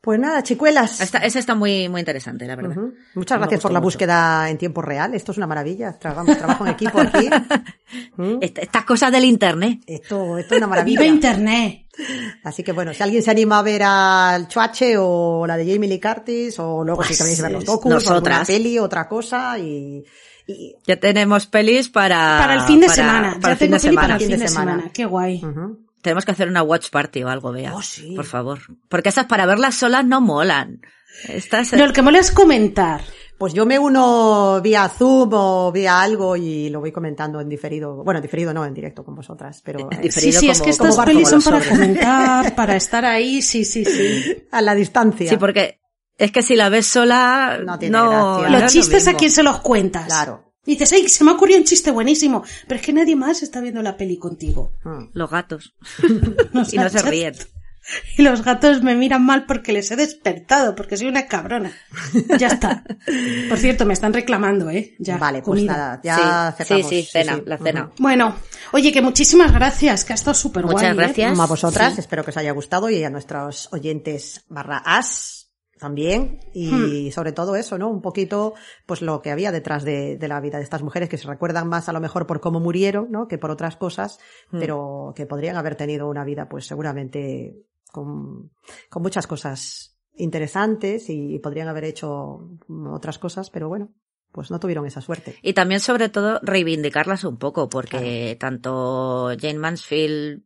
Pues 0.00 0.20
nada, 0.20 0.40
chicuelas. 0.44 1.00
Esta- 1.00 1.18
ese 1.18 1.40
está 1.40 1.56
muy, 1.56 1.88
muy 1.88 2.00
interesante, 2.00 2.46
la 2.46 2.54
verdad. 2.54 2.76
Muchas 3.14 3.38
gracias 3.38 3.60
por 3.60 3.72
la 3.72 3.80
mucho. 3.80 3.86
búsqueda 3.86 4.48
en 4.48 4.56
tiempo 4.56 4.80
real. 4.80 5.14
Esto 5.14 5.32
es 5.32 5.38
una 5.38 5.48
maravilla. 5.48 5.98
Trabajamos, 5.98 6.38
trabajo 6.38 6.64
en 6.64 6.72
equipo 6.72 7.00
aquí. 7.00 7.28
¿Mm? 8.16 8.38
Est- 8.40 8.58
Estas 8.58 8.84
cosas 8.84 9.10
del 9.10 9.24
internet. 9.24 9.80
Esto, 9.84 10.38
esto 10.38 10.54
es 10.54 10.58
una 10.58 10.68
maravilla. 10.68 11.00
Viva 11.00 11.12
Internet. 11.12 11.86
Así 12.44 12.62
que 12.62 12.70
bueno, 12.72 12.94
si 12.94 13.02
alguien 13.02 13.22
se 13.22 13.30
anima 13.32 13.58
a 13.58 13.62
ver 13.62 13.82
al 13.82 14.46
Chuache 14.46 14.96
o 14.98 15.44
la 15.46 15.56
de 15.56 15.72
Jamie 15.72 15.88
Lee 15.88 16.00
Curtis 16.00 16.56
o 16.60 16.84
luego 16.84 17.02
si 17.02 17.08
Pues, 17.08 17.18
queréis 17.18 17.42
ver 17.42 17.52
los 17.52 17.64
docus 17.64 17.86
o 17.86 17.94
alguna 17.96 17.96
nosotras. 17.96 18.46
peli, 18.46 18.78
otra 18.78 19.08
cosa 19.08 19.58
y, 19.58 20.04
y 20.46 20.76
Ya 20.86 21.00
tenemos 21.00 21.46
pelis 21.46 21.88
para... 21.88 22.36
Para 22.38 22.54
el 22.54 22.60
fin 22.60 22.78
de 22.80 22.86
para- 22.86 22.94
semana. 22.96 23.28
Para 23.40 23.48
ya 23.48 23.50
el 23.52 23.56
fin 23.56 23.66
tengo 23.70 23.76
de 23.76 23.80
peli 23.80 23.90
semana. 23.90 24.02
para 24.02 24.14
el 24.14 24.20
Fin 24.20 24.28
fin 24.28 24.38
de 24.38 24.42
de 24.44 24.48
semana. 24.48 24.90
Qué 24.92 25.04
guay. 25.06 25.42
Tenemos 26.06 26.24
que 26.24 26.30
hacer 26.30 26.46
una 26.48 26.62
watch 26.62 26.90
party 26.90 27.24
o 27.24 27.28
algo, 27.28 27.50
vea. 27.50 27.74
Oh, 27.74 27.82
sí. 27.82 28.12
Por 28.14 28.26
favor. 28.26 28.60
Porque 28.88 29.08
esas 29.08 29.26
para 29.26 29.44
verlas 29.44 29.74
solas 29.74 30.04
no 30.06 30.20
molan. 30.20 30.80
Estas... 31.26 31.72
No, 31.72 31.82
el 31.82 31.92
que 31.92 32.00
mola 32.00 32.20
es 32.20 32.30
comentar. 32.30 33.00
Pues 33.36 33.52
yo 33.54 33.66
me 33.66 33.76
uno 33.76 34.60
vía 34.62 34.88
Zoom 34.88 35.30
o 35.32 35.72
vía 35.72 36.00
algo 36.00 36.36
y 36.36 36.68
lo 36.68 36.78
voy 36.78 36.92
comentando 36.92 37.40
en 37.40 37.48
diferido. 37.48 38.04
Bueno, 38.04 38.18
en 38.18 38.22
diferido 38.22 38.54
no, 38.54 38.64
en 38.64 38.72
directo 38.72 39.04
con 39.04 39.16
vosotras, 39.16 39.60
pero 39.64 39.80
En 39.80 39.98
eh, 39.98 40.02
diferido. 40.02 40.38
Sí, 40.38 40.46
sí, 40.46 40.48
es 40.48 40.62
que 40.62 40.70
estas 40.70 40.96
pelis 40.96 41.28
son 41.28 41.42
para 41.42 41.60
comentar, 41.68 42.54
para 42.54 42.76
estar 42.76 43.04
ahí, 43.04 43.42
sí, 43.42 43.64
sí, 43.64 43.84
sí. 43.84 44.46
a 44.52 44.62
la 44.62 44.76
distancia. 44.76 45.28
Sí, 45.28 45.36
porque 45.38 45.80
es 46.16 46.30
que 46.30 46.42
si 46.42 46.54
la 46.54 46.68
ves 46.68 46.86
sola... 46.86 47.58
No 47.66 47.80
tiene 47.80 47.98
no, 47.98 48.10
gracia. 48.10 48.20
no 48.20 48.42
Los 48.42 48.62
es 48.62 48.62
lo 48.62 48.68
chistes 48.80 49.08
a 49.08 49.14
quién 49.14 49.32
se 49.32 49.42
los 49.42 49.58
cuentas. 49.58 50.06
Claro. 50.06 50.45
Dices, 50.66 50.92
ay, 50.92 51.08
se 51.08 51.24
me 51.24 51.30
ha 51.30 51.34
ocurrido 51.34 51.58
un 51.58 51.64
chiste 51.64 51.90
buenísimo, 51.90 52.42
pero 52.66 52.80
es 52.80 52.84
que 52.86 52.92
nadie 52.92 53.16
más 53.16 53.42
está 53.42 53.60
viendo 53.60 53.82
la 53.82 53.96
peli 53.96 54.18
contigo. 54.18 54.72
Mm. 54.84 55.04
Los 55.12 55.30
gatos. 55.30 55.74
Nos 56.52 56.72
y 56.74 56.78
no 56.78 56.88
se 56.88 57.02
ríen. 57.02 57.34
Y 58.18 58.22
los 58.22 58.42
gatos 58.42 58.82
me 58.82 58.96
miran 58.96 59.24
mal 59.24 59.46
porque 59.46 59.72
les 59.72 59.88
he 59.92 59.96
despertado, 59.96 60.74
porque 60.74 60.96
soy 60.96 61.06
una 61.06 61.28
cabrona. 61.28 61.70
Ya 62.36 62.48
está. 62.48 62.82
Por 63.48 63.58
cierto, 63.58 63.86
me 63.86 63.92
están 63.92 64.12
reclamando, 64.12 64.68
¿eh? 64.70 64.96
Ya. 64.98 65.18
vale, 65.18 65.40
pues 65.40 65.60
comida. 65.60 65.72
nada, 65.72 66.00
ya 66.02 66.52
sí, 66.58 66.64
cerramos. 66.64 66.88
sí, 66.90 67.02
sí, 67.04 67.08
cena, 67.12 67.40
la 67.46 67.58
cena. 67.58 67.92
Bueno, 67.98 68.34
oye, 68.72 68.90
que 68.90 69.02
muchísimas 69.02 69.52
gracias, 69.52 70.04
que 70.04 70.14
ha 70.14 70.16
estado 70.16 70.34
súper 70.34 70.64
guay. 70.64 70.74
Muchas 70.74 70.90
¿eh? 70.90 70.96
gracias. 70.96 71.38
A 71.38 71.46
vosotras, 71.46 71.94
Sí. 71.94 72.00
espero 72.00 72.24
que 72.24 72.32
os 72.32 72.36
haya 72.36 72.50
gustado 72.50 72.90
y 72.90 73.04
a 73.04 73.10
nuestros 73.10 73.68
oyentes 73.72 74.44
barra 74.48 74.78
as 74.84 75.35
también 75.78 76.40
y 76.52 77.10
sobre 77.12 77.32
todo 77.32 77.56
eso, 77.56 77.78
¿no? 77.78 77.88
Un 77.90 78.00
poquito 78.00 78.54
pues 78.86 79.02
lo 79.02 79.20
que 79.20 79.30
había 79.30 79.52
detrás 79.52 79.84
de, 79.84 80.16
de 80.16 80.28
la 80.28 80.40
vida 80.40 80.58
de 80.58 80.64
estas 80.64 80.82
mujeres 80.82 81.08
que 81.08 81.18
se 81.18 81.28
recuerdan 81.28 81.68
más 81.68 81.88
a 81.88 81.92
lo 81.92 82.00
mejor 82.00 82.26
por 82.26 82.40
cómo 82.40 82.60
murieron, 82.60 83.10
¿no? 83.10 83.28
Que 83.28 83.38
por 83.38 83.50
otras 83.50 83.76
cosas, 83.76 84.18
pero 84.50 85.12
que 85.14 85.26
podrían 85.26 85.56
haber 85.56 85.76
tenido 85.76 86.08
una 86.08 86.24
vida 86.24 86.48
pues 86.48 86.66
seguramente 86.66 87.62
con, 87.92 88.50
con 88.88 89.02
muchas 89.02 89.26
cosas 89.26 89.98
interesantes 90.16 91.08
y 91.08 91.38
podrían 91.38 91.68
haber 91.68 91.84
hecho 91.84 92.48
otras 92.90 93.18
cosas, 93.18 93.50
pero 93.50 93.68
bueno, 93.68 93.92
pues 94.32 94.50
no 94.50 94.60
tuvieron 94.60 94.86
esa 94.86 95.00
suerte. 95.00 95.36
Y 95.42 95.52
también, 95.52 95.80
sobre 95.80 96.08
todo, 96.08 96.40
reivindicarlas 96.42 97.24
un 97.24 97.38
poco, 97.38 97.68
porque 97.68 98.36
tanto 98.38 99.30
Jane 99.38 99.58
Mansfield, 99.58 100.42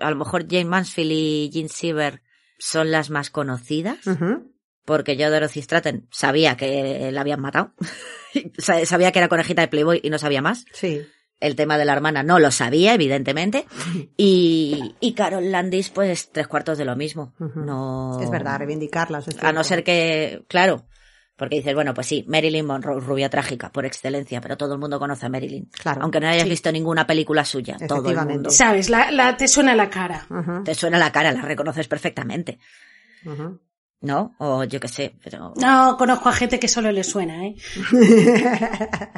a 0.00 0.10
lo 0.10 0.16
mejor 0.16 0.46
Jane 0.48 0.66
Mansfield 0.66 1.12
y 1.12 1.50
Jean 1.50 1.68
Seaver 1.68 2.22
son 2.58 2.90
las 2.90 3.10
más 3.10 3.30
conocidas, 3.30 3.98
porque 4.84 5.16
yo 5.16 5.30
Dorothy 5.30 5.60
Stratton 5.62 6.06
sabía 6.10 6.56
que 6.56 7.10
la 7.12 7.20
habían 7.22 7.40
matado, 7.40 7.72
Sa- 8.58 8.84
sabía 8.86 9.12
que 9.12 9.18
era 9.18 9.28
conejita 9.28 9.62
de 9.62 9.68
Playboy 9.68 10.00
y 10.02 10.10
no 10.10 10.18
sabía 10.18 10.42
más. 10.42 10.64
Sí. 10.72 11.06
El 11.38 11.54
tema 11.54 11.76
de 11.76 11.84
la 11.84 11.92
hermana 11.92 12.22
no 12.22 12.38
lo 12.38 12.50
sabía, 12.50 12.94
evidentemente. 12.94 13.66
Y, 14.16 14.94
y 15.00 15.12
Carol 15.12 15.50
Landis, 15.52 15.90
pues 15.90 16.30
tres 16.32 16.46
cuartos 16.48 16.78
de 16.78 16.84
lo 16.86 16.96
mismo. 16.96 17.34
No. 17.54 18.18
Es 18.22 18.30
verdad, 18.30 18.58
reivindicarlas. 18.58 19.28
es 19.28 19.42
A 19.42 19.52
no 19.52 19.62
ser 19.64 19.84
que, 19.84 20.44
claro, 20.48 20.86
porque 21.36 21.56
dices, 21.56 21.74
bueno, 21.74 21.92
pues 21.94 22.06
sí, 22.06 22.24
Marilyn 22.28 22.64
Monroe, 22.66 22.98
rubia 23.00 23.28
trágica, 23.28 23.70
por 23.70 23.84
excelencia, 23.84 24.40
pero 24.40 24.56
todo 24.56 24.72
el 24.74 24.80
mundo 24.80 24.98
conoce 24.98 25.26
a 25.26 25.28
Marilyn. 25.28 25.66
Claro. 25.66 26.00
Aunque 26.02 26.18
no 26.20 26.28
hayas 26.28 26.44
Sí. 26.44 26.48
visto 26.50 26.72
ninguna 26.72 27.06
película 27.06 27.44
suya, 27.44 27.76
todo 27.86 28.10
el 28.10 28.16
mundo. 28.26 28.50
Sabes, 28.50 28.88
la, 28.88 29.10
la, 29.10 29.36
te 29.36 29.46
suena 29.46 29.74
la 29.74 29.90
cara. 29.90 30.26
Te 30.64 30.74
suena 30.74 30.98
la 30.98 31.12
cara, 31.12 31.32
la 31.32 31.42
reconoces 31.42 31.86
perfectamente. 31.88 32.58
¿No? 34.00 34.34
O 34.38 34.64
yo 34.64 34.78
qué 34.78 34.88
sé, 34.88 35.14
pero... 35.22 35.52
No, 35.56 35.96
conozco 35.96 36.28
a 36.28 36.32
gente 36.32 36.58
que 36.58 36.68
solo 36.68 36.92
le 36.92 37.02
suena, 37.02 37.46
¿eh? 37.46 37.56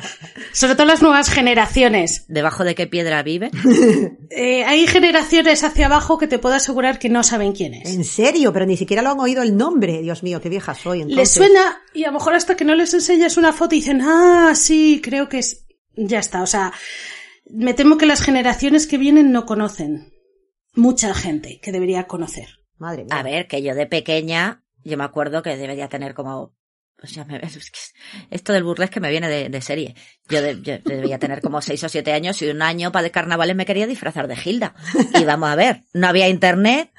Sobre 0.52 0.74
todo 0.74 0.86
las 0.86 1.02
nuevas 1.02 1.30
generaciones. 1.30 2.24
¿Debajo 2.28 2.64
de 2.64 2.74
qué 2.74 2.86
piedra 2.86 3.22
vive? 3.22 3.50
Eh, 4.30 4.64
hay 4.64 4.86
generaciones 4.86 5.64
hacia 5.64 5.86
abajo 5.86 6.18
que 6.18 6.28
te 6.28 6.38
puedo 6.38 6.54
asegurar 6.54 6.98
que 6.98 7.08
no 7.08 7.22
saben 7.24 7.52
quién 7.52 7.74
es. 7.74 7.92
En 7.92 8.04
serio, 8.04 8.52
pero 8.52 8.66
ni 8.66 8.76
siquiera 8.76 9.02
lo 9.02 9.10
han 9.10 9.18
oído 9.18 9.42
el 9.42 9.56
nombre. 9.56 10.00
Dios 10.02 10.22
mío, 10.22 10.40
qué 10.40 10.48
vieja 10.48 10.74
soy. 10.74 10.98
Les 10.98 11.08
Entonces. 11.08 11.34
suena 11.34 11.82
y 11.94 12.04
a 12.04 12.08
lo 12.08 12.14
mejor 12.14 12.34
hasta 12.34 12.54
que 12.54 12.64
no 12.64 12.74
les 12.74 12.94
enseñas 12.94 13.36
una 13.36 13.52
foto 13.52 13.70
dicen, 13.70 14.00
ah, 14.02 14.52
sí, 14.54 15.00
creo 15.02 15.28
que 15.28 15.38
es... 15.38 15.66
Ya 15.96 16.20
está, 16.20 16.42
o 16.42 16.46
sea, 16.46 16.72
me 17.50 17.74
temo 17.74 17.96
que 17.98 18.06
las 18.06 18.20
generaciones 18.20 18.86
que 18.86 18.98
vienen 18.98 19.32
no 19.32 19.46
conocen. 19.46 20.12
Mucha 20.74 21.14
gente 21.14 21.58
que 21.60 21.72
debería 21.72 22.06
conocer. 22.06 22.48
Madre 22.76 23.04
mía. 23.04 23.18
A 23.18 23.22
ver, 23.22 23.48
que 23.48 23.62
yo 23.62 23.74
de 23.74 23.86
pequeña, 23.86 24.62
yo 24.88 24.96
me 24.96 25.04
acuerdo 25.04 25.42
que 25.42 25.56
debería 25.56 25.88
tener 25.88 26.14
como... 26.14 26.54
O 27.00 27.06
sea, 27.06 27.24
me- 27.24 27.36
es 27.42 27.70
que 27.70 27.78
esto 28.30 28.52
del 28.52 28.64
burlesque 28.64 28.98
me 28.98 29.08
viene 29.08 29.28
de, 29.28 29.48
de 29.48 29.60
serie. 29.60 29.94
Yo, 30.28 30.42
de- 30.42 30.60
yo 30.62 30.78
debía 30.84 31.20
tener 31.20 31.40
como 31.40 31.60
seis 31.62 31.84
o 31.84 31.88
siete 31.88 32.12
años 32.12 32.42
y 32.42 32.48
un 32.50 32.60
año 32.60 32.90
para 32.90 33.04
de 33.04 33.12
carnavales 33.12 33.54
me 33.54 33.64
quería 33.66 33.86
disfrazar 33.86 34.26
de 34.26 34.34
Gilda. 34.34 34.74
Y 35.14 35.22
vamos 35.24 35.48
a 35.48 35.54
ver, 35.54 35.84
no 35.92 36.08
había 36.08 36.28
internet, 36.28 36.90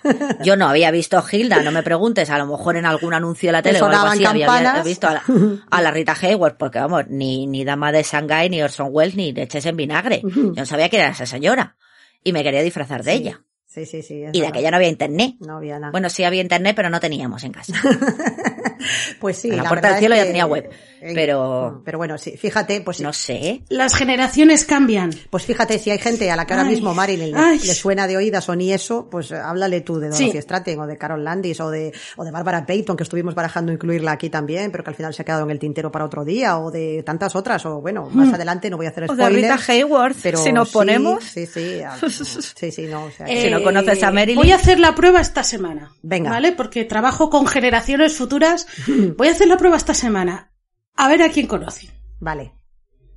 yo 0.41 0.55
no 0.55 0.69
había 0.69 0.89
visto 0.91 1.21
Gilda, 1.21 1.61
no 1.63 1.71
me 1.71 1.83
preguntes, 1.83 2.29
a 2.29 2.37
lo 2.37 2.45
mejor 2.45 2.77
en 2.77 2.85
algún 2.85 3.13
anuncio 3.13 3.49
de 3.49 3.51
la 3.51 3.61
Te 3.61 3.69
tele 3.73 3.81
o 3.81 3.87
algo 3.87 4.07
así 4.13 4.23
había 4.25 4.47
visto 4.85 5.07
a 5.09 5.13
la, 5.15 5.23
a 5.69 5.81
la 5.81 5.91
Rita 5.91 6.15
Hayworth, 6.21 6.55
porque 6.57 6.79
vamos, 6.79 7.03
ni, 7.09 7.45
ni 7.45 7.65
Dama 7.65 7.91
de 7.91 8.03
Shanghai, 8.03 8.49
ni 8.49 8.61
Orson 8.61 8.87
Welles, 8.91 9.15
ni 9.17 9.33
Leches 9.33 9.65
en 9.65 9.75
Vinagre. 9.75 10.21
Yo 10.23 10.53
no 10.55 10.65
sabía 10.65 10.87
que 10.87 10.95
era 10.97 11.09
esa 11.09 11.25
señora. 11.25 11.75
Y 12.23 12.31
me 12.31 12.43
quería 12.43 12.61
disfrazar 12.61 13.03
de 13.03 13.11
Sí. 13.11 13.17
ella. 13.17 13.41
Sí, 13.69 13.85
sí, 13.85 14.01
sí. 14.01 14.15
Y 14.15 14.19
de 14.19 14.31
verdad. 14.31 14.49
aquella 14.49 14.71
no 14.71 14.77
había 14.77 14.89
internet. 14.89 15.35
No 15.41 15.57
había 15.57 15.77
nada. 15.77 15.91
Bueno, 15.91 16.09
sí 16.09 16.23
había 16.23 16.41
internet, 16.41 16.75
pero 16.75 16.89
no 16.89 16.99
teníamos 16.99 17.43
en 17.43 17.51
casa. 17.51 17.73
pues 19.19 19.37
sí. 19.37 19.51
a 19.51 19.55
la 19.57 19.63
la 19.63 19.69
puerta 19.69 19.89
del 19.89 19.99
cielo 19.99 20.15
es 20.15 20.21
ya 20.21 20.27
tenía 20.27 20.45
web, 20.45 20.69
eh, 21.01 21.11
pero- 21.15 21.81
Pero 21.85 21.97
bueno, 21.97 22.17
sí. 22.17 22.35
Fíjate, 22.37 22.81
pues 22.81 22.97
sí. 22.97 23.03
No 23.03 23.13
sé. 23.13 23.61
Las 23.69 23.95
generaciones 23.95 24.65
cambian. 24.65 25.11
Pues 25.29 25.45
fíjate, 25.45 25.79
si 25.79 25.89
hay 25.91 25.97
gente 25.99 26.29
a 26.31 26.35
la 26.35 26.45
que 26.45 26.53
ahora 26.53 26.65
Ay, 26.65 26.75
mismo 26.75 26.93
Marilyn 26.93 27.31
le, 27.31 27.37
ay. 27.37 27.59
le 27.59 27.73
suena 27.73 28.07
de 28.07 28.17
oídas 28.17 28.47
o 28.49 28.55
ni 28.55 28.73
eso, 28.73 29.07
pues 29.09 29.31
háblale 29.31 29.81
tú 29.81 29.99
de 29.99 30.11
Sí. 30.11 30.23
Dorothy 30.25 30.41
Straten 30.41 30.79
o 30.79 30.87
de 30.87 30.97
Carol 30.97 31.23
Landis 31.23 31.59
o 31.61 31.69
de, 31.69 31.91
o 32.17 32.23
de 32.23 32.31
Barbara 32.31 32.65
Payton, 32.65 32.97
que 32.97 33.03
estuvimos 33.03 33.35
barajando 33.35 33.71
incluirla 33.71 34.11
aquí 34.13 34.29
también, 34.29 34.71
pero 34.71 34.83
que 34.83 34.89
al 34.89 34.95
final 34.95 35.13
se 35.13 35.21
ha 35.21 35.25
quedado 35.25 35.43
en 35.43 35.51
el 35.51 35.59
tintero 35.59 35.91
para 35.91 36.05
otro 36.05 36.25
día, 36.25 36.57
o 36.59 36.71
de 36.71 37.03
tantas 37.03 37.35
otras, 37.35 37.65
o 37.65 37.81
bueno, 37.81 38.09
más 38.11 38.33
adelante 38.33 38.69
no 38.69 38.77
voy 38.77 38.85
a 38.85 38.89
hacer 38.89 39.05
Mm. 39.05 39.11
O 39.11 39.15
de. 39.15 39.29
Rita 39.29 39.57
Hayworth, 39.67 40.17
pero 40.21 40.37
si 40.39 40.51
nos 40.51 40.67
sí, 40.69 40.73
ponemos. 40.73 41.23
Sí, 41.23 41.45
sí, 41.45 41.81
ah, 41.81 41.97
sí, 42.55 42.71
sí, 42.71 42.81
no, 42.87 43.05
o 43.05 43.11
sea, 43.11 43.25
que- 43.25 43.43
Si 43.43 43.49
no 43.49 43.63
conoces 43.63 44.03
a 44.03 44.11
Marilyn. 44.11 44.35
Voy 44.35 44.51
a 44.51 44.55
hacer 44.55 44.79
la 44.79 44.93
prueba 44.95 45.21
esta 45.21 45.43
semana. 45.43 45.91
Venga. 46.01 46.29
¿Vale? 46.31 46.51
Porque 46.51 46.83
trabajo 46.85 47.29
con 47.29 47.47
generaciones 47.47 48.15
futuras. 48.17 48.67
Voy 49.17 49.27
a 49.27 49.31
hacer 49.31 49.47
la 49.47 49.57
prueba 49.57 49.77
esta 49.77 49.93
semana. 49.93 50.51
A 50.95 51.07
ver 51.07 51.21
a 51.23 51.29
quién 51.29 51.47
conoce. 51.47 51.89
Vale, 52.19 52.53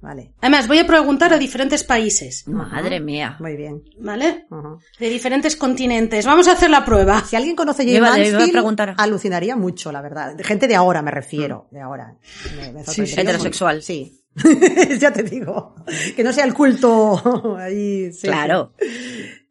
vale, 0.01 0.33
Además, 0.41 0.69
voy 0.69 0.79
a 0.79 0.87
preguntar 0.87 1.33
a 1.33 1.39
diferentes 1.39 1.83
países. 1.85 2.47
Madre 2.47 3.01
mía. 3.01 3.37
muy 3.41 3.57
bien. 3.57 3.83
¿Vale? 4.01 4.47
De 4.99 5.09
diferentes 5.09 5.57
continentes. 5.57 6.25
Vamos 6.27 6.47
a 6.49 6.53
hacer 6.53 6.71
la 6.71 6.85
prueba. 6.85 7.23
Si 7.25 7.35
alguien 7.37 7.57
conoce 7.57 7.83
a 7.83 8.01
Jane 8.01 8.53
preguntar. 8.53 8.95
alucinaría 8.99 9.57
mucho, 9.57 9.91
la 9.93 10.01
verdad. 10.03 10.35
De 10.37 10.45
Gente 10.45 10.69
de 10.69 10.77
ahora 10.77 11.03
me 11.03 11.11
refiero, 11.11 11.69
de 11.71 11.81
ahora. 11.81 12.17
Me- 12.57 12.73
me 12.73 12.85
sorprendería 12.85 13.23
Heterosexual. 13.23 13.83
Sí. 13.83 14.19
ya 14.99 15.13
te 15.13 15.23
digo. 15.25 15.75
Que 16.17 16.25
no 16.25 16.33
sea 16.33 16.45
el 16.45 16.55
culto 16.55 17.57
ahí. 17.59 18.13
sí, 18.13 18.27
Claro. 18.29 18.73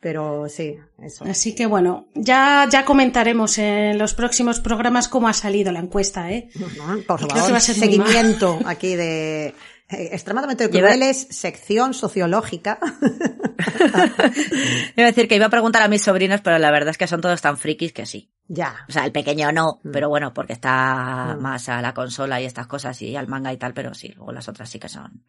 Pero 0.02 0.49
sí, 0.49 0.76
eso. 1.02 1.23
Así 1.26 1.53
que 1.56 1.68
bueno, 1.68 2.07
ya, 2.15 2.68
ya 2.69 2.84
comentaremos 2.86 3.57
en 3.60 3.98
los 3.99 4.14
próximos 4.15 4.60
programas 4.60 5.07
cómo 5.07 5.28
ha 5.28 5.34
salido 5.34 5.72
la 5.72 5.80
encuesta, 5.80 6.32
¿eh? 6.32 6.49
Por 7.07 7.18
Creo 7.19 7.30
favor, 7.30 7.45
que 7.45 7.52
va 7.52 7.57
a 7.57 7.61
ser 7.61 7.76
seguimiento 7.76 8.60
aquí 8.65 8.95
de 8.95 9.45
eh, 9.48 9.53
extremadamente 10.11 10.68
Lleva- 10.69 10.88
crueles, 10.88 11.28
sección 11.30 11.94
sociológica. 11.94 12.80
Iba 14.95 15.07
a 15.07 15.11
decir 15.11 15.28
que 15.28 15.36
iba 15.36 15.45
a 15.45 15.49
preguntar 15.49 15.82
a 15.84 15.88
mis 15.88 16.02
sobrinos, 16.02 16.41
pero 16.41 16.57
la 16.60 16.72
verdad 16.72 16.90
es 16.90 16.98
que 16.98 17.07
son 17.07 17.22
todos 17.22 17.41
tan 17.41 17.57
frikis 17.57 17.94
que 17.94 18.06
sí. 18.06 18.32
ya. 18.48 18.86
O 18.90 18.91
sea, 18.91 19.06
el 19.06 19.11
pequeño 19.11 19.52
no, 19.52 19.80
Mm. 19.84 19.91
pero 19.91 20.10
bueno, 20.10 20.34
porque 20.34 20.53
está 20.53 21.36
Mm. 21.38 21.41
más 21.41 21.69
a 21.69 21.82
la 21.82 21.94
consola 21.94 22.41
y 22.41 22.45
estas 22.45 22.68
cosas 22.68 23.02
y 23.02 23.15
al 23.15 23.28
manga 23.28 23.53
y 23.53 23.57
tal, 23.57 23.73
pero 23.73 23.94
sí, 23.94 24.10
luego 24.15 24.32
las 24.34 24.48
otras 24.49 24.69
sí 24.69 24.78
que 24.80 24.90
son, 24.90 25.23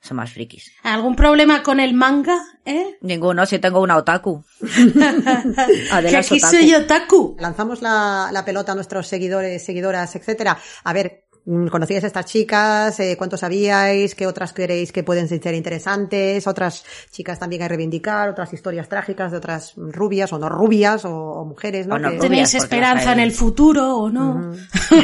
son 0.00 0.16
más 0.18 0.32
frikis. 0.32 0.72
¿Algún 0.82 1.16
problema 1.16 1.62
con 1.62 1.80
el 1.80 1.94
manga, 1.94 2.38
eh? 2.64 2.98
Ninguno, 3.00 3.46
si 3.46 3.58
tengo 3.58 3.80
una 3.80 3.96
otaku. 3.96 4.44
Adela 5.90 6.10
que 6.10 6.18
es 6.18 6.26
aquí 6.26 6.38
otaku. 6.38 6.50
soy 6.56 6.74
otaku. 6.74 7.36
Lanzamos 7.38 7.82
la, 7.82 8.30
la 8.32 8.44
pelota 8.44 8.72
a 8.72 8.74
nuestros 8.74 9.06
seguidores, 9.06 9.64
seguidoras, 9.64 10.14
etcétera. 10.16 10.58
A 10.84 10.92
ver, 10.92 11.23
¿conocíais 11.44 12.04
a 12.04 12.06
estas 12.06 12.26
chicas? 12.26 12.98
Eh, 13.00 13.16
¿Cuántos 13.18 13.40
sabíais? 13.40 14.14
¿Qué 14.14 14.26
otras 14.26 14.52
creéis 14.52 14.92
que 14.92 15.02
pueden 15.02 15.28
ser 15.28 15.54
interesantes? 15.54 16.46
Otras 16.46 16.84
chicas 17.10 17.38
también 17.38 17.62
a 17.62 17.68
reivindicar, 17.68 18.28
otras 18.30 18.52
historias 18.52 18.88
trágicas 18.88 19.30
de 19.32 19.38
otras 19.38 19.72
rubias 19.76 20.32
o 20.32 20.38
no 20.38 20.48
rubias 20.48 21.04
o, 21.04 21.14
o 21.14 21.44
mujeres, 21.44 21.86
¿no? 21.86 21.96
O 21.96 21.98
no 21.98 22.08
Que- 22.10 22.16
rubias. 22.16 22.30
¿Tenéis 22.30 22.54
esperanza 22.54 23.10
hay. 23.10 23.14
en 23.14 23.20
el 23.20 23.32
futuro 23.32 23.96
o 23.96 24.10
no? 24.10 24.54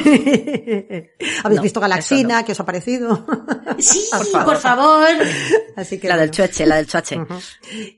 ¿Habéis 1.44 1.56
No, 1.56 1.62
visto 1.62 1.80
Galaxina? 1.80 2.40
no. 2.40 2.44
¿Qué 2.46 2.52
os 2.52 2.60
ha 2.60 2.64
parecido? 2.64 3.24
Sí, 3.78 4.00
Por 4.10 4.18
por 4.44 4.56
favor. 4.58 4.58
favor. 4.58 5.08
Así 5.76 5.98
que 5.98 6.06
La 6.08 6.16
del 6.16 6.28
bueno. 6.28 6.32
chueche, 6.34 6.66
la 6.66 6.76
del 6.76 6.86
chueche. 6.86 7.18
Ujú. 7.18 7.34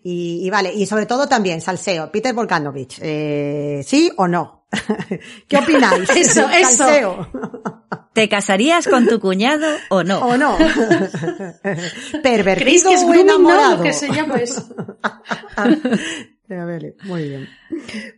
y, 0.05 0.47
y 0.47 0.51
vale, 0.51 0.73
y 0.73 0.86
sobre 0.86 1.06
todo 1.06 1.27
también, 1.27 1.60
salseo, 1.60 2.10
Peter 2.12 2.32
Volkanovich, 2.32 3.01
eh, 3.02 3.82
¿sí 3.85 4.12
o 4.16 4.28
no? 4.28 4.62
¿Qué 5.49 5.59
opináis? 5.59 6.09
Eso, 6.16 6.49
eso. 6.49 7.28
¿Te 8.12 8.28
casarías 8.28 8.86
con 8.86 9.07
tu 9.07 9.20
cuñado 9.20 9.66
o 9.89 10.03
no? 10.03 10.19
¿O 10.20 10.36
no? 10.36 10.57
Pervertido 12.23 12.65
¿Creéis 12.65 12.85
que 12.85 12.94
es 12.94 13.03
o? 13.03 13.09
No, 13.09 13.15
enamorado. 13.15 13.77
lo 13.78 13.82
que 13.82 13.93
se 13.93 14.11
llama 14.12 14.36
eso. 14.36 14.66
A 15.03 16.65
ver, 16.66 16.94
Muy 17.05 17.28
bien. 17.28 17.49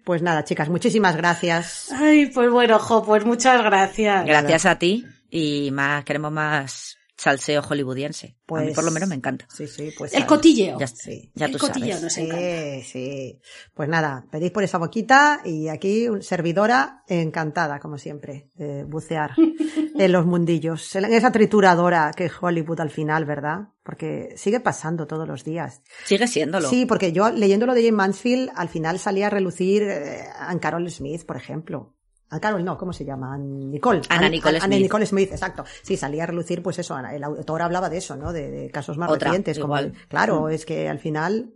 Pues 0.04 0.20
nada, 0.20 0.42
chicas, 0.44 0.68
muchísimas 0.68 1.16
gracias. 1.16 1.92
Ay, 1.92 2.26
pues 2.26 2.50
bueno, 2.50 2.78
jo, 2.80 3.04
pues 3.04 3.24
muchas 3.24 3.62
gracias. 3.62 4.26
Gracias 4.26 4.66
a 4.66 4.78
ti 4.78 5.06
y 5.30 5.70
más 5.70 6.04
queremos 6.04 6.32
más 6.32 6.98
salseo 7.24 7.62
hollywoodiense. 7.62 8.26
a 8.26 8.30
mí 8.30 8.36
Pues- 8.46 8.74
por 8.74 8.84
lo 8.84 8.90
menos 8.90 9.08
me 9.08 9.14
encanta. 9.14 9.46
Sí, 9.48 9.66
sí, 9.66 9.90
pues. 9.96 10.12
El 10.14 10.26
cotilleo. 10.26 10.78
Ya, 10.78 10.86
Sí. 10.86 11.32
ya 11.34 11.46
El 11.46 11.52
tú 11.52 11.58
cotilleo 11.58 11.96
sabes. 11.96 12.02
nos 12.02 12.18
encanta. 12.18 12.38
Sí, 12.44 12.82
sí. 12.82 13.40
Pues 13.72 13.88
nada, 13.88 14.26
pedid 14.30 14.52
por 14.52 14.62
esa 14.62 14.76
boquita 14.78 15.40
y 15.44 15.68
aquí 15.68 16.08
un- 16.08 16.22
servidora 16.22 17.02
encantada, 17.08 17.80
como 17.80 17.96
siempre, 17.98 18.48
de 18.54 18.84
bucear 18.84 19.30
en 19.98 20.12
los 20.12 20.26
mundillos, 20.26 20.94
en 20.96 21.06
esa 21.06 21.32
trituradora 21.32 22.10
que 22.14 22.26
es 22.26 22.32
Hollywood 22.40 22.80
al 22.80 22.90
final, 22.90 23.24
¿verdad? 23.24 23.68
Porque 23.82 24.34
sigue 24.36 24.60
pasando 24.60 25.06
todos 25.06 25.26
los 25.26 25.44
días. 25.44 25.82
Sigue 26.04 26.26
siéndolo. 26.26 26.68
Sí, 26.68 26.84
porque 26.86 27.12
yo 27.12 27.30
leyendo 27.30 27.64
lo 27.66 27.74
de 27.74 27.82
Jane 27.82 27.92
Mansfield, 27.96 28.50
al 28.54 28.68
final 28.68 28.98
salía 28.98 29.26
a 29.28 29.30
relucir 29.30 29.82
eh, 29.84 30.24
Anne 30.38 30.60
Carol 30.60 30.90
Smith, 30.90 31.24
por 31.24 31.36
ejemplo. 31.36 31.93
Anne 32.30 32.40
Carol, 32.40 32.64
no, 32.64 32.76
¿cómo 32.76 32.92
se 32.92 33.04
llama? 33.04 33.36
Nicole. 33.38 34.00
Ana 34.08 34.26
Anne- 34.26 34.30
Nicole 34.36 34.60
Smith. 34.60 34.80
Nicole 34.82 35.06
Smith, 35.06 35.30
exacto. 35.32 35.64
Sí, 35.82 35.96
salía 35.96 36.24
a 36.24 36.26
relucir, 36.26 36.62
pues 36.62 36.78
eso, 36.78 36.94
Ana- 36.94 37.14
el 37.14 37.22
autor 37.22 37.62
hablaba 37.62 37.88
de 37.90 37.98
eso, 37.98 38.16
¿no? 38.16 38.32
De, 38.32 38.50
de 38.50 38.70
casos 38.70 38.96
más 38.98 39.10
Otra, 39.10 39.28
recientes. 39.30 39.58
como- 39.58 39.76
claro, 40.08 40.48
es 40.48 40.64
que 40.66 40.88
al 40.88 40.98
final 40.98 41.52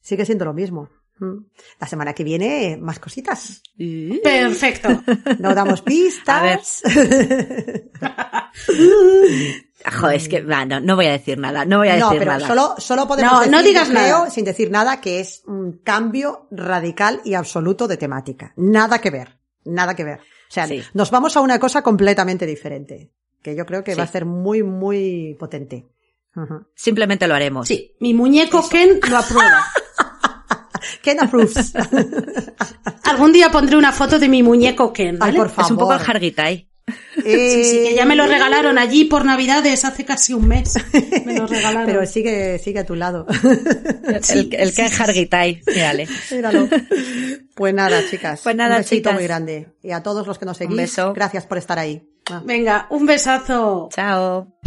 sigue 0.00 0.24
siendo 0.24 0.44
lo 0.44 0.54
mismo. 0.54 0.88
Mm. 1.20 1.46
La 1.80 1.86
semana 1.88 2.12
que 2.14 2.22
viene, 2.24 2.78
más 2.80 2.98
cositas. 3.00 3.60
Perfecto. 4.22 4.88
No 5.40 5.54
damos 5.54 5.82
pistas. 5.82 6.36
A 6.36 6.42
ver. 6.42 7.90
Joder, 10.00 10.16
es 10.16 10.28
que 10.28 10.42
va, 10.42 10.64
no, 10.64 10.80
no 10.80 10.96
voy 10.96 11.06
a 11.06 11.12
decir 11.12 11.38
nada, 11.38 11.64
no 11.64 11.78
voy 11.78 11.88
a 11.88 11.96
No, 11.96 12.06
decir 12.10 12.18
pero 12.20 12.32
nada. 12.32 12.46
solo, 12.46 12.74
solo 12.78 13.06
podemos 13.06 13.32
No, 13.32 13.38
decir, 13.40 13.52
no 13.52 13.62
digas 13.62 13.88
creo, 13.88 14.18
nada. 14.18 14.30
sin 14.30 14.44
decir 14.44 14.70
nada, 14.70 15.00
que 15.00 15.20
es 15.20 15.42
un 15.46 15.78
cambio 15.84 16.46
radical 16.50 17.20
y 17.24 17.34
absoluto 17.34 17.86
de 17.86 17.96
temática. 17.96 18.52
Nada 18.56 19.00
que 19.00 19.10
ver. 19.10 19.37
Nada 19.68 19.94
que 19.94 20.04
ver. 20.04 20.18
O 20.20 20.50
sea, 20.50 20.66
Sí. 20.66 20.82
nos 20.94 21.10
vamos 21.10 21.36
a 21.36 21.40
una 21.40 21.58
cosa 21.58 21.82
completamente 21.82 22.46
diferente. 22.46 23.12
Que 23.42 23.54
yo 23.54 23.64
creo 23.66 23.84
que 23.84 23.92
Sí. 23.92 23.98
va 23.98 24.04
a 24.04 24.08
ser 24.08 24.24
muy, 24.24 24.62
muy 24.62 25.36
potente. 25.38 25.86
Simplemente 26.74 27.26
lo 27.26 27.34
haremos. 27.34 27.66
Sí, 27.68 27.96
mi 28.00 28.14
muñeco 28.14 28.68
Ken 28.68 29.00
lo 29.08 29.16
aprueba. 29.18 29.64
Ken 31.02 31.20
approves. 31.20 31.72
Algún 33.04 33.32
día 33.32 33.50
pondré 33.50 33.76
una 33.76 33.92
foto 33.92 34.18
de 34.18 34.28
mi 34.28 34.42
muñeco 34.42 34.92
Ken, 34.92 35.14
Ay, 35.14 35.18
¿vale? 35.18 35.38
por 35.38 35.48
favor. 35.50 35.64
Es 35.64 35.70
un 35.70 35.78
poco 35.78 35.92
el 35.94 36.00
Hargitai. 36.88 37.24
Sí, 37.24 37.64
sí, 37.64 37.88
que 37.88 37.94
ya 37.94 38.04
me 38.04 38.16
lo 38.16 38.24
Eh, 38.24 38.28
regalaron 38.28 38.78
allí 38.78 39.04
por 39.04 39.24
Navidades 39.24 39.84
hace 39.84 40.04
casi 40.04 40.32
un 40.34 40.46
mes. 40.48 40.74
Me 41.24 41.34
lo 41.38 41.46
regalaron. 41.48 41.86
Pero 41.86 42.06
sigue, 42.06 42.58
sigue 42.58 42.80
a 42.80 42.86
tu 42.86 42.94
lado. 42.94 43.26
el 44.30 44.54
el 44.54 44.74
que 44.74 44.82
es 44.86 45.00
Hargitai. 45.00 45.60
Mírale. 45.66 46.08
Míralo. 46.30 46.68
Pues 47.54 47.74
nada, 47.74 48.00
chicas. 48.08 48.40
Pues 48.42 48.54
nada, 48.56 48.76
un 48.76 48.82
besito 48.82 48.96
chicas. 48.96 49.14
muy 49.14 49.24
grande. 49.24 49.68
Y 49.82 49.90
a 49.90 50.02
todos 50.02 50.26
los 50.26 50.38
que 50.38 50.46
nos 50.46 50.56
seguís, 50.56 50.76
beso. 50.76 51.12
gracias 51.12 51.46
por 51.46 51.58
estar 51.58 51.78
ahí. 51.78 52.02
Ah. 52.30 52.42
Venga, 52.44 52.86
un 52.90 53.06
besazo. 53.06 53.88
Chao. 53.92 54.58